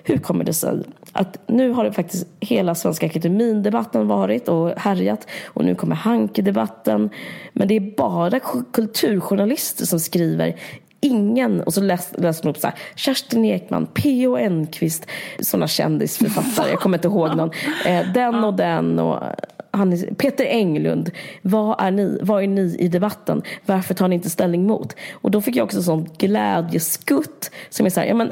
hur 0.03 0.17
kommer 0.17 0.43
det 0.43 0.53
sig 0.53 0.83
att 1.11 1.38
nu 1.47 1.71
har 1.71 1.83
det 1.83 1.91
faktiskt 1.91 2.27
hela 2.39 2.75
Svenska 2.75 3.05
Akademin-debatten 3.05 4.07
varit 4.07 4.47
och 4.47 4.69
härjat. 4.77 5.27
Och 5.45 5.65
nu 5.65 5.75
kommer 5.75 5.95
Hanke-debatten. 5.95 7.09
Men 7.53 7.67
det 7.67 7.75
är 7.75 7.95
bara 7.97 8.39
kulturjournalister 8.71 9.85
som 9.85 9.99
skriver 9.99 10.55
Ingen, 10.99 11.61
och 11.61 11.73
så 11.73 11.81
läste 11.81 12.21
läs 12.21 12.41
hon 12.41 12.49
upp 12.49 12.57
så 12.57 12.67
här, 12.67 12.75
Kerstin 12.95 13.45
Ekman, 13.45 13.88
P.O. 13.93 14.38
Enquist, 14.38 15.07
sådana 15.39 15.67
kändisförfattare, 15.67 16.69
jag 16.69 16.79
kommer 16.79 16.97
inte 16.97 17.07
ihåg 17.07 17.35
någon. 17.35 17.51
Eh, 17.85 18.11
den 18.13 18.43
och 18.43 18.53
den 18.53 18.99
och 18.99 19.23
är, 19.71 20.13
Peter 20.13 20.45
Englund, 20.45 21.11
vad 21.41 21.81
är, 21.81 21.91
ni, 21.91 22.19
vad 22.21 22.43
är 22.43 22.47
ni 22.47 22.75
i 22.79 22.88
debatten? 22.88 23.41
Varför 23.65 23.93
tar 23.93 24.07
ni 24.07 24.15
inte 24.15 24.29
ställning 24.29 24.67
mot? 24.67 24.95
Och 25.11 25.31
då 25.31 25.41
fick 25.41 25.55
jag 25.55 25.65
också 25.65 25.83
sån 25.83 26.09
glädjeskutt 26.17 27.51
som 27.69 27.85
är 27.85 27.89
så 27.89 27.99
här, 27.99 28.07
ja 28.07 28.13
men 28.13 28.31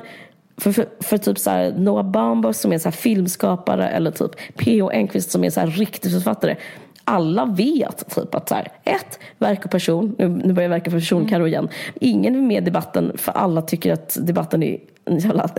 för, 0.58 0.72
för, 0.72 0.88
för 0.99 1.18
typ 1.18 1.39
så 1.39 1.49
här 1.49 1.72
Noah 1.78 2.06
Baumbach 2.06 2.56
som 2.56 2.74
är 2.74 2.78
så 2.78 2.89
här 2.89 2.95
filmskapare 2.95 3.89
eller 3.89 4.12
typ 4.12 4.32
P.O. 4.58 4.89
Enquist 4.89 5.32
som 5.32 5.43
är 5.43 5.49
så 5.49 5.60
här 5.60 5.68
riktig 5.68 6.12
författare. 6.12 6.56
Alla 7.03 7.45
vet 7.45 8.16
typ 8.16 8.36
att 8.36 8.49
så 8.49 8.56
här, 8.56 8.72
ett, 8.84 9.20
verk 9.38 9.66
och 9.66 9.72
person, 9.72 10.16
nu, 10.18 10.28
nu 10.28 10.53
börjar 10.53 10.70
jag 10.70 10.76
verka 10.76 10.91
för 10.91 10.97
person 10.97 11.28
Karo 11.28 11.47
igen. 11.47 11.70
Ingen 11.95 12.36
är 12.36 12.41
med 12.41 12.64
i 12.64 12.66
debatten 12.66 13.12
för 13.18 13.32
alla 13.32 13.62
tycker 13.62 13.93
att 13.93 14.18
debatten 14.22 14.64
är 14.64 14.80
en 15.06 15.18
jävla 15.18 15.49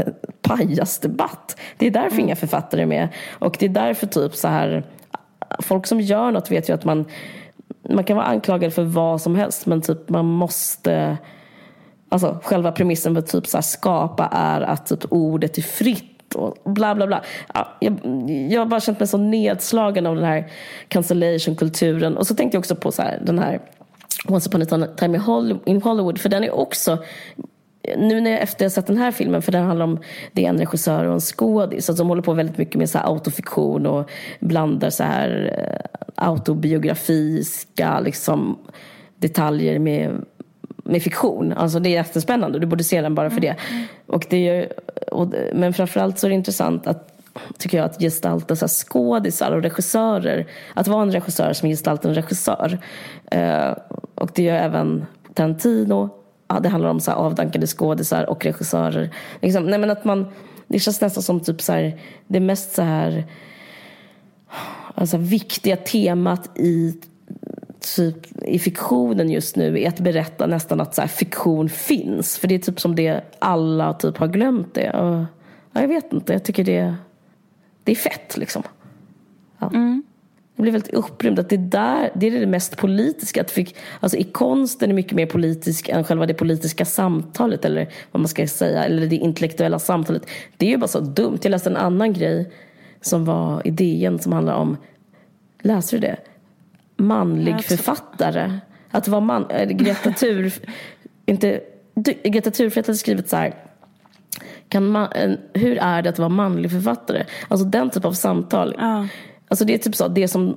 pajasdebatt. 0.43 1.57
Det 1.77 1.87
är 1.87 1.91
därför 1.91 2.21
inga 2.21 2.37
författare 2.37 2.83
är 2.83 2.87
med. 2.87 3.09
Och 3.39 3.57
det 3.59 3.67
är 3.67 3.71
därför 3.71 4.07
typ 4.07 4.35
så 4.35 4.49
här 4.49 4.85
folk 5.59 5.87
som 5.87 6.01
gör 6.01 6.31
något 6.31 6.51
vet 6.51 6.69
ju 6.69 6.75
att 6.75 6.85
man, 6.85 7.05
man 7.89 8.05
kan 8.05 8.17
vara 8.17 8.27
anklagad 8.27 8.75
för 8.75 8.83
vad 8.83 9.21
som 9.21 9.37
helst 9.37 9.67
men 9.67 9.83
typ 9.83 10.09
man 10.09 10.25
måste 10.25 11.17
Alltså 12.09 12.39
själva 12.43 12.73
premissen 12.73 13.15
för 13.15 13.23
typ 13.23 13.47
så 13.47 13.57
här 13.57 13.63
skapa 13.63 14.27
är 14.33 14.61
att 14.61 14.87
typ 14.87 15.13
ordet 15.13 15.59
är 15.59 15.63
fritt 15.63 16.35
och 16.35 16.73
bla 16.73 16.95
bla 16.95 17.07
bla. 17.07 17.23
Ja, 17.55 17.69
jag, 17.81 18.01
jag 18.51 18.61
har 18.61 18.67
bara 18.67 18.81
känt 18.81 19.01
mig 19.01 19.09
så 19.09 19.19
nedslagen 19.19 20.07
av 20.07 20.17
den 20.17 20.25
här 20.25 20.53
cancellation-kulturen. 20.89 22.17
Och 22.17 22.27
så 22.27 22.35
tänkte 22.35 22.57
jag 22.57 22.61
också 22.61 22.77
på 22.77 22.93
så 22.93 23.03
här, 23.03 23.23
den 23.27 23.39
här 23.39 23.61
Once 24.29 24.49
upon 24.49 24.83
a 24.83 24.87
time 24.97 25.21
in 25.65 25.83
Hollywood, 25.83 26.21
för 26.21 26.29
den 26.29 26.45
är 26.45 26.55
också 26.55 26.99
nu 27.97 28.21
när 28.21 28.31
jag 28.31 28.41
efter 28.41 28.65
jag 28.65 28.73
sett 28.73 28.87
den 28.87 28.97
här 28.97 29.13
filmen, 29.13 29.43
för 29.43 29.53
den 29.53 29.65
handlar 29.65 29.85
om 29.85 29.99
det 30.33 30.45
är 30.45 30.49
en 30.49 30.59
regissör 30.59 31.05
och 31.05 31.15
en 31.15 31.21
skådis, 31.21 31.89
alltså 31.89 32.03
de 32.03 32.09
håller 32.09 32.23
på 32.23 32.33
väldigt 32.33 32.59
mycket 32.59 32.75
med 32.75 32.91
så 32.91 32.99
här 32.99 33.07
autofiktion 33.07 33.87
och 33.87 34.11
blandar 34.41 34.91
så 34.91 35.05
här 35.05 35.59
eh, 35.59 36.01
autobiografiska 36.15 38.01
liksom, 38.01 38.59
detaljer 39.17 39.79
med, 39.79 40.25
med 40.87 41.03
fiktion. 41.03 41.53
Alltså 41.53 41.79
det 41.79 41.89
är 41.89 41.91
jättespännande, 41.91 42.59
du 42.59 42.67
borde 42.67 42.85
se 42.85 43.01
den 43.01 43.15
bara 43.15 43.31
för 43.31 43.41
det. 43.41 43.57
Och 44.07 44.27
det 44.31 44.49
är, 44.49 44.73
och, 45.13 45.35
men 45.53 45.73
framförallt 45.73 46.19
så 46.19 46.27
är 46.27 46.29
det 46.29 46.35
intressant 46.35 46.87
att 46.87 47.13
tycker 47.59 47.79
jag, 47.79 47.85
att 47.85 48.01
gestalta 48.01 48.57
så 48.57 48.69
skådisar 48.69 49.53
och 49.53 49.63
regissörer. 49.63 50.47
Att 50.75 50.89
vara 50.89 51.03
en 51.03 51.13
regissör 51.13 51.53
som 51.53 51.69
gestaltar 51.69 52.09
en 52.09 52.15
regissör. 52.15 52.79
Eh, 53.31 53.75
och 54.15 54.31
det 54.35 54.43
gör 54.43 54.57
även 54.57 55.07
Tarantino. 55.35 56.11
Ja, 56.49 56.61
det 56.61 56.69
handlar 56.69 56.91
om 56.91 57.01
så 57.01 57.11
här 57.11 57.19
avdankade 57.19 57.67
skådisar 57.67 58.31
och 58.31 58.45
regissörer. 58.45 59.11
Liksom, 59.43 59.67
nej, 59.67 59.79
men 59.79 59.91
att 59.91 60.05
man, 60.05 60.27
det 60.67 60.79
känns 60.79 61.01
nästan 61.01 61.23
som 61.23 61.41
typ 61.41 61.63
så 61.63 61.73
här, 61.73 62.01
det 62.27 62.41
mest 62.41 62.75
så 62.75 62.83
här 62.83 63.25
alltså, 64.95 65.17
viktiga 65.17 65.77
temat 65.77 66.59
i 66.59 67.01
typ 67.95 68.43
i 68.43 68.59
fiktionen 68.59 69.31
just 69.31 69.57
nu 69.57 69.83
är 69.83 69.89
att 69.89 70.01
berätta 70.01 70.47
nästan 70.47 70.81
att 70.81 70.95
så 70.95 71.01
här, 71.01 71.09
fiktion 71.09 71.69
finns. 71.69 72.39
För 72.39 72.49
det 72.49 72.55
är 72.55 72.59
typ 72.59 72.81
som 72.81 72.95
det 72.95 73.21
alla 73.39 73.93
typ 73.93 74.17
har 74.17 74.29
glömt 74.29 74.75
det. 74.75 74.91
Och, 74.91 75.25
ja, 75.73 75.81
jag 75.81 75.89
vet 75.89 76.13
inte, 76.13 76.33
jag 76.33 76.45
tycker 76.45 76.65
det, 76.65 76.95
det 77.85 77.93
är 77.93 77.97
fett 77.97 78.37
liksom. 78.37 78.63
Ja. 79.59 79.71
jag 80.57 80.63
blev 80.63 80.73
väldigt 80.73 80.95
upprymd 80.95 81.39
att 81.39 81.49
det, 81.49 81.57
där, 81.57 82.11
det 82.15 82.27
är 82.27 82.41
det 82.41 82.47
mest 82.47 82.77
politiska. 82.77 83.41
Att 83.41 83.51
fick, 83.51 83.77
alltså 84.01 84.19
i 84.19 84.25
konsten 84.25 84.91
är 84.91 84.95
mycket 84.95 85.13
mer 85.13 85.27
politisk 85.27 85.89
än 85.89 86.05
själva 86.05 86.27
det 86.27 86.35
politiska 86.35 86.85
samtalet 86.85 87.65
eller 87.65 87.89
vad 88.13 88.21
man 88.21 88.29
ska 88.29 88.47
säga, 88.47 88.85
eller 88.85 89.07
det 89.07 89.17
intellektuella 89.17 89.79
samtalet. 89.79 90.27
Det 90.57 90.67
är 90.67 90.71
ju 90.71 90.77
bara 90.77 90.89
så 90.89 91.01
dumt. 91.01 91.39
Jag 91.43 91.51
läste 91.51 91.71
en 91.71 91.77
annan 91.77 92.13
grej 92.13 92.53
som 93.01 93.25
var 93.25 93.67
idén 93.67 94.19
som 94.19 94.33
handlar 94.33 94.55
om, 94.55 94.77
läser 95.63 95.97
du 95.97 96.01
det? 96.01 96.17
Manlig 96.97 97.65
författare. 97.65 98.59
Att 98.91 99.09
vara 99.09 99.21
man, 99.21 99.51
äh, 99.51 99.69
Greta 99.69 100.13
Thur, 100.13 100.53
inte, 101.27 101.61
Greta 102.25 102.51
Thurfeldt 102.51 102.87
hade 102.87 102.99
skrivit 102.99 103.29
så 103.29 103.37
här 103.37 103.55
kan 104.69 104.87
man, 104.87 105.09
hur 105.53 105.79
är 105.79 106.03
det 106.03 106.09
att 106.09 106.19
vara 106.19 106.29
manlig 106.29 106.71
författare? 106.71 107.25
Alltså 107.49 107.67
den 107.67 107.91
typ 107.91 108.05
av 108.05 108.13
samtal. 108.13 108.75
Ja. 108.79 109.09
Alltså 109.49 109.65
det 109.65 109.75
är 109.75 109.79
typ 109.79 109.95
så, 109.95 110.09
det 110.09 110.29
som 110.29 110.57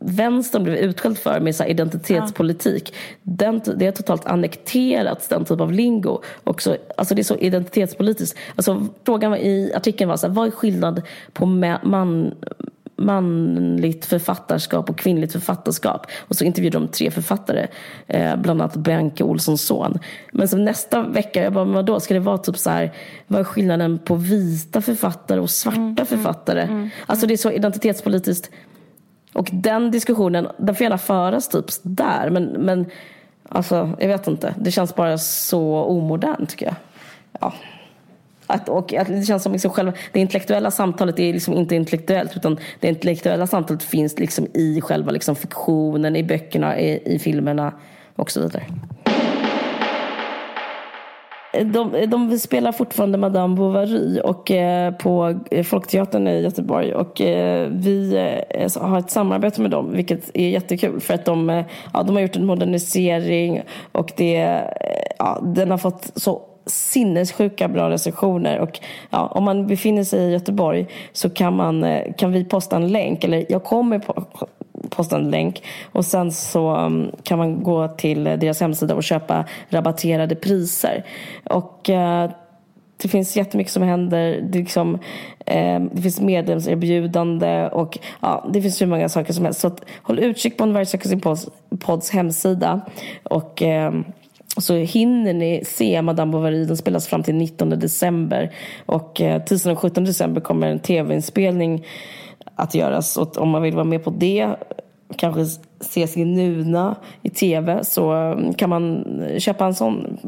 vänstern 0.00 0.64
blev 0.64 0.76
utskälld 0.76 1.18
för 1.18 1.40
med 1.40 1.54
så 1.54 1.64
identitetspolitik. 1.64 2.94
Ja. 2.94 2.98
Den, 3.22 3.60
det 3.76 3.84
har 3.84 3.92
totalt 3.92 4.26
annekterats, 4.26 5.28
den 5.28 5.44
typ 5.44 5.60
av 5.60 5.72
lingo. 5.72 6.20
Också, 6.44 6.76
alltså 6.96 7.14
det 7.14 7.22
är 7.22 7.24
så 7.24 7.36
identitetspolitiskt. 7.36 8.38
Alltså 8.56 8.86
frågan 9.04 9.34
i 9.36 9.72
artikeln 9.74 10.10
var 10.10 10.16
så 10.16 10.26
här, 10.26 10.34
vad 10.34 10.46
är 10.46 10.50
skillnad 10.50 11.02
på 11.32 11.46
man, 11.46 12.34
manligt 12.98 14.04
författarskap 14.04 14.90
och 14.90 14.98
kvinnligt 14.98 15.32
författarskap. 15.32 16.06
Och 16.18 16.36
så 16.36 16.44
intervjuade 16.44 16.78
de 16.78 16.88
tre 16.88 17.10
författare, 17.10 17.66
eh, 18.06 18.36
bland 18.36 18.62
annat 18.62 18.76
Bianca 18.76 19.24
Olssons 19.24 19.62
son. 19.62 19.98
Men 20.32 20.48
så 20.48 20.56
nästa 20.56 21.02
vecka, 21.02 21.42
jag 21.42 21.52
bara, 21.52 21.64
men 21.64 21.74
vadå, 21.74 22.00
ska 22.00 22.14
det 22.14 22.20
vara 22.20 22.38
typ 22.38 22.58
så 22.58 22.70
här, 22.70 22.92
vad 23.26 23.40
är 23.40 23.44
skillnaden 23.44 23.98
på 23.98 24.14
vita 24.14 24.80
författare 24.80 25.40
och 25.40 25.50
svarta 25.50 25.76
mm, 25.76 25.96
mm 25.96 26.06
författare? 26.06 26.62
Mm, 26.62 26.76
mm, 26.76 26.90
alltså 27.06 27.26
det 27.26 27.34
är 27.34 27.38
så 27.38 27.50
identitetspolitiskt. 27.50 28.50
Och 29.32 29.48
den 29.52 29.90
diskussionen, 29.90 30.48
den 30.58 30.74
får 30.74 30.84
gärna 30.84 30.98
föras 30.98 31.48
typ 31.48 31.64
där, 31.82 32.30
men, 32.30 32.44
men 32.44 32.86
alltså, 33.48 33.96
jag 33.98 34.08
vet 34.08 34.28
inte. 34.28 34.54
Det 34.58 34.70
känns 34.70 34.94
bara 34.94 35.18
så 35.18 35.82
omodernt 35.84 36.50
tycker 36.50 36.66
jag. 36.66 36.74
Ja. 37.40 37.52
Att, 38.50 38.68
och 38.68 38.94
att 38.94 39.08
det 39.08 39.22
känns 39.22 39.42
som 39.42 39.52
liksom 39.52 39.70
själva, 39.70 39.92
det 40.12 40.20
intellektuella 40.20 40.70
samtalet 40.70 41.18
är 41.18 41.32
liksom 41.32 41.54
inte 41.54 41.76
intellektuellt 41.76 42.36
utan 42.36 42.58
det 42.80 42.88
intellektuella 42.88 43.46
samtalet 43.46 43.82
finns 43.82 44.18
liksom 44.18 44.46
i 44.54 44.80
själva 44.80 45.10
liksom 45.10 45.36
fiktionen, 45.36 46.16
i 46.16 46.22
böckerna, 46.22 46.80
i, 46.80 47.14
i 47.14 47.18
filmerna 47.18 47.72
och 48.16 48.30
så 48.30 48.40
vidare. 48.40 48.64
De, 51.52 52.06
de 52.06 52.38
spelar 52.38 52.72
fortfarande 52.72 53.18
Madame 53.18 53.56
Bovary 53.56 54.20
och, 54.24 54.50
eh, 54.50 54.94
på 54.94 55.40
eh, 55.50 55.64
Folkteatern 55.64 56.28
i 56.28 56.40
Göteborg 56.40 56.94
och 56.94 57.20
eh, 57.20 57.68
vi 57.70 58.14
eh, 58.50 58.82
har 58.82 58.98
ett 58.98 59.10
samarbete 59.10 59.60
med 59.60 59.70
dem 59.70 59.92
vilket 59.92 60.30
är 60.34 60.48
jättekul 60.48 61.00
för 61.00 61.14
att 61.14 61.24
de, 61.24 61.50
eh, 61.50 61.64
ja, 61.92 62.02
de 62.02 62.16
har 62.16 62.22
gjort 62.22 62.36
en 62.36 62.46
modernisering 62.46 63.62
och 63.92 64.12
det, 64.16 64.36
eh, 64.36 65.12
ja, 65.18 65.40
den 65.42 65.70
har 65.70 65.78
fått 65.78 66.12
så 66.14 66.42
sinnessjuka 66.68 67.68
bra 67.68 67.90
recensioner. 67.90 68.58
Och 68.58 68.80
ja, 69.10 69.26
om 69.26 69.44
man 69.44 69.66
befinner 69.66 70.04
sig 70.04 70.20
i 70.20 70.32
Göteborg 70.32 70.86
så 71.12 71.30
kan, 71.30 71.56
man, 71.56 71.84
eh, 71.84 72.12
kan 72.16 72.32
vi 72.32 72.44
posta 72.44 72.76
en 72.76 72.88
länk, 72.88 73.24
eller 73.24 73.46
jag 73.48 73.64
kommer 73.64 74.00
posta 74.90 75.16
en 75.16 75.30
länk 75.30 75.62
och 75.92 76.04
sen 76.04 76.32
så 76.32 76.68
mm, 76.68 77.10
kan 77.22 77.38
man 77.38 77.62
gå 77.62 77.88
till 77.88 78.24
deras 78.24 78.60
hemsida 78.60 78.94
och 78.94 79.04
köpa 79.04 79.44
rabatterade 79.70 80.34
priser. 80.34 81.04
Och 81.44 81.90
eh, 81.90 82.30
det 83.02 83.08
finns 83.08 83.36
jättemycket 83.36 83.72
som 83.72 83.82
händer. 83.82 84.40
Det, 84.42 84.58
liksom, 84.58 84.98
eh, 85.46 85.80
det 85.92 86.02
finns 86.02 86.20
medlemserbjudande 86.20 87.68
och 87.68 87.98
ja, 88.20 88.48
det 88.52 88.62
finns 88.62 88.82
hur 88.82 88.86
många 88.86 89.08
saker 89.08 89.32
som 89.32 89.44
helst. 89.44 89.60
Så 89.60 89.66
att, 89.66 89.84
håll 90.02 90.18
utkik 90.18 90.56
på 90.56 90.64
en 90.64 90.86
söker 90.86 91.16
pods, 91.16 91.48
podds 91.78 92.10
hemsida. 92.10 92.80
Och 93.22 93.62
eh, 93.62 93.92
så 94.62 94.74
hinner 94.74 95.32
ni 95.32 95.64
se 95.64 96.02
Madame 96.02 96.32
Bovary. 96.32 96.64
Den 96.64 96.76
spelas 96.76 97.08
fram 97.08 97.22
till 97.22 97.34
19 97.34 97.70
december. 97.70 98.52
Och 98.86 99.20
eh, 99.20 99.42
tisdagen 99.42 99.74
den 99.74 99.80
17 99.80 100.04
december 100.04 100.40
kommer 100.40 100.66
en 100.66 100.78
tv-inspelning 100.78 101.86
att 102.54 102.74
göras. 102.74 103.16
Och 103.16 103.38
om 103.38 103.48
man 103.48 103.62
vill 103.62 103.74
vara 103.74 103.84
med 103.84 104.04
på 104.04 104.10
det, 104.10 104.48
kanske 105.16 105.44
se 105.80 106.06
sin 106.06 106.34
Nuna 106.34 106.96
i 107.22 107.30
tv, 107.30 107.84
så 107.84 108.12
mm, 108.12 108.54
kan 108.54 108.70
man 108.70 109.04
köpa 109.38 109.66
en 109.66 109.74
sån 109.74 110.18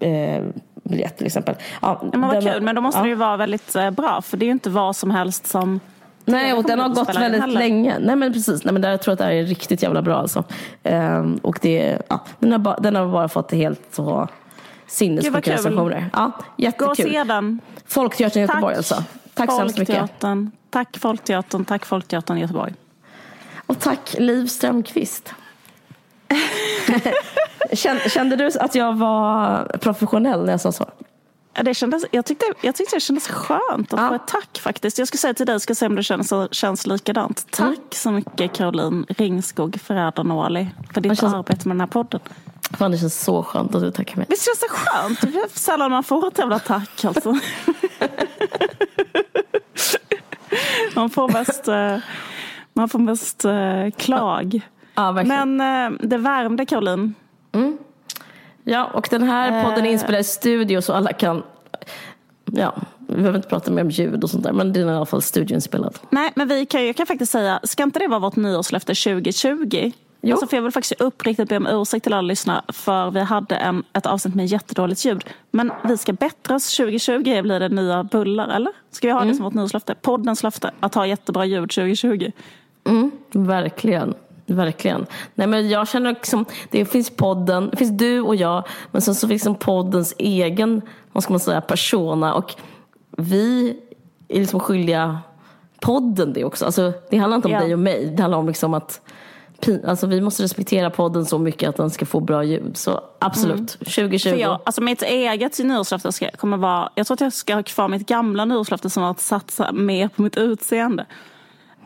eh, 0.00 0.42
biljett 0.82 1.16
till 1.16 1.26
exempel. 1.26 1.54
Ja, 1.82 2.02
men 2.12 2.20
vad 2.20 2.42
kul, 2.42 2.62
men 2.62 2.74
då 2.74 2.80
måste 2.80 2.98
ja. 2.98 3.02
det 3.02 3.08
ju 3.08 3.14
vara 3.14 3.36
väldigt 3.36 3.76
eh, 3.76 3.90
bra. 3.90 4.22
För 4.22 4.36
det 4.36 4.44
är 4.44 4.46
ju 4.46 4.52
inte 4.52 4.70
vad 4.70 4.96
som 4.96 5.10
helst 5.10 5.46
som 5.46 5.80
Nej, 6.30 6.52
och 6.52 6.64
den 6.64 6.78
har 6.80 6.88
gått 6.88 7.16
väldigt 7.16 7.48
länge. 7.48 7.98
Nej, 7.98 8.16
men 8.16 8.32
precis. 8.32 8.64
Nej, 8.64 8.72
men 8.72 8.82
jag 8.82 9.02
tror 9.02 9.12
att 9.12 9.18
det 9.18 9.24
här 9.24 9.32
är 9.32 9.44
riktigt 9.44 9.82
jävla 9.82 10.02
bra 10.02 10.16
alltså. 10.16 10.44
Um, 10.82 11.36
och 11.36 11.58
det, 11.62 11.98
ja, 12.08 12.24
den, 12.38 12.52
har 12.52 12.58
bara, 12.58 12.76
den 12.76 12.96
har 12.96 13.08
bara 13.08 13.28
fått 13.28 13.52
helt 13.52 13.82
så 13.90 14.28
sinnessjuka 14.86 15.52
recensioner. 15.52 16.10
Ja, 16.12 16.32
jättekul. 16.56 16.86
Gå 16.86 16.90
och 16.90 16.96
se 16.96 17.24
den. 17.24 17.60
Folkteatern 17.86 18.42
Göteborg 18.42 18.76
alltså. 18.76 19.04
Tack 19.34 19.50
så 19.50 19.58
hemskt 19.58 19.78
mycket. 19.78 20.10
Tack 20.70 20.98
Folkteatern, 20.98 21.64
tack 21.64 21.86
Folkteatern 21.86 22.38
Göteborg. 22.38 22.74
Och 23.66 23.78
tack 23.78 24.14
Liv 24.18 24.46
Strömqvist. 24.46 25.34
Kände 28.08 28.36
du 28.36 28.50
att 28.60 28.74
jag 28.74 28.96
var 28.96 29.64
professionell 29.80 30.44
när 30.44 30.52
jag 30.52 30.60
sa 30.60 30.72
så? 30.72 30.86
Det 31.52 31.74
kändes, 31.74 32.04
jag, 32.10 32.26
tyckte, 32.26 32.46
jag 32.60 32.74
tyckte 32.74 32.96
det 32.96 33.00
kändes 33.00 33.28
skönt 33.28 33.92
att 33.92 34.00
ja. 34.00 34.08
få 34.08 34.14
ett 34.14 34.26
tack 34.26 34.58
faktiskt. 34.58 34.98
Jag 34.98 35.08
ska 35.08 35.18
säga 35.18 35.34
till 35.34 35.46
dig, 35.46 35.60
ska 35.60 35.74
se 35.74 35.86
om 35.86 35.96
det 35.96 36.02
känns, 36.02 36.32
känns 36.50 36.86
likadant. 36.86 37.46
Tack 37.50 37.66
mm. 37.66 37.80
så 37.90 38.10
mycket 38.10 38.52
Caroline 38.52 39.06
Ringskog 39.08 39.80
Ferrada 39.80 40.24
för 40.94 41.00
ditt 41.00 41.20
känns... 41.20 41.34
arbete 41.34 41.68
med 41.68 41.76
den 41.76 41.80
här 41.80 41.86
podden. 41.86 42.20
Fan, 42.78 42.90
det 42.90 42.98
känns 42.98 43.24
så 43.24 43.42
skönt 43.42 43.74
att 43.74 43.82
du 43.82 43.90
tackar 43.90 44.16
mig. 44.16 44.26
Visst 44.28 44.44
känns 44.44 44.60
det 44.60 44.68
skönt? 44.68 45.20
Det 45.20 45.38
är 45.38 45.58
sällan 45.58 45.90
man 45.90 46.04
får 46.04 46.28
ett 46.28 46.38
jävla 46.38 46.58
tack 46.58 47.04
alltså. 47.04 47.34
man 50.94 51.10
får 51.10 51.28
mest, 51.28 51.68
eh, 51.68 51.96
man 52.72 52.88
får 52.88 52.98
mest 52.98 53.44
eh, 53.44 53.90
klag. 53.96 54.60
Ja, 54.94 55.12
Men 55.12 55.60
eh, 55.60 55.90
det 56.00 56.18
värmde 56.18 56.66
Caroline. 56.66 57.14
Mm. 57.52 57.78
Ja, 58.64 58.84
och 58.94 59.08
den 59.10 59.22
här 59.22 59.64
podden 59.64 59.86
är 59.86 59.90
inspelad 59.90 60.20
i 60.20 60.24
studio 60.24 60.80
så 60.80 60.92
alla 60.92 61.12
kan 61.12 61.42
Ja, 62.52 62.74
vi 63.08 63.14
behöver 63.14 63.36
inte 63.36 63.48
prata 63.48 63.70
mer 63.70 63.82
om 63.82 63.90
ljud 63.90 64.24
och 64.24 64.30
sånt 64.30 64.44
där, 64.44 64.52
men 64.52 64.72
det 64.72 64.80
är 64.80 64.86
i 64.86 64.90
alla 64.90 65.06
fall 65.06 65.22
studioinspelad. 65.22 65.98
Nej, 66.10 66.32
men 66.34 66.48
vi 66.48 66.66
kan, 66.66 66.86
jag 66.86 66.96
kan 66.96 67.06
faktiskt 67.06 67.32
säga, 67.32 67.60
ska 67.62 67.82
inte 67.82 67.98
det 67.98 68.08
vara 68.08 68.20
vårt 68.20 68.36
nyårslöfte 68.36 68.94
2020? 68.94 69.92
Jo. 70.22 70.32
Alltså 70.32 70.46
för 70.46 70.56
jag 70.56 70.62
vill 70.62 70.72
faktiskt 70.72 71.00
uppriktigt 71.00 71.48
be 71.48 71.56
om 71.56 71.66
ursäkt 71.66 72.04
till 72.04 72.12
alla 72.12 72.22
lyssnare 72.22 72.62
för 72.68 73.10
vi 73.10 73.20
hade 73.20 73.56
en, 73.56 73.84
ett 73.92 74.06
avsnitt 74.06 74.34
med 74.34 74.46
jättedåligt 74.46 75.04
ljud. 75.04 75.24
Men 75.50 75.72
vi 75.84 75.96
ska 75.96 76.12
bättra 76.12 76.56
oss 76.56 76.76
2020 76.76 77.42
blir 77.42 77.60
det 77.60 77.68
nya 77.68 78.04
bullar, 78.04 78.48
eller? 78.48 78.72
Ska 78.90 79.08
vi 79.08 79.12
ha 79.12 79.20
mm. 79.20 79.28
det 79.28 79.36
som 79.36 79.44
vårt 79.44 79.54
nyårslöfte? 79.54 79.94
Poddens 79.94 80.42
löfte, 80.42 80.70
att 80.80 80.94
ha 80.94 81.06
jättebra 81.06 81.44
ljud 81.44 81.70
2020. 81.70 82.32
Mm, 82.84 83.10
verkligen. 83.32 84.14
Verkligen. 84.50 85.06
Nej, 85.34 85.46
men 85.46 85.68
jag 85.68 85.88
känner 85.88 86.10
liksom, 86.10 86.44
det 86.70 86.84
finns 86.84 87.10
podden, 87.10 87.68
det 87.70 87.76
finns 87.76 87.98
du 87.98 88.20
och 88.20 88.36
jag, 88.36 88.66
men 88.90 89.02
sen 89.02 89.14
så 89.14 89.28
finns 89.28 89.42
liksom 89.42 89.54
poddens 89.54 90.14
egen, 90.18 90.82
vad 91.12 91.22
ska 91.22 91.32
man 91.32 91.40
säga, 91.40 91.60
persona 91.60 92.34
och 92.34 92.54
vi 93.10 93.76
är 94.28 94.40
liksom 94.40 94.60
skyldiga 94.60 95.18
podden 95.80 96.32
det 96.32 96.44
också. 96.44 96.64
Alltså, 96.64 96.92
det 97.10 97.16
handlar 97.16 97.36
inte 97.36 97.48
om 97.48 97.54
ja. 97.54 97.60
dig 97.60 97.72
och 97.72 97.78
mig, 97.78 98.06
det 98.16 98.22
handlar 98.22 98.38
om 98.38 98.46
liksom 98.46 98.74
att 98.74 99.00
Alltså, 99.86 100.06
vi 100.06 100.20
måste 100.20 100.42
respektera 100.42 100.90
podden 100.90 101.26
så 101.26 101.38
mycket 101.38 101.68
att 101.68 101.76
den 101.76 101.90
ska 101.90 102.06
få 102.06 102.20
bra 102.20 102.44
ljud. 102.44 102.76
Så 102.76 103.00
absolut, 103.18 103.56
mm. 103.56 103.66
2020. 103.66 104.28
För 104.30 104.36
jag, 104.36 104.60
alltså 104.64 104.80
mitt 104.80 105.02
eget 105.02 105.58
nyårslöfte 105.58 106.30
kommer 106.36 106.56
vara, 106.56 106.90
jag 106.94 107.06
tror 107.06 107.14
att 107.14 107.20
jag 107.20 107.32
ska 107.32 107.54
ha 107.54 107.62
kvar 107.62 107.88
mitt 107.88 108.08
gamla 108.08 108.44
nyårslöfte 108.44 108.90
som 108.90 109.02
var 109.02 109.10
att 109.10 109.20
satsa 109.20 109.72
mer 109.72 110.08
på 110.08 110.22
mitt 110.22 110.36
utseende. 110.36 111.06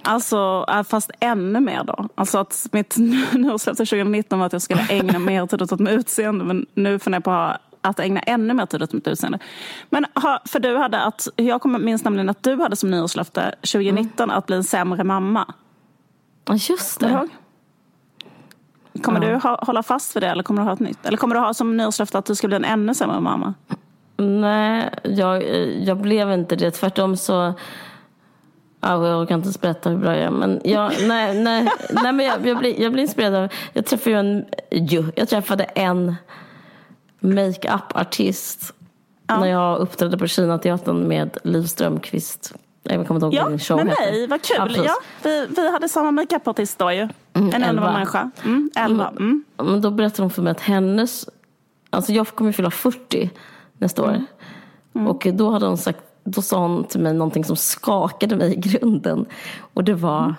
Alltså, 0.05 0.67
fast 0.89 1.11
ännu 1.21 1.61
mer 1.61 1.85
då. 1.85 2.09
Alltså 2.15 2.39
att 2.39 2.67
mitt 2.73 2.97
nyårslöfte 3.33 3.85
2019 3.85 4.39
var 4.39 4.47
att 4.47 4.53
jag 4.53 4.63
skulle 4.63 4.87
ägna 4.89 5.19
mer 5.19 5.47
tid 5.47 5.63
åt 5.63 5.81
mitt 5.81 5.91
utseende. 5.91 6.45
Men 6.45 6.67
nu 6.75 6.99
funderar 6.99 7.19
jag 7.19 7.25
på 7.25 7.59
att 7.89 8.01
ägna 8.01 8.21
ännu 8.21 8.55
mer 8.55 8.67
tid 8.67 8.83
åt 8.83 8.93
mitt 8.93 9.09
utseende. 9.09 9.39
Men 9.91 10.07
för 10.45 10.59
du 10.59 10.77
hade 10.77 11.01
att, 11.01 11.29
jag 11.37 11.81
minns 11.81 12.05
nämligen 12.05 12.29
att 12.29 12.43
du 12.43 12.61
hade 12.61 12.77
som 12.77 12.91
nyårslöfte 12.91 13.55
2019 13.61 14.25
mm. 14.25 14.39
att 14.39 14.47
bli 14.47 14.57
en 14.57 14.65
sämre 14.65 15.05
mamma. 15.05 15.55
Ja, 16.45 16.55
just 16.55 17.01
det. 17.01 17.29
Kommer 19.03 19.23
ja. 19.23 19.29
du 19.29 19.35
ha, 19.37 19.65
hålla 19.65 19.83
fast 19.83 20.17
vid 20.17 20.23
det 20.23 20.29
eller 20.29 20.43
kommer 20.43 20.63
du 20.63 20.67
ha 20.67 20.73
ett 20.73 20.81
nytt? 20.81 21.07
Eller 21.07 21.17
kommer 21.17 21.35
du 21.35 21.41
ha 21.41 21.55
som 21.55 21.77
nyårslöfte 21.77 22.19
att 22.19 22.27
du 22.27 22.35
ska 22.35 22.47
bli 22.47 22.57
en 22.57 22.65
ännu 22.65 22.95
sämre 22.95 23.21
mamma? 23.21 23.55
Nej, 24.17 24.91
jag, 25.03 25.43
jag 25.83 25.97
blev 25.97 26.33
inte 26.33 26.57
det. 26.57 26.71
Tvärtom 26.71 27.17
så 27.17 27.55
Ja, 28.85 29.09
jag 29.09 29.23
orkar 29.23 29.35
inte 29.35 29.47
ens 29.47 29.61
berätta 29.61 29.91
hur 29.91 29.97
bra 29.97 30.17
jag 30.17 30.25
är. 30.25 30.31
Men 30.31 30.61
jag, 30.65 30.93
nej, 31.09 31.43
nej, 31.43 31.69
nej, 31.91 32.13
men 32.13 32.27
jag, 32.27 32.47
jag, 32.47 32.59
blir, 32.59 32.81
jag 32.81 32.93
blir 32.93 33.03
inspirerad 33.03 33.35
av... 33.35 33.49
Jag 33.73 33.87
träffade 33.87 34.11
ju 34.11 34.21
en... 34.21 34.45
Jo, 34.71 35.05
jag 35.17 35.29
träffade 35.29 35.65
en 35.65 36.15
makeup-artist 37.21 38.75
ja. 39.27 39.41
när 39.41 39.47
jag 39.47 39.79
uppträdde 39.79 40.19
på 40.19 40.27
Kinateatern 40.27 41.09
med 41.09 41.39
Liv 41.45 41.63
Strömquist 41.63 42.55
Jag 42.83 43.07
kommer 43.07 43.27
inte 43.27 43.37
ihåg 43.37 43.53
Ja, 43.53 43.59
show 43.59 43.77
med 43.77 43.89
heter. 43.89 44.13
mig, 44.13 44.27
vad 44.27 44.43
kul. 44.43 44.83
Ja, 44.85 44.95
vi, 45.23 45.47
vi 45.57 45.71
hade 45.71 45.89
samma 45.89 46.11
makeupartist 46.11 46.79
då 46.79 46.93
ju. 46.93 47.09
en 47.33 47.53
elva. 47.53 47.69
underbar 47.69 47.93
människa. 47.93 48.31
Mm, 48.45 48.71
elva. 48.77 49.09
Mm. 49.09 49.45
Men 49.57 49.81
då 49.81 49.91
berättade 49.91 50.23
hon 50.23 50.31
för 50.31 50.43
mig 50.43 50.51
att 50.51 50.61
hennes, 50.61 51.29
alltså 51.91 52.13
jag 52.13 52.29
kommer 52.29 52.53
fylla 52.53 52.71
40 52.71 53.31
nästa 53.79 54.03
år. 54.03 54.25
Mm. 54.95 55.09
Och 55.09 55.27
då 55.33 55.51
hade 55.51 55.67
hon 55.67 55.79
sagt, 55.79 56.01
då 56.25 56.43
sa 56.43 56.59
hon 56.59 56.85
till 56.85 57.01
mig 57.01 57.13
någonting 57.15 57.45
som 57.45 57.57
skakade 57.57 58.37
mig 58.37 58.53
i 58.53 58.57
grunden. 58.57 59.27
Och 59.75 59.85
det 59.85 59.95
var, 59.95 60.23
Mm. 60.23 60.35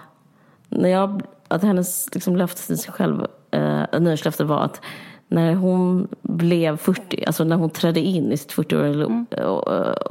när 0.69 0.89
jag, 0.89 1.21
att 1.47 1.63
hennes 1.63 2.13
liksom 2.13 2.35
löfte 2.35 2.65
till 2.67 2.77
sig 2.77 2.91
själv, 2.93 3.25
eh, 3.51 3.99
nyårslöfte 3.99 4.43
var 4.43 4.59
att 4.59 4.81
när 5.27 5.53
hon 5.55 6.07
blev 6.21 6.77
40, 6.77 7.23
alltså 7.27 7.43
när 7.43 7.55
hon 7.55 7.69
trädde 7.69 7.99
in 7.99 8.31
i 8.31 8.37
sitt 8.37 8.51
40-åriga, 8.51 9.05
Mm. 9.05 9.25
eh, 9.31 9.47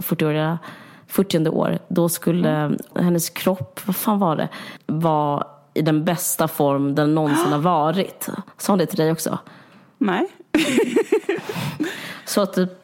40-åriga 0.02 0.58
40 1.06 1.48
år, 1.48 1.78
då 1.88 2.08
skulle 2.08 2.50
Mm. 2.50 2.78
hennes 2.96 3.30
kropp, 3.30 3.80
vad 3.86 3.96
fan 3.96 4.18
var 4.18 4.36
det, 4.36 4.48
vara 4.86 5.46
i 5.74 5.82
den 5.82 6.04
bästa 6.04 6.48
form 6.48 6.94
den 6.94 7.14
någonsin 7.14 7.52
har 7.52 7.58
varit. 7.58 8.28
Sa 8.58 8.72
hon 8.72 8.78
det 8.78 8.86
till 8.86 8.98
dig 8.98 9.12
också? 9.12 9.38
Nej. 9.98 10.26
Så 12.24 12.40
att 12.40 12.52
typ, 12.52 12.83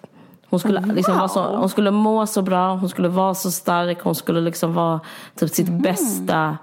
hon 0.50 0.60
skulle, 0.60 0.80
liksom 0.80 1.16
vara 1.16 1.28
så, 1.28 1.56
hon 1.56 1.68
skulle 1.68 1.90
må 1.90 2.26
så 2.26 2.42
bra, 2.42 2.74
hon 2.74 2.88
skulle 2.88 3.08
vara 3.08 3.34
så 3.34 3.50
stark, 3.50 4.00
hon 4.02 4.14
skulle 4.14 4.40
liksom 4.40 4.74
vara 4.74 5.00
typ 5.36 5.50
sitt 5.50 5.68
bästa 5.68 6.58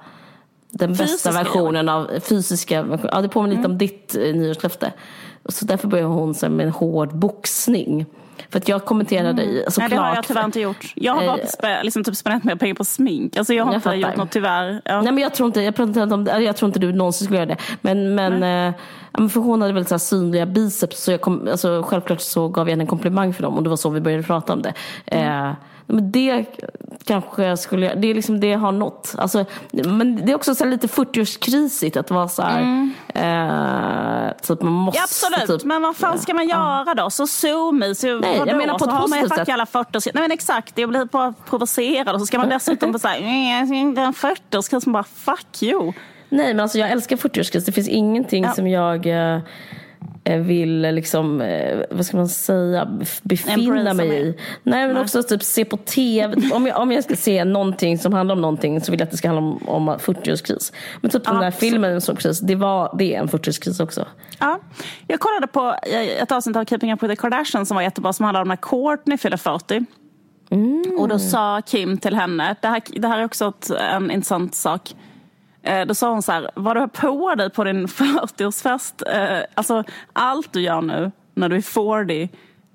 den 0.69 0.89
bästa 0.89 1.05
Fysiska, 1.07 1.31
versionen 1.31 1.89
av 1.89 2.19
fysiska, 2.19 2.99
ja 3.11 3.21
det 3.21 3.29
påminner 3.29 3.55
lite 3.55 3.67
om 3.67 3.77
ditt 3.77 4.15
eh, 4.15 4.35
nyårslöfte. 4.35 4.93
Så 5.49 5.65
därför 5.65 5.87
började 5.87 6.09
hon 6.09 6.33
så 6.33 6.49
med 6.49 6.65
en 6.65 6.71
hård 6.71 7.15
boxning. 7.15 8.05
För 8.49 8.57
att 8.59 8.67
jag 8.67 8.85
kommenterade 8.85 9.43
mm. 9.43 9.63
såklart. 9.67 9.89
Nej, 9.89 9.99
det 9.99 10.05
har 10.05 10.15
jag 10.15 10.25
tyvärr 10.27 10.45
inte 10.45 10.59
gjort. 10.59 10.91
Jag 10.95 11.13
har 11.13 11.25
bara 11.25 11.37
Eh, 11.37 11.45
spe, 11.45 11.83
liksom 11.83 12.03
typ 12.03 12.15
spenderat 12.15 12.43
mer 12.43 12.55
pengar 12.55 12.75
på 12.75 12.83
smink. 12.85 13.37
Alltså 13.37 13.53
jag 13.53 13.65
har 13.65 13.71
Jag 13.71 13.77
inte 13.77 13.83
fattar. 13.83 13.97
gjort 13.97 14.15
något 14.15 14.31
tyvärr. 14.31 14.81
Ja. 14.85 15.01
Nej 15.01 15.11
men 15.11 15.23
jag 15.23 15.33
tror 15.33 15.47
inte, 15.47 15.61
jag, 15.61 15.75
pratar 15.75 16.03
inte 16.03 16.15
om, 16.15 16.23
det- 16.23 16.39
jag 16.39 16.55
tror 16.57 16.67
inte 16.69 16.79
du 16.79 16.93
någonsin 16.93 17.25
skulle 17.25 17.39
göra 17.39 17.49
det. 17.49 17.57
Men, 17.81 18.15
men, 18.15 18.43
eh, 18.43 18.73
ja, 19.11 19.19
men 19.19 19.29
för 19.29 19.39
hon 19.39 19.61
hade 19.61 19.73
väldigt 19.73 19.89
så 19.89 19.93
här 19.95 19.99
synliga 19.99 20.45
biceps 20.45 21.03
så 21.03 21.11
jag 21.11 21.21
kom, 21.21 21.47
alltså, 21.51 21.83
självklart 21.87 22.21
så 22.21 22.47
gav 22.47 22.67
jag 22.67 22.71
henne 22.71 22.83
en 22.83 22.87
komplimang 22.87 23.33
för 23.33 23.43
dem 23.43 23.53
och 23.57 23.63
det 23.63 23.69
var 23.69 23.77
så 23.77 23.89
vi 23.89 24.01
började 24.01 24.23
prata 24.23 24.53
om 24.53 24.61
det. 24.61 24.73
Eh, 25.05 25.51
men 25.87 26.11
det 26.11 26.45
kanske 27.03 27.43
jag 27.43 27.59
skulle 27.59 27.85
göra, 27.85 27.95
det 27.95 28.07
är 28.07 28.13
liksom 28.13 28.39
det 28.39 28.47
jag 28.47 28.59
har 28.59 28.71
nått. 28.71 29.15
Alltså, 29.17 29.45
men 29.71 30.25
det 30.25 30.31
är 30.31 30.35
också 30.35 30.55
så 30.55 30.63
här 30.63 30.71
lite 30.71 30.87
40-årskrisigt 30.87 31.99
att 31.99 32.11
vara 32.11 32.27
så 32.27 32.41
här, 32.41 32.89
eh, 33.13 34.31
typ 34.41 34.61
man 34.61 34.73
måste 34.73 34.97
Ja, 34.99 35.03
absolut, 35.03 35.59
typ, 35.59 35.63
men 35.67 35.81
vad 35.81 35.95
fan 35.95 36.19
ska 36.19 36.33
man 36.33 36.47
göra 36.47 36.93
då? 36.93 37.09
Så 37.09 37.27
zoomig, 37.27 37.97
så 37.97 38.19
Nej, 38.19 38.41
jag 38.45 38.57
menar 38.57 38.73
på 38.73 38.79
så 38.79 38.85
ett 38.85 38.93
man 38.93 39.01
positivt 39.01 39.35
sätt. 39.35 39.49
alla 39.49 39.65
40 39.65 40.11
Nej 40.13 40.21
men 40.23 40.31
exakt, 40.31 40.77
jag 40.77 40.89
blir 40.89 41.05
bara 41.05 41.33
provocerad 41.49 42.09
och 42.15 42.19
så 42.19 42.25
ska 42.25 42.37
man 42.39 42.49
dessutom 42.49 42.93
på 42.93 42.99
såhär, 42.99 43.19
det 43.19 43.25
är 43.25 44.03
en 44.05 44.13
40-årskris 44.13 44.79
som 44.79 44.93
bara 44.93 45.03
fuck 45.03 45.61
you. 45.63 45.93
Nej 46.29 46.47
men 46.47 46.59
alltså 46.59 46.77
jag 46.79 46.91
älskar 46.91 47.17
40-årskris. 47.17 47.65
Det 47.65 47.71
finns 47.71 47.87
ingenting 47.87 48.43
Ja. 48.43 48.53
som 48.53 48.67
jag 48.67 49.05
eh, 49.05 49.13
eh, 49.35 49.41
vill 50.23 50.81
liksom, 50.81 51.41
eh, 51.41 51.79
vad 51.91 52.05
ska 52.05 52.17
man 52.17 52.27
säga, 52.27 52.87
befinna 53.23 53.93
mig 53.93 54.27
i. 54.27 54.37
Nej 54.63 54.87
men 54.87 54.97
också 54.97 55.23
typ 55.23 55.43
se 55.43 55.65
på 55.65 55.77
tv. 55.77 56.35
om, 56.53 56.67
jag, 56.67 56.81
om 56.81 56.91
jag 56.91 57.03
ska 57.03 57.15
se 57.15 57.43
någonting 57.43 57.97
som 57.97 58.13
handlar 58.13 58.35
om 58.35 58.41
någonting 58.41 58.81
så 58.81 58.91
vill 58.91 58.99
jag 58.99 59.05
att 59.05 59.11
det 59.11 59.17
ska 59.17 59.27
handla 59.27 59.41
om, 59.41 59.89
om 59.89 59.89
40-årskris. 59.89 60.73
Men 61.01 61.11
typ 61.11 61.23
den 61.23 61.35
där 61.35 61.47
Absolut. 61.47 61.71
filmen 61.71 62.01
som 62.01 62.15
kris, 62.15 62.39
det, 62.39 62.55
var, 62.55 62.95
det 62.97 63.15
är 63.15 63.19
en 63.19 63.27
40-årskris 63.27 63.83
också. 63.83 64.05
Ja. 64.39 64.59
Jag 65.07 65.19
kollade 65.19 65.47
på 65.47 65.75
eh, 65.83 66.21
ett 66.21 66.31
avsnitt 66.31 66.55
av 66.55 66.65
Keeping 66.65 66.93
Up 66.93 67.03
With 67.03 67.11
The 67.11 67.15
Kardashians 67.15 67.67
som 67.67 67.75
var 67.75 67.81
jättebra 67.81 68.13
som 68.13 68.23
handlade 68.23 68.41
om 68.41 68.47
när 68.47 68.55
Courtney 68.55 69.17
fyller 69.17 69.37
40. 69.37 69.85
Och 70.99 71.07
då 71.07 71.19
sa 71.19 71.61
Kim 71.65 71.97
till 71.97 72.15
henne, 72.15 72.55
det 72.61 72.67
här, 72.67 72.81
det 72.99 73.07
här 73.07 73.19
är 73.19 73.25
också 73.25 73.47
ett, 73.47 73.69
en 73.69 74.11
intressant 74.11 74.55
sak. 74.55 74.95
Eh, 75.67 75.85
Då 75.85 75.95
sa 75.95 76.09
hon 76.11 76.21
så 76.21 76.31
här, 76.31 76.51
vad 76.55 76.75
du 76.75 76.79
har 76.79 76.87
på 76.87 77.35
dig 77.35 77.49
på 77.49 77.63
din 77.63 77.87
40-årsfest, 77.87 79.03
eh, 79.07 79.45
alltså 79.55 79.83
allt 80.13 80.53
du 80.53 80.61
gör 80.61 80.81
nu 80.81 81.11
när 81.33 81.49
du 81.49 81.55
är 81.55 81.61
40 81.61 82.29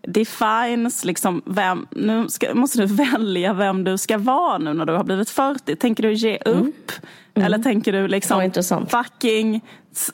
defines 0.08 1.04
liksom 1.04 1.42
vem, 1.46 1.86
nu 1.90 2.28
ska, 2.28 2.54
måste 2.54 2.78
du 2.78 2.86
välja 3.12 3.52
vem 3.52 3.84
du 3.84 3.98
ska 3.98 4.18
vara 4.18 4.58
nu 4.58 4.72
när 4.74 4.84
du 4.86 4.92
har 4.92 5.04
blivit 5.04 5.30
40. 5.30 5.76
Tänker 5.76 6.02
du 6.02 6.12
ge 6.12 6.38
upp? 6.44 6.92
Eller 7.34 7.58
tänker 7.58 7.92
du 7.92 8.08
liksom 8.08 8.50
fucking 8.86 9.60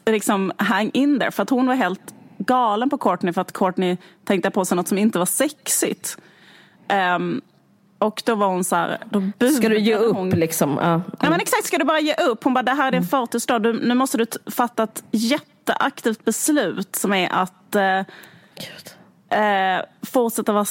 liksom 0.07 0.53
hang 0.57 0.91
in 0.95 1.18
there? 1.18 1.31
För 1.31 1.43
att 1.43 1.51
hon 1.51 1.66
var 1.66 1.74
helt 1.74 2.14
galen 2.39 2.91
på 2.91 2.99
Courtney 2.99 3.33
för 3.33 3.41
att 3.41 3.53
Courtney 3.53 3.97
tänkte 4.24 4.51
på 4.51 4.64
sig 4.64 4.76
något 4.76 4.89
som 4.89 4.99
inte 4.99 5.18
var 5.18 5.26
sexigt. 5.26 6.18
Ehm, 6.89 7.41
och 7.99 8.23
då 8.27 8.35
var 8.35 8.47
hon 8.47 8.65
så 8.65 8.77
här, 8.77 8.99
då 9.39 9.49
Ska 9.49 9.69
du 9.69 9.79
ge 9.79 9.95
upp 9.95 10.17
hon 10.17 10.31
liksom? 10.31 10.79
Ja. 10.83 11.03
Ja, 11.21 11.31
men 11.31 11.41
exakt, 11.41 11.67
ska 11.67 11.79
du 11.79 11.85
bara 11.85 12.01
ge 12.01 12.15
upp? 12.15 12.45
Hon 12.45 12.55
bara, 12.55 12.63
det 12.63 12.73
här 12.73 12.87
är 12.87 12.93
din 12.93 13.05
40 13.05 13.59
du, 13.59 13.73
Nu 13.73 13.95
måste 13.95 14.19
du 14.19 14.27
fatta 14.51 14.83
ett 14.83 15.05
jätteaktivt 15.11 16.25
beslut 16.25 16.97
som 16.97 17.13
är 17.13 17.33
att 17.33 17.77
Gud. 18.55 18.98
Eh, 19.31 19.85
fortsätta 20.03 20.53
vara 20.53 20.64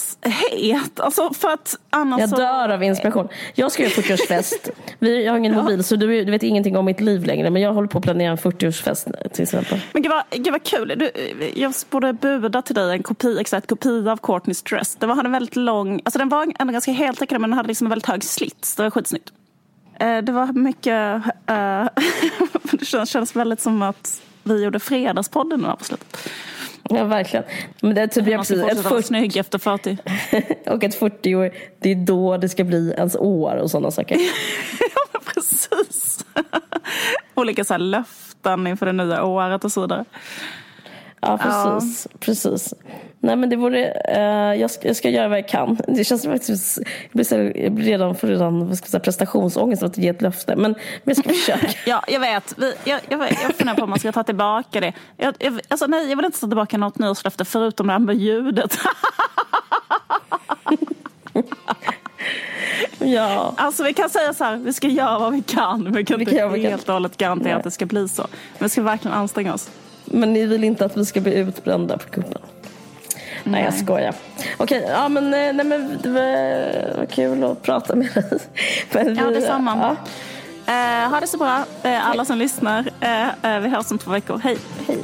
het. 0.52 1.00
Alltså 1.00 1.34
för 1.34 1.50
att 1.50 1.76
annars 1.90 2.20
Jag 2.20 2.30
så... 2.30 2.36
dör 2.36 2.70
av 2.70 2.84
inspiration. 2.84 3.28
Jag 3.56 3.72
ska 3.72 3.84
göra 3.84 3.92
40-årsfest. 3.94 4.70
Vi- 5.00 5.26
Jag 5.26 5.32
har 5.34 5.38
ingen 5.38 5.56
mobil 5.56 5.84
så 5.84 5.96
du, 5.96 6.26
du 6.26 6.32
vet 6.32 6.44
ingenting 6.44 6.78
om 6.78 6.86
mitt 6.86 7.00
liv 7.02 7.26
längre. 7.26 7.50
Men 7.50 7.62
jag 7.62 7.74
håller 7.74 7.88
på 7.88 7.98
att 7.98 8.04
planera 8.04 8.32
en 8.32 8.38
40-årsfest 8.38 9.30
till 9.34 9.44
exempel. 9.44 9.80
Men 9.94 10.02
gud 10.02 10.12
vad, 10.12 10.24
gud 10.44 10.52
vad 10.52 10.64
kul. 10.64 10.94
Du, 10.98 11.12
jag 11.56 11.74
borde 11.90 12.14
buda 12.14 12.62
till 12.62 12.76
dig 12.76 12.92
en 12.92 13.04
kopi, 13.04 13.38
exakt 13.40 13.68
kopia 13.68 14.12
av 14.12 14.18
Courtneys 14.18 14.64
dress. 14.64 14.96
Den 14.96 15.10
var, 15.10 15.16
hade 15.16 15.28
en 15.28 15.32
väldigt 15.32 15.56
lång, 15.56 16.02
alltså 16.06 16.20
den 16.20 16.30
var 16.30 16.54
ändå 16.60 16.72
ganska 16.72 16.92
heltäckande 16.92 17.40
men 17.40 17.50
den 17.50 17.58
hade 17.58 17.68
liksom 17.68 17.88
en 17.88 17.90
väldigt 17.90 18.08
hög 18.08 18.24
slits. 18.24 18.76
Det 18.76 18.84
var 18.84 18.90
skitsnyggt. 18.92 19.32
Eh, 20.00 20.18
det 20.18 20.32
var 20.32 20.48
mycket, 20.48 21.16
eh, 21.48 21.86
det 22.72 22.86
känns, 22.86 23.10
känns 23.10 23.36
väldigt 23.36 23.62
som 23.62 23.82
att 23.82 24.22
vi 24.44 24.64
gjorde 24.64 24.80
Fredagspodden 24.80 25.60
nu 25.60 25.68
här 25.68 25.76
på 25.76 25.84
slutet. 25.84 26.18
Ja 26.90 27.04
verkligen. 27.04 27.46
Men 27.82 27.96
det 27.96 28.02
är 28.02 28.08
typ 28.08 28.36
Man 28.36 28.46
ska 28.46 28.56
precis, 28.56 28.62
fortsätta 28.62 28.90
vara 28.90 29.02
40, 29.02 29.08
snygg 29.08 29.38
efter 29.38 29.60
40. 29.60 29.98
och 30.66 30.84
ett 30.84 30.96
40 30.96 31.36
år, 31.36 31.52
det 31.80 31.92
är 31.92 31.96
då 31.96 32.38
det 32.38 32.50
ska 32.50 32.64
bli 32.64 32.94
ens 32.98 33.16
år 33.16 33.56
och 33.56 33.72
sådana 33.72 33.92
saker. 33.92 34.18
Ja, 35.14 35.20
precis. 35.34 36.26
Olika 37.36 37.64
så 37.64 37.74
här 37.74 37.80
löften 37.80 38.68
inför 38.68 38.86
det 38.86 38.92
nya 38.92 39.24
året 39.24 39.64
och 39.64 39.72
så 39.72 39.82
vidare. 39.82 40.06
Ja 41.22 41.38
precis. 41.38 42.08
precis. 42.20 42.74
Nej 43.20 43.36
men 43.36 43.50
det 43.50 43.56
vore, 43.56 43.92
eh, 43.92 44.62
jag, 44.62 44.72
ska, 44.72 44.88
jag 44.88 44.96
ska 44.96 45.10
göra 45.10 45.28
vad 45.28 45.38
jag 45.38 45.48
kan. 45.48 45.78
Det 45.88 46.04
känns 46.04 46.26
faktiskt, 46.26 46.78
jag 46.78 47.12
blir, 47.12 47.24
så, 47.24 47.36
jag 47.56 47.72
blir 47.72 47.86
redan 47.86 48.16
för 48.16 48.28
redan 48.28 48.68
vad 48.68 48.78
ska 48.78 48.86
jag 48.86 48.90
säga, 48.90 49.00
prestationsångest 49.02 49.84
av 49.84 49.90
att 49.90 49.98
ge 49.98 50.08
ett 50.08 50.22
löfte. 50.22 50.56
Men, 50.56 50.72
men 50.72 51.16
jag 51.16 51.18
ska 51.18 51.30
försöka. 51.30 51.68
Ja, 51.86 52.04
jag 52.08 52.20
vet. 52.20 52.54
Vi, 52.58 52.74
jag, 52.84 53.00
jag, 53.10 53.20
jag 53.22 53.56
funderar 53.56 53.76
på 53.76 53.84
om 53.84 53.90
man 53.90 54.00
ska 54.00 54.12
ta 54.12 54.24
tillbaka 54.24 54.80
det. 54.80 54.94
Jag, 55.18 55.36
jag, 55.40 55.60
alltså, 55.68 55.88
nej, 55.88 56.10
jag 56.10 56.16
vill 56.16 56.26
inte 56.26 56.40
ta 56.40 56.48
tillbaka 56.48 56.78
något 56.78 57.00
nyårslöfte 57.00 57.46
förutom 57.46 57.88
det 57.88 57.94
här 57.94 58.00
med 58.00 58.16
ljudet. 58.16 58.78
ja. 63.00 63.54
Alltså 63.58 63.84
vi 63.84 63.94
kan 63.94 64.10
säga 64.10 64.34
så 64.34 64.44
här, 64.44 64.56
vi 64.58 64.74
ska 64.74 64.88
göra 64.88 65.20
vad 65.20 65.34
vi 65.34 65.42
kan. 65.42 65.94
Vi 65.94 66.06
kan 66.06 66.18
Vi 66.18 66.24
inte 66.24 66.36
kan 66.36 66.54
vi 66.54 66.62
kan. 66.62 66.72
helt 66.72 66.88
och 66.88 66.94
hållet 66.94 67.18
garantera 67.18 67.50
Nej. 67.50 67.58
att 67.58 67.64
det 67.64 67.72
ska 67.72 67.86
bli 67.86 68.08
så. 68.08 68.22
Men 68.58 68.66
vi 68.66 68.70
ska 68.70 68.82
verkligen 68.82 69.18
anstränga 69.18 69.54
oss. 69.54 69.70
Men 70.12 70.34
ni 70.34 70.46
vill 70.46 70.64
inte 70.64 70.86
att 70.86 70.98
vi 70.98 71.06
ska 71.06 71.22
bli 71.22 71.34
utbrända 71.34 71.98
på 71.98 72.10
kuppen? 72.10 72.42
Nej, 73.44 73.64
jag 73.64 73.74
skojar. 73.74 74.14
Okej, 74.58 74.86
ja 74.90 75.10
men, 75.10 75.24
eh, 75.34 75.54
nej, 75.54 75.66
men 75.66 75.98
det 76.04 76.10
var, 76.10 76.98
var 76.98 77.06
kul 77.06 77.44
att 77.44 77.64
prata 77.64 77.96
med 77.96 78.08
dig. 78.14 78.40
Men 78.92 79.16
Ja, 79.16 79.26
vi- 79.28 79.34
detsamma. 79.34 79.78
Ja, 79.82 79.96
Eh, 80.70 81.10
ha 81.10 81.20
det 81.20 81.28
så 81.28 81.38
bra, 81.38 81.64
eh, 81.84 82.10
alla 82.10 82.26
som 82.26 82.38
lyssnar. 82.38 82.80
Eh, 83.02 83.60
vi 83.60 83.70
hörs 83.70 83.92
om 83.92 83.98
två 83.98 84.12
veckor. 84.12 84.42
Hej! 84.44 84.58
hej. 84.88 84.98